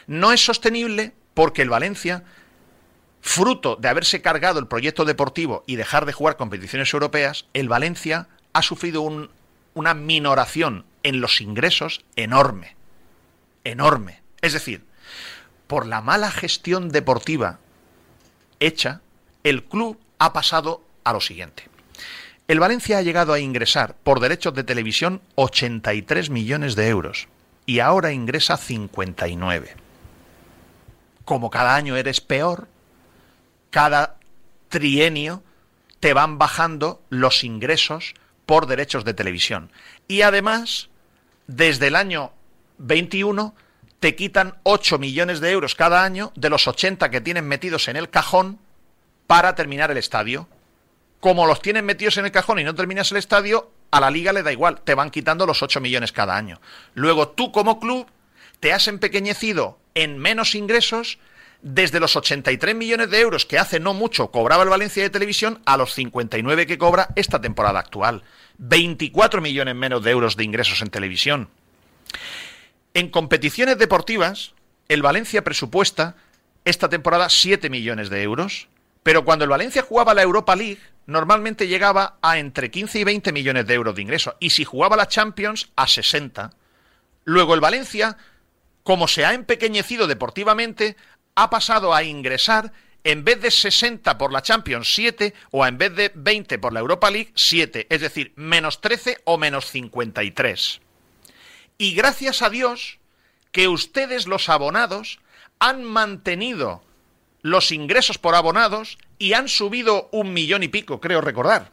No 0.08 0.34
es 0.34 0.44
sostenible 0.44 1.14
porque 1.38 1.62
el 1.62 1.70
Valencia, 1.70 2.24
fruto 3.22 3.76
de 3.76 3.88
haberse 3.90 4.24
cargado 4.24 4.58
el 4.60 4.66
proyecto 4.66 5.06
deportivo 5.06 5.64
y 5.68 5.76
dejar 5.76 6.08
de 6.08 6.14
jugar 6.14 6.36
competiciones 6.36 6.92
europeas, 6.92 7.46
el 7.54 7.70
Valencia 7.70 8.28
ha 8.54 8.64
sufrido 8.64 9.02
un- 9.02 9.30
una 9.76 9.94
minoración 9.94 10.84
en 11.04 11.22
los 11.22 11.40
ingresos 11.40 12.04
enorme. 12.16 12.76
Enorme. 13.64 14.24
Es 14.42 14.54
decir, 14.54 14.84
por 15.68 15.86
la 15.86 16.02
mala 16.02 16.32
gestión 16.32 16.90
deportiva 16.90 17.60
hecha, 18.60 19.02
el 19.44 19.64
club 19.64 20.00
ha 20.18 20.34
pasado 20.34 20.82
a 21.04 21.14
lo 21.14 21.22
siguiente. 21.22 21.68
El 22.48 22.60
Valencia 22.60 22.98
ha 22.98 23.04
llegado 23.04 23.34
a 23.34 23.40
ingresar 23.40 23.96
por 24.04 24.22
derechos 24.22 24.56
de 24.56 24.64
televisión 24.64 25.22
83 25.36 26.32
millones 26.32 26.76
de 26.76 26.88
euros 26.88 27.28
y 27.68 27.78
ahora 27.80 28.12
ingresa 28.12 28.58
59. 28.58 29.86
Como 31.28 31.50
cada 31.50 31.76
año 31.76 31.98
eres 31.98 32.22
peor, 32.22 32.70
cada 33.70 34.16
trienio 34.70 35.44
te 36.00 36.14
van 36.14 36.38
bajando 36.38 37.02
los 37.10 37.44
ingresos 37.44 38.14
por 38.46 38.66
derechos 38.66 39.04
de 39.04 39.14
televisión. 39.14 39.70
Y 40.08 40.22
además, 40.22 40.88
desde 41.48 41.88
el 41.88 41.98
año 41.98 42.32
21 42.78 43.54
te 44.00 44.16
quitan 44.16 44.56
8 44.64 45.00
millones 45.00 45.42
de 45.42 45.52
euros 45.52 45.76
cada 45.76 46.06
año 46.06 46.32
de 46.36 46.50
los 46.50 46.66
80 46.66 47.12
que 47.12 47.20
tienen 47.20 47.46
metidos 47.46 47.90
en 47.90 47.98
el 47.98 48.10
cajón 48.10 48.58
para 49.28 49.54
terminar 49.54 49.92
el 49.92 49.98
estadio. 49.98 50.48
Como 51.20 51.46
los 51.46 51.62
tienen 51.62 51.84
metidos 51.84 52.16
en 52.16 52.24
el 52.24 52.32
cajón 52.32 52.60
y 52.60 52.64
no 52.64 52.74
terminas 52.74 53.12
el 53.12 53.18
estadio, 53.18 53.70
a 53.92 54.00
la 54.00 54.12
liga 54.12 54.32
le 54.32 54.44
da 54.44 54.54
igual, 54.54 54.80
te 54.80 54.96
van 54.96 55.12
quitando 55.12 55.46
los 55.46 55.62
8 55.62 55.82
millones 55.82 56.14
cada 56.14 56.38
año. 56.38 56.62
Luego 56.94 57.28
tú 57.28 57.52
como 57.52 57.82
club 57.82 58.08
te 58.60 58.74
has 58.74 58.88
empequeñecido 58.88 59.80
en 59.94 60.18
menos 60.18 60.56
ingresos 60.56 61.20
desde 61.62 62.00
los 62.00 62.16
83 62.16 62.76
millones 62.76 63.10
de 63.10 63.20
euros 63.20 63.46
que 63.46 63.58
hace 63.58 63.80
no 63.80 63.94
mucho 63.94 64.32
cobraba 64.32 64.64
el 64.64 64.70
Valencia 64.70 65.04
de 65.04 65.10
Televisión 65.10 65.62
a 65.66 65.78
los 65.78 65.94
59 65.94 66.68
que 66.68 66.78
cobra 66.78 67.10
esta 67.16 67.42
temporada 67.42 67.80
actual. 67.80 68.24
24 68.60 69.42
millones 69.42 69.76
menos 69.76 70.04
de 70.04 70.12
euros 70.12 70.36
de 70.36 70.44
ingresos 70.44 70.82
en 70.82 70.90
televisión. 70.90 71.50
En 72.94 73.10
competiciones 73.10 73.78
deportivas, 73.78 74.54
el 74.88 75.02
Valencia 75.02 75.44
presupuesta 75.44 76.16
esta 76.66 76.90
temporada 76.90 77.30
7 77.30 77.70
millones 77.70 78.10
de 78.10 78.24
euros, 78.24 78.68
pero 79.04 79.24
cuando 79.24 79.46
el 79.46 79.50
Valencia 79.50 79.82
jugaba 79.82 80.14
la 80.14 80.24
Europa 80.24 80.56
League, 80.56 80.80
normalmente 81.06 81.68
llegaba 81.68 82.18
a 82.22 82.40
entre 82.40 82.72
15 82.72 83.00
y 83.00 83.04
20 83.04 83.32
millones 83.32 83.68
de 83.68 83.74
euros 83.74 83.96
de 83.96 84.02
ingresos, 84.02 84.36
y 84.40 84.50
si 84.50 84.66
jugaba 84.66 84.98
la 84.98 85.08
Champions, 85.08 85.70
a 85.76 85.88
60. 85.88 86.52
Luego 87.24 87.54
el 87.54 87.62
Valencia, 87.62 88.18
como 88.88 89.10
se 89.10 89.26
ha 89.26 89.34
empequeñecido 89.34 90.08
deportivamente, 90.08 90.96
ha 91.36 91.50
pasado 91.50 91.94
a 91.94 92.04
ingresar 92.04 92.72
en 93.04 93.26
vez 93.26 93.42
de 93.42 93.52
60 93.52 94.18
por 94.18 94.32
la 94.32 94.42
Champions 94.42 94.94
7 94.96 95.34
o 95.52 95.68
en 95.68 95.78
vez 95.78 95.94
de 95.94 96.10
20 96.16 96.58
por 96.58 96.72
la 96.72 96.80
Europa 96.80 97.12
League 97.12 97.34
7, 97.36 97.88
es 97.90 98.00
decir, 98.00 98.32
menos 98.38 98.80
13 98.80 99.18
o 99.26 99.38
menos 99.38 99.66
53. 99.66 100.80
Y 101.78 101.96
gracias 101.96 102.42
a 102.42 102.50
Dios 102.50 103.00
que 103.52 103.68
ustedes 103.68 104.26
los 104.26 104.48
abonados 104.48 105.20
han 105.60 105.84
mantenido 105.84 106.82
los 107.42 107.74
ingresos 107.74 108.18
por 108.18 108.36
abonados 108.36 108.98
y 109.20 109.34
han 109.34 109.50
subido 109.50 110.08
un 110.14 110.32
millón 110.32 110.64
y 110.64 110.70
pico, 110.70 111.02
creo 111.02 111.20
recordar. 111.20 111.72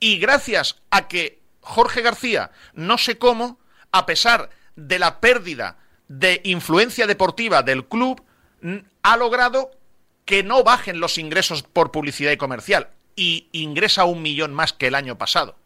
Y 0.00 0.18
gracias 0.18 0.82
a 0.90 1.06
que 1.06 1.38
Jorge 1.60 2.02
García, 2.02 2.50
no 2.74 2.98
sé 2.98 3.18
cómo, 3.18 3.60
a 3.92 4.04
pesar 4.04 4.50
de 4.76 4.98
la 4.98 5.20
pérdida 5.20 5.78
de 6.08 6.40
influencia 6.44 7.06
deportiva 7.06 7.62
del 7.62 7.86
club, 7.86 8.22
ha 9.02 9.16
logrado 9.16 9.70
que 10.24 10.42
no 10.42 10.62
bajen 10.62 11.00
los 11.00 11.18
ingresos 11.18 11.62
por 11.62 11.90
publicidad 11.90 12.32
y 12.32 12.36
comercial 12.36 12.90
y 13.14 13.48
ingresa 13.52 14.04
un 14.04 14.22
millón 14.22 14.54
más 14.54 14.72
que 14.72 14.88
el 14.88 14.94
año 14.94 15.18
pasado. 15.18 15.56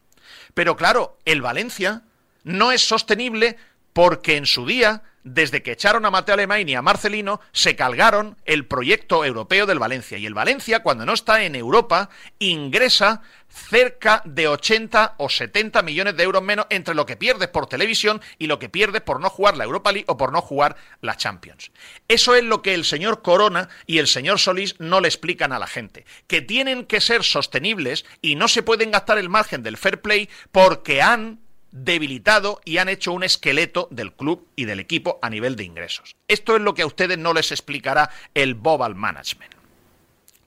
Pero 0.55 0.77
claro, 0.77 1.19
el 1.25 1.43
Valencia 1.43 2.03
no 2.45 2.73
es 2.73 2.87
sostenible 2.87 3.57
porque 3.93 4.37
en 4.37 4.47
su 4.47 4.67
día, 4.67 5.03
desde 5.23 5.63
que 5.63 5.73
echaron 5.73 6.07
a 6.07 6.11
Mateo 6.11 6.35
Alemán 6.35 6.69
y 6.69 6.75
a 6.75 6.83
Marcelino, 6.83 7.41
se 7.53 7.77
calgaron 7.77 8.37
el 8.45 8.67
proyecto 8.67 9.25
europeo 9.25 9.67
del 9.67 9.79
Valencia. 9.79 10.19
Y 10.19 10.27
el 10.27 10.35
Valencia, 10.35 10.83
cuando 10.83 11.05
no 11.05 11.13
está 11.13 11.45
en 11.45 11.55
Europa, 11.55 12.11
ingresa 12.39 13.23
cerca 13.51 14.23
de 14.25 14.49
80 14.49 15.15
o 15.19 15.29
70 15.29 15.83
millones 15.83 16.17
de 16.17 16.23
euros 16.23 16.43
menos 16.43 16.67
entre 16.71 16.95
lo 16.95 17.05
que 17.05 17.17
pierdes 17.17 17.49
por 17.49 17.67
televisión 17.67 18.21
y 18.39 18.47
lo 18.47 18.59
que 18.59 18.69
pierdes 18.69 19.03
por 19.03 19.21
no 19.21 19.29
jugar 19.29 19.57
la 19.57 19.65
Europa 19.65 19.93
League 19.93 20.07
o 20.09 20.17
por 20.17 20.33
no 20.33 20.41
jugar 20.41 20.77
la 21.01 21.17
Champions. 21.17 21.73
Eso 22.09 22.35
es 22.35 22.45
lo 22.45 22.63
que 22.63 22.75
el 22.75 22.85
señor 22.85 23.23
Corona 23.23 23.69
y 23.87 23.99
el 23.99 24.07
señor 24.07 24.39
Solís 24.39 24.77
no 24.79 25.01
le 25.01 25.09
explican 25.09 25.53
a 25.53 25.59
la 25.59 25.67
gente, 25.67 26.07
que 26.27 26.41
tienen 26.41 26.87
que 26.87 27.01
ser 27.01 27.25
sostenibles 27.25 28.05
y 28.23 28.37
no 28.37 28.49
se 28.49 28.63
pueden 28.63 28.93
gastar 28.93 29.19
el 29.19 29.29
margen 29.29 29.63
del 29.63 29.77
fair 29.77 30.01
play 30.01 30.29
porque 30.53 31.03
han 31.03 31.41
debilitado 31.73 32.61
y 32.65 32.79
han 32.79 32.89
hecho 32.89 33.13
un 33.13 33.23
esqueleto 33.23 33.89
del 33.91 34.13
club 34.13 34.49
y 34.57 34.65
del 34.65 34.81
equipo 34.81 35.19
a 35.23 35.31
nivel 35.31 35.57
de 35.57 35.65
ingresos. 35.65 36.17
Esto 36.29 36.57
es 36.57 36.63
lo 36.63 36.75
que 36.75 36.83
a 36.83 36.87
ustedes 36.87 37.19
no 37.19 37.33
les 37.33 37.53
explicará 37.53 38.11
el 38.35 38.55
Bobal 38.55 38.95
Management. 38.95 39.55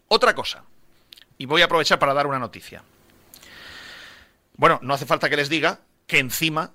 Otra 0.08 0.36
cosa, 0.36 0.64
y 1.38 1.46
voy 1.46 1.62
a 1.62 1.66
aprovechar 1.66 2.00
para 2.00 2.14
dar 2.14 2.28
una 2.28 2.40
noticia. 2.40 2.84
Bueno, 4.56 4.80
no 4.84 4.94
hace 4.94 5.06
falta 5.06 5.30
que 5.30 5.38
les 5.38 5.50
diga 5.50 5.80
que 6.08 6.20
encima 6.20 6.72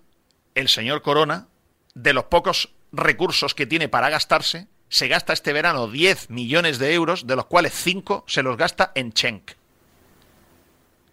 el 0.55 0.69
señor 0.69 1.03
Corona, 1.03 1.47
de 1.95 2.13
los 2.13 2.25
pocos 2.25 2.71
recursos 2.93 3.55
que 3.55 3.67
tiene 3.67 3.89
para 3.89 4.11
gastarse, 4.11 4.67
se 4.89 5.09
gasta 5.09 5.33
este 5.33 5.53
verano 5.53 5.89
10 5.89 6.31
millones 6.31 6.79
de 6.79 6.95
euros, 6.95 7.27
de 7.27 7.37
los 7.37 7.47
cuales 7.47 7.75
5 7.75 8.25
se 8.27 8.43
los 8.43 8.57
gasta 8.57 8.93
en 8.95 9.13
Chenk, 9.13 9.53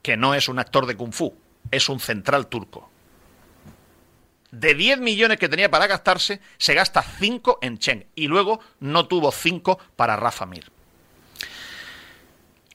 que 0.02 0.18
no 0.18 0.34
es 0.34 0.48
un 0.48 0.60
actor 0.60 0.86
de 0.86 0.96
kung 0.96 1.14
fu, 1.14 1.36
es 1.72 1.90
un 1.90 2.00
central 2.00 2.48
turco. 2.48 2.90
De 4.56 4.74
10 4.74 5.00
millones 5.00 5.38
que 5.38 5.50
tenía 5.50 5.70
para 5.70 5.86
gastarse, 5.86 6.40
se 6.58 6.74
gasta 6.74 7.04
5 7.04 7.60
en 7.62 7.78
Cheng 7.78 8.06
y 8.16 8.30
luego 8.30 8.62
no 8.80 9.06
tuvo 9.06 9.34
5 9.34 9.78
para 9.98 10.16
Rafa 10.16 10.46
Mir. 10.46 10.72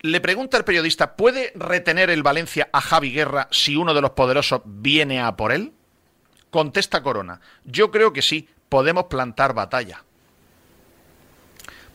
Le 0.02 0.20
pregunta 0.20 0.58
el 0.58 0.64
periodista, 0.64 1.16
¿puede 1.16 1.52
retener 1.54 2.10
el 2.10 2.22
Valencia 2.22 2.68
a 2.74 2.82
Javi 2.82 3.12
Guerra 3.12 3.48
si 3.50 3.76
uno 3.76 3.94
de 3.94 4.02
los 4.02 4.10
poderosos 4.10 4.60
viene 4.66 5.22
a 5.22 5.36
por 5.36 5.52
él? 5.52 5.72
Contesta 6.50 7.02
Corona, 7.02 7.40
yo 7.64 7.90
creo 7.90 8.12
que 8.12 8.20
sí, 8.20 8.46
podemos 8.68 9.04
plantar 9.04 9.54
batalla. 9.54 10.04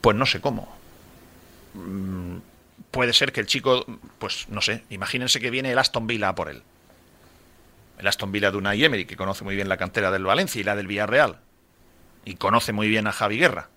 Pues 0.01 0.17
no 0.17 0.25
sé 0.25 0.41
cómo. 0.41 0.75
Mm, 1.75 2.37
puede 2.89 3.13
ser 3.13 3.31
que 3.31 3.41
el 3.41 3.45
chico, 3.45 3.85
pues 4.17 4.49
no 4.49 4.61
sé, 4.61 4.83
imagínense 4.89 5.39
que 5.39 5.51
viene 5.51 5.71
el 5.71 5.77
Aston 5.77 6.07
Villa 6.07 6.29
a 6.29 6.35
por 6.35 6.49
él 6.49 6.63
el 7.97 8.07
Aston 8.07 8.31
Villa 8.31 8.51
de 8.51 8.57
Unai 8.57 8.84
Emery, 8.84 9.05
que 9.05 9.15
conoce 9.15 9.43
muy 9.43 9.55
bien 9.55 9.69
la 9.69 9.77
cantera 9.77 10.11
del 10.11 10.26
Valencia 10.26 10.59
y 10.59 10.63
la 10.63 10.76
del 10.76 10.88
Villarreal, 10.88 11.39
y 12.26 12.35
conoce 12.35 12.73
muy 12.73 12.88
bien 12.88 13.07
a 13.07 13.11
Javi 13.11 13.38
Guerra. 13.38 13.69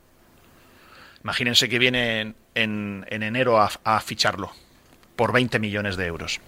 Imagínense 1.23 1.69
que 1.69 1.79
viene 1.79 2.35
en, 2.55 3.07
enero 3.11 3.61
a, 3.61 3.71
a, 3.85 4.01
ficharlo 4.01 4.53
por 5.17 5.33
20 5.33 5.59
millones 5.59 5.97
de 5.97 6.07
euros. 6.07 6.41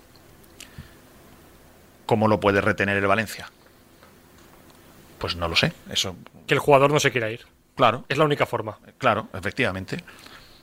¿Cómo 2.06 2.28
lo 2.28 2.40
puede 2.40 2.60
retener 2.60 2.96
el 2.96 3.06
Valencia? 3.06 3.50
Pues 5.18 5.36
no 5.36 5.48
lo 5.48 5.56
sé. 5.56 5.72
Eso. 5.90 6.16
Que 6.46 6.54
el 6.54 6.60
jugador 6.60 6.92
no 6.92 6.98
se 6.98 7.10
quiera 7.10 7.30
ir. 7.30 7.46
Claro. 7.76 8.04
Es 8.08 8.18
la 8.18 8.24
única 8.24 8.46
forma. 8.46 8.78
Claro, 8.98 9.28
efectivamente. 9.32 9.98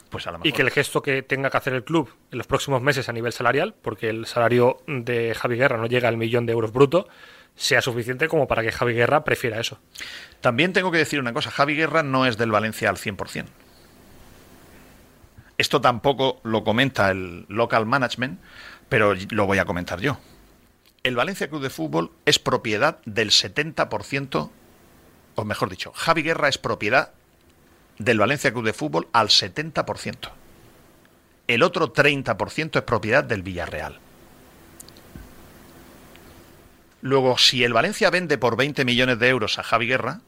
Pues 0.09 0.27
y 0.43 0.51
que 0.51 0.61
el 0.61 0.71
gesto 0.71 1.01
que 1.01 1.21
tenga 1.21 1.49
que 1.49 1.57
hacer 1.57 1.73
el 1.73 1.84
club 1.84 2.09
en 2.31 2.38
los 2.38 2.47
próximos 2.47 2.81
meses 2.81 3.09
a 3.09 3.13
nivel 3.13 3.34
salarial, 3.34 3.75
porque 3.81 4.09
el 4.09 4.25
salario 4.25 4.77
de 4.88 5.35
Javi 5.35 5.57
Guerra 5.57 5.77
no 5.77 5.88
llega 5.88 6.07
al 6.07 6.17
millón 6.17 6.45
de 6.45 6.53
euros 6.53 6.71
bruto, 6.71 7.07
sea 7.55 7.81
suficiente 7.81 8.27
como 8.27 8.47
para 8.47 8.61
que 8.61 8.71
Javi 8.71 8.93
Guerra 8.93 9.23
prefiera 9.23 9.59
eso. 9.59 9.79
También 10.41 10.73
tengo 10.73 10.91
que 10.91 10.99
decir 10.99 11.19
una 11.19 11.34
cosa, 11.34 11.51
Javi 11.51 11.75
Guerra 11.75 12.03
no 12.03 12.25
es 12.25 12.38
del 12.38 12.51
Valencia 12.51 12.89
al 12.89 12.97
100%. 12.97 13.45
Esto 15.57 15.81
tampoco 15.81 16.39
lo 16.43 16.63
comenta 16.63 17.09
el 17.09 17.45
local 17.49 17.85
management, 17.85 18.39
pero 18.89 19.13
lo 19.31 19.47
voy 19.47 19.57
a 19.57 19.65
comentar 19.65 19.99
yo. 19.99 20.19
El 21.03 21.15
Valencia 21.15 21.49
Club 21.49 21.63
de 21.63 21.69
Fútbol 21.69 22.11
es 22.25 22.38
propiedad 22.38 22.99
del 23.05 23.31
70%, 23.31 24.51
o 25.35 25.45
mejor 25.45 25.69
dicho, 25.69 25.91
Javi 25.93 26.21
Guerra 26.21 26.47
es 26.47 26.57
propiedad 26.57 27.13
del 27.97 28.19
Valencia 28.19 28.51
Club 28.51 28.65
de 28.65 28.73
Fútbol 28.73 29.07
al 29.11 29.29
70%. 29.29 30.29
El 31.47 31.63
otro 31.63 31.93
30% 31.93 32.77
es 32.77 32.83
propiedad 32.83 33.23
del 33.23 33.43
Villarreal. 33.43 33.99
Luego, 37.01 37.37
si 37.37 37.63
el 37.63 37.73
Valencia 37.73 38.09
vende 38.09 38.37
por 38.37 38.57
20 38.57 38.83
millones 38.83 39.19
de 39.19 39.29
euros 39.29 39.59
a 39.59 39.63
Javi 39.63 39.87
Guerra, 39.87 40.21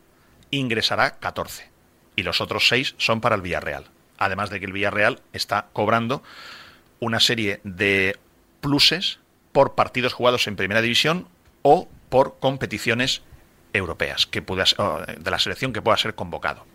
ingresará 0.51 1.17
14. 1.19 1.69
Y 2.15 2.23
los 2.23 2.41
otros 2.41 2.67
6 2.67 2.95
son 2.97 3.21
para 3.21 3.35
el 3.35 3.41
Villarreal. 3.41 3.85
Además 4.17 4.49
de 4.49 4.59
que 4.59 4.65
el 4.65 4.73
Villarreal 4.73 5.21
está 5.33 5.67
cobrando 5.73 6.23
una 6.99 7.19
serie 7.19 7.59
de 7.63 8.17
pluses 8.61 9.19
por 9.51 9.75
partidos 9.75 10.13
jugados 10.13 10.47
en 10.47 10.55
primera 10.55 10.81
división 10.81 11.27
o 11.61 11.89
por 12.09 12.39
competiciones 12.39 13.21
europeas 13.73 14.25
que 14.25 14.41
de 14.41 15.31
la 15.31 15.39
selección 15.39 15.73
que 15.73 15.81
pueda 15.81 15.97
ser 15.97 16.15
convocado. 16.15 16.65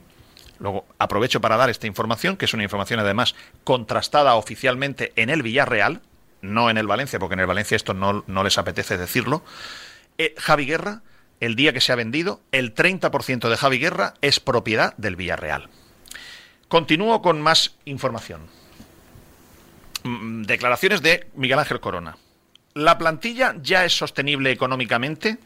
Luego 0.59 0.87
aprovecho 0.99 1.41
para 1.41 1.57
dar 1.57 1.71
esta 1.71 1.87
información, 1.87 2.37
que 2.37 2.45
es 2.45 2.55
una 2.55 2.63
información 2.63 3.01
además 3.01 3.35
contrastada 3.65 4.35
oficialmente 4.35 5.13
en 5.17 5.31
el 5.31 5.43
Villarreal, 5.43 6.01
no 6.43 6.71
en 6.71 6.79
el 6.79 6.87
Valencia, 6.87 7.19
porque 7.19 7.35
en 7.35 7.41
el 7.41 7.47
Valencia 7.47 7.77
esto 7.77 7.95
no, 7.95 8.25
les 8.27 8.59
apetece 8.59 8.97
decirlo. 8.97 9.43
Eh, 10.19 10.35
Javi 10.39 10.67
Guerra, 10.67 11.03
el 11.41 11.57
día 11.57 11.73
que 11.73 11.81
se 11.81 11.93
ha 11.93 11.97
vendido, 11.97 12.41
el 12.53 12.75
30% 12.75 13.49
de 13.49 13.57
Javi 13.57 13.79
Guerra 13.79 14.15
es 14.21 14.41
propiedad 14.41 14.95
del 14.97 15.17
Villarreal. 15.17 15.69
Continúo 16.69 17.23
con 17.23 17.41
más 17.41 17.77
información. 17.85 18.43
Mm, 20.05 20.43
declaraciones 20.43 21.03
de 21.03 21.29
Miguel 21.35 21.59
Ángel 21.59 21.81
Corona. 21.81 22.17
La 22.75 22.99
plantilla 22.99 23.55
ya 23.61 23.85
es 23.85 23.97
sostenible 23.97 24.51
económicamente 24.51 25.39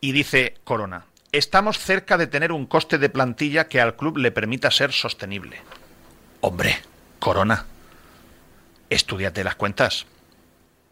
y 0.00 0.12
dice 0.12 0.54
Corona, 0.64 1.06
estamos 1.32 1.78
cerca 1.78 2.18
de 2.18 2.26
tener 2.26 2.52
un 2.52 2.66
coste 2.66 2.98
de 2.98 3.08
plantilla 3.08 3.66
que 3.66 3.80
al 3.80 3.96
club 3.96 4.18
le 4.18 4.30
permita 4.30 4.70
ser 4.70 4.92
sostenible. 4.92 5.62
Hombre, 6.42 6.82
Corona, 7.18 7.64
estudiate 8.90 9.42
las 9.42 9.54
cuentas. 9.54 10.06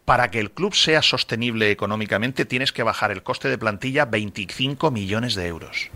Para 0.03 0.31
que 0.31 0.39
el 0.39 0.51
club 0.51 0.73
sea 0.73 1.03
sostenible 1.03 1.69
económicamente 1.69 2.45
tienes 2.45 2.71
que 2.71 2.81
bajar 2.81 3.11
el 3.11 3.21
coste 3.21 3.49
de 3.49 3.59
plantilla 3.59 4.05
25 4.05 4.89
millones 4.89 5.35
de 5.35 5.45
euros. 5.45 5.89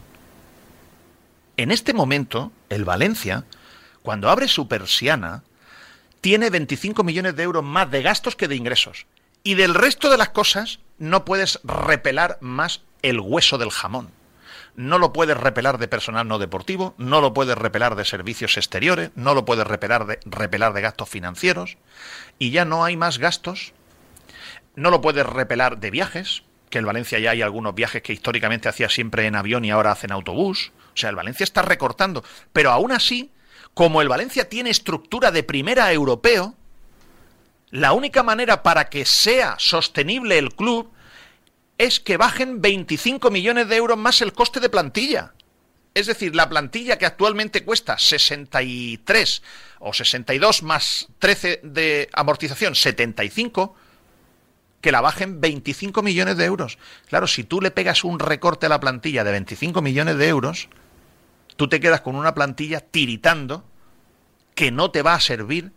En 1.58 1.72
este 1.72 1.94
momento, 1.94 2.52
el 2.70 2.86
Valencia, 2.86 3.46
cuando 4.04 4.30
abre 4.30 4.48
su 4.48 4.68
persiana, 4.68 5.44
tiene 6.22 6.52
25 6.52 7.04
millones 7.04 7.36
de 7.36 7.44
euros 7.44 7.64
más 7.64 7.90
de 7.90 8.04
gastos 8.04 8.36
que 8.36 8.48
de 8.48 8.56
ingresos. 8.56 9.08
Y 9.44 9.56
del 9.56 9.74
resto 9.74 10.12
de 10.12 10.18
las 10.18 10.30
cosas 10.30 10.80
no 11.00 11.26
puedes 11.26 11.60
repelar 11.64 12.38
más 12.42 12.82
el 13.02 13.20
hueso 13.20 13.58
del 13.58 13.72
jamón. 13.72 14.12
No 14.76 15.00
lo 15.00 15.14
puedes 15.14 15.38
repelar 15.38 15.78
de 15.78 15.88
personal 15.88 16.28
no 16.28 16.38
deportivo, 16.38 16.96
no 16.98 17.22
lo 17.22 17.34
puedes 17.34 17.58
repelar 17.58 17.96
de 17.96 18.04
servicios 18.04 18.58
exteriores, 18.58 19.12
no 19.16 19.34
lo 19.34 19.46
puedes 19.46 19.66
repelar 19.66 20.06
de, 20.06 20.20
repelar 20.26 20.74
de 20.74 20.82
gastos 20.82 21.08
financieros, 21.08 21.78
y 22.40 22.52
ya 22.52 22.66
no 22.66 22.84
hay 22.84 22.98
más 22.98 23.18
gastos. 23.18 23.74
No 24.76 24.90
lo 24.90 25.00
puedes 25.00 25.26
repelar 25.26 25.78
de 25.80 25.92
viajes, 25.92 26.44
que 26.70 26.80
el 26.80 26.86
Valencia 26.86 27.20
ya 27.20 27.32
hay 27.32 27.42
algunos 27.42 27.74
viajes 27.74 28.02
que 28.02 28.12
históricamente 28.12 28.68
hacía 28.68 28.90
siempre 28.90 29.26
en 29.26 29.38
avión 29.38 29.64
y 29.64 29.72
ahora 29.72 29.92
hacen 29.92 30.12
autobús. 30.12 30.74
O 30.94 30.98
sea, 30.98 31.10
el 31.10 31.16
Valencia 31.16 31.46
está 31.46 31.62
recortando. 31.62 32.24
Pero 32.52 32.72
aún 32.72 32.92
así, 32.92 33.32
como 33.74 34.02
el 34.02 34.10
Valencia 34.10 34.50
tiene 34.50 34.72
estructura 34.72 35.32
de 35.32 35.44
primera 35.44 35.92
europeo, 35.94 36.56
la 37.70 37.94
única 37.94 38.24
manera 38.24 38.64
para 38.64 38.90
que 38.90 39.06
sea 39.06 39.56
sostenible 39.58 40.38
el 40.38 40.54
club 40.54 40.92
es 41.78 42.00
que 42.00 42.18
bajen 42.18 42.62
25 42.62 43.30
millones 43.32 43.68
de 43.68 43.76
euros 43.76 43.98
más 43.98 44.22
el 44.22 44.34
coste 44.34 44.60
de 44.60 44.70
plantilla. 44.70 45.34
Es 45.94 46.08
decir, 46.08 46.36
la 46.36 46.50
plantilla 46.50 46.98
que 46.98 47.06
actualmente 47.06 47.64
cuesta 47.64 47.98
63 47.98 49.42
o 49.80 49.94
62 49.94 50.64
más 50.64 51.08
13 51.20 51.62
de 51.64 52.10
amortización, 52.14 52.76
75, 52.76 53.76
que 54.82 54.92
la 54.92 55.02
bajen 55.02 55.40
25 55.42 56.04
millones 56.04 56.38
de 56.38 56.46
euros. 56.46 56.78
Claro, 57.08 57.28
si 57.28 57.44
tú 57.44 57.62
le 57.62 57.72
pegas 57.72 58.04
un 58.04 58.20
recorte 58.20 58.66
a 58.66 58.70
la 58.70 58.80
plantilla 58.80 59.24
de 59.24 59.32
25 59.32 59.82
millones 59.82 60.18
de 60.18 60.28
euros, 60.28 60.68
tú 61.56 61.70
te 61.70 61.80
quedas 61.80 62.02
con 62.02 62.16
una 62.16 62.36
plantilla 62.36 62.82
tiritando 62.82 63.64
que 64.54 64.72
no 64.72 64.92
te 64.92 65.02
va 65.02 65.14
a 65.14 65.22
servir 65.22 65.72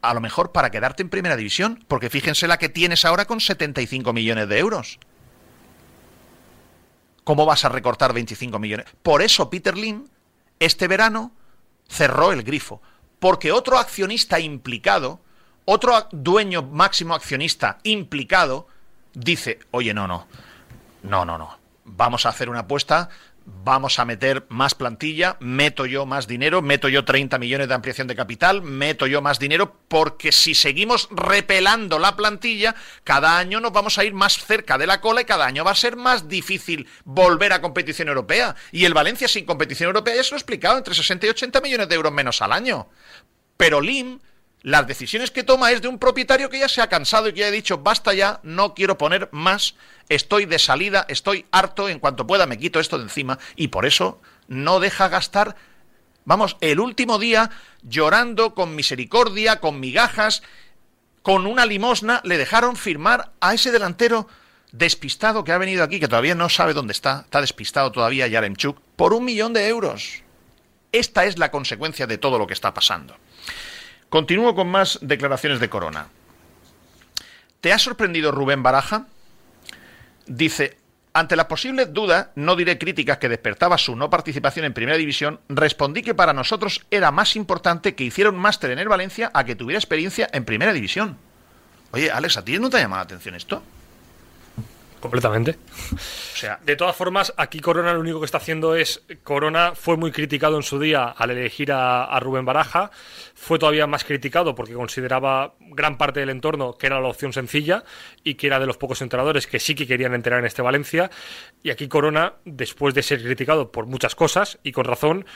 a 0.00 0.14
lo 0.14 0.20
mejor 0.20 0.52
para 0.52 0.70
quedarte 0.70 1.02
en 1.02 1.08
primera 1.08 1.36
división, 1.36 1.84
porque 1.88 2.10
fíjense 2.10 2.46
la 2.46 2.58
que 2.58 2.68
tienes 2.68 3.04
ahora 3.04 3.24
con 3.24 3.40
75 3.40 4.12
millones 4.12 4.48
de 4.48 4.58
euros. 4.58 4.98
¿Cómo 7.26 7.44
vas 7.44 7.64
a 7.64 7.68
recortar 7.68 8.12
25 8.12 8.60
millones? 8.60 8.86
Por 9.02 9.20
eso 9.20 9.50
Peter 9.50 9.76
Lim, 9.76 10.06
este 10.60 10.86
verano, 10.86 11.32
cerró 11.88 12.30
el 12.30 12.44
grifo. 12.44 12.80
Porque 13.18 13.50
otro 13.50 13.80
accionista 13.80 14.38
implicado, 14.38 15.18
otro 15.64 16.06
dueño 16.12 16.62
máximo 16.62 17.16
accionista 17.16 17.78
implicado, 17.82 18.68
dice, 19.12 19.58
oye, 19.72 19.92
no, 19.92 20.06
no, 20.06 20.28
no, 21.02 21.24
no, 21.24 21.36
no, 21.36 21.58
vamos 21.84 22.26
a 22.26 22.28
hacer 22.28 22.48
una 22.48 22.60
apuesta 22.60 23.08
vamos 23.46 23.98
a 23.98 24.04
meter 24.04 24.44
más 24.48 24.74
plantilla, 24.74 25.36
meto 25.40 25.86
yo 25.86 26.04
más 26.04 26.26
dinero, 26.26 26.62
meto 26.62 26.88
yo 26.88 27.04
30 27.04 27.38
millones 27.38 27.68
de 27.68 27.74
ampliación 27.74 28.08
de 28.08 28.16
capital, 28.16 28.62
meto 28.62 29.06
yo 29.06 29.22
más 29.22 29.38
dinero, 29.38 29.76
porque 29.88 30.32
si 30.32 30.54
seguimos 30.54 31.08
repelando 31.10 31.98
la 31.98 32.16
plantilla, 32.16 32.74
cada 33.04 33.38
año 33.38 33.60
nos 33.60 33.72
vamos 33.72 33.98
a 33.98 34.04
ir 34.04 34.14
más 34.14 34.34
cerca 34.34 34.78
de 34.78 34.86
la 34.86 35.00
cola 35.00 35.20
y 35.20 35.24
cada 35.24 35.46
año 35.46 35.64
va 35.64 35.70
a 35.70 35.76
ser 35.76 35.96
más 35.96 36.28
difícil 36.28 36.88
volver 37.04 37.52
a 37.52 37.62
competición 37.62 38.08
europea. 38.08 38.56
Y 38.72 38.84
el 38.84 38.94
Valencia 38.94 39.28
sin 39.28 39.46
competición 39.46 39.88
europea 39.88 40.16
ya 40.16 40.24
se 40.24 40.30
lo 40.30 40.36
he 40.36 40.38
explicado, 40.38 40.78
entre 40.78 40.94
60 40.94 41.26
y 41.26 41.30
80 41.30 41.60
millones 41.60 41.88
de 41.88 41.94
euros 41.94 42.12
menos 42.12 42.42
al 42.42 42.52
año. 42.52 42.88
Pero 43.56 43.80
Lim 43.80 44.18
las 44.66 44.88
decisiones 44.88 45.30
que 45.30 45.44
toma 45.44 45.70
es 45.70 45.80
de 45.80 45.86
un 45.86 46.00
propietario 46.00 46.50
que 46.50 46.58
ya 46.58 46.68
se 46.68 46.82
ha 46.82 46.88
cansado 46.88 47.28
y 47.28 47.32
que 47.32 47.38
ya 47.38 47.46
ha 47.46 47.52
dicho, 47.52 47.78
basta 47.78 48.12
ya, 48.14 48.40
no 48.42 48.74
quiero 48.74 48.98
poner 48.98 49.28
más, 49.30 49.76
estoy 50.08 50.44
de 50.44 50.58
salida, 50.58 51.06
estoy 51.08 51.46
harto, 51.52 51.88
en 51.88 52.00
cuanto 52.00 52.26
pueda 52.26 52.46
me 52.46 52.58
quito 52.58 52.80
esto 52.80 52.98
de 52.98 53.04
encima 53.04 53.38
y 53.54 53.68
por 53.68 53.86
eso 53.86 54.20
no 54.48 54.80
deja 54.80 55.08
gastar, 55.08 55.54
vamos, 56.24 56.56
el 56.60 56.80
último 56.80 57.20
día 57.20 57.48
llorando 57.82 58.56
con 58.56 58.74
misericordia, 58.74 59.60
con 59.60 59.78
migajas, 59.78 60.42
con 61.22 61.46
una 61.46 61.64
limosna, 61.64 62.20
le 62.24 62.36
dejaron 62.36 62.74
firmar 62.74 63.30
a 63.38 63.54
ese 63.54 63.70
delantero 63.70 64.26
despistado 64.72 65.44
que 65.44 65.52
ha 65.52 65.58
venido 65.58 65.84
aquí, 65.84 66.00
que 66.00 66.08
todavía 66.08 66.34
no 66.34 66.48
sabe 66.48 66.74
dónde 66.74 66.92
está, 66.92 67.20
está 67.20 67.40
despistado 67.40 67.92
todavía 67.92 68.26
Yaremchuk, 68.26 68.80
por 68.96 69.12
un 69.12 69.26
millón 69.26 69.52
de 69.52 69.68
euros. 69.68 70.24
Esta 70.90 71.24
es 71.24 71.38
la 71.38 71.52
consecuencia 71.52 72.08
de 72.08 72.18
todo 72.18 72.36
lo 72.36 72.48
que 72.48 72.54
está 72.54 72.74
pasando. 72.74 73.16
Continúo 74.08 74.54
con 74.54 74.68
más 74.68 74.98
declaraciones 75.02 75.60
de 75.60 75.68
Corona. 75.68 76.06
¿Te 77.60 77.72
ha 77.72 77.78
sorprendido 77.78 78.30
Rubén 78.30 78.62
Baraja? 78.62 79.06
Dice, 80.26 80.78
ante 81.12 81.34
la 81.34 81.48
posible 81.48 81.86
duda, 81.86 82.30
no 82.34 82.56
diré 82.56 82.78
críticas 82.78 83.18
que 83.18 83.28
despertaba 83.28 83.78
su 83.78 83.96
no 83.96 84.10
participación 84.10 84.66
en 84.66 84.74
Primera 84.74 84.98
División, 84.98 85.40
respondí 85.48 86.02
que 86.02 86.14
para 86.14 86.32
nosotros 86.32 86.86
era 86.90 87.10
más 87.10 87.36
importante 87.36 87.94
que 87.94 88.04
hiciera 88.04 88.30
un 88.30 88.36
máster 88.36 88.70
en 88.70 88.78
el 88.78 88.88
Valencia 88.88 89.30
a 89.32 89.44
que 89.44 89.56
tuviera 89.56 89.78
experiencia 89.78 90.28
en 90.32 90.44
Primera 90.44 90.72
División. 90.72 91.16
Oye, 91.92 92.10
Alex, 92.10 92.36
¿a 92.36 92.44
ti 92.44 92.58
no 92.58 92.70
te 92.70 92.76
ha 92.76 92.80
llamado 92.80 93.00
la 93.00 93.04
atención 93.04 93.34
esto? 93.34 93.62
Completamente. 95.00 95.56
O 95.92 96.36
sea, 96.36 96.58
de 96.64 96.74
todas 96.74 96.96
formas, 96.96 97.32
aquí 97.36 97.60
Corona 97.60 97.92
lo 97.92 98.00
único 98.00 98.20
que 98.20 98.24
está 98.24 98.38
haciendo 98.38 98.74
es. 98.74 99.02
Corona 99.22 99.72
fue 99.74 99.96
muy 99.96 100.10
criticado 100.10 100.56
en 100.56 100.62
su 100.62 100.78
día 100.78 101.04
al 101.04 101.30
elegir 101.30 101.70
a, 101.72 102.18
Rubén 102.20 102.44
Baraja. 102.44 102.90
Fue 103.34 103.58
todavía 103.58 103.86
más 103.86 104.04
criticado 104.04 104.54
porque 104.54 104.72
consideraba 104.72 105.54
gran 105.60 105.98
parte 105.98 106.20
del 106.20 106.30
entorno 106.30 106.76
que 106.78 106.86
era 106.86 107.00
la 107.00 107.08
opción 107.08 107.32
sencilla 107.32 107.84
y 108.24 108.34
que 108.34 108.46
era 108.46 108.58
de 108.58 108.66
los 108.66 108.78
pocos 108.78 109.02
entrenadores 109.02 109.46
que 109.46 109.60
sí 109.60 109.74
que 109.74 109.86
querían 109.86 110.14
entrenar 110.14 110.40
en 110.40 110.46
este 110.46 110.62
Valencia. 110.62 111.10
Y 111.62 111.70
aquí 111.70 111.88
Corona, 111.88 112.34
después 112.44 112.94
de 112.94 113.02
ser 113.02 113.22
criticado 113.22 113.70
por 113.70 113.86
muchas 113.86 114.14
cosas 114.14 114.58
y 114.62 114.72
con 114.72 114.86
razón, 114.86 115.26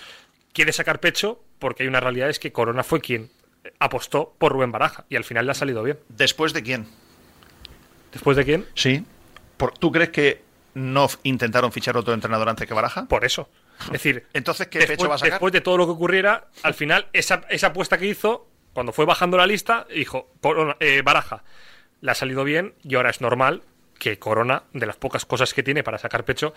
quiere 0.53 0.73
sacar 0.73 1.01
pecho 1.01 1.45
porque 1.59 1.82
hay 1.82 1.89
una 1.89 2.01
realidad 2.01 2.31
es 2.31 2.39
que 2.39 2.53
Corona 2.53 2.82
fue 2.82 3.01
quien 3.01 3.31
apostó 3.78 4.35
por 4.39 4.53
Rubén 4.53 4.73
Baraja 4.73 5.05
y 5.09 5.16
al 5.16 5.24
final 5.24 5.45
le 5.47 5.53
ha 5.53 5.55
salido 5.55 5.82
bien. 5.82 5.99
¿Después 6.09 6.53
de 6.55 6.62
quién? 6.62 6.87
¿Después 8.12 8.37
de 8.37 8.45
quién? 8.45 8.66
Sí. 8.74 9.05
¿Tú 9.78 9.93
crees 9.93 10.11
que 10.11 10.43
no 10.74 11.09
intentaron 11.23 11.73
fichar 11.73 11.97
otro 11.97 12.15
entrenador 12.15 12.49
antes 12.49 12.66
que 12.66 12.74
Baraja? 12.74 13.07
Por 13.07 13.24
eso. 13.24 13.49
Es 13.87 13.93
decir, 13.93 14.27
entonces 14.32 14.69
¿qué 14.69 14.78
después, 14.78 14.99
pecho 14.99 15.09
va 15.09 15.16
a 15.16 15.19
sacar? 15.19 15.32
Después 15.32 15.53
de 15.53 15.61
todo 15.61 15.77
lo 15.77 15.87
que 15.87 15.93
ocurriera, 15.93 16.47
al 16.62 16.74
final 16.74 17.07
esa, 17.12 17.43
esa 17.49 17.69
apuesta 17.69 17.99
que 17.99 18.07
hizo, 18.07 18.49
cuando 18.73 18.93
fue 18.93 19.05
bajando 19.05 19.37
la 19.37 19.47
lista, 19.47 19.87
dijo 19.95 20.31
eh, 20.81 21.03
Baraja, 21.03 21.43
le 22.01 22.11
ha 22.11 22.15
salido 22.15 22.45
bien 22.45 22.74
y 22.82 22.95
ahora 22.95 23.11
es 23.11 23.20
normal 23.20 23.62
que 23.99 24.19
Corona, 24.19 24.62
de 24.73 24.87
las 24.87 24.97
pocas 24.97 25.27
cosas 25.27 25.53
que 25.53 25.62
tiene 25.62 25.82
para 25.82 25.99
sacar 25.99 26.24
pecho, 26.24 26.55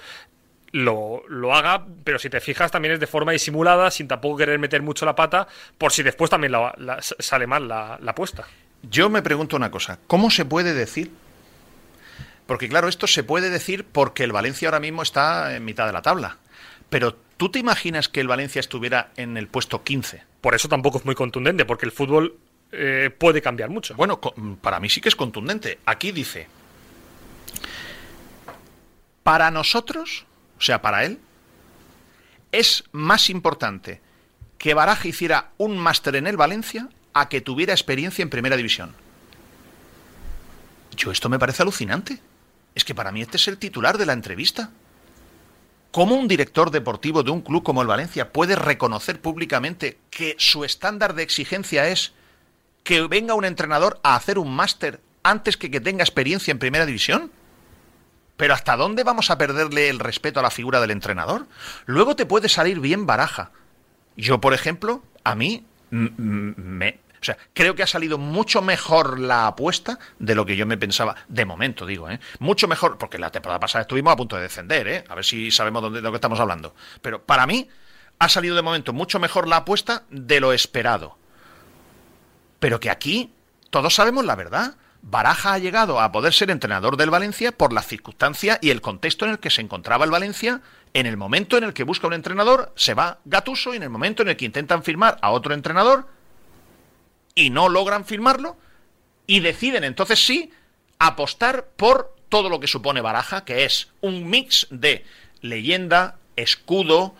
lo, 0.71 1.23
lo, 1.27 1.53
haga, 1.53 1.85
pero 2.03 2.17
si 2.17 2.29
te 2.29 2.39
fijas 2.39 2.71
también 2.71 2.95
es 2.95 2.99
de 2.99 3.05
forma 3.05 3.31
disimulada, 3.31 3.91
sin 3.91 4.07
tampoco 4.07 4.37
querer 4.37 4.57
meter 4.57 4.81
mucho 4.81 5.05
la 5.05 5.13
pata, 5.13 5.47
por 5.77 5.91
si 5.91 6.01
después 6.01 6.31
también 6.31 6.53
sale 6.99 7.45
mal 7.45 7.67
la, 7.67 7.99
la 8.01 8.11
apuesta. 8.11 8.45
Yo 8.81 9.09
me 9.09 9.21
pregunto 9.21 9.55
una 9.55 9.69
cosa, 9.69 9.99
¿cómo 10.07 10.31
se 10.31 10.45
puede 10.45 10.73
decir 10.73 11.11
porque 12.45 12.69
claro, 12.69 12.87
esto 12.87 13.07
se 13.07 13.23
puede 13.23 13.49
decir 13.49 13.85
porque 13.85 14.23
el 14.23 14.31
Valencia 14.31 14.67
ahora 14.67 14.79
mismo 14.79 15.01
está 15.01 15.55
en 15.55 15.65
mitad 15.65 15.85
de 15.85 15.93
la 15.93 16.01
tabla. 16.01 16.37
Pero 16.89 17.15
¿tú 17.37 17.49
te 17.49 17.59
imaginas 17.59 18.09
que 18.09 18.21
el 18.21 18.27
Valencia 18.27 18.59
estuviera 18.59 19.11
en 19.15 19.37
el 19.37 19.47
puesto 19.47 19.83
15? 19.83 20.23
Por 20.41 20.53
eso 20.53 20.69
tampoco 20.69 20.99
es 20.99 21.05
muy 21.05 21.15
contundente, 21.15 21.65
porque 21.65 21.85
el 21.85 21.91
fútbol 21.91 22.37
eh, 22.71 23.09
puede 23.17 23.41
cambiar 23.41 23.69
mucho. 23.69 23.95
Bueno, 23.95 24.19
para 24.61 24.79
mí 24.79 24.89
sí 24.89 25.01
que 25.01 25.09
es 25.09 25.15
contundente. 25.15 25.79
Aquí 25.85 26.11
dice, 26.11 26.47
para 29.23 29.49
nosotros, 29.51 30.25
o 30.57 30.61
sea, 30.61 30.81
para 30.81 31.05
él, 31.05 31.19
es 32.51 32.83
más 32.91 33.29
importante 33.29 34.01
que 34.57 34.73
Baraja 34.73 35.07
hiciera 35.07 35.51
un 35.57 35.77
máster 35.77 36.15
en 36.15 36.27
el 36.27 36.37
Valencia 36.37 36.89
a 37.13 37.29
que 37.29 37.41
tuviera 37.41 37.73
experiencia 37.73 38.21
en 38.21 38.29
primera 38.29 38.57
división. 38.57 38.93
Yo 40.95 41.11
esto 41.11 41.29
me 41.29 41.39
parece 41.39 41.63
alucinante. 41.63 42.19
Es 42.75 42.83
que 42.83 42.95
para 42.95 43.11
mí 43.11 43.21
este 43.21 43.37
es 43.37 43.47
el 43.47 43.57
titular 43.57 43.97
de 43.97 44.05
la 44.05 44.13
entrevista. 44.13 44.71
¿Cómo 45.91 46.15
un 46.15 46.27
director 46.27 46.71
deportivo 46.71 47.21
de 47.21 47.31
un 47.31 47.41
club 47.41 47.61
como 47.61 47.81
el 47.81 47.87
Valencia 47.87 48.31
puede 48.31 48.55
reconocer 48.55 49.21
públicamente 49.21 49.99
que 50.09 50.35
su 50.39 50.63
estándar 50.63 51.13
de 51.13 51.21
exigencia 51.21 51.87
es 51.87 52.13
que 52.83 53.05
venga 53.07 53.35
un 53.35 53.45
entrenador 53.45 53.99
a 54.03 54.15
hacer 54.15 54.39
un 54.39 54.55
máster 54.55 54.99
antes 55.21 55.55
que 55.55 55.69
que 55.69 55.79
tenga 55.79 56.03
experiencia 56.03 56.51
en 56.51 56.59
primera 56.59 56.85
división? 56.85 57.31
Pero 58.37 58.53
¿hasta 58.53 58.75
dónde 58.75 59.03
vamos 59.03 59.29
a 59.29 59.37
perderle 59.37 59.89
el 59.89 59.99
respeto 59.99 60.39
a 60.39 60.43
la 60.43 60.49
figura 60.49 60.81
del 60.81 60.91
entrenador? 60.91 61.45
Luego 61.85 62.15
te 62.15 62.25
puede 62.25 62.49
salir 62.49 62.79
bien 62.79 63.05
baraja. 63.05 63.51
Yo, 64.17 64.41
por 64.41 64.53
ejemplo, 64.53 65.03
a 65.23 65.35
mí 65.35 65.65
me, 65.91 66.99
o 67.23 67.25
sea, 67.25 67.37
creo 67.53 67.73
que 67.73 67.83
ha 67.83 67.87
salido 67.87 68.17
mucho 68.17 68.61
mejor 68.61 69.17
la 69.17 69.47
apuesta 69.47 69.97
de 70.19 70.35
lo 70.35 70.45
que 70.45 70.57
yo 70.57 70.65
me 70.65 70.77
pensaba, 70.77 71.15
de 71.29 71.45
momento 71.45 71.85
digo, 71.85 72.09
¿eh? 72.09 72.19
Mucho 72.39 72.67
mejor, 72.67 72.97
porque 72.97 73.17
la 73.17 73.31
temporada 73.31 73.61
pasada 73.61 73.83
estuvimos 73.83 74.11
a 74.11 74.17
punto 74.17 74.35
de 74.35 74.41
descender, 74.41 74.87
¿eh? 74.89 75.05
A 75.07 75.15
ver 75.15 75.23
si 75.23 75.49
sabemos 75.49 75.81
dónde, 75.81 75.99
de 75.99 76.03
lo 76.03 76.11
que 76.11 76.17
estamos 76.17 76.41
hablando. 76.41 76.75
Pero 77.01 77.23
para 77.23 77.47
mí 77.47 77.69
ha 78.19 78.27
salido 78.27 78.57
de 78.57 78.61
momento 78.61 78.91
mucho 78.91 79.19
mejor 79.19 79.47
la 79.47 79.57
apuesta 79.57 80.03
de 80.09 80.41
lo 80.41 80.51
esperado. 80.51 81.17
Pero 82.59 82.81
que 82.81 82.89
aquí 82.89 83.33
todos 83.69 83.95
sabemos 83.95 84.25
la 84.25 84.35
verdad. 84.35 84.75
Baraja 85.01 85.53
ha 85.53 85.59
llegado 85.59 86.01
a 86.01 86.11
poder 86.11 86.33
ser 86.33 86.51
entrenador 86.51 86.97
del 86.97 87.09
Valencia 87.09 87.53
por 87.53 87.71
la 87.71 87.83
circunstancia 87.83 88.59
y 88.61 88.69
el 88.69 88.81
contexto 88.81 89.23
en 89.23 89.31
el 89.31 89.39
que 89.39 89.49
se 89.49 89.61
encontraba 89.61 90.03
el 90.03 90.11
Valencia 90.11 90.61
En 90.93 91.05
el 91.05 91.15
momento 91.15 91.57
en 91.57 91.63
el 91.63 91.73
que 91.73 91.83
busca 91.83 92.07
un 92.07 92.13
entrenador, 92.13 92.73
se 92.75 92.93
va 92.93 93.19
Gatuso 93.23 93.73
y 93.73 93.77
en 93.77 93.83
el 93.83 93.89
momento 93.89 94.23
en 94.23 94.29
el 94.29 94.35
que 94.35 94.45
intentan 94.45 94.83
firmar 94.83 95.17
a 95.21 95.31
otro 95.31 95.53
entrenador 95.53 96.07
y 97.35 97.49
no 97.49 97.69
logran 97.69 98.05
firmarlo 98.05 98.57
y 99.27 99.39
deciden 99.39 99.83
entonces 99.83 100.25
sí 100.25 100.51
apostar 100.99 101.67
por 101.75 102.15
todo 102.29 102.49
lo 102.49 102.59
que 102.59 102.67
supone 102.67 103.01
Baraja, 103.01 103.45
que 103.45 103.65
es 103.65 103.89
un 104.01 104.29
mix 104.29 104.67
de 104.69 105.05
leyenda, 105.41 106.17
escudo, 106.35 107.15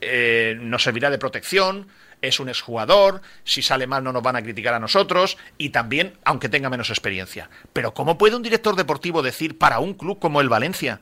eh, 0.00 0.56
nos 0.60 0.82
servirá 0.82 1.10
de 1.10 1.18
protección, 1.18 1.88
es 2.20 2.40
un 2.40 2.48
exjugador, 2.48 3.22
si 3.44 3.62
sale 3.62 3.86
mal 3.86 4.02
no 4.02 4.12
nos 4.12 4.22
van 4.22 4.36
a 4.36 4.42
criticar 4.42 4.74
a 4.74 4.80
nosotros 4.80 5.38
y 5.56 5.70
también 5.70 6.18
aunque 6.24 6.48
tenga 6.48 6.68
menos 6.68 6.90
experiencia. 6.90 7.48
Pero 7.72 7.94
¿cómo 7.94 8.18
puede 8.18 8.36
un 8.36 8.42
director 8.42 8.76
deportivo 8.76 9.22
decir 9.22 9.56
para 9.56 9.78
un 9.78 9.94
club 9.94 10.18
como 10.18 10.40
el 10.40 10.48
Valencia 10.48 11.00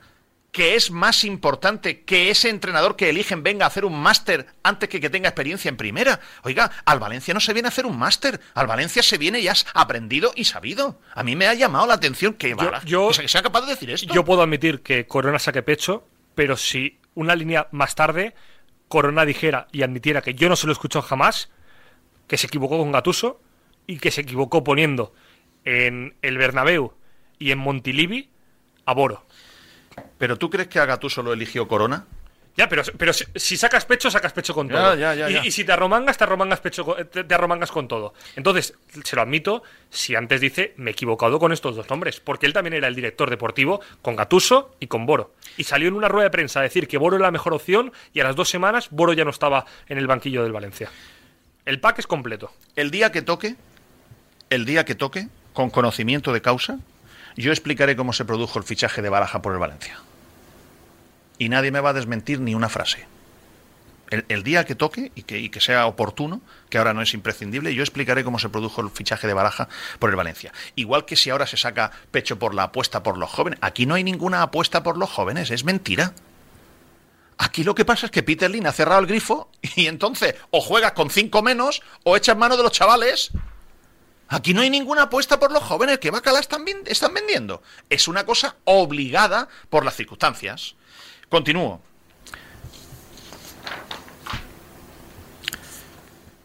que 0.51 0.75
es 0.75 0.89
más 0.89 1.23
importante 1.23 2.01
que 2.03 2.29
ese 2.31 2.49
entrenador 2.49 2.95
que 2.95 3.09
eligen 3.09 3.43
venga 3.43 3.65
a 3.65 3.67
hacer 3.67 3.85
un 3.85 3.99
máster 3.99 4.47
antes 4.63 4.89
que 4.89 4.99
que 4.99 5.09
tenga 5.09 5.29
experiencia 5.29 5.69
en 5.69 5.77
primera? 5.77 6.19
Oiga, 6.43 6.71
al 6.85 6.99
Valencia 6.99 7.33
no 7.33 7.39
se 7.39 7.53
viene 7.53 7.67
a 7.67 7.69
hacer 7.69 7.85
un 7.85 7.97
máster, 7.97 8.39
al 8.55 8.65
Valencia 8.65 9.03
se 9.03 9.17
viene 9.17 9.41
ya 9.43 9.53
aprendido 9.73 10.31
y 10.35 10.45
sabido. 10.45 10.99
A 11.13 11.23
mí 11.23 11.35
me 11.35 11.47
ha 11.47 11.53
llamado 11.53 11.85
la 11.85 11.93
atención 11.95 12.33
que, 12.33 12.49
yo- 12.85 13.05
o 13.07 13.13
sea, 13.13 13.21
que 13.23 13.27
sea 13.29 13.43
capaz 13.43 13.61
de 13.61 13.67
decir 13.67 13.91
esto. 13.91 14.11
Yo 14.13 14.25
puedo 14.25 14.41
admitir 14.41 14.81
que 14.81 15.05
Corona 15.05 15.37
saque 15.37 15.61
pecho, 15.61 16.07
pero 16.33 16.57
si 16.57 16.99
una 17.13 17.35
línea 17.35 17.67
más 17.71 17.93
tarde 17.95 18.33
Corona 18.87 19.25
dijera 19.25 19.67
y 19.71 19.83
admitiera 19.83 20.21
que 20.21 20.33
yo 20.33 20.47
no 20.49 20.55
se 20.55 20.65
lo 20.65 20.71
he 20.71 20.73
escuchado 20.73 21.03
jamás, 21.03 21.49
que 22.25 22.37
se 22.37 22.47
equivocó 22.47 22.77
con 22.77 22.91
Gatuso 22.91 23.41
y 23.85 23.99
que 23.99 24.11
se 24.11 24.21
equivocó 24.21 24.63
poniendo 24.63 25.13
en 25.65 26.15
el 26.21 26.37
Bernabéu 26.37 26.93
y 27.37 27.51
en 27.51 27.59
Montilivi 27.59 28.29
a 28.85 28.93
Boro. 28.93 29.25
¿Pero 30.17 30.37
tú 30.37 30.49
crees 30.49 30.67
que 30.67 30.79
a 30.79 30.85
Gatuso 30.85 31.21
lo 31.23 31.33
eligió 31.33 31.67
Corona? 31.67 32.05
Ya, 32.55 32.67
pero, 32.67 32.81
pero 32.97 33.13
si, 33.13 33.23
si 33.35 33.55
sacas 33.55 33.85
pecho, 33.85 34.09
sacas 34.09 34.33
pecho 34.33 34.51
con 34.55 34.67
todo. 34.67 34.95
ya, 34.95 35.13
ya, 35.13 35.29
y, 35.45 35.51
si 35.51 35.63
te 35.63 35.71
arromangas, 35.73 36.17
te 36.17 36.23
arromangas, 36.23 36.59
pecho, 36.59 36.83
con- 36.83 37.07
te, 37.07 37.23
te 37.23 37.33
arromangas 37.35 37.69
con 37.69 37.87
todo. 37.87 38.15
Entonces, 38.35 38.73
se 39.03 39.15
lo 39.15 39.21
admito, 39.21 39.61
si 39.91 40.15
antes 40.15 40.41
dice, 40.41 40.73
me 40.77 40.89
he 40.89 40.93
equivocado 40.93 41.37
con 41.37 41.51
estos 41.51 41.75
dos 41.75 41.87
nombres, 41.87 42.19
porque 42.19 42.47
él 42.47 42.53
también 42.53 42.73
era 42.73 42.87
el 42.87 42.95
director 42.95 43.29
deportivo 43.29 43.79
con 44.01 44.15
Gatuso 44.15 44.75
y 44.79 44.87
con 44.87 45.05
Boro. 45.05 45.35
Y 45.55 45.65
salió 45.65 45.87
en 45.87 45.93
una 45.93 46.07
rueda 46.07 46.23
de 46.23 46.31
prensa 46.31 46.61
a 46.61 46.63
decir 46.63 46.87
que 46.87 46.97
Boro 46.97 47.17
era 47.17 47.25
la 47.27 47.31
mejor 47.31 47.53
opción 47.53 47.91
y 48.11 48.21
a 48.21 48.23
las 48.23 48.35
dos 48.35 48.49
semanas 48.49 48.87
Boro 48.89 49.13
ya 49.13 49.23
no 49.23 49.29
estaba 49.29 49.65
en 49.87 49.99
el 49.99 50.07
banquillo 50.07 50.41
del 50.41 50.51
Valencia. 50.51 50.89
El 51.63 51.79
pack 51.79 51.99
es 51.99 52.07
completo. 52.07 52.51
El 52.75 52.89
día 52.89 53.11
que 53.11 53.21
toque, 53.21 53.55
el 54.49 54.65
día 54.65 54.83
que 54.83 54.95
toque, 54.95 55.27
con 55.53 55.69
conocimiento 55.69 56.33
de 56.33 56.41
causa, 56.41 56.79
yo 57.41 57.51
explicaré 57.51 57.95
cómo 57.95 58.13
se 58.13 58.25
produjo 58.25 58.59
el 58.59 58.65
fichaje 58.65 59.01
de 59.01 59.09
Baraja 59.09 59.41
por 59.41 59.53
el 59.53 59.59
Valencia. 59.59 59.99
Y 61.37 61.49
nadie 61.49 61.71
me 61.71 61.79
va 61.79 61.91
a 61.91 61.93
desmentir 61.93 62.39
ni 62.39 62.55
una 62.55 62.69
frase. 62.69 63.05
El, 64.09 64.43
día 64.43 64.65
que 64.65 64.73
toque 64.73 65.11
y 65.15 65.23
que, 65.23 65.37
y 65.39 65.49
que 65.49 65.59
sea 65.59 65.85
oportuno, 65.85 66.39
que 66.69 66.77
ahora 66.77 66.93
no 66.93 67.01
es 67.01 67.13
imprescindible, 67.13 67.75
yo 67.75 67.83
explicaré 67.83 68.23
cómo 68.23 68.39
se 68.39 68.47
produjo 68.47 68.79
el 68.79 68.89
fichaje 68.89 69.27
de 69.27 69.33
Baraja 69.33 69.67
por 69.99 70.09
el 70.09 70.15
Valencia. 70.15 70.53
Igual 70.75 71.03
que 71.03 71.17
si 71.17 71.29
ahora 71.29 71.45
se 71.45 71.57
saca 71.57 71.91
pecho 72.09 72.39
por 72.39 72.55
la 72.55 72.63
apuesta 72.63 73.03
por 73.03 73.17
los 73.17 73.29
jóvenes. 73.29 73.59
Aquí 73.61 73.85
no 73.85 73.95
hay 73.95 74.05
ninguna 74.05 74.43
apuesta 74.43 74.81
por 74.81 74.97
los 74.97 75.09
jóvenes, 75.09 75.51
es 75.51 75.65
mentira. 75.65 76.13
Aquí 77.37 77.63
lo 77.63 77.75
que 77.75 77.85
pasa 77.85 78.07
es 78.07 78.11
que 78.11 78.23
Peter 78.23 78.49
Lin 78.49 78.65
ha 78.65 78.71
cerrado 78.71 79.01
el 79.01 79.07
grifo 79.07 79.51
y 79.75 79.87
entonces 79.87 80.35
o 80.51 80.61
juegas 80.61 80.93
con 80.93 81.09
cinco 81.09 81.43
menos 81.43 81.81
o 82.03 82.15
echas 82.15 82.37
mano 82.37 82.57
de 82.57 82.63
los 82.63 82.71
chavales. 82.71 83.31
Aquí 84.29 84.53
no 84.53 84.61
hay 84.61 84.69
ninguna 84.69 85.03
apuesta 85.03 85.39
por 85.39 85.51
los 85.51 85.63
jóvenes 85.63 85.99
que 85.99 86.11
Bacala 86.11 86.39
están, 86.39 86.65
están 86.85 87.13
vendiendo. 87.13 87.61
Es 87.89 88.07
una 88.07 88.25
cosa 88.25 88.55
obligada 88.65 89.47
por 89.69 89.85
las 89.85 89.95
circunstancias. 89.95 90.75
Continúo. 91.29 91.81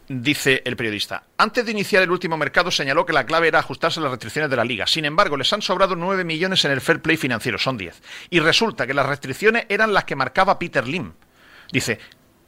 Dice 0.07 0.61
el 0.65 0.75
periodista, 0.75 1.23
antes 1.37 1.65
de 1.65 1.71
iniciar 1.71 2.03
el 2.03 2.11
último 2.11 2.37
mercado 2.37 2.69
señaló 2.71 3.05
que 3.05 3.13
la 3.13 3.25
clave 3.25 3.47
era 3.47 3.59
ajustarse 3.59 3.99
a 3.99 4.03
las 4.03 4.11
restricciones 4.11 4.49
de 4.49 4.57
la 4.57 4.65
liga. 4.65 4.85
Sin 4.85 5.05
embargo, 5.05 5.37
les 5.37 5.51
han 5.53 5.61
sobrado 5.61 5.95
9 5.95 6.23
millones 6.23 6.63
en 6.65 6.71
el 6.71 6.81
fair 6.81 7.01
play 7.01 7.17
financiero, 7.17 7.57
son 7.57 7.77
10. 7.77 8.01
Y 8.29 8.39
resulta 8.39 8.85
que 8.85 8.93
las 8.93 9.05
restricciones 9.05 9.65
eran 9.69 9.93
las 9.93 10.03
que 10.03 10.15
marcaba 10.15 10.59
Peter 10.59 10.87
Lim. 10.87 11.13
Dice, 11.71 11.99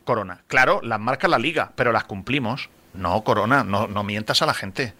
Corona, 0.03 0.43
claro, 0.47 0.81
las 0.83 0.99
marca 0.99 1.27
la 1.27 1.39
liga, 1.39 1.71
pero 1.75 1.91
las 1.91 2.03
cumplimos. 2.03 2.69
No, 2.93 3.23
Corona, 3.23 3.63
no 3.63 4.03
mientas 4.03 4.41
a 4.41 4.45
la 4.45 4.53
gente. 4.53 4.93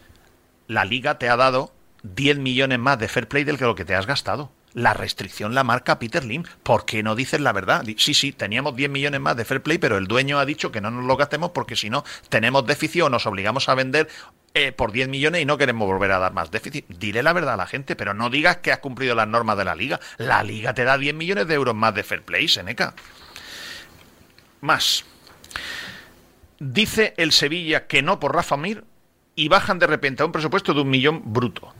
La 0.67 0.85
liga 0.85 1.19
te 1.19 1.29
ha 1.29 1.35
dado 1.35 1.71
10 2.03 2.37
millones 2.39 2.79
más 2.79 2.99
de 2.99 3.07
fair 3.07 3.27
play 3.27 3.43
del 3.43 3.57
que 3.57 3.65
lo 3.65 3.75
que 3.75 3.85
te 3.85 3.95
has 3.95 4.05
gastado. 4.05 4.51
La 4.73 4.93
restricción 4.93 5.55
la 5.55 5.63
marca 5.63 5.99
Peter 5.99 6.25
Lim. 6.25 6.43
¿Por 6.63 6.85
qué 6.85 7.01
no 7.01 7.15
dices 7.15 7.39
la 7.39 7.53
verdad? 7.53 7.85
Sí, 7.97 8.13
sí, 8.13 8.33
teníamos 8.33 8.75
10 8.75 8.89
millones 8.89 9.21
más 9.21 9.37
de 9.37 9.45
fair 9.45 9.61
play, 9.61 9.77
pero 9.77 9.97
el 9.97 10.07
dueño 10.07 10.37
ha 10.37 10.45
dicho 10.45 10.71
que 10.71 10.81
no 10.81 10.91
nos 10.91 11.05
lo 11.05 11.15
gastemos 11.15 11.51
porque 11.51 11.77
si 11.77 11.89
no 11.89 12.03
tenemos 12.29 12.65
déficit 12.65 13.03
o 13.03 13.09
nos 13.09 13.25
obligamos 13.25 13.69
a 13.69 13.75
vender 13.75 14.09
eh, 14.53 14.71
por 14.71 14.91
10 14.91 15.07
millones 15.07 15.41
y 15.41 15.45
no 15.45 15.57
queremos 15.57 15.87
volver 15.87 16.11
a 16.11 16.19
dar 16.19 16.33
más 16.33 16.51
déficit. 16.51 16.85
Dile 16.89 17.23
la 17.23 17.31
verdad 17.31 17.53
a 17.53 17.57
la 17.57 17.67
gente, 17.67 17.95
pero 17.95 18.13
no 18.13 18.29
digas 18.29 18.57
que 18.57 18.71
has 18.71 18.79
cumplido 18.79 19.15
las 19.15 19.27
normas 19.27 19.57
de 19.57 19.65
la 19.65 19.75
liga. 19.75 19.99
La 20.17 20.43
liga 20.43 20.73
te 20.73 20.83
da 20.83 20.97
10 20.97 21.15
millones 21.15 21.47
de 21.47 21.53
euros 21.53 21.75
más 21.75 21.95
de 21.95 22.03
fair 22.03 22.23
play, 22.23 22.47
Seneca. 22.49 22.95
Más. 24.59 25.05
Dice 26.59 27.13
el 27.17 27.31
Sevilla 27.31 27.87
que 27.87 28.01
no 28.01 28.19
por 28.19 28.35
Rafa 28.35 28.57
Mir 28.57 28.83
y 29.35 29.47
bajan 29.47 29.79
de 29.79 29.87
repente 29.87 30.23
a 30.23 30.25
un 30.25 30.31
presupuesto 30.31 30.73
de 30.73 30.81
un 30.81 30.89
millón 30.89 31.21
bruto. 31.25 31.73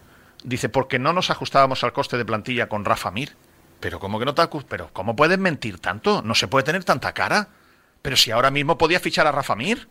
Dice, 0.44 0.70
porque 0.70 1.00
no 1.00 1.14
nos 1.14 1.32
ajustábamos 1.32 1.84
al 1.84 1.94
coste 1.94 2.18
de 2.18 2.26
plantilla 2.26 2.70
con 2.70 2.86
Rafa 2.86 3.12
Mir. 3.12 3.36
Pero 3.80 4.00
¿cómo 4.00 4.20
que 4.20 4.26
no 4.26 4.36
te 4.36 4.48
Pero 4.70 4.90
¿cómo 4.94 5.16
puedes 5.16 5.40
mentir 5.40 5.80
tanto? 5.80 6.22
No 6.22 6.36
se 6.36 6.48
puede 6.48 6.64
tener 6.64 6.84
tanta 6.84 7.14
cara. 7.14 7.50
Pero 8.02 8.18
si 8.18 8.32
ahora 8.32 8.52
mismo 8.52 8.78
podías 8.78 9.02
fichar 9.02 9.28
a 9.28 9.32
Rafa 9.32 9.56
Mir. 9.56 9.88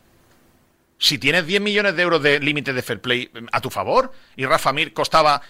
Si 0.99 1.19
tienes 1.19 1.47
10 1.47 1.61
millones 1.61 1.97
de 1.97 2.03
euros 2.03 2.23
de 2.23 2.39
límite 2.39 2.73
de 2.73 2.82
fair 2.82 3.01
play 3.01 3.31
eh, 3.35 3.47
a 3.51 3.61
tu 3.61 3.69
favor 3.69 4.12
y 4.36 4.47
Rafa 4.47 4.73
Mir 4.73 4.93
costaba 4.93 5.43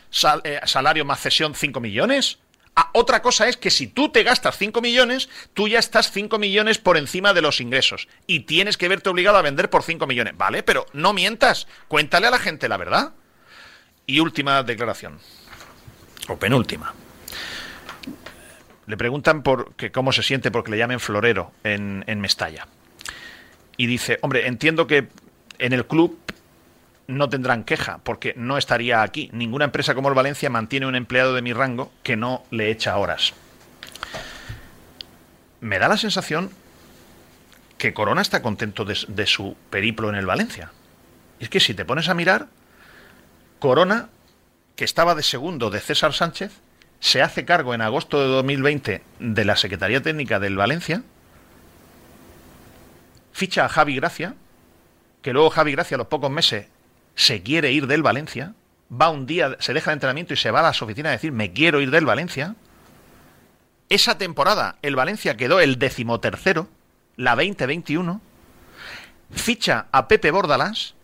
eh, 0.45 0.61
salario 0.65 1.05
más 1.05 1.21
cesión 1.21 1.55
5 1.55 1.81
millones. 1.81 2.39
Ah, 2.77 2.91
otra 2.93 3.23
cosa 3.23 3.49
es 3.49 3.57
que 3.57 3.71
si 3.71 3.87
tú 3.87 4.09
te 4.09 4.25
gastas 4.25 4.59
5 4.59 4.81
millones, 4.81 5.29
tú 5.53 5.69
ya 5.69 5.79
estás 5.79 6.11
5 6.11 6.39
millones 6.39 6.79
por 6.79 6.97
encima 6.97 7.33
de 7.33 7.41
los 7.41 7.61
ingresos 7.61 8.09
y 8.27 8.41
tienes 8.41 8.77
que 8.77 8.89
verte 8.89 9.11
obligado 9.11 9.39
a 9.39 9.43
vender 9.43 9.71
por 9.71 9.85
5 9.85 10.07
millones. 10.07 10.37
Vale, 10.37 10.65
pero 10.65 10.87
no 10.93 11.13
mientas. 11.13 11.69
Cuéntale 11.87 12.27
a 12.27 12.31
la 12.31 12.39
gente 12.39 12.69
la 12.69 12.77
verdad. 12.77 13.13
Y 14.07 14.19
última 14.19 14.63
declaración. 14.65 15.21
O 16.29 16.37
penúltima. 16.37 16.95
Le 18.87 18.97
preguntan 18.97 19.43
por 19.43 19.75
que 19.75 19.93
cómo 19.93 20.13
se 20.13 20.23
siente 20.23 20.51
porque 20.51 20.73
le 20.73 20.79
llamen 20.79 21.01
florero 21.01 21.53
en, 21.63 22.05
en 22.07 22.21
Mestalla. 22.21 22.67
Y 23.77 23.87
dice, 23.87 24.19
hombre, 24.23 24.47
entiendo 24.47 24.87
que 24.87 25.09
en 25.59 25.73
el 25.73 25.87
club 25.87 26.19
no 27.07 27.29
tendrán 27.29 27.65
queja 27.65 27.99
porque 28.03 28.35
no 28.37 28.57
estaría 28.57 29.03
aquí. 29.03 29.31
Ninguna 29.33 29.67
empresa 29.67 29.95
como 29.95 30.09
el 30.09 30.15
Valencia 30.15 30.51
mantiene 30.51 30.87
un 30.87 30.95
empleado 30.95 31.35
de 31.35 31.43
mi 31.43 31.53
rango 31.53 31.93
que 32.03 32.17
no 32.17 32.45
le 32.51 32.71
echa 32.71 32.97
horas. 32.97 33.35
Me 35.61 35.79
da 35.79 35.89
la 35.89 35.97
sensación 35.97 36.51
que 37.79 37.95
Corona 37.95 38.23
está 38.23 38.43
contento 38.43 38.85
de, 38.85 39.27
su 39.27 39.57
periplo 39.71 40.09
en 40.09 40.15
el 40.15 40.27
Valencia. 40.27 40.73
Es 41.41 41.49
que 41.49 41.61
si 41.61 41.75
te 41.75 41.85
pones 41.85 42.09
a 42.09 42.15
mirar, 42.15 42.49
Corona, 43.59 44.09
que 44.77 44.85
estaba 44.85 45.15
de 45.15 45.23
segundo 45.23 45.71
de 45.71 45.81
César 45.81 46.13
Sánchez, 46.13 46.53
se 47.01 47.23
hace 47.23 47.45
cargo 47.45 47.75
en 47.75 47.83
agosto 47.83 48.21
de 48.21 48.29
2020 48.29 49.03
de 49.19 49.45
la 49.45 49.57
Secretaría 49.57 50.03
Técnica 50.03 50.39
del 50.39 50.57
Valencia, 50.57 51.03
ficha 53.33 53.67
a 53.67 53.69
Javi 53.69 53.97
Gracia, 53.97 54.35
que 55.21 55.33
luego 55.33 55.51
Javi 55.51 55.73
Gracia 55.73 55.97
a 55.97 55.99
los 55.99 56.07
pocos 56.07 56.31
meses 56.31 56.67
se 57.15 57.43
quiere 57.43 57.73
ir 57.73 57.87
del 57.87 58.03
Valencia, 58.03 58.55
va 58.91 59.11
un 59.11 59.27
día, 59.27 59.57
se 59.61 59.73
deja 59.73 59.91
el 59.91 59.97
entrenamiento 59.97 60.35
y 60.35 60.37
se 60.37 60.51
va 60.51 60.61
a 60.61 60.65
las 60.65 60.83
oficinas 60.83 61.11
a 61.11 61.13
decir 61.13 61.33
me 61.33 61.53
quiero 61.53 61.81
ir 61.81 61.91
del 61.91 62.05
Valencia. 62.05 62.57
Esa 63.89 64.19
temporada 64.19 64.77
el 64.83 64.97
Valencia 64.97 65.37
quedó 65.37 65.61
el 65.61 65.79
decimotercero, 65.79 66.69
la 67.17 67.37
2021, 67.37 68.21
ficha 69.31 69.87
a 69.93 70.09
Pepe 70.09 70.31
Bordalás, 70.31 70.95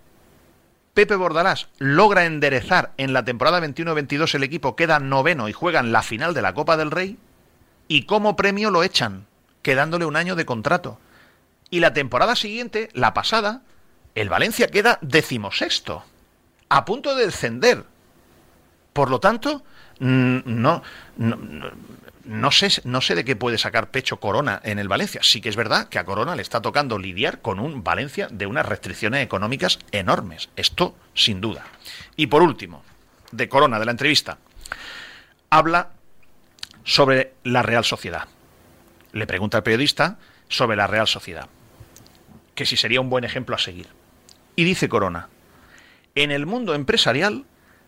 Pepe 0.95 1.15
Bordalás 1.15 1.69
logra 1.78 2.24
enderezar 2.24 2.93
en 2.97 3.12
la 3.12 3.24
temporada 3.24 3.61
21-22 3.61 4.35
el 4.35 4.43
equipo, 4.43 4.74
queda 4.74 4.99
noveno 4.99 5.49
y 5.49 5.53
juegan 5.53 5.93
la 5.93 6.03
final 6.03 6.35
de 6.35 6.43
la 6.43 6.53
Copa 6.53 6.77
del 6.77 6.91
Rey, 6.91 7.16
y 7.87 8.05
como 8.05 8.37
premio 8.37 8.70
lo 8.70 8.82
echan, 8.82 9.27
quedándole 9.62 10.05
un 10.05 10.16
año 10.16 10.37
de 10.37 10.47
contrato. 10.47 10.99
Y 11.70 11.81
la 11.81 11.93
temporada 11.93 12.35
siguiente, 12.35 12.89
la 12.93 13.15
pasada, 13.15 13.62
el 14.15 14.28
Valencia 14.28 14.69
queda 14.69 14.99
decimosexto, 15.03 16.05
a 16.69 16.85
punto 16.85 17.15
de 17.15 17.27
descender. 17.27 17.85
Por 18.93 19.11
lo 19.11 19.20
tanto, 19.20 19.62
no- 19.99 20.82
no 21.16 22.51
sé, 22.53 22.69
no 22.85 23.01
sé 23.01 23.15
de 23.15 23.24
qué 23.24 23.35
puede 23.37 23.59
sacar 23.59 23.91
pecho 23.91 24.19
Corona 24.20 24.61
en 24.62 24.78
el 24.78 24.89
Valencia. 24.89 25.20
Sí 25.23 25.41
que 25.41 25.49
es 25.49 25.57
verdad 25.57 25.89
que 25.89 25.99
a 25.99 26.05
Corona 26.05 26.37
le 26.37 26.43
está 26.43 26.61
tocando 26.61 26.99
lidiar 26.99 27.41
con 27.41 27.59
un 27.59 27.82
Valencia 27.82 28.28
de 28.31 28.47
unas 28.47 28.66
restricciones 28.66 29.24
económicas 29.24 29.78
enormes. 29.91 30.49
Esto 30.57 30.95
sin 31.15 31.41
duda. 31.41 31.65
Y 32.16 32.27
por 32.28 32.43
último, 32.43 32.82
de 33.32 33.49
Corona, 33.49 33.78
de 33.78 33.85
la 33.87 33.91
entrevista, 33.93 34.39
habla 35.51 35.91
sobre 36.85 37.35
la 37.45 37.62
Real 37.62 37.85
Sociedad. 37.85 38.28
le 39.12 39.27
pregunta 39.27 39.57
al 39.57 39.65
periodista 39.65 40.19
sobre 40.49 40.77
la 40.77 40.87
Real 40.87 41.09
Sociedad, 41.09 41.49
que 42.55 42.65
si 42.65 42.77
sería 42.77 43.01
un 43.01 43.11
buen 43.11 43.24
ejemplo 43.24 43.57
a 43.57 43.59
seguir. 43.59 43.89
Y 44.56 44.64
dice 44.64 44.89
Corona, 44.89 45.28
en 46.14 46.31
el 46.31 46.47
mundo 46.47 46.74
empresarial 46.74 47.44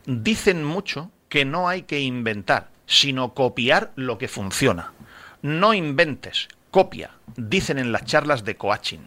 dicen 0.07 0.65
mucho 0.65 1.11
que 1.29 1.45
no 1.45 1.69
hay 1.69 1.83
que 1.83 2.01
inventar, 2.01 2.71
sino 2.87 3.35
copiar 3.35 3.93
lo 3.97 4.19
que 4.19 4.29
funciona. 4.29 4.93
No 5.43 5.75
inventes, 5.75 6.49
copia, 6.71 7.13
dicen 7.37 7.79
en 7.79 7.93
las 7.93 8.05
charlas 8.05 8.45
de 8.45 8.57
coaching. 8.57 9.01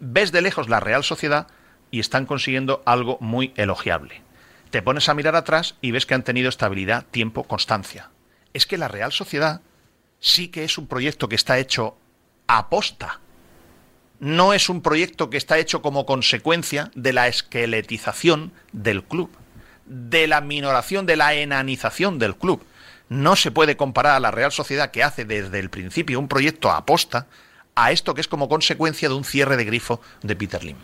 Ves 0.00 0.32
de 0.32 0.42
lejos 0.42 0.68
la 0.68 0.80
Real 0.80 1.04
Sociedad 1.04 1.46
y 1.90 2.00
están 2.00 2.26
consiguiendo 2.26 2.82
algo 2.84 3.18
muy 3.20 3.52
elogiable. 3.56 4.22
Te 4.70 4.82
pones 4.82 5.08
a 5.08 5.14
mirar 5.14 5.36
atrás 5.36 5.76
y 5.80 5.90
ves 5.90 6.06
que 6.06 6.14
han 6.14 6.24
tenido 6.24 6.48
estabilidad, 6.48 7.04
tiempo, 7.10 7.44
constancia. 7.44 8.10
Es 8.52 8.66
que 8.66 8.78
la 8.78 8.88
Real 8.88 9.12
Sociedad 9.12 9.60
sí 10.18 10.48
que 10.48 10.64
es 10.64 10.78
un 10.78 10.86
proyecto 10.86 11.28
que 11.28 11.36
está 11.36 11.58
hecho 11.58 11.96
a 12.46 12.68
posta. 12.68 13.20
No 14.18 14.54
es 14.54 14.68
un 14.68 14.80
proyecto 14.80 15.28
que 15.28 15.36
está 15.36 15.58
hecho 15.58 15.82
como 15.82 16.06
consecuencia 16.06 16.90
de 16.94 17.12
la 17.12 17.28
esqueletización 17.28 18.52
del 18.72 19.02
club, 19.02 19.30
de 19.84 20.26
la 20.26 20.40
minoración, 20.40 21.06
de 21.06 21.16
la 21.16 21.34
enanización 21.34 22.18
del 22.18 22.36
club. 22.36 22.64
No 23.08 23.36
se 23.36 23.50
puede 23.50 23.76
comparar 23.76 24.16
a 24.16 24.20
la 24.20 24.30
Real 24.30 24.52
Sociedad 24.52 24.90
que 24.90 25.02
hace 25.02 25.24
desde 25.24 25.58
el 25.58 25.70
principio 25.70 26.18
un 26.18 26.28
proyecto 26.28 26.70
a 26.70 26.86
posta 26.86 27.26
a 27.74 27.92
esto 27.92 28.14
que 28.14 28.22
es 28.22 28.28
como 28.28 28.48
consecuencia 28.48 29.08
de 29.08 29.14
un 29.14 29.24
cierre 29.24 29.56
de 29.56 29.64
grifo 29.64 30.00
de 30.22 30.34
Peter 30.34 30.64
Lim. 30.64 30.78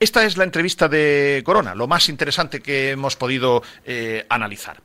Esta 0.00 0.24
es 0.24 0.36
la 0.36 0.44
entrevista 0.44 0.88
de 0.88 1.42
Corona, 1.44 1.74
lo 1.74 1.86
más 1.86 2.08
interesante 2.08 2.60
que 2.60 2.90
hemos 2.90 3.14
podido 3.14 3.62
eh, 3.84 4.26
analizar. 4.28 4.82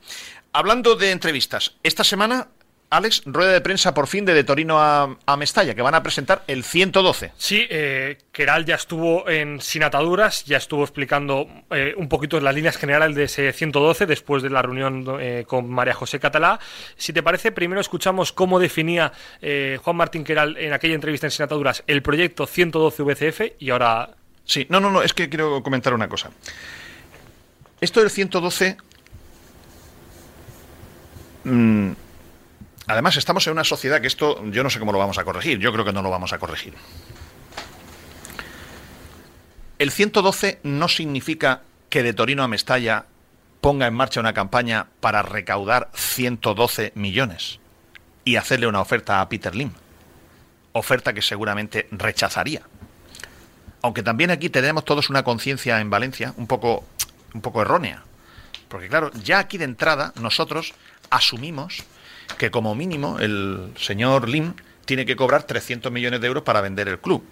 Hablando 0.53 0.95
de 0.95 1.11
entrevistas, 1.11 1.76
esta 1.81 2.03
semana 2.03 2.49
Alex, 2.91 3.22
rueda 3.26 3.52
de 3.52 3.61
prensa 3.61 3.94
por 3.94 4.07
fin 4.07 4.26
de, 4.26 4.34
de 4.34 4.44
Torino 4.44 4.80
a, 4.80 5.16
a, 5.26 5.38
Mestalla, 5.38 5.76
que 5.76 5.82
van 5.84 5.94
a 5.94 6.02
presentar 6.02 6.44
el 6.48 6.64
112. 6.64 7.34
Sí, 7.38 7.68
eh, 7.70 8.18
Keral 8.32 8.66
ya 8.66 8.76
estuvo 8.76 9.30
en 9.30 9.61
Sin 9.61 9.84
Ataduras, 9.84 10.44
ya 10.45 10.57
estuvo 10.57 10.84
explicando 10.84 11.48
eh, 11.70 11.94
un 11.95 12.10
poquito 12.10 12.40
las 12.40 12.56
líneas 12.56 12.78
generales 12.78 13.16
de 13.16 13.26
ese 13.26 13.53
112 13.53 14.07
después 14.07 14.41
de 14.41 14.49
la 14.49 14.64
reunión 14.64 15.06
eh, 15.20 15.45
con 15.48 15.70
María 15.70 15.94
José 15.94 16.20
Catalá. 16.20 16.60
Si 16.98 17.14
te 17.14 17.22
parece, 17.22 17.52
primero 17.52 17.80
escuchamos 17.80 18.32
cómo 18.32 18.60
definía 18.60 19.14
eh, 19.40 19.78
Juan 19.84 19.95
Martín 19.95 20.24
Keral 20.24 20.57
en 20.57 20.74
aquella 20.74 20.95
entrevista 20.95 21.28
en 21.28 21.32
Sin 21.32 21.44
Ataduras 21.44 21.84
el 21.86 22.02
proyecto 22.02 22.48
112 22.48 23.03
VCF 23.03 23.41
y 23.60 23.70
ahora... 23.70 24.16
Sí, 24.45 24.66
no, 24.70 24.80
no, 24.80 24.90
no, 24.90 25.03
es 25.03 25.14
que 25.14 25.30
quiero 25.30 25.61
comentar 25.61 25.94
una 25.94 26.10
cosa. 26.10 26.32
Esto 27.80 27.99
del 27.99 28.10
112... 28.10 28.78
Mmm, 31.44 31.91
Además, 32.90 33.18
estamos 33.18 33.45
en 33.45 33.53
una 33.53 33.64
sociedad 33.64 34.02
que 34.02 34.07
esto 34.07 34.44
yo 34.45 34.64
no 34.64 34.72
sé 34.72 34.80
cómo 34.80 34.91
lo 34.91 34.98
vamos 34.98 35.20
a 35.20 35.24
corregir. 35.24 35.60
Yo 35.60 35.72
creo 35.72 35.86
que 35.86 35.94
no 35.94 36.02
lo 36.02 36.10
vamos 36.10 36.34
a 36.34 36.40
corregir. 36.40 36.74
El 39.78 39.91
112 39.91 40.60
no 40.64 40.88
significa 40.88 41.61
que 41.91 42.02
de 42.02 42.14
Torino 42.14 42.41
a 42.41 42.48
Mestalla 42.48 43.06
ponga 43.61 43.86
en 43.86 43.94
marcha 43.94 44.20
una 44.20 44.34
campaña 44.34 44.88
para 45.02 45.22
recaudar 45.22 45.91
112 45.94 46.94
millones 46.95 47.60
y 48.26 48.38
hacerle 48.38 48.66
una 48.66 48.82
oferta 48.82 49.22
a 49.22 49.30
Peter 49.30 49.53
Lim. 49.53 49.72
Oferta 50.72 51.14
que 51.14 51.22
seguramente 51.22 51.88
rechazaría. 51.91 52.64
Aunque 53.84 54.02
también 54.02 54.32
aquí 54.32 54.49
tenemos 54.49 54.84
todos 54.84 55.11
una 55.11 55.24
conciencia 55.24 55.80
en 55.80 55.91
Valencia 55.91 56.34
un 56.38 56.48
poco, 56.48 56.84
un 57.36 57.41
poco 57.41 57.61
errónea. 57.61 58.02
Porque 58.68 58.90
claro, 58.90 59.11
ya 59.14 59.38
aquí 59.38 59.60
de 59.60 59.66
entrada 59.66 60.11
nosotros 60.20 60.74
asumimos 61.11 61.84
que 62.38 62.51
como 62.51 62.76
mínimo 62.76 63.19
el 63.19 63.73
señor 63.77 64.30
Lim 64.30 64.53
tiene 64.85 65.06
que 65.06 65.15
cobrar 65.15 65.43
300 65.43 65.91
millones 65.91 66.22
de 66.22 66.27
euros 66.27 66.43
para 66.43 66.61
vender 66.61 66.88
el 66.88 66.99
club. 66.99 67.23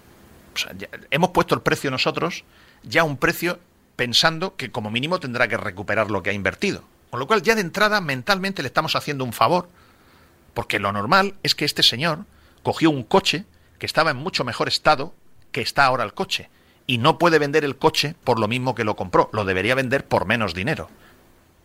Hemos 1.11 1.29
puesto 1.31 1.55
el 1.55 1.61
precio 1.61 1.91
nosotros, 1.91 2.43
ya 2.83 3.03
un 3.03 3.17
precio 3.17 3.59
pensando 3.95 4.55
que 4.55 4.71
como 4.71 4.91
mínimo 4.91 5.19
tendrá 5.19 5.47
que 5.47 5.57
recuperar 5.57 6.11
lo 6.11 6.23
que 6.23 6.29
ha 6.29 6.33
invertido. 6.33 6.83
Con 7.09 7.19
lo 7.19 7.27
cual 7.27 7.41
ya 7.41 7.55
de 7.55 7.61
entrada 7.61 8.01
mentalmente 8.01 8.61
le 8.61 8.67
estamos 8.67 8.95
haciendo 8.95 9.23
un 9.23 9.33
favor, 9.33 9.69
porque 10.53 10.79
lo 10.79 10.91
normal 10.91 11.35
es 11.43 11.55
que 11.55 11.65
este 11.65 11.83
señor 11.83 12.25
cogió 12.63 12.89
un 12.89 13.03
coche 13.03 13.45
que 13.79 13.85
estaba 13.85 14.11
en 14.11 14.17
mucho 14.17 14.43
mejor 14.43 14.67
estado 14.67 15.13
que 15.51 15.61
está 15.61 15.85
ahora 15.85 16.03
el 16.03 16.13
coche, 16.13 16.49
y 16.85 16.97
no 16.97 17.17
puede 17.17 17.39
vender 17.39 17.63
el 17.63 17.77
coche 17.77 18.15
por 18.23 18.39
lo 18.39 18.47
mismo 18.47 18.75
que 18.75 18.83
lo 18.83 18.95
compró, 18.95 19.29
lo 19.33 19.45
debería 19.45 19.75
vender 19.75 20.05
por 20.05 20.25
menos 20.25 20.53
dinero. 20.53 20.89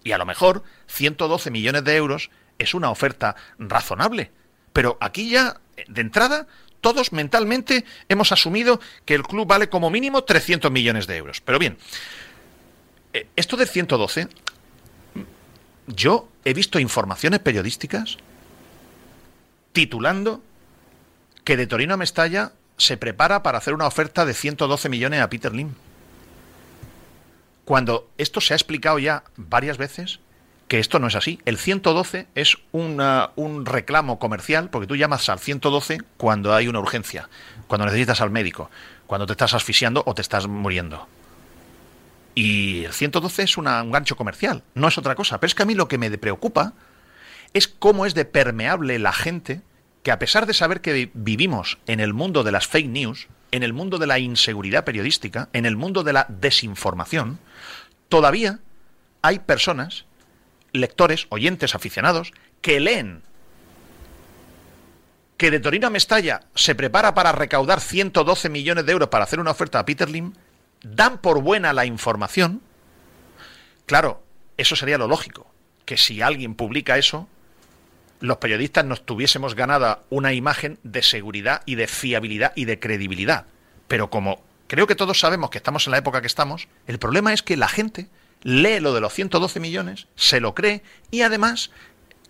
Y 0.05 0.13
a 0.13 0.19
lo 0.19 0.27
mejor 0.27 0.63
112 0.89 1.51
millones 1.51 1.85
de 1.85 1.97
euros 1.97 2.31
es 2.63 2.75
una 2.75 2.91
oferta 2.91 3.37
razonable. 3.59 4.31
Pero 4.73 4.97
aquí 5.01 5.31
ya, 5.31 5.61
de 5.87 6.01
entrada, 6.01 6.47
todos 6.81 7.13
mentalmente 7.13 7.85
hemos 8.09 8.33
asumido 8.33 8.81
que 9.05 9.15
el 9.15 9.23
club 9.23 9.47
vale 9.47 9.69
como 9.69 9.91
mínimo 9.91 10.25
300 10.25 10.71
millones 10.71 11.07
de 11.07 11.17
euros. 11.17 11.41
Pero 11.41 11.59
bien, 11.59 11.79
eh, 13.13 13.29
esto 13.37 13.57
del 13.57 13.69
112, 13.69 14.29
yo 15.87 16.29
he 16.45 16.55
visto 16.55 16.79
informaciones 16.79 17.41
periodísticas 17.41 18.19
titulando 19.73 20.43
que 21.45 21.57
de 21.57 21.67
Torino 21.67 21.95
a 21.95 21.97
Mestalla 21.97 22.53
se 22.77 22.97
prepara 22.97 23.43
para 23.43 23.59
hacer 23.59 23.75
una 23.75 23.87
oferta 23.87 24.25
de 24.25 24.35
112 24.35 24.89
millones 24.89 25.21
a 25.21 25.31
Peter 25.31 25.55
Lim. 25.55 25.75
Cuando 27.65 28.11
esto 28.19 28.41
se 28.41 28.55
ha 28.55 28.57
explicado 28.57 28.99
ya 28.99 29.25
varias 29.37 29.79
veces, 29.79 30.21
que 30.73 30.79
esto 30.79 30.99
no 30.99 31.07
es 31.07 31.17
así. 31.17 31.39
El 31.45 31.59
112 31.59 32.29
es 32.35 32.57
un 32.73 33.67
reclamo 33.67 34.19
comercial, 34.19 34.71
porque 34.71 34.87
tú 34.87 34.97
llamas 34.97 35.29
al 35.29 35.39
112 35.39 35.99
cuando 36.17 36.55
hay 36.55 36.67
una 36.67 36.81
urgencia, 36.81 37.29
cuando 37.67 37.85
necesitas 37.85 38.23
al 38.23 38.31
médico, 38.31 38.71
cuando 39.07 39.27
te 39.27 39.35
estás 39.35 39.53
asfixiando 39.53 40.03
o 40.07 40.15
te 40.15 40.23
estás 40.23 40.47
muriendo. 40.47 41.07
Y 42.35 42.87
el 42.87 42.93
112 42.95 43.43
es 43.43 43.59
un 43.59 43.67
gancho 43.67 44.17
comercial, 44.17 44.63
no 44.75 44.89
es 44.89 44.97
otra 44.97 45.15
cosa. 45.15 45.39
Pero 45.39 45.49
es 45.49 45.55
que 45.55 45.63
a 45.63 45.67
mí 45.67 45.75
lo 45.75 45.89
que 45.89 45.99
me 45.99 46.11
preocupa 46.17 46.73
es 47.53 47.69
cómo 47.69 48.07
es 48.07 48.15
de 48.15 48.25
permeable 48.25 48.99
la 48.99 49.13
gente 49.13 49.61
que 50.03 50.11
a 50.11 50.19
pesar 50.19 50.47
de 50.47 50.55
saber 50.55 50.81
que 50.81 51.11
vivimos 51.13 51.81
en 51.87 52.01
el 52.01 52.15
mundo 52.15 52.45
de 52.45 52.53
las 52.53 52.67
fake 52.67 52.89
news, 52.89 53.29
en 53.51 53.63
el 53.63 53.75
mundo 53.75 53.99
de 53.99 54.07
la 54.07 54.21
inseguridad 54.21 54.87
periodística, 54.87 55.51
en 55.53 55.67
el 55.67 55.77
mundo 55.77 56.03
de 56.03 56.15
la 56.15 56.25
desinformación, 56.31 57.41
todavía 58.09 58.61
hay 59.21 59.41
personas 59.41 60.07
lectores, 60.73 61.27
oyentes, 61.31 61.75
aficionados, 61.75 62.33
que 62.61 62.81
leen 62.81 63.23
que 65.37 65.51
de 65.51 65.59
Torino 65.59 65.89
a 65.89 65.91
Mestalla 65.91 66.43
se 66.55 66.77
prepara 66.77 67.15
para 67.15 67.33
recaudar 67.33 67.81
112 67.81 68.49
millones 68.49 68.87
de 68.87 68.93
euros 68.93 69.09
para 69.09 69.25
hacer 69.25 69.41
una 69.41 69.51
oferta 69.51 69.81
a 69.81 69.85
Peter 69.85 70.09
Lim, 70.09 70.35
dan 70.83 71.19
por 71.19 71.43
buena 71.43 71.73
la 71.73 71.85
información, 71.85 72.63
claro, 73.87 74.23
eso 74.57 74.77
sería 74.77 74.99
lo 74.99 75.09
lógico, 75.09 75.53
que 75.85 75.97
si 75.97 76.23
alguien 76.23 76.55
publica 76.55 76.97
eso, 76.97 77.29
los 78.21 78.37
periodistas 78.37 78.85
nos 78.85 79.05
tuviésemos 79.05 79.57
ganada 79.57 80.03
una 80.11 80.33
imagen 80.33 80.79
de 80.85 81.03
seguridad 81.03 81.63
y 81.67 81.75
de 81.75 81.89
fiabilidad 81.89 82.53
y 82.55 82.65
de 82.67 82.79
credibilidad. 82.79 83.47
Pero 83.89 84.11
como 84.11 84.45
creo 84.69 84.87
que 84.87 84.95
todos 84.95 85.19
sabemos 85.19 85.51
que 85.51 85.59
estamos 85.59 85.87
en 85.87 85.91
la 85.91 85.99
época 85.99 86.21
que 86.21 86.29
estamos, 86.29 86.69
el 86.87 87.01
problema 87.01 87.33
es 87.33 87.43
que 87.43 87.57
la 87.57 87.67
gente 87.67 88.09
lee 88.43 88.81
lo 88.81 88.95
de 88.95 89.01
los 89.01 89.13
112 89.13 89.61
millones, 89.61 90.07
se 90.17 90.41
lo 90.41 90.55
cree 90.55 90.83
y 91.11 91.23
además 91.23 91.71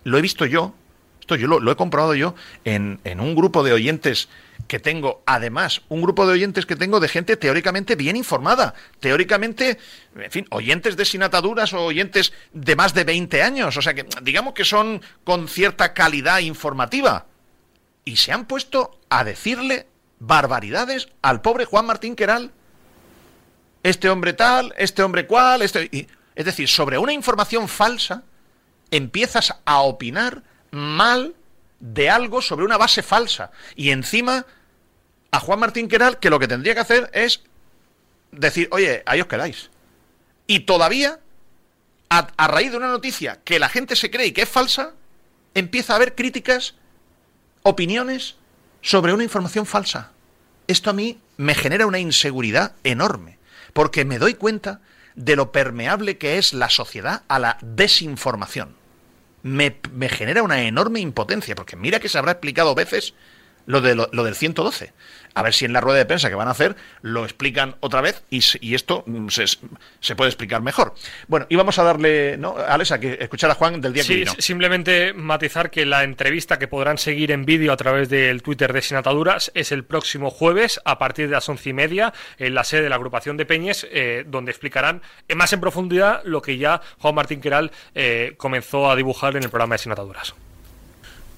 lo 0.03 0.17
he 0.17 0.21
visto 0.21 0.45
yo, 0.45 0.73
esto 1.19 1.35
yo 1.35 1.47
lo, 1.47 1.71
he 1.71 1.75
comprobado 1.77 2.15
yo 2.15 2.35
en, 2.65 2.99
en, 3.05 3.21
un 3.21 3.33
grupo 3.33 3.63
de 3.63 3.71
oyentes 3.71 4.27
que 4.67 4.79
tengo, 4.79 5.23
además, 5.25 5.81
un 5.87 6.01
grupo 6.01 6.27
de 6.27 6.33
oyentes 6.33 6.65
que 6.65 6.75
tengo 6.75 6.99
de 6.99 7.07
gente 7.07 7.37
teóricamente 7.37 7.95
bien 7.95 8.17
informada, 8.17 8.73
teóricamente, 8.99 9.77
en 10.17 10.31
fin, 10.31 10.45
oyentes 10.49 10.97
de 10.97 11.05
sin 11.05 11.23
ataduras 11.23 11.71
o 11.73 11.85
oyentes 11.85 12.33
de 12.51 12.75
más 12.75 12.93
de 12.93 13.05
20 13.05 13.41
años, 13.41 13.77
o 13.77 13.81
sea 13.81 13.93
que 13.93 14.05
digamos 14.21 14.53
que 14.53 14.65
son 14.65 15.01
con 15.23 15.47
cierta 15.47 15.93
calidad 15.93 16.39
informativa. 16.39 17.27
Y 18.05 18.17
se 18.17 18.33
han 18.33 18.45
puesto 18.45 18.99
a 19.09 19.23
decirle 19.23 19.87
barbaridades 20.19 21.07
al 21.21 21.41
pobre 21.41 21.63
Juan 21.63 21.85
Martín 21.85 22.17
Queral 22.17 22.51
este 23.83 24.09
hombre 24.09 24.33
tal, 24.33 24.73
este 24.77 25.03
hombre 25.03 25.27
cual, 25.27 25.61
este... 25.61 26.07
Es 26.35 26.45
decir, 26.45 26.67
sobre 26.67 26.97
una 26.97 27.13
información 27.13 27.67
falsa 27.67 28.23
empiezas 28.89 29.53
a 29.65 29.81
opinar 29.81 30.41
mal 30.71 31.35
de 31.79 32.09
algo 32.09 32.41
sobre 32.41 32.65
una 32.65 32.77
base 32.77 33.03
falsa. 33.03 33.51
Y 33.75 33.91
encima 33.91 34.45
a 35.31 35.39
Juan 35.39 35.59
Martín 35.59 35.87
Queral 35.87 36.19
que 36.19 36.31
lo 36.31 36.39
que 36.39 36.47
tendría 36.47 36.73
que 36.73 36.79
hacer 36.79 37.09
es 37.13 37.43
decir, 38.31 38.67
oye, 38.71 39.03
ahí 39.05 39.21
os 39.21 39.27
quedáis. 39.27 39.69
Y 40.47 40.61
todavía, 40.61 41.19
a, 42.09 42.29
a 42.35 42.47
raíz 42.47 42.71
de 42.71 42.77
una 42.77 42.89
noticia 42.89 43.39
que 43.43 43.59
la 43.59 43.69
gente 43.69 43.95
se 43.95 44.09
cree 44.09 44.27
y 44.27 44.31
que 44.31 44.43
es 44.43 44.49
falsa, 44.49 44.93
empieza 45.53 45.93
a 45.93 45.97
haber 45.97 46.15
críticas, 46.15 46.75
opiniones 47.61 48.37
sobre 48.81 49.13
una 49.13 49.23
información 49.23 49.67
falsa. 49.67 50.11
Esto 50.67 50.89
a 50.89 50.93
mí 50.93 51.19
me 51.37 51.53
genera 51.53 51.85
una 51.85 51.99
inseguridad 51.99 52.75
enorme 52.83 53.37
porque 53.73 54.05
me 54.05 54.19
doy 54.19 54.35
cuenta 54.35 54.81
de 55.15 55.35
lo 55.35 55.51
permeable 55.51 56.17
que 56.17 56.37
es 56.37 56.53
la 56.53 56.69
sociedad 56.69 57.23
a 57.27 57.39
la 57.39 57.57
desinformación. 57.61 58.75
Me, 59.43 59.77
me, 59.91 60.07
genera 60.07 60.41
una 60.41 60.63
enorme 60.63 61.01
impotencia, 61.01 61.55
porque 61.55 61.75
mira 61.75 61.99
que 61.99 62.07
se 62.07 62.17
habrá 62.17 62.31
explicado 62.31 62.75
veces 62.75 63.13
lo, 63.65 63.81
de, 63.81 63.95
lo, 63.95 64.09
lo 64.11 64.23
del 64.23 64.35
112. 64.35 64.93
A 65.35 65.41
ver 65.41 65.55
si 65.55 65.65
en 65.65 65.73
la 65.73 65.81
rueda 65.81 65.97
de 65.97 66.05
prensa 66.05 66.29
que 66.29 66.35
van 66.35 66.47
a 66.47 66.51
hacer 66.51 66.75
lo 67.01 67.23
explican 67.23 67.75
otra 67.79 68.01
vez 68.01 68.23
y, 68.29 68.75
esto 68.75 69.03
mm, 69.07 69.29
se, 69.29 69.45
se 69.99 70.15
puede 70.15 70.29
explicar 70.29 70.61
mejor. 70.61 70.93
Bueno, 71.27 71.47
y 71.49 71.55
vamos 71.55 71.79
a 71.79 71.83
darle, 71.83 72.37
¿no, 72.37 72.55
Alex, 72.55 72.91
a 72.91 72.99
que 72.99 73.17
escuchar 73.19 73.49
a 73.49 73.55
Juan 73.55 73.81
del 73.81 73.93
día 73.93 74.03
que 74.03 74.07
Sí, 74.07 74.15
vino? 74.17 74.31
s- 74.33 74.41
simplemente 74.43 75.11
matizar 75.13 75.71
que 75.71 75.87
la 75.87 76.03
entrevista 76.03 76.59
que 76.59 76.67
podrán 76.67 76.99
seguir 76.99 77.31
en 77.31 77.45
vídeo 77.45 77.73
a 77.73 77.77
través 77.77 78.09
del 78.09 78.43
Twitter 78.43 78.71
de 78.73 78.83
Sin 78.83 78.95
Ataduras 78.97 79.51
es 79.55 79.71
el 79.71 79.83
próximo 79.83 80.29
jueves 80.29 80.79
a 80.85 80.99
partir 80.99 81.25
de 81.27 81.31
las 81.33 81.49
once 81.49 81.67
y 81.67 81.73
media 81.73 82.13
en 82.37 82.53
la 82.53 82.63
sede 82.63 82.83
de 82.83 82.89
la 82.89 82.95
agrupación 82.97 83.35
de 83.35 83.47
Peñes, 83.47 83.87
eh, 83.91 84.25
donde 84.27 84.51
explicarán 84.51 85.01
más 85.35 85.51
en 85.51 85.61
profundidad 85.61 86.21
lo 86.25 86.43
que 86.43 86.59
ya 86.59 86.79
Juan 86.99 87.15
Martín 87.15 87.41
Queral 87.41 87.71
eh, 87.95 88.35
comenzó 88.37 88.91
a 88.91 88.95
dibujar 88.95 89.35
en 89.35 89.41
el 89.43 89.49
programa 89.49 89.73
de 89.73 89.79
Sin 89.79 89.91
Ataduras. 89.91 90.35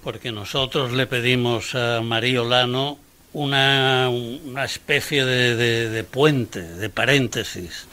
Porque 0.05 0.31
nosotros 0.31 0.91
le 0.91 1.07
pedimos 1.07 1.73
a 1.73 1.99
María 2.01 2.43
Olano 2.43 2.99
una, 3.33 4.07
una 4.09 4.63
especie 4.63 5.25
de, 5.25 5.55
de- 5.89 6.03
puente, 6.03 6.61
de 6.61 6.89
paréntesis, 6.91 7.87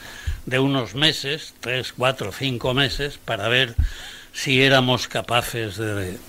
de 0.45 0.59
unos 0.59 0.93
meses, 0.93 1.55
tres, 1.59 1.91
cuatro, 1.97 2.31
cinco 2.31 2.75
meses, 2.75 3.17
para 3.17 3.47
ver 3.47 3.73
si 4.31 4.61
éramos 4.61 5.07
capaces 5.07 5.77
de 5.77 6.19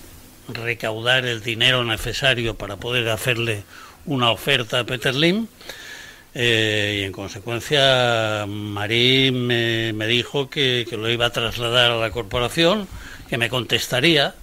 recaudar 0.48 1.26
el 1.26 1.42
dinero 1.42 1.84
necesario 1.84 2.54
para 2.54 2.76
poder 2.76 3.10
hacerle 3.10 3.64
una 4.06 4.30
oferta 4.30 4.78
a 4.80 4.84
Peter 4.84 5.14
Lim. 5.14 5.48
Eh, 6.34 7.00
y 7.00 7.04
en 7.04 7.12
consecuencia, 7.12 8.46
Marí 8.48 9.30
me, 9.32 9.92
me 9.92 10.06
dijo 10.06 10.48
que 10.48 10.86
lo 10.92 11.10
iba 11.10 11.26
a 11.26 11.30
trasladar 11.30 11.90
a 11.90 11.96
la 11.98 12.10
corporación, 12.10 12.88
que 13.28 13.36
me 13.36 13.50
contestaría 13.50 14.34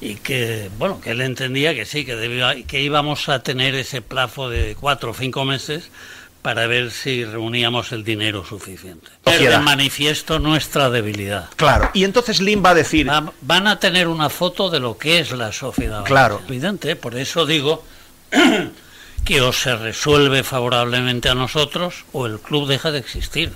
y 0.00 0.16
que, 0.16 0.70
bueno, 0.78 1.00
que 1.00 1.10
él 1.12 1.20
entendía 1.22 1.74
que 1.74 1.84
sí, 1.86 2.04
que, 2.04 2.14
debía- 2.16 2.62
que 2.66 2.80
íbamos 2.82 3.28
a 3.28 3.42
tener 3.42 3.74
ese 3.74 4.02
plazo 4.02 4.48
de 4.50 4.76
cuatro 4.78 5.10
o 5.10 5.14
cinco 5.14 5.44
meses 5.44 5.90
para 6.42 6.66
ver 6.68 6.92
si 6.92 7.24
reuníamos 7.24 7.90
el 7.90 8.04
dinero 8.04 8.44
suficiente. 8.44 9.08
Manifiesto 9.62 10.38
nuestra 10.38 10.90
debilidad. 10.90 11.48
Claro, 11.56 11.90
y 11.92 12.04
entonces 12.04 12.40
Lim 12.40 12.62
va 12.64 12.70
a 12.70 12.74
decir... 12.74 13.08
Va- 13.08 13.32
van 13.40 13.66
a 13.66 13.80
tener 13.80 14.06
una 14.06 14.28
foto 14.30 14.70
de 14.70 14.78
lo 14.78 14.96
que 14.96 15.18
es 15.18 15.32
la 15.32 15.50
sociedad. 15.52 16.04
Claro. 16.04 16.40
Evidente, 16.46 16.94
por 16.94 17.16
eso 17.16 17.46
digo 17.46 17.84
que 19.24 19.40
o 19.40 19.52
se 19.52 19.74
resuelve 19.76 20.44
favorablemente 20.44 21.28
a 21.28 21.34
nosotros 21.34 22.04
o 22.12 22.26
el 22.26 22.38
club 22.38 22.68
deja 22.68 22.92
de 22.92 22.98
existir, 23.00 23.52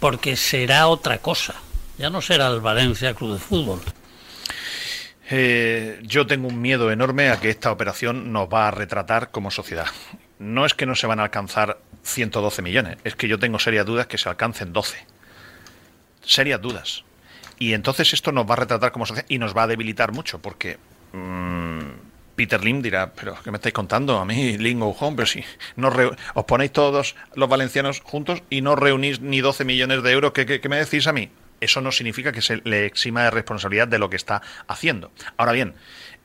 porque 0.00 0.36
será 0.36 0.88
otra 0.88 1.18
cosa. 1.18 1.54
Ya 1.96 2.10
no 2.10 2.20
será 2.20 2.48
el 2.48 2.60
Valencia 2.60 3.14
Club 3.14 3.34
de 3.34 3.38
Fútbol. 3.38 3.80
Eh, 5.30 6.00
yo 6.02 6.26
tengo 6.26 6.48
un 6.48 6.60
miedo 6.60 6.90
enorme 6.90 7.30
a 7.30 7.40
que 7.40 7.48
esta 7.50 7.72
operación 7.72 8.32
nos 8.32 8.48
va 8.48 8.68
a 8.68 8.70
retratar 8.70 9.30
como 9.30 9.50
sociedad. 9.50 9.86
No 10.38 10.66
es 10.66 10.74
que 10.74 10.84
no 10.86 10.94
se 10.94 11.06
van 11.06 11.20
a 11.20 11.24
alcanzar 11.24 11.78
112 12.02 12.60
millones, 12.60 12.98
es 13.04 13.16
que 13.16 13.28
yo 13.28 13.38
tengo 13.38 13.58
serias 13.58 13.86
dudas 13.86 14.06
que 14.06 14.18
se 14.18 14.28
alcancen 14.28 14.72
12. 14.72 14.98
Serias 16.22 16.60
dudas. 16.60 17.04
Y 17.58 17.72
entonces 17.72 18.12
esto 18.12 18.32
nos 18.32 18.48
va 18.48 18.54
a 18.54 18.56
retratar 18.56 18.92
como 18.92 19.06
sociedad 19.06 19.26
y 19.28 19.38
nos 19.38 19.56
va 19.56 19.62
a 19.62 19.66
debilitar 19.66 20.12
mucho, 20.12 20.40
porque 20.40 20.76
mm, 21.12 21.78
Peter 22.34 22.62
Lim 22.62 22.82
dirá, 22.82 23.12
pero 23.12 23.36
¿qué 23.42 23.50
me 23.50 23.56
estáis 23.58 23.72
contando? 23.72 24.18
A 24.18 24.24
mí, 24.24 24.58
Lim 24.58 24.82
home, 24.82 25.16
pero 25.16 25.26
si 25.26 25.42
no 25.76 25.90
os 26.34 26.44
ponéis 26.44 26.72
todos 26.72 27.14
los 27.34 27.48
valencianos 27.48 28.00
juntos 28.00 28.42
y 28.50 28.60
no 28.60 28.74
reunís 28.76 29.20
ni 29.20 29.40
12 29.40 29.64
millones 29.64 30.02
de 30.02 30.10
euros, 30.10 30.32
¿qué, 30.32 30.44
qué- 30.44 30.60
qué 30.60 30.68
me 30.68 30.76
decís 30.76 31.06
a 31.06 31.12
mí? 31.12 31.30
Eso 31.60 31.80
no 31.80 31.92
significa 31.92 32.32
que 32.32 32.42
se 32.42 32.60
le 32.64 32.86
exima 32.86 33.24
de 33.24 33.30
responsabilidad 33.30 33.88
de 33.88 33.98
lo 33.98 34.10
que 34.10 34.16
está 34.16 34.42
haciendo. 34.66 35.12
Ahora 35.36 35.52
bien, 35.52 35.74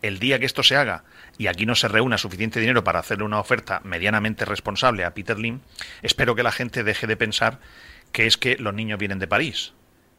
el 0.01 0.19
día 0.19 0.39
que 0.39 0.45
esto 0.45 0.64
se 0.64 0.76
haga 0.76 1.03
y 1.38 1.47
aquí 1.47 1.65
no 1.65 1.76
se 1.76 1.88
reúna 1.88 2.18
suficiente 2.18 2.60
dinero 2.60 2.84
para 2.84 2.99
hacerle 2.99 3.23
una 3.23 3.39
oferta 3.39 3.81
medianamente 3.84 4.45
responsable 4.45 5.06
a 5.06 5.14
Peter 5.14 5.38
Lim, 5.38 5.61
espero 6.01 6.35
que 6.35 6.43
la 6.43 6.51
gente 6.51 6.84
deje 6.84 7.07
de 7.07 7.18
pensar 7.18 7.60
que 8.11 8.27
es 8.27 8.38
que 8.38 8.57
los 8.57 8.73
niños 8.73 8.99
vienen 8.99 9.19
de 9.19 9.27
París 9.27 9.73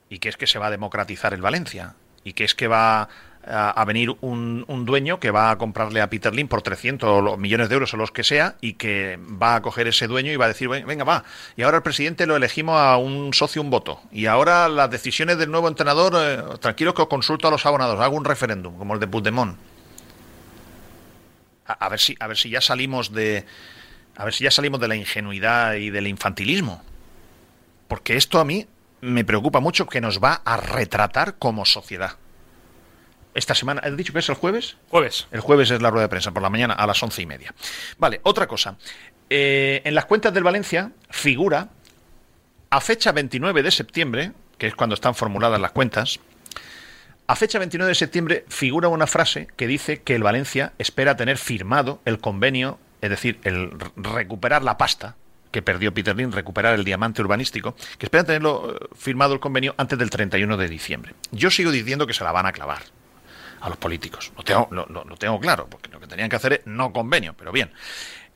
y 0.09 0.19
que 0.19 0.29
es 0.29 0.37
que 0.37 0.47
se 0.47 0.59
va 0.59 0.69
a 0.69 0.71
democratizar 0.71 1.35
el 1.35 1.43
Valencia 1.43 1.95
y 2.25 2.35
que 2.35 2.45
es 2.45 2.55
que 2.55 2.69
va 2.69 3.09
a, 3.51 3.85
venir 3.85 4.15
un, 4.21 4.65
dueño 4.87 5.19
que 5.21 5.31
va 5.31 5.51
a 5.51 5.59
comprarle 5.59 6.01
a 6.01 6.09
Peter 6.09 6.35
Lim 6.35 6.49
por 6.49 6.63
300 6.63 7.09
o 7.09 7.21
los 7.21 7.39
millones 7.39 7.69
de 7.69 7.75
euros 7.75 7.93
o 7.93 7.97
los 7.97 8.11
que 8.13 8.23
sea 8.25 8.57
y 8.61 8.75
que 8.75 9.19
va 9.21 9.57
a 9.57 9.63
coger 9.63 9.89
ese 9.89 10.07
dueño 10.07 10.33
y 10.33 10.37
va 10.37 10.45
a 10.45 10.49
decir, 10.49 10.69
"Ven- 10.69 10.87
venga, 10.87 11.05
va, 11.05 11.25
y 11.57 11.63
ahora 11.63 11.79
el 11.79 11.83
presidente 11.83 12.27
lo 12.27 12.37
elegimos 12.37 12.81
a 12.81 12.97
un 12.97 13.35
socio, 13.35 13.61
un 13.61 13.71
voto, 13.71 14.01
y 14.13 14.27
ahora 14.27 14.69
las 14.69 14.91
decisiones 14.91 15.39
del 15.39 15.51
nuevo 15.51 15.69
entrenador, 15.69 16.13
eh, 16.17 16.59
tranquilos 16.61 16.95
que 16.95 17.03
os 17.03 17.09
consulto 17.09 17.49
a 17.49 17.51
los 17.51 17.67
abonados, 17.67 17.99
hago 18.01 18.17
un 18.17 18.25
referéndum, 18.25 18.77
como 18.79 18.95
el 18.95 19.01
de 19.01 19.07
Puigdemont. 19.07 19.57
A, 21.67 21.73
a 21.73 21.89
ver 21.89 22.01
si, 22.01 22.17
a 22.21 22.27
ver 22.27 22.37
si 22.37 22.51
ya 22.51 22.61
salimos 22.61 23.13
de... 23.13 23.45
A 24.17 24.25
ver 24.25 24.35
si 24.35 24.45
ya 24.45 24.51
salimos 24.51 24.81
de 24.81 24.89
la 24.89 24.97
ingenuidad 24.97 25.75
y 25.75 25.89
del 25.91 26.07
infantilismo. 26.07 26.83
Porque 27.89 28.17
esto 28.17 28.39
a 28.39 28.45
mí 28.45 28.67
me 29.01 29.25
preocupa 29.25 29.61
mucho 29.61 29.87
que 29.87 30.01
nos 30.01 30.23
va 30.23 30.43
a 30.45 30.57
retratar 30.59 31.37
como 31.39 31.65
sociedad. 31.65 32.17
Esta 33.35 33.55
semana, 33.55 33.81
¿has 33.85 33.97
dicho 33.97 34.13
que 34.13 34.19
es 34.19 34.29
el 34.29 34.35
jueves? 34.35 34.77
Jueves. 34.89 35.29
El 35.31 35.41
jueves 35.41 35.71
es 35.71 35.81
la 35.81 35.91
rueda 35.91 36.07
de 36.07 36.09
prensa, 36.09 36.33
por 36.33 36.43
la 36.43 36.51
mañana 36.51 36.75
a 36.75 36.87
las 36.87 37.01
once 37.03 37.23
y 37.23 37.27
media. 37.27 37.55
Vale, 37.99 38.21
otra 38.25 38.47
cosa. 38.47 38.77
Eh, 39.29 39.83
en 39.85 39.95
las 39.95 40.07
cuentas 40.07 40.35
del 40.35 40.43
Valencia 40.43 40.91
figura, 41.11 41.69
a 42.71 42.81
fecha 42.81 43.13
29 43.13 43.63
de 43.63 43.71
septiembre, 43.71 44.33
que 44.59 44.67
es 44.67 44.75
cuando 44.75 44.95
están 44.95 45.15
formuladas 45.15 45.61
las 45.61 45.71
cuentas, 45.71 46.19
a 47.29 47.37
fecha 47.37 47.61
29 47.61 47.91
de 47.91 47.95
septiembre 47.95 48.45
figura 48.49 48.89
una 48.89 49.07
frase 49.07 49.47
que 49.57 49.69
dice 49.69 50.03
que 50.03 50.17
el 50.17 50.25
Valencia 50.25 50.73
espera 50.79 51.17
tener 51.17 51.39
firmado 51.39 52.01
el 52.05 52.19
convenio, 52.19 52.81
es 53.01 53.11
decir, 53.11 53.39
el 53.45 53.71
recuperar 53.97 54.65
la 54.65 54.77
pasta 54.77 55.15
que 55.53 55.63
perdió 55.63 55.95
Peter 55.95 56.17
Lim, 56.17 56.33
recuperar 56.33 56.75
el 56.75 56.85
diamante 56.85 57.23
urbanístico, 57.23 57.77
que 57.99 58.07
espera 58.07 58.25
tenerlo 58.25 58.75
eh, 58.75 58.87
firmado 58.97 59.35
el 59.35 59.41
convenio 59.41 59.75
antes 59.79 59.99
del 59.99 60.11
31 60.11 60.57
de 60.57 60.69
diciembre. 60.69 61.15
Yo 61.31 61.51
sigo 61.51 61.71
diciendo 61.71 62.07
que 62.07 62.15
se 62.15 62.25
la 62.25 62.33
van 62.33 62.47
a 62.47 62.53
clavar 62.53 62.83
a 63.61 63.69
los 63.69 63.79
políticos. 63.79 64.33
Lo 64.37 64.43
tengo, 64.43 64.69
lo, 64.71 65.41
claro, 65.41 65.67
porque 65.69 65.91
lo 65.91 66.01
que 66.01 66.07
tenían 66.07 66.29
que 66.29 66.37
hacer 66.37 66.53
es 66.55 66.61
no 66.67 66.93
convenio, 66.93 67.35
pero 67.37 67.53
bien. 67.53 67.71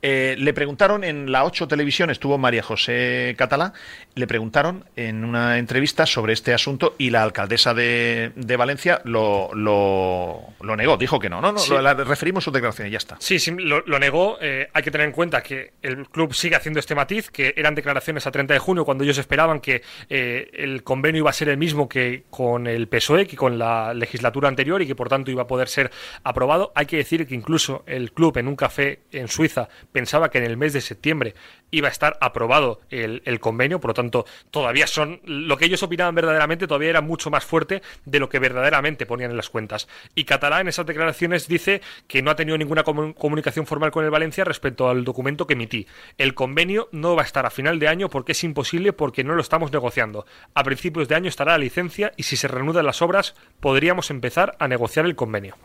Eh, 0.06 0.36
le 0.38 0.52
preguntaron 0.52 1.02
en 1.02 1.32
la 1.32 1.44
8 1.44 1.66
Televisión, 1.66 2.10
estuvo 2.10 2.36
María 2.36 2.62
José 2.62 3.34
Catalá, 3.38 3.72
le 4.14 4.26
preguntaron 4.26 4.84
en 4.96 5.24
una 5.24 5.56
entrevista 5.56 6.04
sobre 6.04 6.34
este 6.34 6.52
asunto 6.52 6.94
y 6.98 7.08
la 7.08 7.22
alcaldesa 7.22 7.72
de, 7.72 8.32
de 8.36 8.56
Valencia 8.58 9.00
lo, 9.04 9.48
lo, 9.54 10.40
lo 10.60 10.76
negó, 10.76 10.98
dijo 10.98 11.18
que 11.18 11.30
no. 11.30 11.40
No, 11.40 11.52
no, 11.52 11.58
Sí. 11.58 11.70
lo- 11.70 11.80
la- 11.80 11.94
referimos 11.94 12.44
sus 12.44 12.52
declaraciones, 12.52 12.92
ya 12.92 12.98
está. 12.98 13.16
Sí, 13.18 13.38
sí, 13.38 13.50
lo, 13.58 13.80
lo 13.86 13.98
negó. 13.98 14.36
Eh, 14.42 14.68
hay 14.74 14.82
que 14.82 14.90
tener 14.90 15.06
en 15.06 15.12
cuenta 15.14 15.42
que 15.42 15.72
el 15.80 16.06
club 16.10 16.34
sigue 16.34 16.56
haciendo 16.56 16.80
este 16.80 16.94
matiz, 16.94 17.30
que 17.30 17.54
eran 17.56 17.74
declaraciones 17.74 18.26
a 18.26 18.30
30 18.30 18.52
de 18.52 18.60
junio 18.60 18.84
cuando 18.84 19.04
ellos 19.04 19.16
esperaban 19.16 19.60
que 19.60 19.80
eh, 20.10 20.50
el 20.52 20.82
convenio 20.82 21.20
iba 21.20 21.30
a 21.30 21.32
ser 21.32 21.48
el 21.48 21.56
mismo 21.56 21.88
que 21.88 22.24
con 22.28 22.66
el 22.66 22.88
PSOE, 22.88 23.26
que 23.26 23.36
con 23.36 23.58
la 23.58 23.94
legislatura 23.94 24.48
anterior 24.50 24.82
y 24.82 24.86
que 24.86 24.94
por 24.94 25.08
tanto 25.08 25.30
iba 25.30 25.44
a 25.44 25.46
poder 25.46 25.68
ser 25.68 25.90
aprobado. 26.24 26.72
Hay 26.74 26.84
que 26.84 26.98
decir 26.98 27.26
que 27.26 27.34
incluso 27.34 27.84
el 27.86 28.12
club 28.12 28.36
en 28.36 28.48
un 28.48 28.56
café 28.56 29.00
en 29.10 29.28
Suiza 29.28 29.70
pensaba 29.94 30.28
que 30.28 30.38
en 30.38 30.44
el 30.44 30.56
mes 30.56 30.72
de 30.72 30.80
septiembre 30.80 31.34
iba 31.70 31.86
a 31.86 31.90
estar 31.92 32.18
aprobado 32.20 32.80
el, 32.90 33.22
convenio, 33.38 33.78
por 33.80 33.90
lo 33.90 33.94
tanto 33.94 34.26
todavía 34.50 34.88
son 34.88 35.20
lo 35.24 35.56
que 35.56 35.66
ellos 35.66 35.84
opinaban 35.84 36.16
verdaderamente 36.16 36.66
todavía 36.66 36.90
era 36.90 37.00
mucho 37.00 37.30
más 37.30 37.44
fuerte 37.44 37.80
de 38.04 38.18
lo 38.18 38.28
que 38.28 38.40
verdaderamente 38.40 39.06
ponían 39.06 39.30
en 39.30 39.36
las 39.36 39.50
cuentas. 39.50 39.86
Y 40.16 40.24
Catalá 40.24 40.60
en 40.60 40.66
esas 40.68 40.84
declaraciones 40.84 41.46
dice 41.46 41.80
que 42.08 42.22
no 42.22 42.32
ha 42.32 42.36
tenido 42.36 42.58
ninguna 42.58 42.84
comu- 42.84 43.14
comunicación 43.14 43.66
formal 43.68 43.92
con 43.92 44.04
el 44.04 44.10
Valencia 44.10 44.42
respecto 44.44 44.88
al 44.88 45.04
documento 45.04 45.46
que 45.46 45.52
emití. 45.54 45.86
El 46.18 46.34
convenio 46.34 46.88
no 46.90 47.14
va 47.14 47.22
a 47.22 47.26
estar 47.26 47.46
a 47.46 47.50
final 47.50 47.78
de 47.78 47.86
año 47.86 48.10
porque 48.10 48.32
es 48.32 48.42
imposible 48.42 48.92
porque 48.92 49.22
no 49.22 49.36
lo 49.36 49.42
estamos 49.42 49.70
negociando. 49.70 50.26
A 50.54 50.64
principios 50.64 51.06
de 51.06 51.14
año 51.14 51.28
estará 51.28 51.52
la 51.52 51.58
licencia 51.58 52.12
y 52.16 52.24
si 52.24 52.36
se 52.36 52.48
reanudan 52.48 52.84
las 52.86 53.00
obras 53.00 53.36
podríamos 53.60 54.10
empezar 54.10 54.56
a 54.58 54.66
negociar 54.66 55.06
el 55.06 55.14
convenio. 55.14 55.56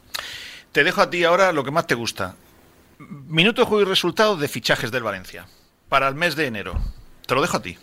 Te 0.72 0.84
dejo 0.84 1.02
a 1.02 1.10
ti 1.10 1.24
ahora 1.24 1.52
lo 1.52 1.64
que 1.64 1.72
más 1.72 1.88
te 1.88 1.96
gusta. 1.96 2.36
Minuto 3.00 3.62
de 3.62 3.68
juego 3.68 3.82
y 3.84 3.86
resultados 3.90 4.40
de 4.42 4.48
fichajes 4.50 4.92
del 4.92 5.04
Valencia 5.04 5.48
para 5.88 6.08
el 6.08 6.16
mes 6.16 6.36
de 6.36 6.48
enero. 6.48 6.74
Te 7.26 7.34
lo 7.34 7.42
dejo 7.42 7.58
a 7.58 7.62
ti. 7.62 7.78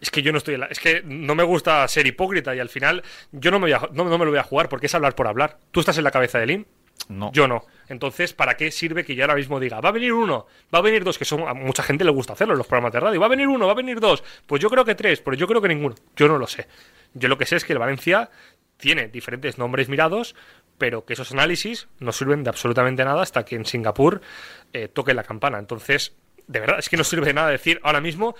Es 0.00 0.10
que 0.10 0.22
yo 0.22 0.32
no 0.32 0.38
estoy 0.38 0.54
en 0.54 0.60
la- 0.60 0.66
Es 0.66 0.78
que 0.80 1.02
no 1.04 1.34
me 1.34 1.42
gusta 1.42 1.86
ser 1.88 2.06
hipócrita 2.06 2.54
y 2.54 2.58
al 2.60 2.68
final 2.70 3.02
yo 3.32 3.50
no 3.50 3.58
me, 3.58 3.64
voy 3.64 3.72
a- 3.72 3.88
no, 3.92 4.04
no 4.04 4.16
me 4.18 4.24
lo 4.24 4.30
voy 4.30 4.40
a 4.40 4.44
jugar 4.44 4.68
porque 4.70 4.86
es 4.86 4.94
hablar 4.94 5.14
por 5.14 5.26
hablar. 5.26 5.58
¿Tú 5.72 5.80
estás 5.80 5.98
en 5.98 6.04
la 6.04 6.10
cabeza 6.10 6.38
de 6.38 6.46
Lim? 6.46 6.64
No. 7.08 7.30
Yo 7.32 7.46
no. 7.46 7.64
Entonces, 7.88 8.32
¿para 8.32 8.56
qué 8.56 8.70
sirve 8.70 9.04
que 9.04 9.14
yo 9.14 9.24
ahora 9.24 9.34
mismo 9.34 9.60
diga, 9.60 9.80
va 9.80 9.90
a 9.90 9.92
venir 9.92 10.12
uno, 10.12 10.46
va 10.74 10.78
a 10.78 10.82
venir 10.82 11.04
dos, 11.04 11.18
que 11.18 11.24
son, 11.24 11.46
a 11.46 11.52
mucha 11.54 11.82
gente 11.82 12.04
le 12.04 12.10
gusta 12.10 12.32
hacerlo 12.32 12.54
en 12.54 12.58
los 12.58 12.66
programas 12.66 12.92
de 12.92 13.00
radio, 13.00 13.20
va 13.20 13.26
a 13.26 13.30
venir 13.30 13.46
uno, 13.48 13.66
va 13.66 13.72
a 13.72 13.76
venir 13.76 14.00
dos, 14.00 14.22
pues 14.46 14.60
yo 14.62 14.68
creo 14.70 14.84
que 14.84 14.94
tres, 14.94 15.20
pero 15.20 15.36
yo 15.36 15.46
creo 15.46 15.60
que 15.60 15.68
ninguno. 15.68 15.94
Yo 16.16 16.28
no 16.28 16.38
lo 16.38 16.46
sé. 16.46 16.66
Yo 17.14 17.28
lo 17.28 17.36
que 17.38 17.46
sé 17.46 17.56
es 17.56 17.64
que 17.64 17.72
el 17.74 17.78
Valencia 17.78 18.30
tiene 18.78 19.08
diferentes 19.08 19.58
nombres 19.58 19.88
mirados, 19.88 20.34
pero 20.78 21.04
que 21.04 21.12
esos 21.12 21.32
análisis 21.32 21.88
no 21.98 22.12
sirven 22.12 22.44
de 22.44 22.50
absolutamente 22.50 23.04
nada 23.04 23.22
hasta 23.22 23.44
que 23.44 23.56
en 23.56 23.66
Singapur 23.66 24.22
eh, 24.72 24.88
toque 24.88 25.12
la 25.12 25.24
campana. 25.24 25.58
Entonces, 25.58 26.14
de 26.46 26.60
verdad, 26.60 26.78
es 26.78 26.88
que 26.88 26.96
no 26.96 27.04
sirve 27.04 27.26
de 27.26 27.34
nada 27.34 27.48
decir 27.50 27.80
ahora 27.82 28.00
mismo 28.00 28.34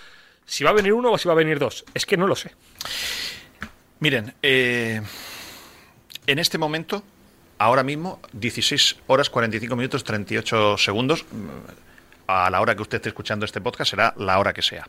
si 0.46 0.64
va 0.64 0.70
a 0.70 0.74
venir 0.74 0.92
uno 0.92 1.12
o 1.12 1.18
si 1.18 1.28
va 1.28 1.34
a 1.34 1.36
venir 1.36 1.58
dos. 1.58 1.84
Es 1.94 2.06
que 2.06 2.16
no 2.16 2.26
lo 2.26 2.36
sé. 2.36 2.52
Miren, 4.00 4.34
eh, 4.42 5.02
en 6.26 6.38
este 6.38 6.56
momento 6.56 7.02
ahora 7.58 7.82
mismo 7.82 8.20
16 8.32 8.96
horas 9.08 9.28
45 9.28 9.76
minutos 9.76 10.04
38 10.04 10.78
segundos. 10.78 11.26
A 12.26 12.50
la 12.50 12.60
hora 12.60 12.74
que 12.74 12.82
usted 12.82 12.96
esté 12.96 13.08
escuchando 13.08 13.46
este 13.46 13.60
podcast 13.60 13.90
será 13.90 14.14
la 14.18 14.38
hora 14.38 14.52
que 14.52 14.62
sea. 14.62 14.86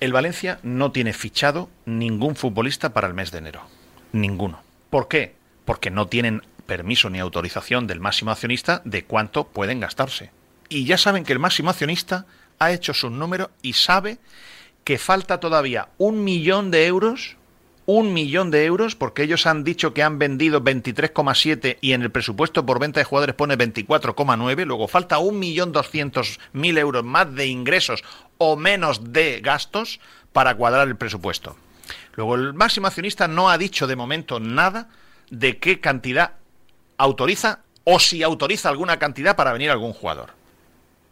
El 0.00 0.12
Valencia 0.12 0.58
no 0.62 0.92
tiene 0.92 1.12
fichado 1.12 1.70
ningún 1.84 2.36
futbolista 2.36 2.92
para 2.92 3.06
el 3.06 3.14
mes 3.14 3.30
de 3.30 3.38
enero. 3.38 3.62
Ninguno. 4.12 4.62
¿Por 4.90 5.08
qué? 5.08 5.36
Porque 5.66 5.90
no 5.90 6.06
tienen 6.06 6.42
permiso 6.66 7.10
ni 7.10 7.20
autorización 7.20 7.86
del 7.86 8.00
máximo 8.00 8.30
accionista 8.30 8.80
de 8.86 9.04
cuánto 9.04 9.44
pueden 9.44 9.80
gastarse. 9.80 10.30
Y 10.68 10.84
ya 10.84 10.96
saben 10.96 11.24
que 11.24 11.34
el 11.34 11.38
máximo 11.38 11.70
accionista 11.70 12.26
ha 12.58 12.72
hecho 12.72 12.94
su 12.94 13.10
número 13.10 13.50
y 13.62 13.74
sabe 13.74 14.18
que 14.84 14.98
falta 14.98 15.40
todavía 15.40 15.88
un 15.98 16.24
millón 16.24 16.70
de 16.70 16.86
euros, 16.86 17.36
un 17.86 18.12
millón 18.12 18.50
de 18.50 18.64
euros, 18.64 18.96
porque 18.96 19.22
ellos 19.22 19.46
han 19.46 19.62
dicho 19.64 19.94
que 19.94 20.02
han 20.02 20.18
vendido 20.18 20.62
23,7 20.62 21.78
y 21.80 21.92
en 21.92 22.02
el 22.02 22.10
presupuesto 22.10 22.66
por 22.66 22.80
venta 22.80 23.00
de 23.00 23.04
jugadores 23.04 23.36
pone 23.36 23.56
24,9, 23.56 24.64
luego 24.64 24.88
falta 24.88 25.18
un 25.18 25.38
millón 25.38 25.72
doscientos 25.72 26.40
mil 26.52 26.78
euros 26.78 27.04
más 27.04 27.32
de 27.34 27.46
ingresos 27.46 28.02
o 28.38 28.56
menos 28.56 29.12
de 29.12 29.40
gastos 29.40 30.00
para 30.32 30.54
cuadrar 30.56 30.88
el 30.88 30.96
presupuesto. 30.96 31.56
Luego 32.14 32.34
el 32.34 32.54
máximo 32.54 32.86
accionista 32.86 33.28
no 33.28 33.50
ha 33.50 33.58
dicho 33.58 33.86
de 33.86 33.96
momento 33.96 34.40
nada 34.40 34.88
de 35.30 35.58
qué 35.58 35.80
cantidad 35.80 36.32
autoriza 36.96 37.60
o 37.84 37.98
si 37.98 38.22
autoriza 38.22 38.68
alguna 38.68 38.98
cantidad 38.98 39.36
para 39.36 39.52
venir 39.52 39.70
algún 39.70 39.92
jugador. 39.92 40.30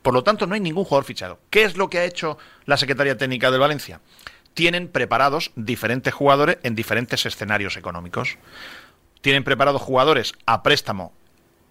Por 0.03 0.13
lo 0.13 0.23
tanto, 0.23 0.47
no 0.47 0.55
hay 0.55 0.61
ningún 0.61 0.85
jugador 0.85 1.05
fichado. 1.05 1.39
¿Qué 1.51 1.65
es 1.65 1.77
lo 1.77 1.89
que 1.89 1.99
ha 1.99 2.05
hecho 2.05 2.37
la 2.67 2.77
Secretaría 2.77 3.17
Técnica 3.17 3.51
del 3.51 3.61
Valencia? 3.61 4.01
Tienen 4.53 4.89
preparados 4.89 5.51
diferentes 5.57 6.13
jugadores 6.13 6.59
en 6.63 6.75
diferentes 6.75 7.25
escenarios 7.27 7.77
económicos. 7.77 8.37
Tienen 9.21 9.45
preparados 9.45 9.81
jugadores 9.81 10.35
a 10.47 10.63
préstamo 10.63 11.13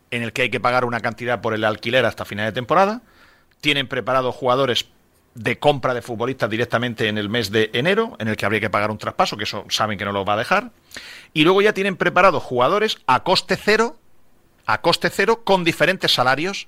en 0.09 0.23
el 0.23 0.33
que 0.33 0.43
hay 0.43 0.49
que 0.49 0.59
pagar 0.59 0.85
una 0.85 0.99
cantidad 0.99 1.41
por 1.41 1.53
el 1.53 1.63
alquiler 1.63 2.05
hasta 2.05 2.25
final 2.25 2.45
de 2.45 2.51
temporada. 2.51 3.01
Tienen 3.61 3.87
preparados 3.87 4.35
jugadores 4.35 4.87
de 5.35 5.57
compra 5.57 5.93
de 5.93 6.01
futbolistas 6.01 6.49
directamente 6.49 7.07
en 7.07 7.17
el 7.17 7.27
mes 7.29 7.49
de 7.51 7.71
enero, 7.73 8.15
en 8.19 8.27
el 8.27 8.37
que 8.37 8.45
habría 8.45 8.61
que 8.61 8.69
pagar 8.69 8.91
un 8.91 8.97
traspaso, 8.99 9.35
que 9.37 9.45
eso 9.45 9.65
saben 9.69 9.97
que 9.97 10.05
no 10.05 10.11
lo 10.11 10.25
va 10.25 10.33
a 10.33 10.37
dejar. 10.37 10.71
Y 11.33 11.43
luego 11.43 11.61
ya 11.61 11.73
tienen 11.73 11.95
preparados 11.97 12.43
jugadores 12.43 12.99
a 13.07 13.23
coste 13.23 13.57
cero, 13.57 13.97
a 14.65 14.81
coste 14.81 15.09
cero, 15.09 15.43
con 15.43 15.63
diferentes 15.63 16.13
salarios, 16.13 16.67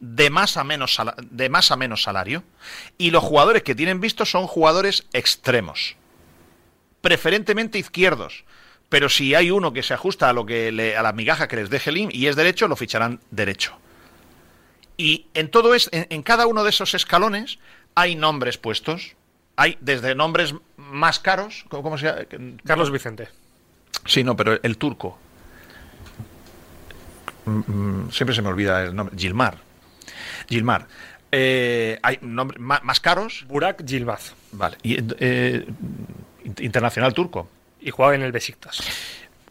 de 0.00 0.30
más 0.30 0.56
a 0.56 0.64
menos, 0.64 0.98
de 1.30 1.48
más 1.48 1.70
a 1.70 1.76
menos 1.76 2.02
salario. 2.02 2.42
Y 2.98 3.10
los 3.10 3.22
jugadores 3.22 3.62
que 3.62 3.74
tienen 3.74 4.00
vistos 4.00 4.30
son 4.30 4.46
jugadores 4.46 5.06
extremos, 5.12 5.96
preferentemente 7.00 7.78
izquierdos. 7.78 8.44
Pero 8.88 9.08
si 9.08 9.34
hay 9.34 9.50
uno 9.50 9.72
que 9.72 9.82
se 9.82 9.94
ajusta 9.94 10.28
a 10.28 10.32
lo 10.32 10.46
que 10.46 10.70
le- 10.72 10.96
a 10.96 11.02
las 11.02 11.14
migajas 11.14 11.48
que 11.48 11.56
les 11.56 11.70
deje 11.70 11.90
el 11.90 11.98
IM 11.98 12.10
y 12.12 12.26
es 12.28 12.36
derecho, 12.36 12.68
lo 12.68 12.76
ficharán 12.76 13.20
derecho. 13.30 13.76
Y 14.96 15.26
en 15.34 15.50
todo 15.50 15.74
es, 15.74 15.90
en 15.92 16.22
cada 16.22 16.46
uno 16.46 16.64
de 16.64 16.70
esos 16.70 16.94
escalones 16.94 17.58
hay 17.96 18.14
nombres 18.14 18.58
puestos. 18.58 19.16
Hay 19.56 19.78
desde 19.80 20.14
nombres 20.14 20.54
más 20.76 21.18
caros, 21.18 21.64
¿cómo, 21.70 21.96
se 21.96 22.06
llama? 22.06 22.20
Carlos 22.64 22.90
Vicente. 22.92 23.28
Sí, 24.04 24.22
no, 24.22 24.36
pero 24.36 24.60
el 24.62 24.76
turco. 24.76 25.18
Mm, 27.46 27.62
mm, 27.66 28.10
Siempre 28.12 28.34
se 28.36 28.42
me 28.42 28.48
olvida 28.48 28.82
el 28.84 28.94
nombre. 28.94 29.16
Gilmar. 29.16 29.56
Gilmar. 30.48 30.86
Eh, 31.32 31.98
hay 32.02 32.18
nombres 32.20 32.60
más, 32.60 33.00
caros. 33.00 33.44
Burak 33.48 33.82
Yilmaz. 33.84 34.34
Vale. 34.52 34.76
Y, 34.82 34.98
eh, 35.18 35.64
in- 36.44 36.54
internacional 36.60 37.14
turco. 37.14 37.48
Y 37.80 37.90
juega 37.90 38.14
en 38.14 38.22
el 38.22 38.32
Besiktas. 38.32 38.80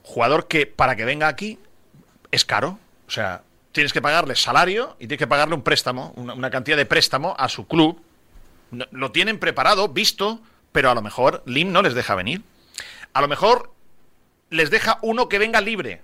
Jugador 0.03 0.47
que 0.47 0.67
para 0.67 0.95
que 0.95 1.03
venga 1.05 1.27
aquí 1.27 1.57
es 2.31 2.45
caro. 2.45 2.77
O 3.07 3.11
sea, 3.11 3.41
tienes 3.71 3.91
que 3.91 4.01
pagarle 4.03 4.35
salario 4.35 4.95
y 4.99 5.07
tienes 5.07 5.17
que 5.19 5.27
pagarle 5.27 5.55
un 5.55 5.63
préstamo, 5.63 6.13
una, 6.15 6.33
una 6.35 6.49
cantidad 6.51 6.77
de 6.77 6.85
préstamo 6.85 7.35
a 7.37 7.49
su 7.49 7.67
club. 7.67 8.01
Lo 8.91 9.11
tienen 9.11 9.39
preparado, 9.39 9.89
visto, 9.89 10.41
pero 10.71 10.89
a 10.89 10.95
lo 10.95 11.01
mejor 11.01 11.43
Lim 11.45 11.71
no 11.71 11.81
les 11.81 11.93
deja 11.93 12.15
venir. 12.15 12.41
A 13.13 13.21
lo 13.21 13.27
mejor 13.27 13.73
les 14.49 14.69
deja 14.69 14.99
uno 15.01 15.29
que 15.29 15.39
venga 15.39 15.61
libre, 15.61 16.01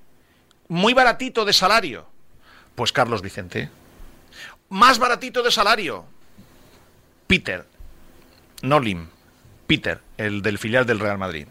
muy 0.68 0.94
baratito 0.94 1.46
de 1.46 1.54
salario. 1.54 2.08
Pues 2.76 2.92
Carlos 2.92 3.22
Vicente. 3.22 3.70
Más 4.70 5.00
baratito 5.00 5.44
de 5.44 5.52
salario. 5.52 6.06
Peter. 7.28 7.66
No 8.62 8.80
Lim. 8.80 9.08
Peter, 9.68 10.00
el 10.18 10.42
del 10.42 10.58
filial 10.58 10.86
del 10.86 11.00
Real 11.00 11.18
Madrid. 11.18 11.48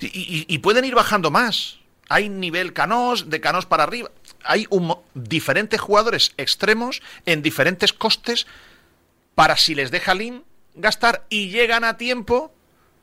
Y, 0.00 0.58
pueden 0.58 0.84
ir 0.84 0.94
bajando 0.94 1.30
más. 1.30 1.78
Hay 2.08 2.28
nivel 2.28 2.72
Canós, 2.72 3.30
de 3.30 3.40
Canós 3.40 3.66
para 3.66 3.84
arriba. 3.84 4.10
Hay 4.44 4.66
diferentes 5.14 5.80
jugadores 5.80 6.32
extremos 6.36 7.02
en 7.26 7.42
diferentes 7.42 7.92
costes 7.92 8.46
para 9.34 9.56
si 9.56 9.74
les 9.74 9.90
deja 9.90 10.14
Lim 10.14 10.42
gastar 10.74 11.26
y 11.28 11.50
llegan 11.50 11.84
a 11.84 11.96
tiempo, 11.96 12.52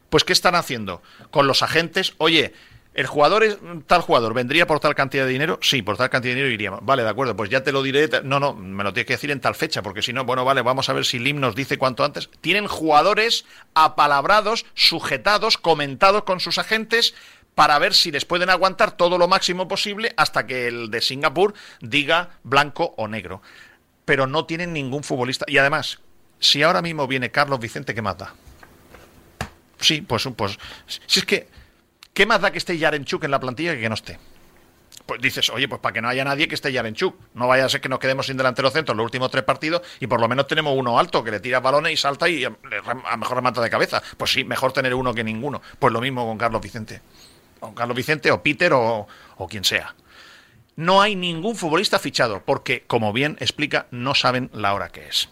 pues 0.10 0.23
¿qué 0.23 0.34
están 0.34 0.56
haciendo? 0.56 1.02
Con 1.31 1.48
los 1.48 1.64
agentes, 1.64 2.14
oye, 2.18 2.53
el 2.98 3.06
jugador 3.06 3.44
es 3.44 3.60
tal 3.85 4.02
jugador, 4.02 4.34
¿vendría 4.34 4.65
por 4.65 4.80
tal 4.80 4.95
cantidad 4.95 5.26
de 5.26 5.31
dinero? 5.31 5.60
Sí, 5.61 5.84
por 5.84 5.98
tal 5.98 6.10
cantidad 6.10 6.31
de 6.31 6.38
dinero 6.38 6.52
iríamos. 6.52 6.80
Vale, 6.84 7.03
de 7.03 7.10
acuerdo, 7.10 7.35
pues 7.35 7.48
ya 7.48 7.61
te 7.61 7.72
lo 7.72 7.84
diré. 7.84 8.10
No, 8.23 8.39
no, 8.39 8.56
me 8.56 8.84
lo 8.84 8.91
tienes 8.91 9.06
que 9.06 9.14
decir 9.14 9.30
en 9.30 9.39
tal 9.39 9.53
fecha, 9.53 9.84
porque 9.84 10.02
si 10.02 10.14
no, 10.14 10.26
bueno, 10.26 10.44
vale, 10.44 10.64
vamos 10.64 10.89
a 10.89 10.94
ver 10.94 11.06
si 11.06 11.19
Lim 11.19 11.39
nos 11.39 11.53
dice 11.53 11.77
cuanto 11.77 12.03
antes. 12.03 12.27
Tienen 12.41 12.65
jugadores 12.65 13.45
apalabrados, 13.76 14.65
sujetados, 14.73 15.60
comentados 15.60 16.23
con 16.23 16.39
sus 16.39 16.57
agentes 16.57 17.14
para 17.53 17.77
ver 17.77 17.94
si 17.94 18.10
les 18.10 18.26
pueden 18.26 18.49
aguantar 18.49 18.98
todo 18.98 19.19
lo 19.19 19.27
máximo 19.27 19.68
posible 19.68 20.15
hasta 20.18 20.48
que 20.48 20.68
el 20.68 20.89
de 20.89 21.02
Singapur 21.02 21.53
diga 21.81 22.39
blanco 22.41 22.95
o 22.98 23.07
negro. 23.07 23.44
Pero 24.06 24.26
no 24.26 24.45
tienen 24.45 24.73
ningún 24.73 25.03
futbolista. 25.03 25.45
Y 25.48 25.60
además, 25.60 25.99
si 26.40 26.64
ahora 26.64 26.82
mismo 26.82 27.08
viene 27.08 27.32
Carlos 27.32 27.60
Vicente, 27.60 27.94
¿qué 27.94 28.02
más 28.02 28.18
da? 28.18 28.34
Sí, 29.80 30.02
pues, 30.02 30.28
pues 30.36 30.58
si 31.06 31.20
es 31.20 31.26
que, 31.26 31.48
¿qué 32.14 32.26
más 32.26 32.42
da 32.42 32.52
que 32.52 32.58
esté 32.58 32.78
Yarenchuk 32.78 33.24
en 33.24 33.32
la 33.32 33.40
plantilla 33.40 33.74
que 33.74 33.82
que 33.82 33.90
no 33.90 33.96
esté? 33.96 34.20
Pues 35.06 35.22
dices, 35.22 35.50
oye, 35.50 35.70
pues 35.70 35.80
para 35.80 35.94
que 35.94 36.02
no 36.02 36.10
haya 36.10 36.26
nadie 36.26 36.48
que 36.48 36.56
esté 36.56 36.72
Yarenchuk. 36.72 37.16
No 37.34 37.48
vaya 37.48 37.66
a 37.66 37.70
ser 37.70 37.80
que 37.80 37.88
nos 37.88 38.00
quedemos 38.00 38.26
sin 38.26 38.36
delantero 38.36 38.70
centro 38.70 38.92
en 38.92 38.98
los 38.98 39.06
últimos 39.06 39.32
tres 39.32 39.44
partidos 39.44 39.82
y 40.00 40.08
por 40.08 40.20
lo 40.20 40.28
menos 40.28 40.48
tenemos 40.48 40.74
uno 40.76 41.00
alto 41.00 41.24
que 41.24 41.32
le 41.32 41.40
tira 41.40 41.60
balones 41.62 41.94
y 41.94 41.98
salta 41.98 42.28
y 42.28 42.44
a 42.44 42.52
a 43.06 43.18
mejor 43.18 43.38
remata 43.38 43.62
de 43.62 43.70
cabeza. 43.70 44.02
Pues 44.18 44.32
sí, 44.32 44.44
mejor 44.44 44.74
tener 44.74 44.94
uno 44.94 45.14
que 45.14 45.24
ninguno. 45.24 45.62
Pues 45.80 45.94
lo 45.94 46.02
mismo 46.02 46.26
con 46.26 46.38
Carlos 46.38 46.62
Vicente. 46.62 47.02
Con 47.60 47.74
Carlos 47.74 47.96
Vicente 47.96 48.32
o 48.32 48.44
Peter 48.44 48.74
o, 48.74 49.08
o 49.38 49.48
quien 49.48 49.64
sea. 49.64 49.96
No 50.76 51.02
hay 51.02 51.16
ningún 51.16 51.56
futbolista 51.56 52.00
fichado 52.00 52.44
porque, 52.46 52.84
como 52.86 53.14
bien 53.14 53.38
explica, 53.40 53.88
no 53.92 54.14
saben 54.14 54.50
la 54.54 54.74
hora 54.74 54.90
que 54.90 55.08
es. 55.08 55.30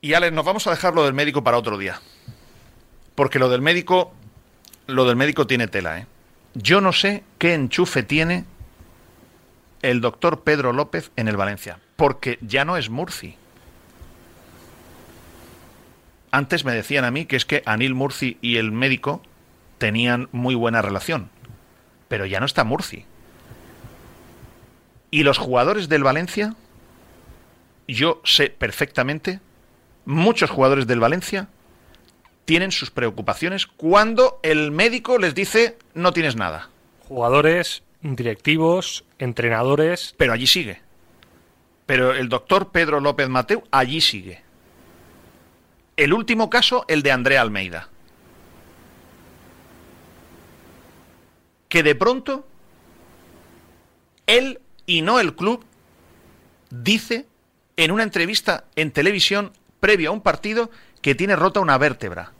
Y 0.00 0.14
Alex, 0.14 0.32
nos 0.32 0.44
vamos 0.44 0.66
a 0.66 0.70
dejar 0.70 0.94
lo 0.94 1.04
del 1.04 1.14
médico 1.14 1.42
para 1.42 1.58
otro 1.58 1.76
día. 1.76 2.00
Porque 3.14 3.38
lo 3.38 3.48
del 3.48 3.60
médico, 3.60 4.12
lo 4.86 5.04
del 5.04 5.16
médico 5.16 5.46
tiene 5.46 5.66
tela, 5.66 5.98
¿eh? 5.98 6.06
Yo 6.54 6.80
no 6.80 6.92
sé 6.92 7.24
qué 7.38 7.54
enchufe 7.54 8.02
tiene 8.02 8.44
el 9.82 10.00
doctor 10.00 10.42
Pedro 10.42 10.72
López 10.72 11.10
en 11.16 11.28
el 11.28 11.36
Valencia, 11.36 11.78
porque 11.96 12.38
ya 12.40 12.64
no 12.64 12.76
es 12.76 12.90
Murci. 12.90 13.36
Antes 16.30 16.64
me 16.64 16.72
decían 16.72 17.04
a 17.04 17.10
mí 17.10 17.26
que 17.26 17.36
es 17.36 17.44
que 17.44 17.62
Anil 17.64 17.94
Murci 17.94 18.38
y 18.40 18.56
el 18.56 18.72
médico 18.72 19.22
tenían 19.78 20.28
muy 20.32 20.54
buena 20.54 20.82
relación, 20.82 21.30
pero 22.08 22.26
ya 22.26 22.40
no 22.40 22.46
está 22.46 22.64
Murci. 22.64 23.04
Y 25.10 25.22
los 25.22 25.38
jugadores 25.38 25.88
del 25.88 26.02
Valencia, 26.02 26.54
yo 27.86 28.20
sé 28.24 28.50
perfectamente, 28.50 29.40
muchos 30.08 30.48
jugadores 30.48 30.86
del 30.86 31.00
Valencia 31.00 31.48
tienen 32.46 32.72
sus 32.72 32.90
preocupaciones 32.90 33.66
cuando 33.66 34.40
el 34.42 34.70
médico 34.70 35.18
les 35.18 35.34
dice 35.34 35.76
no 35.92 36.12
tienes 36.12 36.34
nada. 36.34 36.70
Jugadores, 37.00 37.82
directivos, 38.00 39.04
entrenadores. 39.18 40.14
Pero 40.16 40.32
allí 40.32 40.46
sigue. 40.46 40.80
Pero 41.84 42.14
el 42.14 42.30
doctor 42.30 42.70
Pedro 42.70 43.00
López 43.00 43.28
Mateu 43.28 43.64
allí 43.70 44.00
sigue. 44.00 44.42
El 45.98 46.14
último 46.14 46.48
caso, 46.48 46.86
el 46.88 47.02
de 47.02 47.12
Andrea 47.12 47.42
Almeida. 47.42 47.90
Que 51.68 51.82
de 51.82 51.94
pronto, 51.94 52.46
él 54.26 54.60
y 54.86 55.02
no 55.02 55.20
el 55.20 55.34
club, 55.34 55.66
dice 56.70 57.26
en 57.76 57.90
una 57.90 58.04
entrevista 58.04 58.64
en 58.74 58.90
televisión 58.90 59.52
previo 59.80 60.10
a 60.10 60.12
un 60.12 60.20
partido 60.20 60.70
que 61.02 61.14
tiene 61.14 61.36
rota 61.36 61.60
una 61.60 61.78
vértebra. 61.78 62.32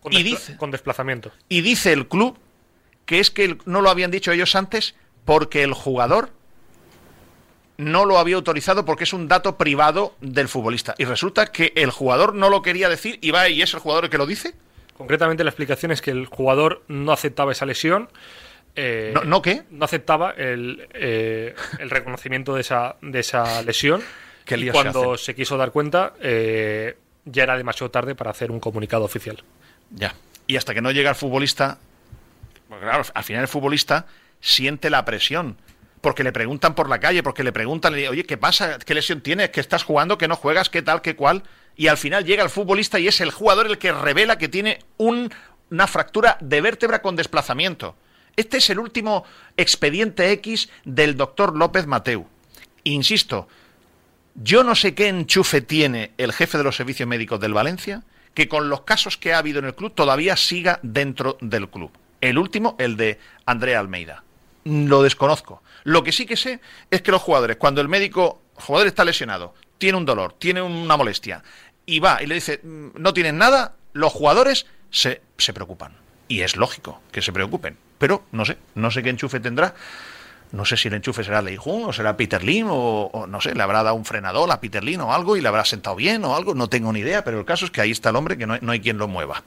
Con, 0.00 0.12
Y 0.12 0.22
dice- 0.22 0.56
con 0.56 0.70
desplazamiento. 0.70 1.32
Y 1.48 1.60
dice 1.62 1.92
el 1.92 2.08
club 2.08 2.38
que 3.06 3.20
es 3.20 3.30
que 3.30 3.58
no 3.66 3.80
lo 3.80 3.90
habían 3.90 4.10
dicho 4.10 4.32
ellos 4.32 4.54
antes 4.54 4.94
porque 5.24 5.62
el 5.62 5.72
jugador 5.74 6.30
no 7.76 8.04
lo 8.04 8.18
había 8.18 8.36
autorizado 8.36 8.84
porque 8.84 9.04
es 9.04 9.12
un 9.12 9.26
dato 9.28 9.56
privado 9.58 10.14
del 10.20 10.48
futbolista. 10.48 10.94
Y 10.98 11.04
resulta 11.04 11.46
que 11.46 11.72
el 11.76 11.90
jugador 11.90 12.34
no 12.34 12.48
lo 12.48 12.62
quería 12.62 12.88
decir 12.88 13.18
y 13.20 13.30
va 13.30 13.48
y 13.48 13.62
es 13.62 13.74
el 13.74 13.80
jugador 13.80 14.04
el 14.04 14.10
que 14.10 14.18
lo 14.18 14.26
dice. 14.26 14.54
Concretamente 14.96 15.42
la 15.42 15.50
explicación 15.50 15.90
es 15.90 16.00
que 16.00 16.12
el 16.12 16.26
jugador 16.26 16.84
no 16.88 17.12
aceptaba 17.12 17.52
esa 17.52 17.66
lesión 17.66 18.08
eh, 18.76 19.12
¿No- 19.14 19.22
no 19.22 19.40
qué? 19.40 19.62
No 19.70 19.84
aceptaba 19.84 20.32
el, 20.32 20.88
eh, 20.94 21.54
el 21.78 21.90
reconocimiento 21.90 22.56
de 22.56 22.60
esa, 22.62 22.96
de 23.02 23.20
esa 23.20 23.62
lesión. 23.62 24.02
Qué 24.44 24.56
y 24.56 24.58
líos 24.58 24.76
se 24.76 24.82
cuando 24.82 25.16
se, 25.16 25.34
quiso 25.34 25.56
dar 25.56 25.70
cuenta, 25.72 26.14
eh, 26.20 26.96
ya 27.24 27.42
era 27.44 27.56
demasiado 27.56 27.90
tarde 27.90 28.14
para 28.14 28.30
hacer 28.30 28.50
un 28.50 28.60
comunicado 28.60 29.04
oficial. 29.04 29.42
Ya. 29.90 30.14
Y 30.46 30.56
hasta 30.56 30.74
que 30.74 30.80
no 30.82 30.90
llega 30.90 31.10
el 31.10 31.16
futbolista, 31.16 31.78
porque 32.68 32.84
claro, 32.84 33.04
al 33.14 33.24
final 33.24 33.42
el 33.42 33.48
futbolista 33.48 34.06
siente 34.40 34.90
la 34.90 35.04
presión. 35.04 35.56
Porque 36.00 36.22
le 36.22 36.32
preguntan 36.32 36.74
por 36.74 36.90
la 36.90 37.00
calle, 37.00 37.22
porque 37.22 37.42
le 37.42 37.50
preguntan, 37.52 37.94
oye, 37.94 38.24
¿qué 38.24 38.36
pasa? 38.36 38.78
¿Qué 38.78 38.92
lesión 38.94 39.22
tienes? 39.22 39.48
¿Que 39.48 39.60
estás 39.60 39.84
jugando? 39.84 40.18
¿Que 40.18 40.28
no 40.28 40.36
juegas? 40.36 40.68
¿Qué 40.68 40.82
tal? 40.82 41.00
¿Qué 41.00 41.16
cual? 41.16 41.44
Y 41.76 41.86
al 41.86 41.96
final 41.96 42.26
llega 42.26 42.42
el 42.42 42.50
futbolista 42.50 42.98
y 42.98 43.08
es 43.08 43.22
el 43.22 43.30
jugador 43.30 43.66
el 43.66 43.78
que 43.78 43.90
revela 43.90 44.36
que 44.36 44.48
tiene 44.48 44.80
un- 44.98 45.32
una 45.70 45.86
fractura 45.86 46.36
de 46.42 46.60
vértebra 46.60 47.00
con 47.00 47.16
desplazamiento. 47.16 47.96
Este 48.36 48.58
es 48.58 48.68
el 48.68 48.80
último 48.80 49.24
expediente 49.56 50.30
X 50.32 50.68
del 50.84 51.16
doctor 51.16 51.56
López 51.56 51.86
Mateu. 51.86 52.26
Insisto, 52.82 53.48
yo 54.34 54.64
no 54.64 54.74
sé 54.74 54.94
qué 54.94 55.08
enchufe 55.08 55.60
tiene 55.60 56.12
el 56.18 56.32
jefe 56.32 56.58
de 56.58 56.64
los 56.64 56.76
servicios 56.76 57.08
médicos 57.08 57.40
del 57.40 57.54
Valencia 57.54 58.02
que 58.34 58.48
con 58.48 58.68
los 58.68 58.82
casos 58.82 59.16
que 59.16 59.32
ha 59.32 59.38
habido 59.38 59.60
en 59.60 59.66
el 59.66 59.74
club 59.74 59.94
todavía 59.94 60.36
siga 60.36 60.80
dentro 60.82 61.38
del 61.40 61.68
club. 61.68 61.90
El 62.20 62.38
último, 62.38 62.74
el 62.78 62.96
de 62.96 63.18
Andrea 63.46 63.78
Almeida. 63.78 64.24
Lo 64.64 65.02
desconozco. 65.02 65.62
Lo 65.84 66.02
que 66.02 66.10
sí 66.10 66.26
que 66.26 66.36
sé 66.36 66.60
es 66.90 67.02
que 67.02 67.12
los 67.12 67.22
jugadores, 67.22 67.58
cuando 67.58 67.80
el 67.80 67.88
médico, 67.88 68.42
jugador 68.54 68.88
está 68.88 69.04
lesionado, 69.04 69.54
tiene 69.78 69.98
un 69.98 70.06
dolor, 70.06 70.34
tiene 70.38 70.62
una 70.62 70.96
molestia, 70.96 71.42
y 71.86 72.00
va 72.00 72.22
y 72.22 72.26
le 72.26 72.36
dice, 72.36 72.60
"Mm, 72.62 72.88
no 72.96 73.12
tienen 73.12 73.38
nada, 73.38 73.76
los 73.92 74.12
jugadores 74.12 74.66
se, 74.90 75.22
se 75.38 75.52
preocupan. 75.52 75.92
Y 76.28 76.40
es 76.40 76.56
lógico 76.56 77.00
que 77.12 77.22
se 77.22 77.32
preocupen. 77.32 77.76
Pero 77.98 78.24
no 78.32 78.44
sé, 78.44 78.56
no 78.74 78.90
sé 78.90 79.02
qué 79.02 79.10
enchufe 79.10 79.38
tendrá. 79.40 79.74
No 80.54 80.64
sé 80.64 80.76
si 80.76 80.88
el 80.88 80.94
enchufe 80.94 81.24
será 81.24 81.42
Leijun 81.42 81.84
o 81.84 81.92
será 81.92 82.16
Peter 82.16 82.42
Lim 82.42 82.68
o, 82.70 83.10
o 83.12 83.26
no 83.26 83.40
sé, 83.40 83.54
le 83.54 83.62
habrá 83.62 83.82
dado 83.82 83.96
un 83.96 84.04
frenador 84.04 84.50
a 84.50 84.60
Peter 84.60 84.82
Lim 84.82 85.00
o 85.00 85.12
algo 85.12 85.36
y 85.36 85.40
le 85.40 85.48
habrá 85.48 85.64
sentado 85.64 85.96
bien 85.96 86.24
o 86.24 86.34
algo, 86.34 86.54
no 86.54 86.68
tengo 86.68 86.92
ni 86.92 87.00
idea, 87.00 87.24
pero 87.24 87.38
el 87.38 87.44
caso 87.44 87.64
es 87.64 87.70
que 87.70 87.80
ahí 87.80 87.90
está 87.90 88.10
el 88.10 88.16
hombre 88.16 88.38
que 88.38 88.46
no 88.46 88.56
no 88.60 88.72
hay 88.72 88.80
quien 88.80 88.96
lo 88.98 89.08
mueva. 89.08 89.42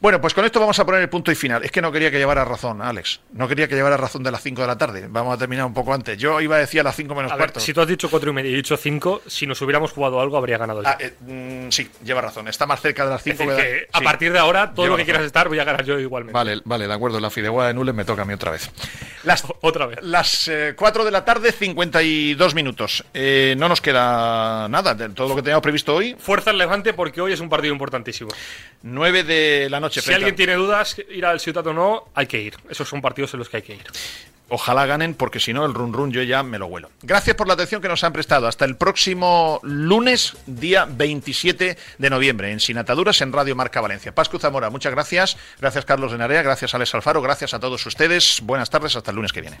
Bueno, 0.00 0.20
pues 0.20 0.32
con 0.32 0.44
esto 0.44 0.60
vamos 0.60 0.78
a 0.78 0.86
poner 0.86 1.00
el 1.02 1.08
punto 1.08 1.32
y 1.32 1.34
final. 1.34 1.64
Es 1.64 1.72
que 1.72 1.82
no 1.82 1.90
quería 1.90 2.08
que 2.12 2.18
llevara 2.18 2.44
razón, 2.44 2.80
Alex. 2.80 3.18
No 3.32 3.48
quería 3.48 3.66
que 3.66 3.74
llevara 3.74 3.96
razón 3.96 4.22
de 4.22 4.30
las 4.30 4.40
5 4.42 4.60
de 4.60 4.66
la 4.68 4.78
tarde. 4.78 5.06
Vamos 5.10 5.34
a 5.34 5.38
terminar 5.38 5.66
un 5.66 5.74
poco 5.74 5.92
antes. 5.92 6.16
Yo 6.16 6.40
iba 6.40 6.54
a 6.54 6.60
decir 6.60 6.78
a 6.78 6.84
las 6.84 6.94
5 6.94 7.12
menos 7.16 7.32
A 7.32 7.34
ver, 7.34 7.46
cuarto. 7.46 7.58
si 7.58 7.74
tú 7.74 7.80
has 7.80 7.88
dicho 7.88 8.08
cuatro 8.08 8.30
y 8.30 8.32
medio 8.32 8.52
y 8.52 8.54
he 8.54 8.56
dicho 8.58 8.76
cinco, 8.76 9.22
si 9.26 9.44
nos 9.44 9.60
hubiéramos 9.60 9.90
jugado 9.90 10.20
algo, 10.20 10.36
habría 10.36 10.56
ganado 10.56 10.84
yo. 10.84 10.88
Ah, 10.88 10.96
eh, 11.00 11.14
mm, 11.66 11.70
sí, 11.72 11.90
lleva 12.04 12.20
razón. 12.20 12.46
Está 12.46 12.64
más 12.64 12.80
cerca 12.80 13.06
de 13.06 13.10
las 13.10 13.26
es 13.26 13.36
5 13.36 13.50
decir, 13.50 13.64
que 13.64 13.88
a 13.92 14.00
partir 14.00 14.32
de 14.32 14.38
ahora, 14.38 14.70
todo 14.72 14.84
Lleva 14.84 14.90
lo 14.92 14.96
que 14.98 15.02
razón. 15.02 15.04
quieras 15.06 15.26
estar, 15.26 15.48
voy 15.48 15.58
a 15.58 15.64
ganar 15.64 15.84
yo 15.84 15.98
igualmente. 15.98 16.32
Vale, 16.32 16.60
vale, 16.64 16.86
de 16.86 16.94
acuerdo. 16.94 17.18
La 17.18 17.30
fideuá 17.30 17.66
de 17.66 17.74
Nules 17.74 17.92
me 17.94 18.04
toca 18.04 18.22
a 18.22 18.24
mí 18.24 18.34
otra 18.34 18.52
vez. 18.52 18.70
Las, 19.24 19.44
Otra 19.62 19.86
vez. 19.86 19.98
Las 20.02 20.48
4 20.76 21.04
de 21.04 21.10
la 21.10 21.24
tarde, 21.24 21.50
52 21.50 22.54
minutos. 22.54 23.04
Eh, 23.14 23.56
no 23.58 23.68
nos 23.68 23.80
queda 23.80 24.68
nada 24.68 24.94
de 24.94 25.08
todo 25.08 25.28
lo 25.30 25.34
que 25.34 25.42
teníamos 25.42 25.62
previsto 25.64 25.96
hoy. 25.96 26.14
Fuerza 26.20 26.50
al 26.50 26.58
Levante 26.58 26.94
porque 26.94 27.20
hoy 27.20 27.32
es 27.32 27.40
un 27.40 27.48
partido 27.48 27.72
importantísimo. 27.72 28.30
9 28.82 29.24
de 29.24 29.66
la 29.68 29.80
noche. 29.80 29.87
Si 29.90 30.12
alguien 30.12 30.36
tiene 30.36 30.54
dudas, 30.54 30.96
ir 31.10 31.24
al 31.24 31.40
Ciutat 31.40 31.66
o 31.66 31.72
no, 31.72 32.04
hay 32.14 32.26
que 32.26 32.40
ir. 32.40 32.54
Esos 32.68 32.88
son 32.88 33.00
partidos 33.00 33.32
en 33.34 33.38
los 33.38 33.48
que 33.48 33.58
hay 33.58 33.62
que 33.62 33.74
ir. 33.74 33.86
Ojalá 34.50 34.86
ganen, 34.86 35.12
porque 35.12 35.40
si 35.40 35.52
no, 35.52 35.66
el 35.66 35.74
run 35.74 35.92
run 35.92 36.10
yo 36.10 36.22
ya 36.22 36.42
me 36.42 36.58
lo 36.58 36.66
huelo. 36.66 36.90
Gracias 37.02 37.36
por 37.36 37.46
la 37.46 37.52
atención 37.52 37.82
que 37.82 37.88
nos 37.88 38.02
han 38.02 38.14
prestado. 38.14 38.46
Hasta 38.46 38.64
el 38.64 38.76
próximo 38.76 39.60
lunes, 39.62 40.38
día 40.46 40.86
27 40.90 41.76
de 41.98 42.10
noviembre, 42.10 42.50
en 42.50 42.58
Sin 42.58 42.78
Ataduras, 42.78 43.20
en 43.20 43.30
Radio 43.30 43.54
Marca 43.54 43.82
Valencia. 43.82 44.14
Pascu 44.14 44.38
Zamora, 44.38 44.70
muchas 44.70 44.92
gracias. 44.92 45.36
Gracias, 45.60 45.84
Carlos 45.84 46.12
de 46.12 46.18
Narea. 46.18 46.42
Gracias, 46.42 46.74
Alex 46.74 46.94
Alfaro. 46.94 47.20
Gracias 47.20 47.52
a 47.52 47.60
todos 47.60 47.84
ustedes. 47.84 48.40
Buenas 48.42 48.70
tardes. 48.70 48.96
Hasta 48.96 49.10
el 49.10 49.16
lunes 49.16 49.32
que 49.32 49.42
viene. 49.42 49.58